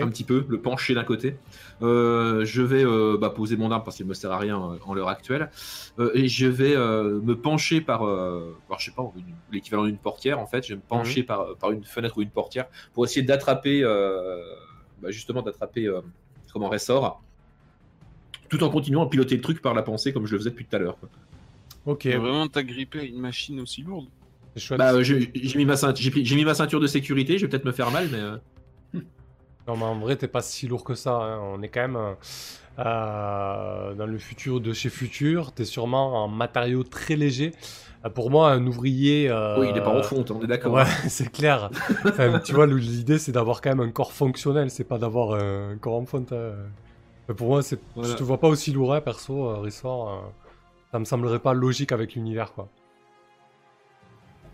Un 0.00 0.08
petit 0.08 0.24
peu, 0.24 0.44
le 0.48 0.60
pencher 0.60 0.94
d'un 0.94 1.04
côté. 1.04 1.36
Euh, 1.82 2.44
je 2.44 2.62
vais 2.62 2.84
euh, 2.84 3.18
bah, 3.20 3.30
poser 3.30 3.56
mon 3.56 3.70
arme 3.70 3.84
parce 3.84 3.96
qu'il 3.96 4.06
me 4.06 4.14
sert 4.14 4.32
à 4.32 4.38
rien 4.38 4.58
euh, 4.58 4.78
en 4.84 4.94
l'heure 4.94 5.08
actuelle 5.08 5.50
Euh, 5.98 6.10
et 6.14 6.28
je 6.28 6.46
vais 6.46 6.76
euh, 6.76 7.20
me 7.22 7.34
pencher 7.34 7.80
par, 7.80 8.06
euh, 8.06 8.56
par, 8.68 8.78
je 8.78 8.86
sais 8.86 8.90
pas, 8.94 9.10
l'équivalent 9.52 9.84
d'une 9.84 9.98
portière 9.98 10.38
en 10.38 10.46
fait. 10.46 10.64
Je 10.64 10.70
vais 10.70 10.76
me 10.76 10.86
pencher 10.86 11.22
par, 11.22 11.56
par 11.56 11.70
une 11.72 11.84
fenêtre 11.84 12.18
ou 12.18 12.22
une 12.22 12.30
portière 12.30 12.66
pour 12.92 13.04
essayer 13.04 13.22
d'attraper, 13.22 13.82
euh, 13.82 14.40
bah, 15.02 15.10
justement 15.10 15.42
d'attraper 15.42 15.86
euh, 15.86 16.00
comment 16.52 16.68
ressort 16.68 17.22
tout 18.48 18.62
en 18.62 18.70
continuant 18.70 19.04
à 19.04 19.10
piloter 19.10 19.34
le 19.34 19.42
truc 19.42 19.60
par 19.60 19.74
la 19.74 19.82
pensée 19.82 20.12
comme 20.12 20.26
je 20.26 20.32
le 20.32 20.38
faisais 20.38 20.50
depuis 20.50 20.66
tout 20.66 20.76
à 20.76 20.78
l'heure. 20.78 20.96
Ok. 21.84 22.06
Vraiment 22.06 22.46
t'agripper 22.46 23.00
à 23.00 23.02
une 23.02 23.18
machine 23.18 23.60
aussi 23.60 23.82
lourde. 23.82 24.06
Bah, 24.78 24.92
mis, 24.94 25.64
ma 25.66 25.74
j'ai 26.14 26.36
mis 26.36 26.44
ma 26.44 26.54
ceinture 26.54 26.80
de 26.80 26.86
sécurité, 26.86 27.38
je 27.38 27.44
vais 27.44 27.50
peut-être 27.50 27.64
me 27.64 27.72
faire 27.72 27.90
mal, 27.90 28.08
mais. 28.10 28.20
Non, 29.66 29.76
mais 29.76 29.84
en 29.84 29.98
vrai, 29.98 30.16
t'es 30.16 30.28
pas 30.28 30.42
si 30.42 30.68
lourd 30.68 30.84
que 30.84 30.94
ça. 30.94 31.12
hein. 31.16 31.40
On 31.42 31.60
est 31.62 31.68
quand 31.68 31.80
même 31.80 32.16
euh, 32.78 33.94
dans 33.94 34.06
le 34.06 34.18
futur 34.18 34.60
de 34.60 34.72
chez 34.72 34.90
Futur. 34.90 35.52
T'es 35.52 35.64
sûrement 35.64 36.24
en 36.24 36.28
matériaux 36.28 36.84
très 36.84 37.16
légers. 37.16 37.52
Euh, 38.04 38.10
pour 38.10 38.30
moi, 38.30 38.52
un 38.52 38.64
ouvrier. 38.66 39.28
euh, 39.28 39.58
Oui, 39.60 39.68
il 39.70 39.76
est 39.76 39.80
pas 39.82 39.90
en 39.98 40.02
fonte, 40.02 40.30
on 40.30 40.40
est 40.42 40.46
d'accord. 40.46 40.72
Ouais, 40.74 40.84
c'est 41.08 41.30
clair. 41.32 41.70
Enfin, 42.04 42.38
tu 42.40 42.52
vois, 42.54 42.66
l'idée, 42.66 43.18
c'est 43.18 43.32
d'avoir 43.32 43.60
quand 43.60 43.70
même 43.70 43.80
un 43.88 43.90
corps 43.90 44.12
fonctionnel, 44.12 44.70
c'est 44.70 44.84
pas 44.84 44.98
d'avoir 44.98 45.32
un 45.34 45.76
corps 45.78 45.94
en 45.96 46.06
fonte. 46.06 46.32
Mais 47.28 47.34
pour 47.34 47.48
moi, 47.48 47.62
c'est... 47.62 47.80
Voilà. 47.96 48.10
je 48.12 48.14
te 48.16 48.22
vois 48.22 48.38
pas 48.38 48.48
aussi 48.48 48.70
lourd, 48.72 48.94
hein, 48.94 49.00
perso, 49.00 49.48
euh, 49.48 49.56
Ressort. 49.56 50.10
euh, 50.10 50.18
Ça 50.92 50.98
me 51.00 51.04
semblerait 51.04 51.40
pas 51.40 51.54
logique 51.54 51.90
avec 51.92 52.14
l'univers, 52.14 52.52
quoi. 52.52 52.68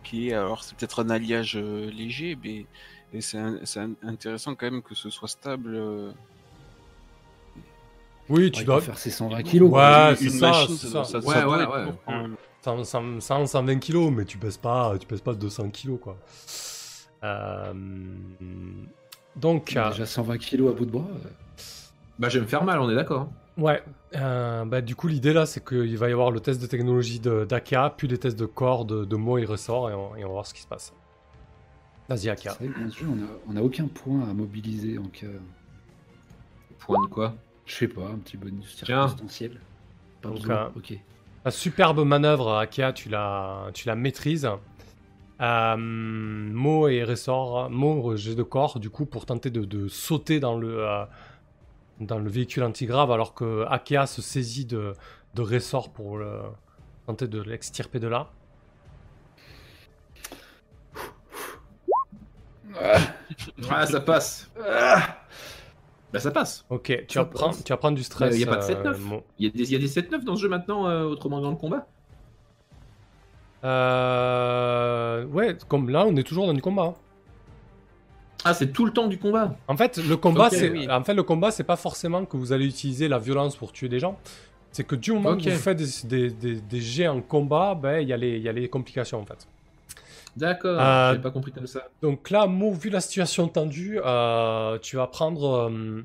Ok, 0.00 0.14
alors 0.32 0.64
c'est 0.64 0.76
peut-être 0.76 1.04
un 1.04 1.10
alliage 1.10 1.56
euh, 1.56 1.90
léger, 1.90 2.36
mais, 2.42 2.66
mais 3.12 3.20
c'est 3.20 3.38
intéressant 4.02 4.54
quand 4.54 4.70
même 4.70 4.82
que 4.82 4.94
ce 4.94 5.10
soit 5.10 5.28
stable. 5.28 5.74
euh. 5.74 6.12
Oui, 8.28 8.44
Ouais, 8.44 8.50
tu 8.50 8.64
dois... 8.64 8.80
faire 8.80 8.98
ses 8.98 9.10
120 9.10 9.42
kilos. 9.42 9.70
Ouais, 9.70 10.14
c'est 10.16 10.24
une 10.24 10.30
ça, 10.30 10.52
ça, 10.52 10.68
ça. 10.68 11.04
ça- 11.04 11.18
Ouais, 11.18 11.34
ça 11.34 11.48
ouais, 11.48 11.66
ouais. 11.66 11.84
lourd, 11.84 11.94
quand 12.06 12.12
même. 12.22 12.36
100, 12.62 12.84
100, 12.84 13.20
100, 13.20 13.46
120 13.46 13.78
kilos, 13.80 14.12
mais 14.12 14.24
tu 14.24 14.38
pèses 14.38 14.56
pas, 14.56 14.96
tu 14.98 15.06
pèses 15.06 15.20
pas 15.20 15.34
200 15.34 15.68
kilos, 15.70 15.98
quoi. 16.00 16.16
Euh, 17.24 17.72
Donc, 19.36 19.76
euh, 19.76 19.90
Déjà 19.90 20.06
120 20.06 20.38
kilos 20.38 20.70
à 20.72 20.76
bout 20.76 20.86
de 20.86 20.90
bras. 20.92 21.04
euh, 21.08 21.28
Bah, 22.18 22.28
je 22.28 22.38
vais 22.38 22.44
me 22.44 22.48
faire 22.48 22.64
mal, 22.64 22.80
on 22.80 22.88
est 22.90 22.94
d'accord. 22.94 23.28
ouais, 23.58 23.82
euh, 24.14 24.64
bah, 24.64 24.80
du 24.80 24.94
coup, 24.94 25.08
l'idée 25.08 25.32
là, 25.32 25.44
c'est 25.46 25.64
qu'il 25.66 25.98
va 25.98 26.08
y 26.08 26.12
avoir 26.12 26.30
le 26.30 26.40
test 26.40 26.60
de 26.62 26.66
technologie 26.66 27.18
de- 27.18 27.44
d'Aka, 27.44 27.92
puis 27.96 28.06
les 28.08 28.18
tests 28.18 28.38
de 28.38 28.46
corps 28.46 28.84
de, 28.84 29.04
de 29.04 29.16
mots 29.16 29.38
et 29.38 29.44
ressorts, 29.44 29.90
et 29.90 29.94
on, 29.94 30.14
et 30.16 30.24
on 30.24 30.28
va 30.28 30.32
voir 30.34 30.46
ce 30.46 30.54
qui 30.54 30.62
se 30.62 30.66
passe. 30.68 30.92
Vas-y, 32.14 32.28
Aka. 32.28 32.50
C'est 32.50 32.64
vrai 32.66 32.74
que 32.74 32.80
dans 32.80 32.90
ce 32.90 32.98
jeu, 32.98 33.06
on 33.08 33.22
a, 33.22 33.28
on 33.48 33.56
a 33.56 33.62
aucun 33.62 33.86
point 33.86 34.28
à 34.28 34.34
mobiliser 34.34 34.98
en 34.98 35.04
cas. 35.04 35.26
Point 36.78 37.02
de 37.04 37.06
quoi? 37.08 37.34
Je 37.64 37.74
sais 37.74 37.88
pas, 37.88 38.06
un 38.08 38.18
petit 38.18 38.36
bonus 38.36 38.74
circonstanciel. 38.76 39.60
Pas 40.20 40.28
Donc, 40.28 40.38
besoin. 40.40 40.54
euh, 40.56 40.68
Ok. 40.76 40.92
La 41.44 41.50
superbe 41.50 42.04
manœuvre, 42.04 42.54
Akia, 42.58 42.92
tu 42.92 43.08
la, 43.08 43.70
tu 43.72 43.86
la 43.88 43.94
maîtrises. 43.94 44.48
Euh, 45.40 45.76
Mo 45.78 46.86
et 46.88 47.02
Ressort, 47.02 47.70
Mo, 47.70 48.14
jet 48.16 48.34
de 48.34 48.42
corps, 48.42 48.78
du 48.78 48.90
coup, 48.90 49.06
pour 49.06 49.24
tenter 49.24 49.48
de, 49.50 49.64
de 49.64 49.88
sauter 49.88 50.38
dans 50.38 50.58
le, 50.58 50.86
euh, 50.86 51.04
dans 52.00 52.18
le 52.18 52.28
véhicule 52.28 52.62
antigrave, 52.62 53.10
alors 53.10 53.32
que 53.34 53.64
Akea 53.70 54.06
se 54.06 54.20
saisit 54.20 54.66
de, 54.66 54.92
de 55.34 55.42
Ressort 55.42 55.90
pour 55.92 56.18
le, 56.18 56.40
tenter 57.06 57.26
de 57.26 57.40
l'extirper 57.40 57.98
de 58.00 58.08
là. 58.08 58.30
Ah, 63.70 63.86
ça 63.86 64.00
passe. 64.00 64.50
Ah 64.68 65.18
bah, 66.12 66.20
ça 66.20 66.30
passe. 66.30 66.64
Ok, 66.68 66.92
tu 67.08 67.14
Ça 67.14 67.20
vas, 67.22 67.26
prendre, 67.30 67.52
passe. 67.54 67.64
tu 67.64 67.72
vas 67.72 67.76
prendre 67.78 67.96
du 67.96 68.02
stress. 68.02 68.34
Euh, 68.34 68.38
y 68.38 68.44
a 68.44 68.46
pas 68.46 68.56
de 68.56 68.70
euh, 68.70 68.92
7-9. 68.92 68.98
Mo. 68.98 69.22
Il 69.38 69.46
y 69.46 69.48
a 69.48 69.52
des, 69.52 69.62
il 69.64 69.72
y 69.72 69.76
a 69.76 69.78
des 69.78 69.88
7-9 69.88 70.24
dans 70.24 70.36
ce 70.36 70.42
jeu 70.42 70.48
maintenant, 70.48 70.86
euh, 70.86 71.04
autrement 71.04 71.40
dans 71.40 71.50
le 71.50 71.56
combat 71.56 71.86
Euh, 73.64 75.24
ouais, 75.26 75.56
comme 75.68 75.88
là, 75.88 76.04
on 76.06 76.14
est 76.16 76.22
toujours 76.22 76.46
dans 76.46 76.52
du 76.54 76.60
combat. 76.62 76.82
hein. 76.82 76.94
Ah, 78.44 78.54
c'est 78.54 78.72
tout 78.72 78.84
le 78.84 78.92
temps 78.92 79.06
du 79.06 79.18
combat. 79.18 79.54
En 79.68 79.76
fait, 79.76 79.98
le 79.98 80.16
combat, 80.16 80.50
c'est 80.50 80.68
oui. 80.70 80.90
en 80.90 81.04
fait 81.04 81.14
le 81.14 81.22
combat, 81.22 81.52
c'est 81.52 81.62
pas 81.62 81.76
forcément 81.76 82.24
que 82.24 82.36
vous 82.36 82.52
allez 82.52 82.66
utiliser 82.66 83.06
la 83.06 83.18
violence 83.20 83.54
pour 83.56 83.70
tuer 83.72 83.88
des 83.88 84.00
gens. 84.00 84.18
C'est 84.72 84.84
que 84.84 84.96
du 84.96 85.12
moment 85.12 85.30
Ok. 85.30 85.44
que 85.44 85.50
vous 85.50 85.58
faites 85.58 85.78
des, 85.78 86.08
des, 86.08 86.30
des- 86.30 86.60
des 86.60 86.80
jets 86.80 87.06
en 87.06 87.20
combat, 87.20 87.74
ben 87.76 88.00
il 88.00 88.08
y, 88.08 88.12
a 88.12 88.16
les- 88.16 88.36
il 88.38 88.42
y 88.42 88.48
a 88.48 88.52
les 88.52 88.68
complications 88.68 89.20
en 89.20 89.24
fait. 89.24 89.46
D'accord, 90.36 90.80
Euh, 90.80 91.10
j'avais 91.10 91.22
pas 91.22 91.30
compris 91.30 91.52
comme 91.52 91.66
ça. 91.66 91.88
Donc 92.00 92.30
là, 92.30 92.46
Mo, 92.46 92.72
vu 92.72 92.88
la 92.90 93.00
situation 93.00 93.48
tendue, 93.48 94.00
euh, 94.04 94.78
tu 94.80 94.96
vas 94.96 95.06
prendre. 95.06 95.68
euh, 95.70 96.04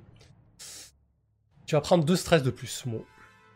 tu 1.65 1.75
vas 1.75 1.81
prendre 1.81 2.03
deux 2.03 2.15
stress 2.15 2.43
de 2.43 2.51
plus, 2.51 2.85
Mo. 2.85 3.05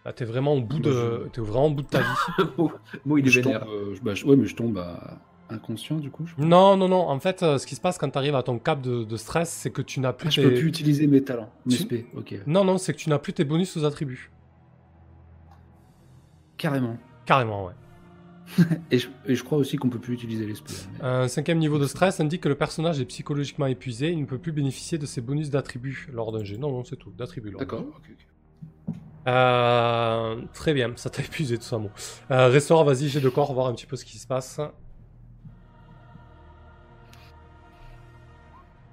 Là, 0.05 0.13
t'es 0.13 0.26
vraiment 0.26 0.53
au 0.53 0.61
bout 0.61 0.80
de, 0.80 0.91
Moi, 0.91 1.30
t'es 1.32 1.41
vraiment 1.41 1.67
au 1.67 1.72
bout 1.72 1.82
de 1.84 1.88
ta 1.88 1.99
vie. 1.99 2.07
Mo, 2.57 2.72
Mo, 3.05 3.17
il 3.17 3.28
est 3.28 3.30
Je 3.30 3.41
vénère. 3.41 3.65
euh, 3.69 3.93
je- 3.95 4.01
bah, 4.01 4.13
je- 4.15 4.26
ouais, 4.26 4.36
mais 4.36 4.47
je 4.47 4.55
tombe 4.55 4.78
à 4.78 5.19
inconscient 5.49 5.97
du 5.97 6.09
coup. 6.09 6.26
je- 6.26 6.41
non, 6.43 6.76
non, 6.78 6.88
non. 6.88 7.07
En 7.09 7.19
fait, 7.19 7.43
euh, 7.43 7.57
ce 7.57 7.67
qui 7.67 7.76
se 7.76 7.82
passe 7.82 7.97
quand 7.97 8.09
tu 8.09 8.17
arrives 8.17 8.36
à 8.36 8.41
ton 8.43 8.57
cap 8.57 8.82
de, 8.82 9.03
de 9.03 9.17
stress, 9.17 9.49
c'est 9.49 9.69
que 9.72 9.82
tu 9.82 9.99
n'as 9.99 10.13
plus. 10.13 10.28
Ah, 10.28 10.32
je 10.32 10.41
tes- 10.41 10.47
peux 10.47 10.55
plus 10.55 10.67
utiliser 10.69 11.05
mes 11.07 11.24
talents, 11.24 11.51
mes 11.65 11.76
Tu- 11.76 11.84
spé. 11.84 12.07
Ok, 12.15 12.34
Non, 12.47 12.63
non, 12.63 12.78
c'est 12.78 12.93
que 12.93 12.97
tu 12.97 13.09
n'as 13.09 13.19
plus 13.19 13.34
tes 13.34 13.43
bonus 13.43 13.76
aux 13.78 13.84
attributs. 13.86 14.32
carrément. 16.57 16.97
Carrément, 17.26 17.65
ouais. 17.65 17.74
Et 18.91 18.97
je, 18.99 19.07
et 19.27 19.35
je 19.35 19.43
crois 19.43 19.57
aussi 19.57 19.77
qu'on 19.77 19.89
peut 19.89 19.99
plus 19.99 20.13
utiliser 20.13 20.45
les 20.45 20.55
spé. 20.55 20.73
mais- 20.93 21.07
Un 21.07 21.27
cinquième 21.27 21.57
niveau 21.59 21.79
de 21.79 21.85
stress 21.87 22.19
indique 22.19 22.41
que 22.41 22.49
le 22.49 22.55
personnage 22.55 22.99
est 22.99 23.05
psychologiquement 23.05 23.65
épuisé. 23.67 24.11
Il 24.11 24.19
ne 24.21 24.25
peut 24.25 24.37
plus 24.39 24.51
bénéficier 24.51 24.97
de 24.97 25.05
ses 25.05 25.21
bonus 25.21 25.49
d'attributs 25.49 26.07
lors 26.11 26.31
d'un 26.31 26.43
jet. 26.43 26.57
Non, 26.57 26.71
non, 26.71 26.83
c'est 26.83 26.97
tout. 26.97 27.11
D'attributs. 27.17 27.51
D'accord. 27.57 27.79
jet. 27.81 27.87
ok, 27.87 28.09
ok. 28.89 28.95
Euh, 29.27 30.41
très 30.53 30.73
bien, 30.73 30.91
ça 30.95 31.09
t'a 31.11 31.21
épuisé 31.21 31.57
tout 31.57 31.63
ça, 31.63 31.77
Mo. 31.77 31.91
Euh, 32.31 32.49
vas-y, 32.83 33.07
j'ai 33.07 33.21
de 33.21 33.29
corps, 33.29 33.53
voir 33.53 33.67
un 33.67 33.73
petit 33.73 33.85
peu 33.85 33.95
ce 33.95 34.03
qui 34.03 34.17
se 34.17 34.25
passe. 34.27 34.59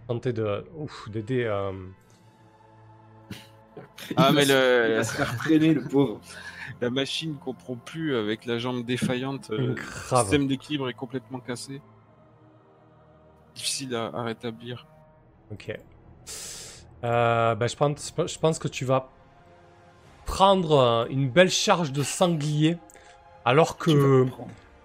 Tenter 0.06 0.32
de. 0.32 0.64
Ouf, 0.76 1.08
d'aider. 1.10 1.44
euh, 1.44 1.72
Ah, 4.16 4.32
mais 4.32 4.44
le- 4.46 4.86
il 4.90 4.94
va 4.96 5.04
se 5.04 5.14
faire 5.14 5.36
traîner, 5.36 5.74
le 5.74 5.82
pauvre. 5.84 6.20
La 6.80 6.90
machine 6.90 7.36
comprend 7.36 7.76
plus 7.76 8.16
avec 8.16 8.46
la 8.46 8.58
jambe 8.58 8.84
défaillante. 8.84 9.50
euh, 9.50 9.74
Le 9.74 10.16
système 10.16 10.46
d'équilibre 10.46 10.88
est 10.88 10.94
complètement 10.94 11.40
cassé. 11.40 11.80
Difficile 13.54 13.94
à, 13.94 14.06
à 14.14 14.22
rétablir. 14.22 14.86
Ok. 15.52 15.72
Euh, 17.04 17.54
bah, 17.54 17.66
je, 17.66 17.76
pense, 17.76 18.12
je 18.26 18.38
pense 18.38 18.58
que 18.58 18.68
tu 18.68 18.84
vas 18.84 19.08
prendre 20.26 20.78
euh, 20.78 21.06
une 21.10 21.28
belle 21.30 21.50
charge 21.50 21.92
de 21.92 22.02
sanglier. 22.02 22.78
Alors 23.44 23.76
que. 23.78 24.26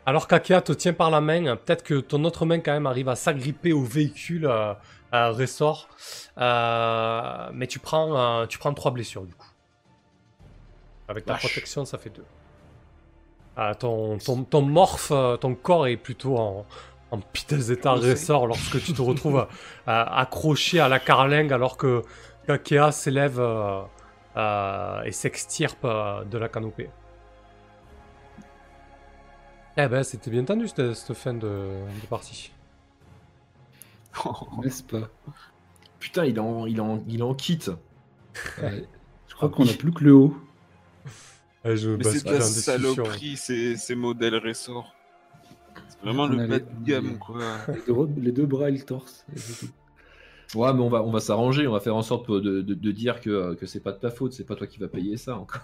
Alors 0.05 0.27
qu'Akea 0.27 0.61
te 0.61 0.73
tient 0.73 0.91
par 0.93 1.09
la 1.11 1.21
main, 1.21 1.55
peut-être 1.55 1.81
que 1.83 1.99
ton 2.01 2.25
autre 2.25 2.45
main 2.45 2.59
quand 2.59 2.73
même 2.73 2.87
arrive 2.87 3.07
à 3.07 3.15
s'agripper 3.15 3.71
au 3.71 3.83
véhicule 3.83 4.45
euh, 4.45 4.73
euh, 5.13 5.31
ressort. 5.31 5.87
Euh, 6.37 7.49
mais 7.53 7.67
tu 7.67 7.79
prends, 7.79 8.41
euh, 8.41 8.45
tu 8.45 8.57
prends 8.57 8.73
trois 8.73 8.91
blessures 8.91 9.23
du 9.25 9.33
coup. 9.33 9.47
Avec 11.13 11.25
ta 11.25 11.35
protection, 11.35 11.85
ça 11.85 11.99
fait 11.99 12.09
deux. 12.09 12.25
Ah, 13.55 13.75
ton, 13.75 14.17
ton, 14.17 14.43
ton 14.43 14.63
morph, 14.63 15.11
euh, 15.11 15.37
ton 15.37 15.53
corps 15.53 15.85
est 15.85 15.95
plutôt 15.97 16.37
en, 16.39 16.65
en 17.11 17.19
piteux 17.19 17.71
état 17.71 17.91
ressort 17.91 18.47
lorsque 18.47 18.83
tu 18.83 18.93
te 18.93 19.01
retrouves 19.03 19.37
euh, 19.37 19.45
accroché 19.85 20.79
à 20.79 20.89
la 20.89 20.99
carlingue 20.99 21.53
alors 21.53 21.77
que 21.77 22.01
Akea 22.47 22.91
s'élève 22.91 23.39
euh, 23.39 23.83
euh, 24.37 25.03
et 25.03 25.11
s'extirpe 25.11 25.85
euh, 25.85 26.23
de 26.23 26.39
la 26.39 26.49
canopée. 26.49 26.89
Eh 29.77 29.87
ben, 29.87 30.01
c'était 30.03 30.31
bien 30.31 30.43
tendu 30.43 30.67
cette, 30.67 30.95
cette 30.95 31.13
fin 31.15 31.35
de, 31.35 31.69
de 32.01 32.07
partie. 32.09 32.51
N'est-ce 34.63 34.81
pas? 34.81 35.09
Putain, 35.99 36.25
il 36.25 36.39
en, 36.39 36.65
il 36.65 36.81
en, 36.81 37.03
il 37.07 37.21
en. 37.21 37.35
Ouais. 38.61 38.87
Je 39.27 39.35
crois 39.35 39.49
qu'on 39.49 39.67
a 39.67 39.73
plus 39.73 39.93
que 39.93 40.03
le 40.03 40.13
haut. 40.13 40.35
Je 41.65 41.89
Mais 41.91 42.03
c'est 42.03 42.25
de 42.25 42.31
la 42.31 42.41
saloperie, 42.41 43.37
ces, 43.37 43.77
ces 43.77 43.95
modèles 43.95 44.35
ressort. 44.35 44.93
C'est 45.87 46.01
vraiment 46.01 46.27
le 46.27 46.39
a 46.39 46.47
bas 46.47 46.55
les- 46.55 46.59
de 46.59 46.85
gamme, 46.85 47.17
quoi. 47.17 47.57
Les 47.73 47.81
deux, 47.93 48.21
les 48.21 48.31
deux 48.31 48.45
bras 48.45 48.69
et 48.69 48.73
le 48.73 48.81
torse. 48.81 49.25
Ouais, 50.55 50.71
mais 50.73 50.81
on 50.81 50.89
va, 50.89 51.01
on 51.01 51.11
va 51.11 51.19
s'arranger, 51.19 51.67
on 51.67 51.71
va 51.71 51.79
faire 51.79 51.95
en 51.95 52.01
sorte 52.03 52.29
de, 52.29 52.61
de- 52.61 52.73
de 52.73 52.91
dire 52.91 53.21
que, 53.21 53.55
que 53.55 53.65
c'est 53.65 53.79
pas 53.79 53.91
de 53.91 53.97
ta 53.97 54.11
faute, 54.11 54.33
c'est 54.33 54.43
pas 54.45 54.55
toi 54.55 54.67
qui 54.67 54.79
vas 54.79 54.87
payer 54.87 55.17
ça 55.17 55.37
encore. 55.37 55.61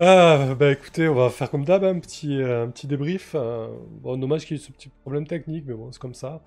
Ah, 0.00 0.54
bah 0.58 0.72
écoutez, 0.72 1.08
on 1.08 1.14
va 1.14 1.30
faire 1.30 1.50
comme 1.50 1.64
d'hab, 1.64 1.84
un 1.84 1.98
petit, 2.00 2.40
euh, 2.42 2.64
un 2.64 2.70
petit 2.70 2.86
débrief. 2.86 3.32
euh, 3.34 3.68
bon, 4.02 4.16
dommage 4.18 4.44
qu'il 4.46 4.56
y 4.56 4.60
ait 4.60 4.62
eu 4.62 4.66
ce 4.66 4.72
petit 4.72 4.88
problème 5.02 5.26
technique, 5.26 5.64
mais 5.66 5.74
bon, 5.74 5.92
c'est 5.92 6.00
comme 6.00 6.14
ça. 6.14 6.42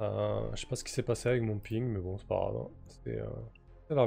Euh, 0.00 0.40
je 0.54 0.60
sais 0.60 0.66
pas 0.66 0.76
ce 0.76 0.84
qui 0.84 0.92
s'est 0.92 1.02
passé 1.02 1.28
avec 1.28 1.42
mon 1.42 1.58
ping, 1.58 1.84
mais 1.84 1.98
bon, 2.00 2.16
c'est 2.18 2.26
pas 2.28 2.36
grave. 2.36 2.54
hein. 2.56 2.68
C'est 3.04 3.18
euh, 3.18 3.26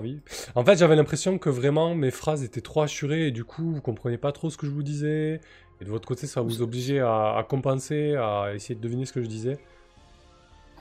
vie. 0.02 0.20
En 0.56 0.64
fait, 0.64 0.78
j'avais 0.78 0.96
l'impression 0.96 1.38
que 1.38 1.50
vraiment 1.50 1.96
mes 1.96 2.12
phrases 2.12 2.44
étaient 2.44 2.62
trop 2.62 2.82
assurées 2.82 3.28
et 3.28 3.32
du 3.32 3.44
coup, 3.44 3.74
vous 3.74 3.82
comprenez 3.82 4.18
pas 4.18 4.32
trop 4.32 4.50
ce 4.50 4.58
que 4.58 4.66
je 4.66 4.72
vous 4.72 4.84
disais. 4.84 5.42
Et 5.80 5.86
de 5.86 5.90
votre 5.90 6.08
côté, 6.08 6.28
ça 6.28 6.42
vous 6.42 6.62
obligeait 6.62 7.00
à, 7.00 7.36
à 7.38 7.44
compenser, 7.44 8.16
à 8.16 8.54
essayer 8.54 8.76
de 8.76 8.82
deviner 8.82 9.06
ce 9.06 9.14
que 9.14 9.22
je 9.22 9.28
disais. 9.28 9.58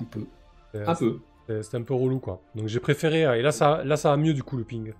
Un 0.00 0.04
peu. 0.04 0.20
C'est- 0.74 0.86
Un 0.86 0.94
peu. 0.94 1.18
c'est- 1.48 1.62
C'était 1.62 1.76
un 1.78 1.82
peu 1.82 1.94
relou, 1.94 2.20
quoi. 2.20 2.40
Donc 2.54 2.68
j'ai 2.68 2.78
préféré. 2.80 3.24
euh, 3.24 3.34
Et 3.38 3.42
là, 3.42 3.50
ça, 3.52 3.82
là, 3.84 3.96
ça 3.96 4.10
va 4.10 4.16
mieux, 4.16 4.34
du 4.34 4.42
coup, 4.42 4.56
le 4.56 4.64
ping. 4.64 4.92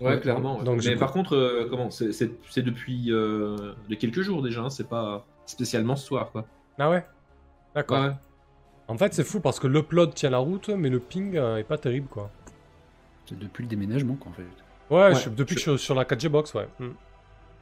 Ouais, 0.00 0.08
Ouais, 0.14 0.20
clairement. 0.20 0.58
ouais. 0.58 0.64
donc 0.64 0.80
j'ai 0.80 0.90
mais 0.90 0.96
par 0.96 1.12
contre, 1.12 1.36
euh, 1.36 1.66
comment 1.70 1.90
C'est 1.90 2.62
depuis 2.62 3.12
euh, 3.12 3.72
de 3.88 3.94
quelques 3.94 4.22
jours 4.22 4.42
déjà, 4.42 4.62
hein, 4.62 4.70
c'est 4.70 4.88
pas 4.88 5.24
spécialement 5.46 5.94
ce 5.96 6.04
soir, 6.06 6.30
quoi. 6.32 6.44
Ah 6.78 6.90
ouais? 6.90 7.04
D'accord. 7.74 8.02
Ouais. 8.04 8.10
En 8.88 8.98
fait, 8.98 9.14
c'est 9.14 9.22
fou 9.24 9.38
parce 9.40 9.60
que 9.60 9.66
l'upload 9.68 10.12
tient 10.14 10.30
la 10.30 10.38
route, 10.38 10.68
mais 10.70 10.88
le 10.90 10.98
ping 10.98 11.36
euh, 11.36 11.56
est 11.58 11.64
pas 11.64 11.78
terrible, 11.78 12.08
quoi. 12.08 12.30
C'est 13.26 13.38
depuis 13.38 13.62
le 13.62 13.68
déménagement 13.68 14.14
qu'en 14.16 14.32
fait. 14.32 14.42
Ouais, 14.90 15.12
Ouais, 15.12 15.14
je- 15.14 15.30
depuis 15.30 15.54
que 15.54 15.60
je 15.60 15.70
suis 15.70 15.78
sur 15.78 15.94
la 15.94 16.04
4G 16.04 16.28
box, 16.28 16.52
ouais. 16.54 16.68
Hmm. 16.78 16.90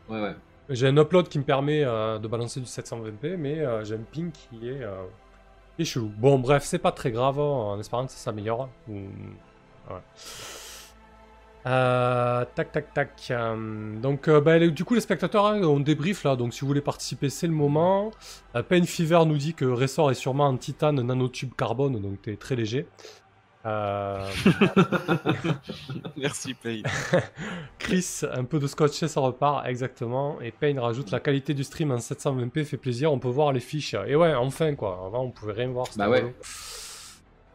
Ouais, 0.09 0.21
ouais. 0.23 0.35
J'ai 0.71 0.87
un 0.89 0.97
upload 0.97 1.29
qui 1.29 1.39
me 1.39 1.45
permet 1.45 1.83
euh, 1.85 2.19
de 2.19 2.29
balancer 2.29 2.61
du 2.61 2.67
720p, 2.67 3.37
mais 3.37 3.59
euh, 3.61 3.85
j'ai 3.85 3.95
un 3.97 4.03
ping 4.11 4.31
qui 4.33 4.69
est, 4.69 4.83
euh, 4.83 5.03
qui 5.77 5.83
est 5.83 5.85
chelou. 5.85 6.11
Bon, 6.17 6.39
bref, 6.39 6.63
c'est 6.65 6.79
pas 6.79 6.93
très 6.93 7.11
grave, 7.11 7.39
en 7.39 7.79
espérant 7.79 8.07
que 8.07 8.13
ça 8.13 8.19
s'améliore. 8.19 8.69
Ou- 8.89 8.95
Ouais. 9.91 9.97
Euh, 11.67 12.45
tac, 12.55 12.73
tac, 12.73 12.95
tac. 12.95 13.11
euh, 13.31 14.01
donc, 14.01 14.29
euh, 14.29 14.41
bah, 14.41 14.57
les- 14.57 14.71
du 14.71 14.85
coup, 14.85 14.95
les 14.95 15.01
spectateurs, 15.03 15.45
hein, 15.47 15.61
on 15.63 15.79
débrief 15.81 16.25
là. 16.25 16.35
Donc, 16.35 16.55
si 16.55 16.61
vous 16.63 16.67
voulez 16.69 16.81
participer, 16.81 17.29
c'est 17.29 17.47
le 17.47 17.53
moment. 17.53 18.13
Euh, 18.57 18.63
Pain 18.63 18.83
Fever 18.85 19.21
nous 19.27 19.37
dit 19.37 19.53
que 19.53 19.67
Ressort 19.67 20.11
est 20.11 20.15
sûrement 20.15 20.47
en 20.47 20.57
titane 20.57 21.03
nanotube 21.03 21.53
carbone, 21.55 22.01
donc 22.01 22.23
t'es 22.23 22.37
très 22.37 22.57
léger. 22.57 22.87
Euh, 23.67 24.27
Merci, 26.17 26.55
Pay. 26.55 26.83
Chris, 27.79 28.23
un 28.33 28.45
peu 28.45 28.59
de 28.59 28.67
scotché, 28.67 29.09
ça 29.09 29.21
repart, 29.21 29.67
exactement. 29.67 30.41
Et 30.41 30.51
Payne 30.51 30.79
rajoute 30.79 31.11
la 31.11 31.21
qualité 31.21 31.53
du 31.53 31.65
stream 31.65 31.91
en 31.91 31.97
720p 31.97 32.65
fait 32.65 32.77
plaisir, 32.77 33.13
on 33.13 33.19
peut 33.19 33.29
voir 33.29 33.53
les 33.53 33.61
fiches. 33.61 33.95
Et 34.07 34.17
ouais, 34.17 34.35
enfin 34.35 34.75
quoi, 34.75 35.03
avant 35.07 35.25
on 35.25 35.31
pouvait 35.31 35.53
rien 35.53 35.69
voir. 35.69 35.87
Bah 35.97 36.09
ouais. 36.09 36.35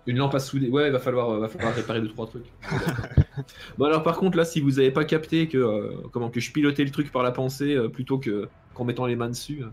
Une 0.08 0.18
lampe 0.18 0.36
à 0.36 0.40
souder. 0.40 0.70
Ouais, 0.70 0.92
va 0.92 1.00
falloir, 1.00 1.32
euh, 1.32 1.40
va 1.40 1.48
falloir 1.48 1.74
réparer 1.74 2.00
deux 2.00 2.10
trois 2.10 2.28
trucs. 2.28 2.46
bon 3.78 3.86
alors 3.86 4.04
par 4.04 4.18
contre 4.18 4.38
là, 4.38 4.46
si 4.46 4.62
vous 4.62 4.78
avez 4.78 4.92
pas 4.92 5.06
capté 5.06 5.48
que 5.48 5.58
euh, 5.58 5.92
comment 6.12 6.30
que 6.30 6.40
je 6.40 6.52
pilotais 6.52 6.84
le 6.84 6.92
truc 6.92 7.12
par 7.12 7.24
la 7.24 7.32
pensée 7.32 7.74
euh, 7.74 7.90
plutôt 7.90 8.20
que 8.20 8.48
qu'en 8.76 8.84
mettant 8.84 9.08
les 9.08 9.16
mains 9.16 9.30
dessus, 9.30 9.64
euh, 9.64 9.70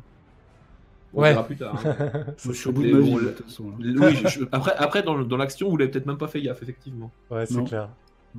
on 1.14 1.20
Ouais. 1.20 1.30
verra 1.30 1.44
plus 1.44 1.56
tard. 1.56 1.74
hein. 1.84 1.96
Moi, 2.24 2.34
je 2.44 2.52
suis 2.52 2.68
au 2.68 2.72
bout 2.72 2.82
de 2.82 2.92
ma 2.92 3.00
vie, 3.00 3.14
de 3.14 3.20
toute 3.30 3.46
façon. 3.46 3.72
oui, 3.78 3.94
je- 4.16 4.28
je- 4.28 4.44
après, 4.52 4.72
après 4.76 5.02
dans, 5.02 5.20
dans 5.22 5.36
l'action, 5.36 5.68
vous 5.68 5.76
l'avez 5.76 5.90
peut-être 5.90 6.06
même 6.06 6.18
pas 6.18 6.28
fait 6.28 6.40
gaffe, 6.42 6.62
effectivement. 6.62 7.10
Ouais, 7.30 7.46
c'est 7.46 7.62
clair. 7.64 7.88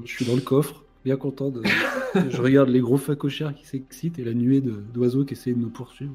Je 0.03 0.11
suis 0.11 0.25
dans 0.25 0.35
le 0.35 0.41
coffre, 0.41 0.83
bien 1.05 1.17
content 1.17 1.49
de. 1.49 1.61
je 2.29 2.41
regarde 2.41 2.69
les 2.69 2.79
gros 2.79 2.97
facochères 2.97 3.53
qui 3.53 3.65
s'excitent 3.67 4.17
et 4.19 4.23
la 4.23 4.33
nuée 4.33 4.61
d'oiseaux 4.61 5.23
qui 5.25 5.33
essayent 5.33 5.53
de 5.53 5.59
nous 5.61 5.69
poursuivre. 5.69 6.13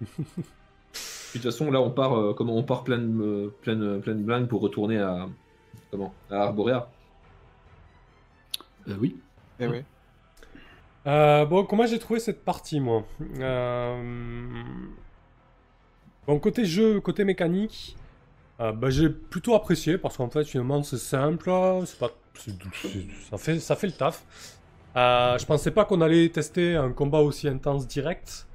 Puis, 0.00 1.38
de 1.38 1.42
toute 1.44 1.52
façon, 1.52 1.70
là, 1.70 1.80
on 1.80 1.90
part, 1.90 2.18
euh, 2.18 2.34
comment 2.34 2.56
on 2.56 2.62
part 2.64 2.82
plein 2.84 2.98
de, 2.98 3.22
euh, 3.22 3.54
plein 3.62 3.76
de, 3.76 3.98
plein 3.98 4.14
de 4.14 4.22
blingues 4.22 4.48
pour 4.48 4.60
retourner 4.60 4.98
à 4.98 5.28
comment 5.90 6.12
à 6.30 6.42
Arborea. 6.42 6.90
Euh, 8.88 8.94
oui. 9.00 9.16
Eh. 9.60 9.66
Euh, 11.06 11.44
bon, 11.46 11.64
comment 11.64 11.86
j'ai 11.86 11.98
trouvé 11.98 12.18
cette 12.20 12.44
partie, 12.44 12.80
moi? 12.80 13.04
Euh, 13.38 14.62
Bon, 16.26 16.38
côté 16.38 16.64
jeu, 16.64 17.00
côté 17.00 17.24
mécanique, 17.24 17.96
euh, 18.60 18.72
bah, 18.72 18.90
j'ai 18.90 19.08
plutôt 19.08 19.54
apprécié 19.54 19.98
parce 19.98 20.16
qu'en 20.16 20.28
fait, 20.28 20.44
finalement, 20.44 20.82
c'est 20.82 20.98
simple, 20.98 21.50
c'est 21.86 21.98
pas, 21.98 22.10
ça, 23.30 23.38
fait, 23.38 23.58
ça 23.58 23.76
fait 23.76 23.86
le 23.86 23.92
taf. 23.92 24.24
Euh, 24.96 25.38
je 25.38 25.46
pensais 25.46 25.70
pas 25.70 25.84
qu'on 25.84 26.00
allait 26.00 26.28
tester 26.28 26.76
un 26.76 26.92
combat 26.92 27.20
aussi 27.20 27.48
intense 27.48 27.86
direct. 27.86 28.46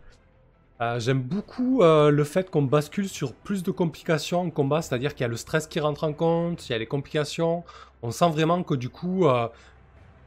Euh, 0.81 0.99
J'aime 0.99 1.21
beaucoup 1.21 1.81
euh, 1.81 2.11
le 2.11 2.23
fait 2.25 2.49
qu'on 2.49 2.63
bascule 2.63 3.07
sur 3.07 3.33
plus 3.33 3.63
de 3.63 3.71
complications 3.71 4.41
en 4.41 4.49
combat, 4.49 4.81
c'est-à-dire 4.81 5.15
qu'il 5.15 5.21
y 5.21 5.25
a 5.25 5.29
le 5.29 5.37
stress 5.37 5.67
qui 5.67 5.79
rentre 5.79 6.03
en 6.03 6.13
compte, 6.13 6.67
il 6.67 6.73
y 6.73 6.75
a 6.75 6.77
les 6.77 6.85
complications. 6.85 7.63
On 8.01 8.11
sent 8.11 8.29
vraiment 8.29 8.61
que 8.63 8.75
du 8.75 8.89
coup, 8.89 9.25
euh, 9.25 9.47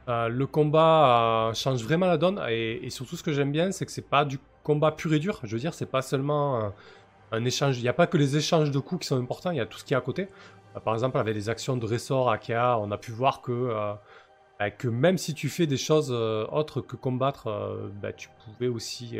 le 0.07 0.45
combat 0.47 1.51
change 1.53 1.83
vraiment 1.83 2.07
la 2.07 2.17
donne. 2.17 2.41
Et, 2.49 2.85
et 2.85 2.89
surtout, 2.89 3.15
ce 3.15 3.23
que 3.23 3.31
j'aime 3.31 3.51
bien, 3.51 3.71
c'est 3.71 3.85
que 3.85 3.91
c'est 3.91 4.01
pas 4.09 4.25
du 4.25 4.39
combat 4.63 4.91
pur 4.91 5.13
et 5.13 5.19
dur. 5.19 5.39
Je 5.43 5.55
veux 5.55 5.59
dire, 5.59 5.73
c'est 5.75 5.85
pas 5.85 6.01
seulement 6.01 6.73
un 7.31 7.45
échange. 7.45 7.77
Il 7.77 7.83
n'y 7.83 7.89
a 7.89 7.93
pas 7.93 8.07
que 8.07 8.17
les 8.17 8.37
échanges 8.37 8.71
de 8.71 8.79
coups 8.79 9.01
qui 9.01 9.07
sont 9.07 9.19
importants, 9.19 9.51
il 9.51 9.57
y 9.57 9.61
a 9.61 9.65
tout 9.65 9.77
ce 9.77 9.83
qui 9.83 9.93
est 9.93 9.97
à 9.97 10.01
côté. 10.01 10.27
Euh, 10.75 10.79
par 10.79 10.93
exemple, 10.93 11.17
avec 11.17 11.35
les 11.35 11.49
actions 11.49 11.77
de 11.77 11.85
ressort, 11.85 12.29
Akea, 12.29 12.77
on 12.79 12.91
a 12.91 12.97
pu 12.97 13.11
voir 13.11 13.41
que, 13.41 13.51
euh, 13.51 13.93
bah, 14.59 14.71
que 14.71 14.87
même 14.87 15.17
si 15.17 15.33
tu 15.33 15.49
fais 15.49 15.67
des 15.67 15.77
choses 15.77 16.11
euh, 16.11 16.45
autres 16.51 16.81
que 16.81 16.95
combattre, 16.95 17.49
bah, 18.01 18.13
tu 18.13 18.29
pouvais 18.45 18.67
aussi 18.67 19.19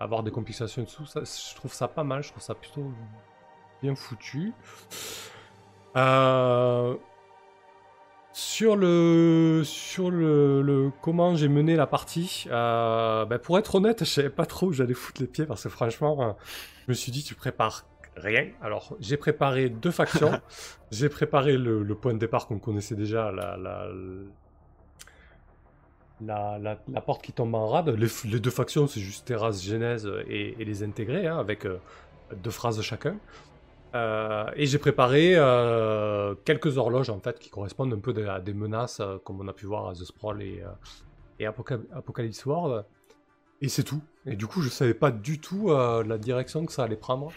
avoir 0.00 0.22
des 0.22 0.30
complications 0.30 0.82
dessous. 0.82 1.04
Je 1.06 1.54
trouve 1.54 1.72
ça 1.72 1.88
pas 1.88 2.04
mal, 2.04 2.22
je 2.22 2.30
trouve 2.30 2.42
ça 2.42 2.54
plutôt 2.54 2.90
bien 3.82 3.94
foutu. 3.94 4.52
Euh, 5.96 6.96
sur 8.36 8.74
le 8.76 9.62
sur 9.64 10.10
le, 10.10 10.60
le- 10.60 10.90
comment 11.00 11.36
j'ai 11.36 11.48
mené 11.48 11.76
la 11.76 11.86
partie, 11.86 12.46
euh, 12.50 13.24
ben, 13.26 13.38
pour 13.38 13.58
être 13.58 13.76
honnête, 13.76 14.00
je 14.04 14.04
savais 14.10 14.28
pas 14.30 14.44
trop 14.46 14.66
où 14.68 14.72
j'allais 14.72 14.92
foutre 14.94 15.20
les 15.20 15.28
pieds 15.28 15.46
parce 15.46 15.62
que 15.62 15.68
franchement, 15.68 16.20
euh, 16.20 16.32
je 16.86 16.90
me 16.90 16.94
suis 16.94 17.12
dit 17.12 17.22
tu 17.22 17.34
prépares 17.36 17.84
rien. 18.16 18.48
Alors 18.60 18.96
j'ai 19.00 19.16
préparé 19.16 19.68
deux 19.68 19.92
factions, 19.92 20.32
j'ai 20.90 21.08
préparé 21.08 21.56
le, 21.56 21.82
le 21.84 21.94
point 21.94 22.12
de 22.12 22.18
départ 22.18 22.46
qu'on 22.48 22.58
connaissait 22.58 22.96
déjà, 22.96 23.30
la, 23.30 23.56
la, 23.56 23.86
la, 26.20 26.58
la- 26.58 26.78
la 26.88 27.00
porte 27.00 27.22
qui 27.22 27.32
tombe 27.32 27.54
en 27.54 27.68
rade. 27.68 27.88
Les, 27.90 28.40
deux 28.40 28.50
factions, 28.50 28.86
c'est 28.88 29.00
juste 29.00 29.26
Terrasse, 29.26 29.62
Genèse 29.62 30.10
et, 30.28 30.60
et 30.60 30.64
les 30.64 30.82
intégrer, 30.82 31.26
hein, 31.28 31.38
avec 31.38 31.66
euh, 31.66 31.78
deux 32.42 32.50
phrases 32.50 32.80
chacun. 32.82 33.16
Euh, 33.94 34.50
et 34.56 34.66
j'ai 34.66 34.78
préparé 34.78 35.34
euh, 35.36 36.34
quelques 36.44 36.78
horloges 36.78 37.10
en 37.10 37.20
fait 37.20 37.38
qui 37.38 37.48
correspondent 37.48 37.92
un 37.92 38.00
peu 38.00 38.12
à 38.28 38.40
des 38.40 38.52
menaces 38.52 38.98
euh, 38.98 39.18
comme 39.18 39.40
on 39.40 39.46
a 39.46 39.52
pu 39.52 39.66
voir 39.66 39.88
à 39.88 39.92
The 39.92 40.04
Sprawl 40.04 40.42
et, 40.42 40.64
et 41.38 41.46
Apoca- 41.46 41.86
Apocalypse 41.92 42.44
World. 42.44 42.84
Et 43.60 43.68
c'est 43.68 43.84
tout. 43.84 44.02
Et 44.26 44.36
du 44.36 44.46
coup, 44.46 44.62
je 44.62 44.68
savais 44.68 44.94
pas 44.94 45.10
du 45.10 45.40
tout 45.40 45.70
la 45.70 46.18
direction 46.18 46.66
que 46.66 46.72
ça 46.72 46.82
allait 46.84 46.96
prendre. 46.96 47.32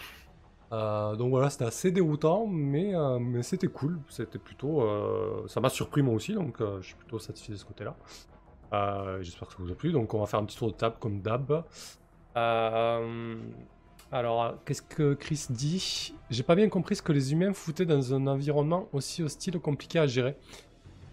Donc 0.71 1.29
voilà, 1.29 1.49
c'était 1.49 1.65
assez 1.65 1.91
déroutant, 1.91 2.47
mais, 2.47 2.91
mais 3.21 3.43
c'était 3.43 3.67
cool. 3.67 3.99
C'était 4.09 4.39
plutôt, 4.39 4.83
ça 5.47 5.61
m'a 5.61 5.69
surpris 5.69 6.01
moi 6.01 6.15
aussi, 6.15 6.33
donc 6.33 6.57
je 6.59 6.85
suis 6.85 6.95
plutôt 6.95 7.19
satisfait 7.19 7.53
de 7.53 7.57
ce 7.57 7.65
côté-là. 7.65 7.95
J'espère 9.21 9.47
que 9.47 9.53
ça 9.53 9.59
vous 9.59 9.71
a 9.71 9.75
plu. 9.75 9.93
Donc 9.93 10.13
on 10.13 10.19
va 10.19 10.25
faire 10.25 10.39
un 10.39 10.45
petit 10.45 10.57
tour 10.57 10.69
de 10.69 10.75
table 10.75 10.97
comme 10.99 11.21
d'hab. 11.21 11.63
Alors, 14.11 14.55
qu'est-ce 14.63 14.81
que 14.81 15.15
Chris 15.15 15.47
dit? 15.49 16.13
J'ai 16.29 16.43
pas 16.43 16.55
bien 16.55 16.69
compris 16.69 16.95
ce 16.95 17.01
que 17.01 17.11
les 17.11 17.33
humains 17.33 17.51
foutaient 17.51 17.85
dans 17.85 18.13
un 18.13 18.25
environnement 18.27 18.87
aussi 18.93 19.21
hostile 19.21 19.59
compliqué 19.59 19.99
à 19.99 20.07
gérer. 20.07 20.37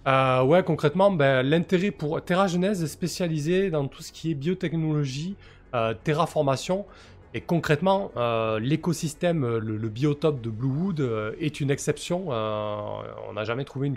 Euh, 0.06 0.44
ouais, 0.44 0.62
concrètement, 0.62 1.10
ben, 1.10 1.42
l'intérêt 1.42 1.90
pour 1.90 2.22
Terra 2.22 2.46
Genèse 2.46 2.84
est 2.84 2.88
spécialisé 2.88 3.70
dans 3.70 3.88
tout 3.88 4.02
ce 4.02 4.12
qui 4.12 4.30
est 4.30 4.34
biotechnologie, 4.34 5.34
euh, 5.74 5.94
terraformation. 6.04 6.86
Et 7.32 7.40
concrètement, 7.40 8.12
euh, 8.16 8.60
l'écosystème, 8.60 9.44
le, 9.56 9.88
biotope 9.88 10.40
de 10.40 10.50
Bluewood 10.50 11.34
est 11.40 11.60
une 11.60 11.72
exception. 11.72 12.28
On 12.28 13.32
n'a 13.34 13.44
jamais 13.44 13.64
trouvé 13.64 13.88
une, 13.88 13.96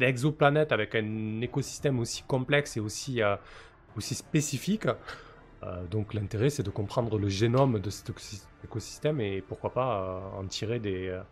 exoplanète 0.00 0.72
avec 0.72 0.94
un 0.94 1.42
écosystème 1.42 1.98
aussi 1.98 2.22
complexe 2.22 2.78
et 2.78 2.80
aussi 2.80 3.20
spécifique. 4.14 4.86
Euh, 5.64 5.86
donc 5.86 6.14
l'intérêt, 6.14 6.50
c'est 6.50 6.62
de 6.62 6.70
comprendre 6.70 7.18
le 7.18 7.28
génome 7.28 7.78
de 7.78 7.90
cet 7.90 8.10
écosy- 8.10 8.42
écosystème 8.64 9.20
et 9.20 9.40
pourquoi 9.42 9.72
pas 9.72 10.02
euh, 10.02 10.40
en 10.40 10.46
tirer 10.46 10.80
des, 10.80 11.08
euh, 11.08 11.22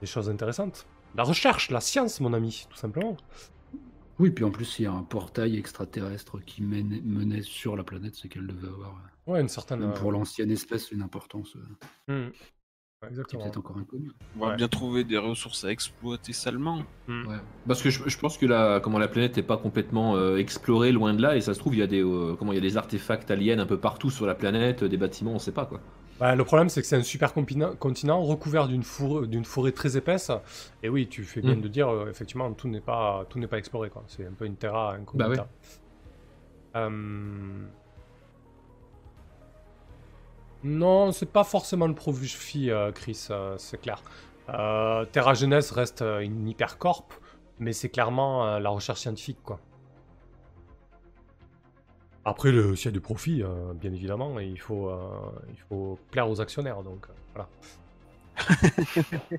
des 0.00 0.06
choses 0.06 0.28
intéressantes. 0.28 0.86
La 1.14 1.22
recherche, 1.24 1.70
la 1.70 1.80
science, 1.80 2.20
mon 2.20 2.32
ami, 2.32 2.66
tout 2.70 2.76
simplement. 2.76 3.16
Oui, 4.18 4.30
puis 4.30 4.44
en 4.44 4.50
plus, 4.50 4.78
il 4.78 4.82
y 4.82 4.86
a 4.86 4.92
un 4.92 5.02
portail 5.02 5.56
extraterrestre 5.56 6.38
qui 6.44 6.62
mène- 6.62 7.02
menait 7.04 7.42
sur 7.42 7.76
la 7.76 7.82
planète, 7.84 8.14
c'est 8.14 8.28
qu'elle 8.28 8.46
devait 8.46 8.68
avoir, 8.68 8.94
Ouais, 9.26 9.40
une 9.40 9.48
certaine... 9.48 9.80
même 9.80 9.94
pour 9.94 10.12
l'ancienne 10.12 10.50
espèce, 10.50 10.90
une 10.92 11.02
importance 11.02 11.56
euh, 12.10 12.30
Ouais, 13.02 13.08
qui 13.08 13.14
est 13.14 13.18
Exactement. 13.18 13.42
peut-être 13.44 13.56
encore 13.58 13.78
inconnue. 13.78 14.10
On 14.36 14.44
va 14.44 14.50
Ouais. 14.50 14.56
bien 14.56 14.68
trouver 14.68 15.02
des 15.04 15.18
ressources 15.18 15.64
à 15.64 15.70
exploiter 15.70 16.32
salement. 16.32 16.82
Ouais. 17.08 17.14
Parce 17.66 17.82
que 17.82 17.90
je, 17.90 18.00
je 18.08 18.18
pense 18.18 18.38
que 18.38 18.46
la, 18.46 18.78
comment 18.80 18.98
la 18.98 19.08
planète 19.08 19.36
n'est 19.36 19.42
pas 19.42 19.56
complètement 19.56 20.14
euh, 20.16 20.36
explorée 20.36 20.92
loin 20.92 21.12
de 21.12 21.20
là, 21.20 21.36
et 21.36 21.40
ça 21.40 21.52
se 21.54 21.58
trouve, 21.58 21.74
il 21.74 21.80
y, 21.80 21.82
a 21.82 21.86
des, 21.88 22.02
euh, 22.02 22.36
comment, 22.38 22.52
il 22.52 22.56
y 22.56 22.58
a 22.58 22.62
des 22.62 22.76
artefacts 22.76 23.30
aliens 23.30 23.58
un 23.58 23.66
peu 23.66 23.76
partout 23.78 24.10
sur 24.10 24.24
la 24.26 24.34
planète, 24.36 24.84
des 24.84 24.96
bâtiments, 24.96 25.32
on 25.32 25.38
sait 25.40 25.52
pas 25.52 25.66
quoi. 25.66 25.80
Ouais, 26.20 26.36
le 26.36 26.44
problème, 26.44 26.68
c'est 26.68 26.80
que 26.82 26.86
c'est 26.86 26.94
un 26.96 27.02
super 27.02 27.32
continent 27.34 28.22
recouvert 28.22 28.68
d'une 28.68 28.84
four- 28.84 29.26
d'une 29.26 29.44
forêt 29.44 29.72
très 29.72 29.96
épaisse. 29.96 30.30
Et 30.84 30.88
oui, 30.88 31.08
tu 31.08 31.24
fais 31.24 31.40
bien 31.40 31.56
Mm. 31.56 31.60
de 31.62 31.68
dire, 31.68 31.88
euh, 31.88 32.08
effectivement, 32.08 32.52
tout 32.52 32.68
n'est 32.68 32.80
pas, 32.80 33.26
tout 33.28 33.40
n'est 33.40 33.48
pas 33.48 33.58
exploré. 33.58 33.90
quoi. 33.90 34.04
C'est 34.06 34.24
un 34.26 34.32
peu 34.32 34.44
une 34.44 34.54
terra 34.54 34.94
incognita. 34.94 35.48
Bah 36.72 36.80
ouais. 36.80 36.88
Non, 40.64 41.10
c'est 41.12 41.30
pas 41.32 41.44
forcément 41.44 41.86
le 41.88 41.94
profit, 41.94 42.70
euh, 42.70 42.92
Chris, 42.92 43.26
euh, 43.30 43.56
c'est 43.58 43.80
clair. 43.80 44.02
Euh, 44.48 45.04
Terra 45.06 45.34
Jeunesse 45.34 45.70
reste 45.72 46.02
une 46.02 46.46
hypercorp, 46.48 47.08
mais 47.58 47.72
c'est 47.72 47.88
clairement 47.88 48.58
la 48.58 48.70
recherche 48.70 49.00
scientifique, 49.00 49.38
quoi. 49.42 49.60
Après, 52.24 52.52
le- 52.52 52.76
s'il 52.76 52.86
y 52.86 52.88
a 52.88 52.92
du 52.92 53.00
profit, 53.00 53.42
euh, 53.42 53.72
bien 53.74 53.92
évidemment, 53.92 54.38
il 54.38 54.58
faut, 54.60 54.88
euh, 54.88 54.96
il 55.50 55.58
faut 55.68 55.98
plaire 56.10 56.28
aux 56.30 56.40
actionnaires, 56.40 56.82
donc 56.82 57.06
voilà. 57.34 57.48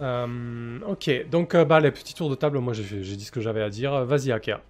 Euh, 0.00 0.80
ok, 0.86 1.28
donc 1.30 1.54
euh, 1.54 1.64
bah, 1.64 1.78
les 1.80 1.90
petits 1.90 2.14
tours 2.14 2.30
de 2.30 2.34
table, 2.34 2.58
moi 2.58 2.72
j'ai 2.72 3.00
dit 3.16 3.24
ce 3.24 3.30
que 3.32 3.40
j'avais 3.40 3.62
à 3.62 3.68
dire. 3.70 4.04
Vas-y, 4.06 4.32
Akia. 4.32 4.62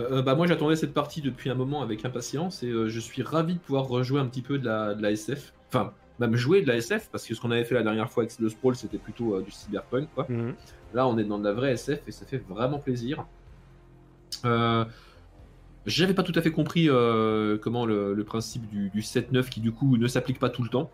Euh, 0.00 0.22
bah 0.22 0.34
moi 0.36 0.46
j'attendais 0.46 0.76
cette 0.76 0.94
partie 0.94 1.20
depuis 1.22 1.50
un 1.50 1.54
moment 1.54 1.82
avec 1.82 2.04
impatience 2.04 2.62
et 2.62 2.68
euh, 2.68 2.88
je 2.88 3.00
suis 3.00 3.22
ravi 3.22 3.54
de 3.54 3.58
pouvoir 3.58 3.84
rejouer 3.88 4.20
un 4.20 4.26
petit 4.26 4.42
peu 4.42 4.58
de 4.58 4.64
la, 4.66 4.94
de 4.94 5.02
la 5.02 5.10
SF. 5.10 5.52
Enfin, 5.68 5.92
même 6.20 6.36
jouer 6.36 6.62
de 6.62 6.68
la 6.68 6.76
SF 6.76 7.08
parce 7.10 7.26
que 7.26 7.34
ce 7.34 7.40
qu'on 7.40 7.50
avait 7.50 7.64
fait 7.64 7.74
la 7.74 7.82
dernière 7.82 8.10
fois 8.10 8.22
avec 8.22 8.38
le 8.38 8.48
Sprawl 8.48 8.76
c'était 8.76 8.98
plutôt 8.98 9.34
euh, 9.34 9.42
du 9.42 9.50
cyberpunk 9.50 10.08
quoi. 10.14 10.26
Mhm. 10.28 10.54
Là 10.94 11.06
on 11.08 11.18
est 11.18 11.24
dans 11.24 11.38
de 11.38 11.44
la 11.44 11.52
vraie 11.52 11.72
SF 11.72 12.00
et 12.06 12.12
ça 12.12 12.26
fait 12.26 12.42
vraiment 12.48 12.78
plaisir. 12.78 13.24
Euh, 14.44 14.84
J'avais 15.86 16.14
pas 16.14 16.22
tout 16.22 16.32
à 16.36 16.42
fait 16.42 16.50
compris 16.52 16.88
euh, 16.88 17.56
comment 17.58 17.86
le, 17.86 18.14
le 18.14 18.24
principe 18.24 18.68
du, 18.68 18.90
du 18.90 19.00
7-9 19.00 19.48
qui 19.48 19.60
du 19.60 19.72
coup 19.72 19.96
ne 19.96 20.06
s'applique 20.06 20.38
pas 20.38 20.50
tout 20.50 20.62
le 20.62 20.68
temps. 20.68 20.90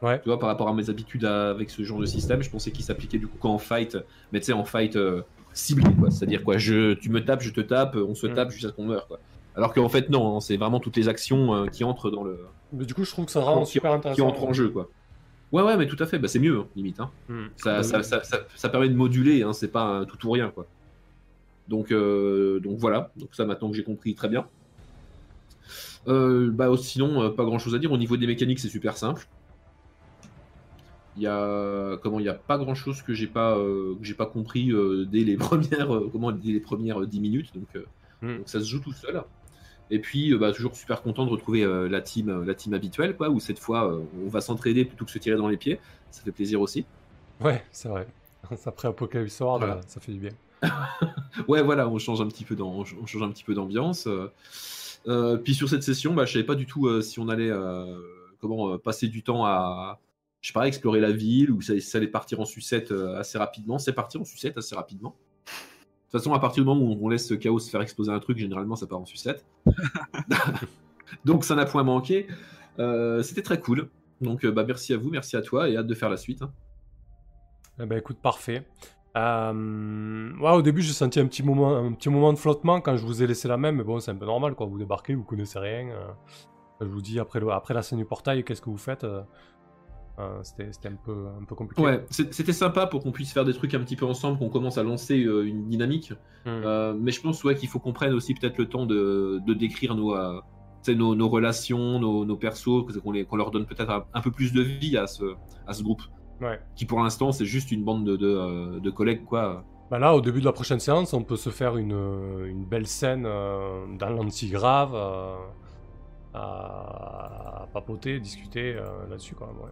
Ouais. 0.00 0.20
Tu 0.20 0.28
vois, 0.28 0.38
par 0.38 0.48
rapport 0.48 0.68
à 0.68 0.74
mes 0.74 0.90
habitudes 0.90 1.24
à- 1.24 1.50
avec 1.50 1.70
ce 1.70 1.82
genre 1.82 1.98
de 1.98 2.06
système, 2.06 2.40
je 2.42 2.50
pensais 2.50 2.70
qu'il 2.70 2.84
s'appliquait 2.84 3.18
du 3.18 3.26
coup 3.26 3.36
qu'en 3.38 3.58
fight, 3.58 3.98
mais 4.32 4.38
tu 4.40 4.46
sais, 4.46 4.52
en 4.52 4.64
fight 4.64 4.96
euh, 5.58 5.62
ciblé, 5.62 5.94
quoi. 5.98 6.10
C'est-à-dire 6.10 6.42
quoi, 6.44 6.56
je, 6.58 6.94
tu 6.94 7.10
me 7.10 7.24
tapes, 7.24 7.42
je 7.42 7.50
te 7.50 7.60
tape, 7.60 7.96
on 7.96 8.14
se 8.14 8.26
Mm. 8.26 8.34
tape 8.34 8.50
jusqu'à 8.50 8.68
ce 8.68 8.72
qu'on 8.72 8.86
meure, 8.86 9.06
quoi. 9.08 9.18
Alors 9.56 9.74
qu'en 9.74 9.88
fait, 9.88 10.08
non, 10.10 10.36
hein, 10.36 10.40
c'est 10.40 10.56
vraiment 10.56 10.78
toutes 10.80 10.96
les 10.96 11.08
actions 11.08 11.54
euh, 11.54 11.66
qui 11.66 11.82
entrent 11.84 12.10
dans 12.10 12.22
le. 12.22 12.38
Mais 12.72 12.84
du 12.84 12.94
coup, 12.94 13.04
je 13.04 13.10
trouve 13.10 13.24
que 13.26 13.30
ça 13.32 13.40
rend 13.40 13.64
qui, 13.64 13.72
super 13.72 13.90
qui 13.92 13.96
intéressant. 13.96 14.26
entrent 14.28 14.44
en 14.44 14.52
jeu, 14.52 14.68
quoi. 14.68 14.88
Ouais, 15.50 15.62
ouais, 15.62 15.76
mais 15.76 15.86
tout 15.86 15.96
à 15.98 16.06
fait, 16.06 16.18
bah, 16.18 16.28
c'est 16.28 16.38
mieux, 16.38 16.58
hein, 16.60 16.66
limite. 16.76 17.00
Hein. 17.00 17.10
Mhm. 17.28 17.48
Ça, 17.56 17.76
Bah 17.78 17.82
ça, 17.82 18.02
ça, 18.02 18.22
ça- 18.22 18.40
ça 18.54 18.68
permet 18.68 18.88
de 18.88 18.94
moduler, 18.94 19.42
hein, 19.42 19.52
c'est 19.52 19.68
pas 19.72 19.82
un 19.82 20.04
tout 20.04 20.24
ou 20.26 20.30
rien, 20.30 20.50
quoi. 20.50 20.66
Donc, 21.68 21.90
euh, 21.90 22.60
donc 22.60 22.78
voilà, 22.78 23.10
donc 23.16 23.30
ça 23.32 23.44
maintenant 23.44 23.70
que 23.70 23.76
j'ai 23.76 23.82
compris, 23.84 24.14
très 24.14 24.28
bien. 24.28 24.46
Euh, 26.06 26.50
bah, 26.50 26.68
sinon, 26.78 27.22
euh, 27.22 27.28
pas 27.30 27.44
grand 27.44 27.58
chose 27.58 27.74
à 27.74 27.78
dire. 27.78 27.92
Au 27.92 27.98
niveau 27.98 28.16
des 28.16 28.26
mécaniques, 28.26 28.60
c'est 28.60 28.68
super 28.68 28.96
simple. 28.96 29.26
Il 31.18 31.22
y 31.22 31.26
a 31.26 31.96
comment 32.02 32.20
il 32.20 32.24
y 32.26 32.28
a 32.28 32.34
pas 32.34 32.56
grand 32.58 32.74
chose 32.76 33.02
que 33.02 33.12
j'ai 33.12 33.26
pas 33.26 33.56
euh, 33.58 33.94
que 34.00 34.04
j'ai 34.04 34.14
pas 34.14 34.26
compris 34.26 34.70
euh, 34.72 35.04
dès 35.04 35.20
les 35.24 35.36
premières 35.48 35.94
euh, 35.94 36.08
comment 36.12 36.30
dès 36.32 36.52
les 36.52 36.60
premières 36.60 37.00
euh, 37.02 37.06
10 37.06 37.20
minutes 37.20 37.50
donc, 37.54 37.66
euh, 37.76 37.84
Mm. 38.22 38.38
donc 38.38 38.48
ça 38.48 38.58
se 38.58 38.64
joue 38.64 38.80
tout 38.80 38.92
seul 38.92 39.22
et 39.92 40.00
puis 40.00 40.34
bah, 40.36 40.50
toujours 40.52 40.74
super 40.74 41.02
content 41.02 41.24
de 41.24 41.30
retrouver 41.30 41.64
la 41.88 42.00
team 42.00 42.42
la 42.44 42.52
team 42.54 42.74
habituelle 42.74 43.16
quoi 43.16 43.28
où 43.30 43.38
cette 43.38 43.60
fois 43.60 43.96
on 44.24 44.28
va 44.28 44.40
s'entraider 44.40 44.84
plutôt 44.84 45.04
que 45.04 45.10
se 45.12 45.18
tirer 45.20 45.36
dans 45.36 45.46
les 45.48 45.56
pieds 45.56 45.78
ça 46.10 46.22
fait 46.22 46.32
plaisir 46.32 46.60
aussi 46.60 46.84
Ouais, 47.40 47.62
c'est 47.70 47.88
vrai. 47.88 48.08
Après 48.66 48.88
Apocalypse 48.88 49.38
World, 49.38 49.64
Voilà. 49.66 49.80
ça 49.86 50.00
fait 50.00 50.10
du 50.12 50.18
bien. 50.18 50.32
Ouais, 51.46 51.62
voilà, 51.62 51.88
on 51.88 51.98
change 51.98 52.20
un 52.20 52.26
petit 52.26 52.42
peu 52.44 52.56
d'am- 52.56 52.66
on 52.66 52.84
change 53.06 53.22
un 53.22 53.30
petit 53.30 53.44
peu 53.44 53.54
d'ambiance. 53.54 54.08
puis 55.44 55.54
sur 55.54 55.68
cette 55.68 55.82
session, 55.84 56.14
bah, 56.14 56.24
je 56.24 56.32
savais 56.32 56.44
pas 56.44 56.56
du 56.56 56.66
tout 56.66 57.00
si 57.02 57.20
on 57.20 57.28
allait 57.28 57.52
comment 58.40 58.76
passer 58.78 59.06
du 59.08 59.22
temps 59.22 59.44
à, 59.46 60.00
je 60.40 60.48
sais 60.48 60.52
pas, 60.52 60.66
explorer 60.68 61.00
la 61.00 61.10
ville 61.12 61.50
ou 61.50 61.60
ça, 61.60 61.78
ça 61.80 61.98
allait 61.98 62.06
partir 62.08 62.40
en 62.40 62.44
sucette 62.44 62.92
euh, 62.92 63.18
assez 63.18 63.38
rapidement. 63.38 63.78
C'est 63.78 63.92
parti 63.92 64.18
en 64.18 64.24
sucette 64.24 64.56
assez 64.58 64.74
rapidement. 64.74 65.16
De 65.46 66.12
toute 66.12 66.20
façon, 66.20 66.32
à 66.32 66.38
partir 66.38 66.62
du 66.62 66.68
moment 66.68 66.82
où 66.84 66.98
on 67.00 67.08
laisse 67.08 67.32
Chaos 67.38 67.58
faire 67.58 67.82
exploser 67.82 68.10
un 68.12 68.18
truc, 68.20 68.38
généralement 68.38 68.76
ça 68.76 68.86
part 68.86 69.00
en 69.00 69.04
sucette. 69.04 69.44
Donc 71.24 71.44
ça 71.44 71.54
n'a 71.54 71.66
point 71.66 71.82
manqué. 71.82 72.26
Euh, 72.78 73.22
C'était 73.22 73.42
très 73.42 73.60
cool. 73.60 73.88
Donc 74.20 74.44
euh, 74.44 74.50
bah, 74.52 74.64
merci 74.66 74.94
à 74.94 74.96
vous, 74.96 75.10
merci 75.10 75.36
à 75.36 75.42
toi 75.42 75.68
et 75.68 75.76
hâte 75.76 75.86
de 75.86 75.94
faire 75.94 76.08
la 76.10 76.16
suite. 76.16 76.42
hein. 76.42 76.50
Eh 77.80 77.86
ben 77.86 77.98
écoute, 77.98 78.18
parfait. 78.20 78.66
Euh, 79.16 80.32
ouais, 80.38 80.50
au 80.50 80.62
début, 80.62 80.82
j'ai 80.82 80.92
senti 80.92 81.18
un 81.20 81.26
petit, 81.26 81.42
moment, 81.42 81.76
un 81.76 81.92
petit 81.92 82.08
moment 82.08 82.32
de 82.32 82.38
flottement 82.38 82.80
quand 82.80 82.96
je 82.96 83.04
vous 83.04 83.22
ai 83.22 83.26
laissé 83.26 83.48
la 83.48 83.56
main, 83.56 83.72
mais 83.72 83.84
bon, 83.84 84.00
c'est 84.00 84.10
un 84.10 84.16
peu 84.16 84.26
normal, 84.26 84.54
quoi. 84.54 84.66
Vous 84.66 84.78
débarquez, 84.78 85.14
vous 85.14 85.24
connaissez 85.24 85.58
rien. 85.58 85.88
euh, 85.88 86.06
je 86.80 86.86
vous 86.86 87.00
dis, 87.02 87.18
après, 87.18 87.40
le, 87.40 87.50
après 87.50 87.74
la 87.74 87.82
scène 87.82 87.98
du 87.98 88.04
portail, 88.04 88.44
qu'est-ce 88.44 88.60
que 88.62 88.70
vous 88.70 88.76
faites 88.76 89.04
euh, 90.18 90.40
C'était 90.42 90.72
c'était 90.72 90.88
un 90.88 90.96
peu, 90.96 91.26
un 91.40 91.44
peu 91.44 91.54
compliqué. 91.54 91.82
Ouais, 91.82 92.04
c'était 92.10 92.52
sympa 92.52 92.86
pour 92.86 93.02
qu'on 93.02 93.12
puisse 93.12 93.32
faire 93.32 93.44
des 93.44 93.52
trucs 93.54 93.74
un 93.74 93.80
petit 93.80 93.96
peu 93.96 94.06
ensemble, 94.06 94.38
qu'on 94.38 94.48
commence 94.48 94.76
à 94.78 94.82
lancer 94.82 95.22
euh, 95.24 95.46
une 95.46 95.68
dynamique. 95.68 96.12
Hmm. 96.44 96.48
Euh, 96.64 96.94
mais 96.98 97.12
je 97.12 97.20
pense 97.20 97.42
ouais, 97.44 97.54
qu'il 97.54 97.68
faut 97.68 97.78
qu'on 97.78 97.92
prenne 97.92 98.12
aussi 98.12 98.34
peut-être 98.34 98.58
le 98.58 98.68
temps 98.68 98.86
de, 98.86 99.40
de 99.46 99.54
décrire 99.54 99.94
nos, 99.94 100.14
euh, 100.14 100.40
nos, 100.88 101.14
nos 101.14 101.28
relations, 101.28 101.98
nos, 102.00 102.24
nos 102.24 102.36
persos, 102.36 102.84
qu'on 103.02 103.12
les- 103.12 103.24
qu'on 103.24 103.36
leur 103.36 103.50
donne 103.50 103.66
peut-être 103.66 103.90
un, 103.90 104.04
un 104.14 104.20
peu 104.20 104.30
plus 104.30 104.52
de 104.52 104.62
vie 104.62 104.96
à 104.96 105.06
ce, 105.06 105.24
à 105.66 105.72
ce 105.72 105.82
groupe. 105.82 106.02
Ouais. 106.40 106.60
Qui 106.76 106.84
pour 106.84 107.00
l'instant 107.02 107.32
c'est 107.32 107.44
juste 107.46 107.70
une 107.72 107.84
bande 107.84 108.04
de, 108.04 108.16
de, 108.16 108.78
de 108.78 108.90
collègues 108.90 109.24
quoi. 109.24 109.64
Bah 109.90 109.98
là, 109.98 110.14
au 110.14 110.20
début 110.20 110.40
de 110.40 110.44
la 110.44 110.52
prochaine 110.52 110.80
séance, 110.80 111.14
on 111.14 111.22
peut 111.24 111.36
se 111.36 111.48
faire 111.50 111.76
une, 111.78 111.96
une 112.46 112.64
belle 112.66 112.86
scène 112.86 113.24
euh, 113.26 113.86
dans 113.98 114.10
l'antigrave. 114.10 114.92
euh, 114.94 115.34
à, 116.34 117.66
papoter, 117.72 118.20
discuter 118.20 118.74
euh, 118.76 119.06
là-dessus 119.08 119.34
quand 119.34 119.46
même. 119.46 119.56
Ouais. 119.56 119.70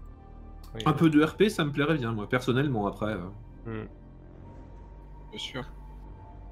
Un 0.84 0.92
peu 0.92 1.10
de 1.10 1.22
RP, 1.22 1.44
ça 1.48 1.64
me 1.64 1.70
plairait 1.72 1.96
bien, 1.96 2.12
moi, 2.12 2.28
personnellement, 2.28 2.86
après. 2.86 3.14
euh. 3.14 3.28
Hmm. 3.84 3.88
Bien 5.30 5.38
sûr. 5.38 5.64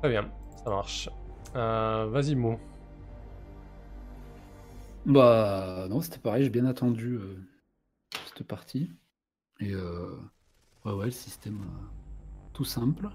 Très 0.00 0.10
bien, 0.10 0.30
ça 0.64 0.70
marche. 0.70 1.08
Euh, 1.56 2.06
Vas-y, 2.10 2.34
Mo. 2.34 2.58
Bah 5.06 5.86
non, 5.90 6.00
c'était 6.00 6.18
pareil, 6.18 6.44
j'ai 6.44 6.50
bien 6.50 6.64
attendu 6.66 7.14
euh, 7.16 7.36
cette 8.26 8.46
partie. 8.46 8.90
Et 9.60 9.72
euh, 9.72 10.16
ouais, 10.84 10.92
ouais, 10.92 11.04
le 11.06 11.10
système 11.10 11.60
euh, 11.62 11.84
tout 12.54 12.64
simple, 12.64 13.08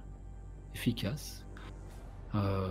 efficace. 0.75 1.45
Euh, 2.35 2.67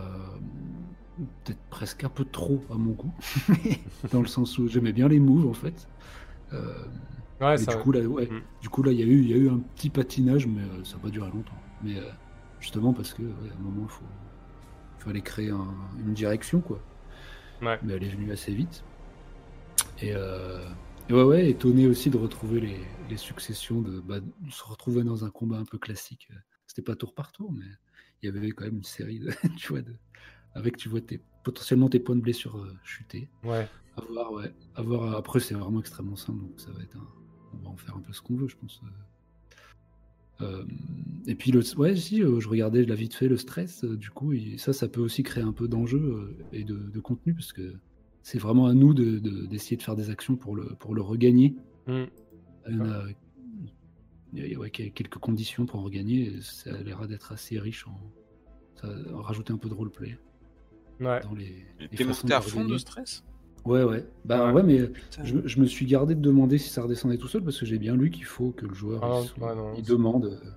Peut-être 1.45 1.59
presque 1.69 2.05
un 2.05 2.09
peu 2.09 2.25
trop 2.25 2.63
à 2.71 2.75
mon 2.75 2.93
goût, 2.93 3.13
dans 4.13 4.21
le 4.21 4.29
sens 4.29 4.57
où 4.59 4.69
j'aimais 4.69 4.93
bien 4.93 5.09
les 5.09 5.19
moves 5.19 5.49
en 5.49 5.53
fait. 5.53 5.89
Euh, 6.53 6.85
Ouais, 7.41 7.53
mais 7.53 7.59
ça. 7.59 7.75
du 7.77 7.83
coup 7.83 7.93
là, 7.93 8.01
ouais, 8.01 8.27
Mm. 8.27 8.43
du 8.61 8.69
coup 8.69 8.83
là, 8.83 8.93
il 8.93 8.99
y 8.99 9.03
a 9.03 9.07
eu, 9.07 9.21
il 9.23 9.29
y 9.31 9.35
a 9.35 9.37
eu 9.37 9.49
un 9.49 9.59
petit 9.59 9.91
patinage, 9.91 10.47
mais 10.47 10.63
euh, 10.63 10.85
ça 10.85 10.97
n'a 10.97 11.03
pas 11.03 11.11
duré 11.11 11.31
longtemps. 11.31 11.59
Mais 11.83 11.97
euh, 11.99 12.03
justement 12.61 12.93
parce 12.93 13.15
que 13.15 13.23
ouais, 13.23 13.51
à 13.51 13.55
un 13.59 13.63
moment, 13.63 13.85
il 13.85 13.89
faut, 13.91 14.05
fallait 14.99 15.21
créer 15.21 15.51
un- 15.51 15.75
une 16.05 16.15
direction 16.15 16.61
quoi. 16.61 16.81
Ouais. 17.63 17.79
Mais 17.83 17.95
elle 17.95 18.05
est 18.05 18.09
venue 18.09 18.33
assez 18.33 18.53
vite. 18.53 18.83
Et, 20.01 20.13
euh, 20.15 20.69
et 21.09 21.13
ouais, 21.13 21.23
ouais, 21.23 21.51
étonné 21.51 21.87
aussi 21.87 22.11
de 22.11 22.17
retrouver 22.17 22.61
les, 22.61 22.81
les 23.09 23.17
successions, 23.17 23.81
de, 23.83 24.01
bah, 24.01 24.21
de 24.21 24.51
se 24.51 24.65
retrouver 24.65 25.03
dans 25.03 25.25
un 25.25 25.31
combat 25.31 25.57
un 25.59 25.65
peu 25.65 25.79
classique. 25.79 26.29
C'était 26.67 26.83
pas 26.83 26.97
tour 26.97 27.15
par 27.15 27.33
tour, 27.33 27.53
mais 27.53 27.65
il 28.23 28.27
y 28.27 28.29
avait 28.37 28.51
quand 28.51 28.65
même 28.65 28.77
une 28.77 28.85
série 28.85 29.19
de, 29.21 29.31
tu 29.57 29.69
vois, 29.73 29.83
de, 29.83 29.95
avec 30.55 30.77
tu 30.77 30.89
vois 30.89 31.01
tes, 31.01 31.21
potentiellement 31.45 31.89
tes 31.89 32.01
points 32.01 32.17
de 32.17 32.21
blessure 32.21 32.57
euh, 32.59 32.77
chuter. 32.85 33.29
Ouais. 33.43 33.67
À 33.97 34.01
voir, 34.03 34.33
ouais. 34.33 34.53
À 34.77 34.83
voir, 34.83 35.17
après, 35.17 35.41
c'est 35.41 35.55
vraiment 35.55 35.81
extrêmement 35.81 36.17
simple, 36.17 36.41
donc 36.41 36.61
ça 36.61 36.71
va 36.73 36.83
être 36.83 36.97
un. 36.97 37.07
On 37.55 37.59
va 37.65 37.69
en 37.71 37.77
faire 37.77 37.97
un 37.97 38.01
peu 38.01 38.13
ce 38.13 38.21
qu'on 38.23 38.37
veut, 38.37 38.49
je 38.49 38.57
pense. 38.57 38.81
Euh, 40.41 40.65
et 41.27 41.35
puis, 41.35 41.51
le, 41.51 41.61
ouais, 41.79 41.97
si, 41.97 42.23
euh, 42.23 42.39
je 42.41 42.49
regardais 42.49 42.85
la 42.85 42.95
vite 42.95 43.15
fait 43.15 43.27
le 43.29 43.37
stress, 43.37 43.83
euh, 43.85 43.97
du 43.97 44.11
coup, 44.11 44.33
il- 44.33 44.59
ça, 44.61 44.73
ça 44.73 44.87
peut 44.89 45.01
aussi 45.01 45.23
créer 45.25 45.43
un 45.43 45.53
peu 45.53 45.67
d'enjeu 45.67 45.99
euh, 45.99 46.37
et 46.53 46.63
de, 46.65 46.77
de 46.77 47.01
contenu, 47.01 47.35
parce 47.35 47.53
que 47.53 47.75
c'est 48.23 48.39
vraiment 48.39 48.67
à 48.67 48.75
nous 48.75 48.95
d'essayer 48.95 49.21
de, 49.21 49.47
d'essayer 49.47 49.77
de 49.77 49.83
faire 49.83 49.97
des 49.97 50.11
actions 50.11 50.37
pour 50.37 50.55
le, 50.55 50.75
pour 50.79 50.95
le 50.95 51.03
regagner. 51.03 51.57
Hmm. 51.89 52.05
Il 52.69 52.77
y 52.77 52.81
en 52.81 52.91
a, 52.91 53.05
il 54.35 54.47
y 54.47 54.55
a 54.55 54.59
ouais, 54.59 54.71
quelques 54.71 55.19
conditions 55.19 55.67
pour 55.67 55.81
en 55.81 55.83
regagner, 55.83 56.35
et 56.35 56.41
ça 56.41 56.73
a 56.75 56.83
l'air 56.83 57.07
d'être 57.09 57.33
assez 57.33 57.59
riche 57.59 57.87
en. 57.89 57.99
Ça 58.81 58.87
a 58.87 59.21
rajouté 59.23 59.53
un 59.53 59.59
peu 59.59 59.69
de 59.69 59.75
roleplay 59.75 60.19
Ouais. 61.01 61.21
dans 61.23 61.35
les. 61.35 61.47
Et 61.47 61.67
les 61.81 61.89
T'es 61.89 62.05
façons 62.05 62.27
monté 62.27 62.35
à 62.35 62.39
de 62.41 62.45
fond 62.45 62.65
de 62.65 62.79
stress? 62.79 63.25
Ouais, 63.65 63.83
ouais. 63.83 64.05
Bah 64.25 64.47
Ouais. 64.47 64.53
ouais, 64.53 64.63
mais 64.63 64.91
je, 65.25 65.37
je 65.45 65.61
me 65.61 65.67
suis 65.67 65.85
gardé 65.87 66.15
de 66.15 66.21
demander 66.21 66.59
si 66.59 66.71
ça 66.71 66.83
redescendait 66.83 67.19
tout 67.19 67.29
seul 67.29 67.43
parce 67.43 67.59
que 67.59 67.67
j'ai 67.67 67.79
bien 67.79 67.95
lu 67.97 68.11
qu'il 68.11 68.25
faut 68.25 68.51
que 68.51 68.67
le 68.67 68.75
joueur 68.75 69.01
Ah, 69.03 69.21
il, 69.23 69.29
soit- 69.29 69.49
ouais, 69.49 69.55
non, 69.55 69.73
il 69.77 69.85
c'est- 69.85 69.91
demande 69.93 70.25
euh, 70.27 70.51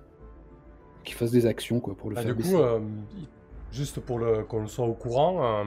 qu'il 1.04 1.14
fasse 1.14 1.30
des 1.30 1.46
actions 1.46 1.80
quoi 1.80 1.94
pour 1.96 2.10
le 2.10 2.16
Bah, 2.16 2.22
faire 2.22 2.34
du 2.34 2.42
baisser. 2.42 2.54
coup, 2.54 2.60
euh, 2.62 2.80
juste 3.70 4.00
pour 4.00 4.18
le, 4.18 4.44
qu'on 4.44 4.66
soit 4.66 4.86
au 4.86 4.94
courant, 4.94 5.60
euh, 5.60 5.64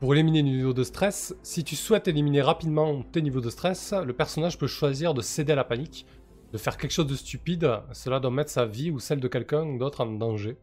pour 0.00 0.14
éliminer 0.14 0.42
les 0.42 0.50
niveaux 0.56 0.72
de 0.72 0.82
stress, 0.82 1.34
si 1.42 1.62
tu 1.64 1.76
souhaites 1.76 2.08
éliminer 2.08 2.42
rapidement 2.42 3.02
tes 3.12 3.22
niveaux 3.22 3.40
de 3.42 3.50
stress, 3.50 3.92
le 4.04 4.12
personnage 4.12 4.58
peut 4.58 4.66
choisir 4.66 5.14
de 5.14 5.20
céder 5.20 5.52
à 5.52 5.56
la 5.56 5.64
panique, 5.64 6.06
de 6.52 6.58
faire 6.58 6.76
quelque 6.78 6.90
chose 6.92 7.06
de 7.06 7.14
stupide. 7.14 7.70
Cela 7.92 8.18
doit 8.18 8.30
mettre 8.30 8.50
sa 8.50 8.66
vie 8.66 8.90
ou 8.90 8.98
celle 8.98 9.20
de 9.20 9.28
quelqu'un 9.28 9.76
d'autre 9.76 10.00
en 10.02 10.06
danger. 10.12 10.56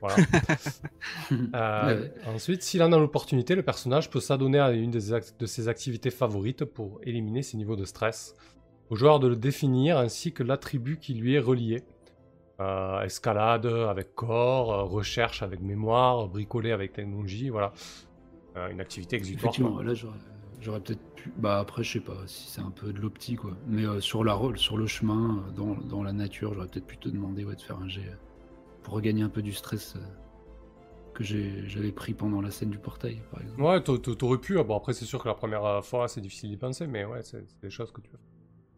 Voilà. 0.00 0.16
Euh. 1.54 2.08
Ensuite, 2.26 2.62
s'il 2.62 2.82
en 2.82 2.92
a 2.92 2.98
l'opportunité, 2.98 3.54
le 3.54 3.62
personnage 3.62 4.10
peut 4.10 4.20
s'adonner 4.20 4.58
à 4.58 4.72
une 4.72 4.90
des 4.90 5.10
de 5.38 5.46
ses 5.46 5.68
activités 5.68 6.10
favorites 6.10 6.64
pour 6.64 7.00
éliminer 7.02 7.42
ses 7.42 7.56
niveaux 7.56 7.76
de 7.76 7.84
stress. 7.84 8.34
Au 8.90 8.96
joueur 8.96 9.20
de 9.20 9.28
le 9.28 9.36
définir 9.36 9.98
ainsi 9.98 10.32
que 10.32 10.42
l'attribut 10.42 10.98
qui 10.98 11.14
lui 11.14 11.34
est 11.34 11.40
relié. 11.40 11.84
Euh, 12.60 13.02
escalade 13.02 13.66
avec 13.66 14.16
corps, 14.16 14.72
euh, 14.72 14.82
recherche 14.82 15.44
avec 15.44 15.60
mémoire, 15.60 16.26
bricoler 16.26 16.72
avec 16.72 16.92
technologie, 16.92 17.50
voilà. 17.50 17.72
Euh, 18.56 18.68
une 18.70 18.80
activité 18.80 19.14
exutoire. 19.14 19.52
Effectivement, 19.52 19.80
là 19.80 19.94
j'aurais, 19.94 20.80
peut-être 20.80 21.14
pu. 21.14 21.32
Bah 21.36 21.60
après, 21.60 21.84
je 21.84 21.92
sais 21.92 22.00
pas 22.00 22.18
si 22.26 22.48
c'est 22.48 22.60
un 22.60 22.72
peu 22.72 22.92
de 22.92 22.98
l'opti 22.98 23.36
quoi. 23.36 23.52
Mais 23.68 23.84
sur 24.00 24.24
la 24.24 24.36
sur 24.56 24.76
le 24.76 24.88
chemin, 24.88 25.44
dans, 25.54 25.76
dans 25.76 26.02
la 26.02 26.12
nature, 26.12 26.52
j'aurais 26.52 26.66
peut-être 26.66 26.86
pu 26.86 26.96
te 26.96 27.08
demander 27.08 27.44
ouais, 27.44 27.54
de 27.54 27.60
faire 27.60 27.78
un 27.78 27.88
jet 27.88 28.10
pour 28.82 28.94
regagner 28.94 29.22
un 29.22 29.28
peu 29.28 29.42
du 29.42 29.52
stress 29.52 29.94
euh, 29.96 30.00
que 31.14 31.24
j'avais 31.24 31.92
pris 31.92 32.14
pendant 32.14 32.40
la 32.40 32.50
scène 32.50 32.70
du 32.70 32.78
portail, 32.78 33.20
par 33.30 33.40
exemple. 33.42 33.62
Ouais, 33.62 33.82
t'a- 33.82 33.98
t'a- 33.98 34.14
t'aurais 34.14 34.38
pu. 34.38 34.58
ah, 34.58 34.62
Bon, 34.62 34.76
après, 34.76 34.92
c'est 34.92 35.04
sûr 35.04 35.22
que 35.22 35.28
la 35.28 35.34
première 35.34 35.64
euh, 35.64 35.80
fois, 35.82 36.06
c'est 36.08 36.20
difficile 36.20 36.50
d'y 36.50 36.56
penser, 36.56 36.86
mais 36.86 37.04
ouais, 37.04 37.22
c'est 37.22 37.44
c'est 37.48 37.60
des 37.60 37.70
choses 37.70 37.90
que 37.92 38.00
tu 38.00 38.10
veux. 38.10 38.18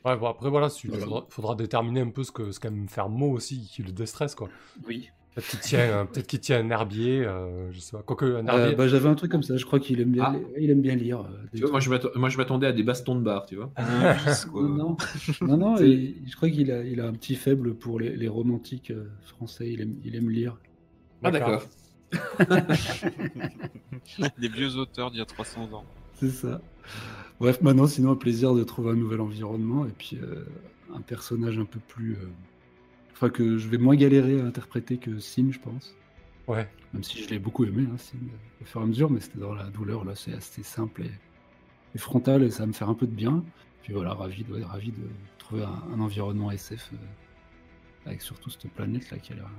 Ouais, 0.04 0.16
bon, 0.16 0.28
après, 0.28 0.48
voilà, 0.48 0.68
il 0.82 0.88
Voilà. 0.90 1.04
faudra, 1.04 1.26
faudra 1.28 1.54
déterminer 1.54 2.00
un 2.00 2.08
peu 2.10 2.24
ce 2.24 2.32
que 2.32 2.52
ce 2.52 2.58
qu'aime 2.60 2.88
faire 2.88 3.10
Mo 3.10 3.30
aussi, 3.30 3.68
qui 3.70 3.82
le 3.82 3.92
déstresse, 3.92 4.34
quoi. 4.34 4.48
Oui. 4.86 5.10
Peut-être 5.34 5.48
qu'il 6.26 6.40
tient, 6.40 6.58
euh, 6.58 6.62
un 6.64 6.70
herbier, 6.70 7.24
euh, 7.24 7.70
je 7.72 7.78
sais 7.78 7.92
pas. 7.96 8.02
Quoique, 8.02 8.24
un 8.24 8.46
herbier. 8.46 8.72
Euh, 8.72 8.76
bah, 8.76 8.88
j'avais 8.88 9.08
un 9.08 9.14
truc 9.14 9.30
comme 9.30 9.44
ça. 9.44 9.56
Je 9.56 9.64
crois 9.64 9.78
qu'il 9.78 10.00
aime 10.00 10.10
bien, 10.10 10.24
Ah. 10.26 10.34
il 10.58 10.70
aime 10.70 10.80
bien 10.82 10.96
lire. 10.96 11.20
euh, 11.20 11.46
Tu 11.54 11.60
vois, 11.62 11.70
moi, 11.70 12.28
je 12.30 12.36
m'attendais 12.36 12.66
à 12.66 12.72
des 12.72 12.82
bastons 12.82 13.14
de 13.14 13.20
bar, 13.22 13.46
tu 13.46 13.54
vois. 13.56 13.70
Quoi. 14.52 14.62
Non, 14.62 14.96
non, 15.56 15.78
et 15.78 16.16
je 16.26 16.34
crois 16.36 16.50
qu'il 16.50 16.72
a, 16.72 16.82
il 16.82 17.00
a 17.00 17.06
un 17.06 17.12
petit 17.12 17.36
faible 17.36 17.74
pour 17.74 18.00
les, 18.00 18.16
les 18.16 18.28
romantiques 18.28 18.90
euh, 18.90 19.08
français. 19.22 19.70
Il 19.70 19.80
aime, 19.82 19.94
il 20.04 20.16
aime 20.16 20.30
lire. 20.30 20.58
Ah, 21.22 21.30
d'accord. 21.30 21.62
Des 24.38 24.48
vieux 24.48 24.76
auteurs 24.76 25.10
d'il 25.10 25.18
y 25.18 25.22
a 25.22 25.26
300 25.26 25.72
ans. 25.72 25.84
C'est 26.14 26.30
ça. 26.30 26.60
Bref, 27.38 27.60
maintenant, 27.62 27.86
sinon, 27.86 28.10
un 28.12 28.16
plaisir 28.16 28.54
de 28.54 28.64
trouver 28.64 28.90
un 28.90 28.94
nouvel 28.96 29.20
environnement 29.20 29.86
et 29.86 29.92
puis 29.96 30.18
euh, 30.22 30.44
un 30.94 31.00
personnage 31.00 31.58
un 31.58 31.64
peu 31.64 31.78
plus. 31.88 32.16
Enfin, 33.20 33.28
que 33.28 33.58
je 33.58 33.68
vais 33.68 33.76
moins 33.76 33.96
galérer 33.96 34.40
à 34.40 34.44
interpréter 34.46 34.96
que 34.96 35.18
Sin, 35.18 35.50
je 35.52 35.58
pense. 35.58 35.94
Ouais. 36.46 36.66
Même 36.94 37.02
si 37.04 37.22
je 37.22 37.28
l'ai 37.28 37.38
beaucoup 37.38 37.64
aimé, 37.66 37.86
hein, 37.92 37.96
euh, 38.14 38.62
au 38.62 38.64
fur 38.64 38.80
et 38.80 38.84
à 38.84 38.86
mesure, 38.86 39.10
mais 39.10 39.20
c'était 39.20 39.38
dans 39.38 39.52
la 39.52 39.64
douleur, 39.68 40.04
là, 40.06 40.14
c'est 40.14 40.32
assez 40.32 40.62
simple 40.62 41.02
et, 41.02 41.10
et 41.94 41.98
frontal 41.98 42.42
et 42.42 42.50
ça 42.50 42.60
va 42.62 42.68
me 42.68 42.72
faire 42.72 42.88
un 42.88 42.94
peu 42.94 43.06
de 43.06 43.12
bien. 43.14 43.44
Puis 43.82 43.92
voilà, 43.92 44.14
ravi 44.14 44.42
de, 44.44 44.54
ouais, 44.54 44.64
ravi 44.64 44.90
de 44.92 45.02
trouver 45.38 45.64
un, 45.64 45.82
un 45.94 46.00
environnement 46.00 46.50
SF 46.50 46.90
euh, 46.94 46.96
avec 48.06 48.22
surtout 48.22 48.48
cette 48.50 48.70
planète 48.72 49.10
là 49.10 49.18
qui 49.18 49.32
a 49.32 49.36
l'air 49.36 49.50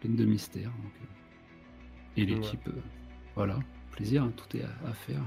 pleine 0.00 0.14
de 0.16 0.24
mystères. 0.24 0.70
donc, 0.70 0.92
euh, 1.02 1.06
et 2.16 2.24
l'équipe, 2.26 2.68
euh, 2.68 2.80
voilà, 3.34 3.58
plaisir, 3.90 4.22
hein, 4.22 4.32
tout 4.36 4.56
est 4.56 4.62
à, 4.62 4.88
à 4.88 4.92
faire. 4.92 5.22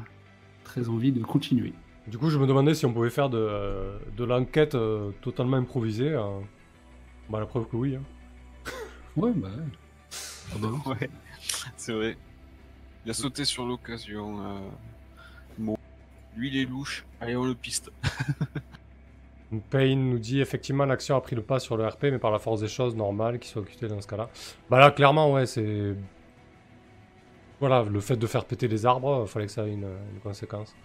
Très 0.63 0.87
envie 0.87 1.11
de 1.11 1.21
continuer. 1.21 1.73
Du 2.07 2.17
coup, 2.17 2.29
je 2.29 2.37
me 2.37 2.47
demandais 2.47 2.73
si 2.75 2.85
on 2.85 2.93
pouvait 2.93 3.09
faire 3.09 3.29
de, 3.29 3.91
de 4.15 4.23
l'enquête 4.23 4.77
totalement 5.21 5.57
improvisée. 5.57 6.09
euh. 6.13 6.39
Bah, 7.33 7.39
la 7.39 7.47
preuve 7.47 7.65
que 7.67 7.75
oui. 7.75 7.95
hein. 7.95 8.03
Ouais, 9.15 9.31
bah 9.35 9.47
ouais. 9.47 9.63
Ah 10.53 10.55
bah 10.59 10.67
ouais. 10.85 10.95
Ouais, 11.01 11.09
c'est 11.75 11.93
vrai. 11.93 12.15
Il 13.05 13.09
a 13.11 13.13
sauté 13.15 13.43
sur 13.43 13.65
l'occasion. 13.65 14.39
euh. 14.45 14.59
Lui, 16.37 16.49
il 16.49 16.57
est 16.57 16.65
louche. 16.65 17.05
Allez, 17.19 17.35
on 17.35 17.45
le 17.45 17.55
piste. 17.55 17.91
Payne 19.71 20.09
nous 20.11 20.19
dit 20.19 20.41
effectivement 20.41 20.85
l'action 20.85 21.15
a 21.15 21.21
pris 21.21 21.35
le 21.35 21.41
pas 21.41 21.59
sur 21.59 21.75
le 21.75 21.87
RP, 21.87 22.03
mais 22.03 22.19
par 22.19 22.29
la 22.31 22.37
force 22.39 22.61
des 22.61 22.67
choses, 22.67 22.95
normal 22.95 23.39
qu'il 23.39 23.49
soit 23.51 23.63
occupé 23.63 23.87
dans 23.87 23.99
ce 24.01 24.07
cas-là. 24.07 24.29
Bah 24.69 24.77
là, 24.79 24.91
clairement, 24.91 25.31
ouais, 25.33 25.47
c'est. 25.47 25.95
Voilà, 27.59 27.81
le 27.83 27.99
fait 27.99 28.15
de 28.17 28.27
faire 28.27 28.45
péter 28.45 28.67
les 28.67 28.85
arbres, 28.85 29.23
il 29.25 29.29
fallait 29.29 29.47
que 29.47 29.51
ça 29.51 29.65
ait 29.67 29.73
une, 29.73 29.87
une 30.13 30.19
conséquence. 30.21 30.75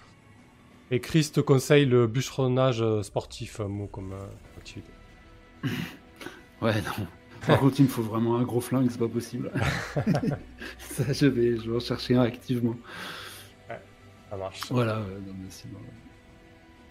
Et 0.91 1.01
Chris 1.01 1.31
te 1.31 1.41
conseille 1.41 1.85
le 1.85 2.07
bûcheronnage 2.07 2.81
euh, 2.81 3.03
sportif, 3.03 3.61
euh, 3.61 3.69
mot 3.69 3.87
comme 3.87 4.12
euh, 4.15 4.27
activité. 4.57 4.91
Ouais, 6.60 6.80
non. 6.82 7.06
Par 7.47 7.60
contre, 7.60 7.80
il 7.80 7.85
me 7.85 7.89
faut 7.89 8.02
vraiment 8.02 8.36
un 8.36 8.43
gros 8.43 8.60
flingue, 8.60 8.90
c'est 8.90 8.98
pas 8.98 9.09
possible. 9.09 9.52
Ça, 10.78 11.12
je 11.12 11.26
vais, 11.26 11.59
je 11.59 11.70
vais 11.70 11.76
en 11.76 11.80
chercher 11.80 12.16
un 12.16 12.22
activement. 12.22 12.76
Ça 14.30 14.36
marche. 14.36 14.70
Voilà, 14.70 15.01
ouais, 15.02 15.20
non, 15.20 15.35
mais 15.35 15.51
sinon, 15.51 15.80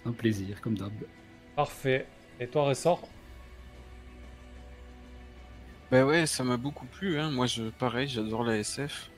un 0.06 0.14
plaisir, 0.14 0.62
comme 0.62 0.78
d'hab. 0.78 1.08
Parfait. 1.56 2.14
Et 2.40 2.50
toi, 2.50 2.64
Ressort? 2.70 3.14
Bah 5.92 6.06
ouais, 6.06 6.26
ça 6.28 6.44
m'a 6.44 6.58
beaucoup 6.58 6.88
plu. 6.88 7.18
Hein. 7.20 7.32
Moi, 7.32 7.46
je, 7.46 7.70
pareil, 7.70 8.08
j'adore 8.08 8.44
la 8.44 8.58
SF. 8.58 9.14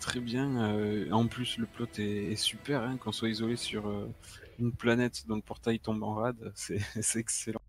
Très 0.00 0.20
bien. 0.20 0.56
euh, 0.74 1.10
en 1.12 1.28
plus, 1.28 1.58
le 1.58 1.66
plot 1.66 1.86
est, 1.98 2.32
est 2.32 2.36
super. 2.36 2.82
Hein, 2.82 2.98
qu'on 2.98 3.12
soit 3.12 3.28
isolé 3.30 3.56
sur 3.56 3.88
euh, 3.88 4.14
une 4.58 4.74
planète 4.76 5.26
dont 5.28 5.36
le 5.36 5.42
portail 5.42 5.80
tombe 5.80 6.02
en 6.04 6.14
rade, 6.14 6.52
c'est 6.54 6.80
c'est 7.02 7.20
excellent. 7.20 7.59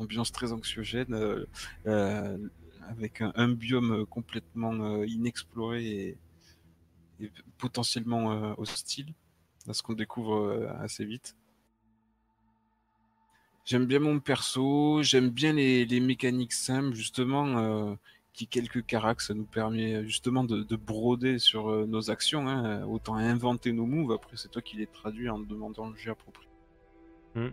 Ambiance 0.00 0.32
très 0.32 0.52
anxiogène, 0.52 1.12
euh, 1.12 1.44
euh, 1.86 2.38
avec 2.88 3.20
un, 3.20 3.48
biome 3.50 4.06
complètement 4.06 4.72
euh, 4.72 5.06
inexploré 5.06 6.16
et, 7.20 7.30
potentiellement 7.58 8.58
hostile. 8.58 9.12
Là, 9.66 9.74
ce 9.74 9.82
qu'on 9.82 9.92
découvre 9.92 10.74
assez 10.80 11.04
vite. 11.04 11.36
J'aime 13.66 13.84
bien 13.84 13.98
mon 13.98 14.20
perso, 14.20 15.02
j'aime 15.02 15.28
bien 15.28 15.52
les, 15.52 16.00
mécaniques 16.00 16.54
simples, 16.54 16.94
justement, 16.94 17.94
petit 18.32 18.46
quelques 18.46 18.86
caracs, 18.86 19.20
ça 19.20 19.34
nous 19.34 19.44
permet 19.44 20.02
justement 20.06 20.44
de, 20.44 20.62
de 20.62 20.76
broder 20.76 21.38
sur 21.38 21.86
nos 21.86 22.10
actions. 22.10 22.48
Hein. 22.48 22.86
Autant 22.86 23.16
inventer 23.16 23.72
nos 23.72 23.84
moves, 23.84 24.12
après 24.12 24.38
c'est 24.38 24.48
toi 24.48 24.62
qui 24.62 24.78
les 24.78 24.86
traduis 24.86 25.28
en 25.28 25.38
demandant 25.38 25.90
le 25.90 25.96
jet 25.96 26.12
approprié. 26.12 26.48
Hmm. 27.34 27.50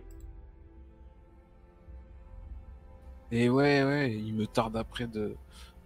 Et 3.30 3.50
ouais, 3.50 3.84
ouais, 3.84 4.14
il 4.14 4.34
me 4.34 4.46
tarde 4.46 4.76
après 4.76 5.06
de, 5.06 5.36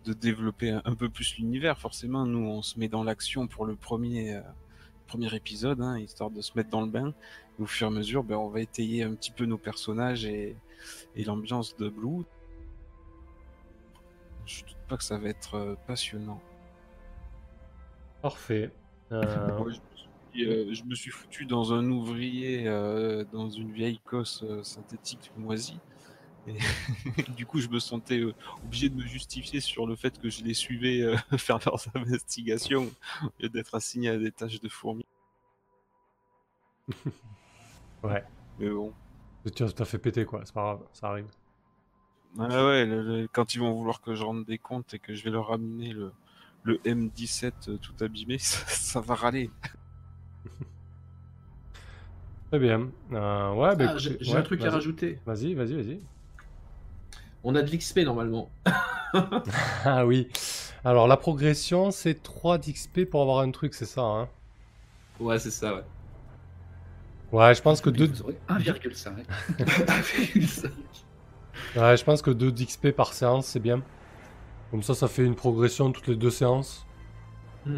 de 0.04 0.12
développer 0.12 0.70
un, 0.70 0.82
un 0.84 0.94
peu 0.94 1.08
plus 1.08 1.36
l'univers. 1.38 1.78
Forcément, 1.78 2.24
nous, 2.26 2.46
on 2.46 2.62
se 2.62 2.78
met 2.78 2.88
dans 2.88 3.02
l'action 3.02 3.46
pour 3.46 3.66
le 3.66 3.74
premier, 3.74 4.36
euh, 4.36 4.42
premier 5.06 5.34
épisode, 5.34 5.80
hein, 5.80 5.98
histoire 5.98 6.30
de 6.30 6.40
se 6.40 6.52
mettre 6.56 6.70
dans 6.70 6.80
le 6.80 6.88
bain. 6.88 7.12
Et 7.58 7.62
au 7.62 7.66
fur 7.66 7.88
et 7.88 7.90
à 7.90 7.92
mesure, 7.92 8.22
ben, 8.22 8.36
on 8.36 8.48
va 8.48 8.60
étayer 8.60 9.02
un 9.02 9.14
petit 9.14 9.32
peu 9.32 9.44
nos 9.44 9.58
personnages 9.58 10.24
et, 10.24 10.56
et 11.16 11.24
l'ambiance 11.24 11.76
de 11.76 11.88
Blue. 11.88 12.24
Je 14.46 14.64
doute 14.64 14.76
pas 14.88 14.96
que 14.96 15.04
ça 15.04 15.18
va 15.18 15.28
être 15.28 15.54
euh, 15.54 15.74
passionnant. 15.86 16.40
Parfait. 18.22 18.70
Euh, 19.10 19.22
je, 19.58 19.64
me 19.64 19.72
suis, 20.32 20.74
je 20.74 20.84
me 20.84 20.94
suis 20.94 21.10
foutu 21.10 21.44
dans 21.44 21.72
un 21.72 21.90
ouvrier, 21.90 22.64
dans 23.32 23.50
une 23.50 23.72
vieille 23.72 23.98
cosse 24.04 24.44
synthétique 24.62 25.32
moisie. 25.36 25.80
Et 26.46 26.58
du 27.36 27.46
coup, 27.46 27.60
je 27.60 27.68
me 27.68 27.78
sentais 27.78 28.18
euh, 28.18 28.34
obligé 28.64 28.88
de 28.88 28.96
me 28.96 29.06
justifier 29.06 29.60
sur 29.60 29.86
le 29.86 29.94
fait 29.96 30.18
que 30.18 30.28
je 30.28 30.42
les 30.42 30.54
suivais 30.54 31.02
euh, 31.02 31.16
faire 31.38 31.58
leurs 31.64 31.84
investigations 31.94 32.90
au 33.22 33.30
lieu 33.42 33.48
d'être 33.48 33.74
assigné 33.74 34.08
à 34.08 34.18
des 34.18 34.32
tâches 34.32 34.60
de 34.60 34.68
fourmi. 34.68 35.04
ouais. 38.02 38.24
Mais 38.58 38.70
bon. 38.70 38.92
Tu 39.44 39.50
t'as 39.52 39.84
fait 39.84 39.98
péter 39.98 40.24
quoi, 40.24 40.42
c'est 40.44 40.54
pas 40.54 40.62
grave, 40.62 40.80
ça 40.92 41.08
arrive. 41.08 41.26
Ah 42.38 42.64
ouais, 42.66 42.86
le- 42.86 43.02
le- 43.02 43.28
quand 43.32 43.54
ils 43.54 43.58
vont 43.58 43.72
vouloir 43.74 44.00
que 44.00 44.14
je 44.14 44.22
rende 44.24 44.44
des 44.44 44.58
comptes 44.58 44.94
et 44.94 44.98
que 44.98 45.14
je 45.14 45.22
vais 45.24 45.30
leur 45.30 45.48
ramener 45.48 45.92
le, 45.92 46.12
le 46.62 46.78
M17 46.84 47.52
euh, 47.68 47.76
tout 47.78 47.92
abîmé, 48.00 48.38
ça, 48.38 48.64
ça 48.68 49.00
va 49.00 49.14
râler. 49.14 49.50
Très 52.50 52.58
bien. 52.58 52.90
Euh, 53.12 53.52
ouais, 53.54 53.76
bah, 53.76 53.86
Ah, 53.88 53.98
j'ai 53.98 54.10
écoutez- 54.10 54.24
j'ai 54.24 54.32
ouais, 54.32 54.38
un 54.38 54.42
truc 54.42 54.62
à 54.62 54.70
rajouter. 54.70 55.18
Vas-y, 55.26 55.54
vas-y, 55.54 55.74
vas-y. 55.74 56.00
On 57.44 57.54
a 57.54 57.62
de 57.62 57.70
l'XP 57.74 57.98
normalement. 57.98 58.50
Ah 59.84 60.06
oui. 60.06 60.28
Alors 60.84 61.06
la 61.06 61.18
progression, 61.18 61.90
c'est 61.90 62.22
3 62.22 62.56
d'XP 62.56 63.04
pour 63.04 63.20
avoir 63.20 63.40
un 63.40 63.50
truc, 63.50 63.74
c'est 63.74 63.84
ça, 63.84 64.00
hein? 64.00 64.28
Ouais, 65.20 65.38
c'est 65.38 65.50
ça, 65.50 65.74
ouais. 65.74 65.82
Ouais, 67.30 67.54
je 67.54 67.60
pense 67.60 67.82
que 67.82 67.90
2 67.90 68.06
Vous 68.06 68.22
aurez 68.22 68.38
1,5. 68.48 69.24
ouais, 71.76 71.96
je 71.96 72.04
pense 72.04 72.22
que 72.22 72.30
2 72.30 72.50
d'XP 72.52 72.90
par 72.92 73.12
séance, 73.12 73.46
c'est 73.46 73.60
bien. 73.60 73.82
Comme 74.70 74.82
ça, 74.82 74.94
ça 74.94 75.08
fait 75.08 75.24
une 75.24 75.34
progression 75.34 75.92
toutes 75.92 76.06
les 76.08 76.16
deux 76.16 76.30
séances. 76.30 76.86
Donc, 77.66 77.76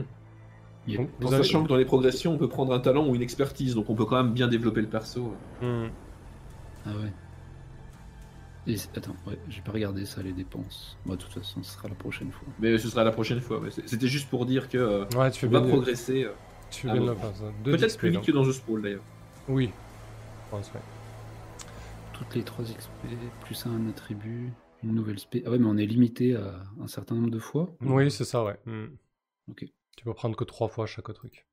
En 1.22 1.26
avez- 1.32 1.38
sachant 1.38 1.64
que 1.64 1.68
dans 1.68 1.76
les 1.76 1.84
progressions, 1.84 2.34
on 2.34 2.38
peut 2.38 2.48
prendre 2.48 2.72
un 2.72 2.78
talent 2.78 3.06
ou 3.08 3.16
une 3.16 3.22
expertise, 3.22 3.74
donc 3.74 3.90
on 3.90 3.96
peut 3.96 4.04
quand 4.04 4.22
même 4.22 4.32
bien 4.32 4.46
développer 4.46 4.82
le 4.82 4.88
perso. 4.88 5.34
Hmm. 5.60 5.86
Ah 6.86 6.90
ouais. 6.90 7.12
Et 8.66 8.76
attends, 8.96 9.14
ouais, 9.26 9.38
j'ai 9.50 9.60
pas 9.60 9.72
regardé 9.72 10.06
ça, 10.06 10.22
les 10.22 10.32
dépenses. 10.32 10.96
Moi, 11.04 11.16
de 11.16 11.20
toute 11.22 11.32
façon, 11.34 11.62
ce 11.62 11.72
sera 11.72 11.88
la 11.88 11.94
prochaine 11.94 12.32
fois. 12.32 12.48
Mais 12.58 12.78
ce 12.78 12.88
sera 12.88 13.04
la 13.04 13.12
prochaine 13.12 13.40
fois. 13.40 13.58
ouais. 13.60 13.70
C'était 13.70 14.08
juste 14.08 14.30
pour 14.30 14.46
dire 14.46 14.68
que 14.70 14.78
euh, 14.78 15.04
Ouais, 15.16 15.30
tu 15.30 15.40
fais 15.40 15.46
on 15.46 15.50
bien. 15.50 15.60
va 15.60 15.68
progresser. 15.68 16.24
euh, 16.24 16.32
Tu 16.70 16.88
fais 16.88 16.98
bien 16.98 17.14
Peut-être 17.62 17.98
plus 17.98 18.08
vite 18.08 18.18
donc. 18.20 18.26
que 18.26 18.32
dans 18.32 18.44
The 18.46 18.52
Sprawl 18.52 18.80
d'ailleurs. 18.82 19.02
Oui. 19.48 19.70
Je 20.46 20.50
pense, 20.50 20.72
ouais. 20.72 20.80
Toutes 22.14 22.34
les 22.34 22.42
3 22.42 22.64
XP, 22.64 22.90
plus 23.44 23.66
un 23.66 23.86
attribut, 23.88 24.50
une 24.82 24.94
nouvelle 24.94 25.18
spé. 25.18 25.42
Ah 25.44 25.50
ouais, 25.50 25.58
mais 25.58 25.66
on 25.66 25.76
est 25.76 25.84
limité 25.84 26.34
à 26.36 26.62
un 26.80 26.86
certain 26.86 27.16
nombre 27.16 27.30
de 27.30 27.38
fois 27.40 27.74
Oui, 27.82 28.10
c'est 28.10 28.24
ça, 28.24 28.44
ouais. 28.44 28.58
Hmm. 28.64 28.86
Ok. 29.50 29.66
Tu 29.96 30.04
peux 30.04 30.14
prendre 30.14 30.36
que 30.36 30.44
3 30.44 30.68
fois 30.68 30.86
chaque 30.86 31.12
truc. 31.12 31.46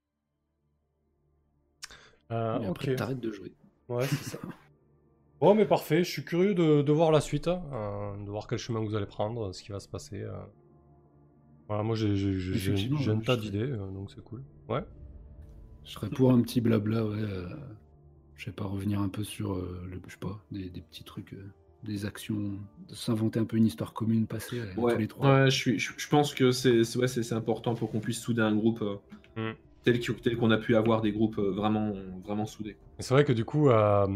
Euh, 2.31 2.59
Mais 2.59 2.67
ok. 2.67 2.71
après, 2.77 2.95
t'arrêtes 2.95 3.19
de 3.19 3.31
jouer. 3.33 3.51
Ouais, 3.89 4.05
c'est 4.07 4.23
ça. 4.23 4.37
Bon, 5.41 5.55
mais 5.55 5.65
parfait. 5.65 6.03
Je 6.03 6.09
suis 6.09 6.23
curieux 6.23 6.53
de, 6.53 6.83
de 6.83 6.91
voir 6.91 7.11
la 7.11 7.19
suite, 7.19 7.47
hein, 7.47 7.63
euh, 7.73 8.23
de 8.23 8.29
voir 8.29 8.45
quel 8.47 8.59
chemin 8.59 8.79
vous 8.79 8.93
allez 8.95 9.07
prendre, 9.07 9.51
ce 9.53 9.63
qui 9.63 9.71
va 9.71 9.79
se 9.79 9.87
passer. 9.89 10.21
euh. 10.21 10.31
Voilà, 11.67 11.83
moi 11.83 11.95
j'ai 11.95 12.13
un 12.13 13.15
ouais, 13.15 13.23
tas 13.23 13.37
d'idées, 13.37 13.59
euh, 13.59 13.91
donc 13.91 14.11
c'est 14.11 14.23
cool. 14.23 14.43
Ouais. 14.69 14.83
Je 15.83 15.91
serais 15.91 16.09
pour 16.09 16.31
un 16.31 16.41
petit 16.41 16.61
blabla, 16.61 17.03
ouais. 17.05 17.17
euh, 17.17 17.47
je 18.35 18.45
sais 18.45 18.51
pas, 18.51 18.65
revenir 18.65 18.99
un 19.01 19.09
peu 19.09 19.23
sur, 19.23 19.53
euh, 19.53 19.81
le, 19.89 19.99
je 20.05 20.11
sais 20.13 20.19
pas, 20.19 20.39
des, 20.51 20.69
des 20.69 20.81
petits 20.81 21.03
trucs, 21.05 21.33
euh, 21.33 21.49
des 21.83 22.05
actions, 22.05 22.59
de 22.89 22.93
s'inventer 22.93 23.39
un 23.39 23.45
peu 23.45 23.57
une 23.57 23.65
histoire 23.65 23.93
commune 23.93 24.27
passée 24.27 24.59
euh, 24.59 24.65
tous 24.75 24.81
Ouais, 24.81 24.97
les 24.97 25.07
trois. 25.07 25.43
ouais 25.43 25.49
je, 25.49 25.55
suis, 25.55 25.79
je, 25.79 25.91
je 25.97 26.07
pense 26.09 26.35
que 26.35 26.51
c'est 26.51 26.83
c'est- 26.83 26.99
ouais, 26.99 27.07
c'est- 27.07 27.23
important 27.33 27.73
pour 27.73 27.89
qu'on 27.89 27.99
puisse 27.99 28.19
souder 28.19 28.41
un 28.41 28.55
groupe 28.55 28.81
euh, 28.83 28.97
Mm. 29.37 29.55
tel 29.85 29.99
qu'on 30.37 30.51
a 30.51 30.57
pu 30.57 30.75
avoir 30.75 31.01
des 31.01 31.13
groupes 31.13 31.37
vraiment, 31.39 31.93
vraiment 32.25 32.45
soudés. 32.45 32.75
C'est 32.99 33.13
vrai 33.13 33.23
que 33.23 33.31
du 33.33 33.45
coup, 33.45 33.69
euh, 33.69 34.07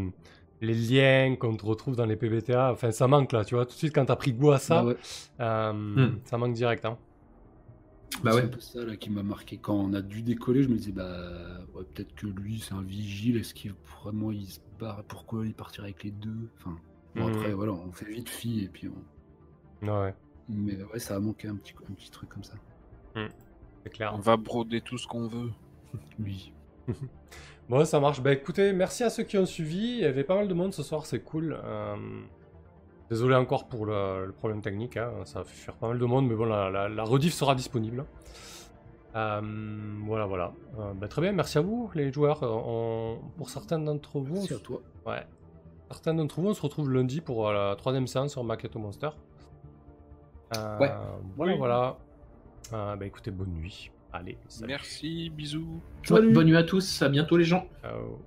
les 0.60 0.74
liens 0.74 1.36
qu'on 1.36 1.56
te 1.56 1.64
retrouve 1.66 1.96
dans 1.96 2.06
les 2.06 2.16
PBTA, 2.16 2.72
enfin 2.72 2.90
ça 2.90 3.06
manque 3.08 3.32
là, 3.32 3.44
tu 3.44 3.54
vois. 3.54 3.66
Tout 3.66 3.72
de 3.72 3.76
suite, 3.78 3.94
quand 3.94 4.04
t'as 4.06 4.16
pris 4.16 4.32
goût 4.32 4.52
à 4.52 4.58
ça, 4.58 4.82
Bah 4.82 4.88
ouais. 4.88 4.96
euh, 5.40 5.72
Hmm. 5.72 6.18
ça 6.24 6.38
manque 6.38 6.54
direct. 6.54 6.84
Hein. 6.84 6.96
Bah 8.22 8.30
c'est 8.32 8.38
ouais. 8.38 8.44
un 8.44 8.48
peu 8.48 8.60
ça 8.60 8.84
là, 8.84 8.96
qui 8.96 9.10
m'a 9.10 9.22
marqué. 9.22 9.58
Quand 9.58 9.74
on 9.74 9.92
a 9.92 10.00
dû 10.00 10.22
décoller, 10.22 10.62
je 10.62 10.68
me 10.68 10.76
disais, 10.76 10.92
bah, 10.92 11.58
ouais, 11.74 11.84
peut-être 11.92 12.14
que 12.14 12.26
lui, 12.28 12.60
c'est 12.60 12.72
un 12.74 12.80
vigile. 12.82 13.36
Est-ce 13.36 13.52
qu'il 13.52 13.74
vraiment 14.02 14.30
il 14.32 14.46
se 14.46 14.60
barre? 14.78 15.02
Pourquoi 15.08 15.44
il 15.44 15.52
partirait 15.52 15.88
avec 15.88 16.04
les 16.04 16.12
deux? 16.12 16.48
Enfin, 16.56 16.78
bon, 17.14 17.26
Mhm. 17.26 17.34
après, 17.34 17.52
voilà, 17.52 17.72
on 17.72 17.92
fait 17.92 18.06
vite 18.10 18.28
fille 18.30 18.64
et 18.64 18.68
puis 18.68 18.88
on... 18.88 19.86
Ouais, 20.02 20.14
Mais 20.48 20.82
ouais, 20.84 20.98
ça 20.98 21.16
a 21.16 21.20
manqué 21.20 21.48
un 21.48 21.56
petit, 21.56 21.74
un 21.90 21.92
petit 21.92 22.10
truc 22.10 22.30
comme 22.30 22.44
ça. 22.44 22.54
c'est 23.84 23.90
clair. 23.90 24.12
On 24.14 24.20
va 24.20 24.36
broder 24.38 24.80
tout 24.80 24.96
ce 24.96 25.06
qu'on 25.06 25.26
veut. 25.28 25.50
Oui. 26.18 26.52
Bon, 27.68 27.84
ça 27.84 27.98
marche. 28.00 28.20
Bah 28.22 28.32
écoutez, 28.32 28.72
merci 28.72 29.02
à 29.02 29.10
ceux 29.10 29.24
qui 29.24 29.36
ont 29.38 29.46
suivi. 29.46 29.94
Il 29.94 29.98
y 30.00 30.04
avait 30.04 30.24
pas 30.24 30.36
mal 30.36 30.46
de 30.48 30.54
monde 30.54 30.72
ce 30.72 30.82
soir, 30.82 31.04
c'est 31.06 31.20
cool. 31.20 31.58
Euh, 31.64 31.96
Désolé 33.08 33.36
encore 33.36 33.68
pour 33.68 33.86
le, 33.86 34.26
le 34.26 34.32
problème 34.32 34.60
technique, 34.62 34.96
hein. 34.96 35.12
ça 35.26 35.38
a 35.40 35.44
fait 35.44 35.54
fuir 35.54 35.74
pas 35.76 35.86
mal 35.86 35.96
de 35.98 36.04
monde, 36.04 36.26
mais 36.28 36.34
bon, 36.34 36.44
la, 36.44 36.70
la, 36.70 36.88
la 36.88 37.04
rediff 37.04 37.34
sera 37.34 37.54
disponible. 37.54 38.04
Euh, 39.14 39.40
voilà, 40.04 40.26
voilà. 40.26 40.52
Euh, 40.80 40.92
bah, 40.92 41.06
très 41.06 41.22
bien, 41.22 41.30
merci 41.30 41.56
à 41.56 41.60
vous 41.60 41.88
les 41.94 42.12
joueurs. 42.12 42.42
Euh, 42.42 42.48
on- 42.50 43.18
Pour 43.36 43.48
certains 43.48 43.78
d'entre 43.78 44.18
vous, 44.18 44.34
Merci 44.34 44.54
à 44.54 44.58
toi. 44.58 44.80
ouais. 45.06 45.24
Certains 45.88 46.14
d'entre 46.14 46.40
vous, 46.40 46.48
on 46.48 46.54
se 46.54 46.60
retrouve 46.62 46.90
lundi 46.92 47.20
pour 47.20 47.52
la 47.52 47.76
troisième 47.76 48.08
séance 48.08 48.32
sur 48.32 48.42
Maquette 48.42 48.74
Monster. 48.74 49.10
Euh, 50.56 50.78
Ouais. 50.78 50.92
Voilà, 51.36 51.52
Oui. 51.52 51.58
voilà. 51.58 51.96
Euh, 52.72 52.96
bah 52.96 53.06
écoutez, 53.06 53.30
bonne 53.30 53.52
nuit. 53.54 53.92
Allez, 54.18 54.38
salut. 54.48 54.68
Merci, 54.68 55.30
bisous. 55.30 55.80
Bonne 56.08 56.44
nuit 56.44 56.56
à 56.56 56.62
tous, 56.62 57.02
à 57.02 57.08
bientôt 57.10 57.36
les 57.36 57.44
gens. 57.44 57.66
Ciao. 57.82 58.18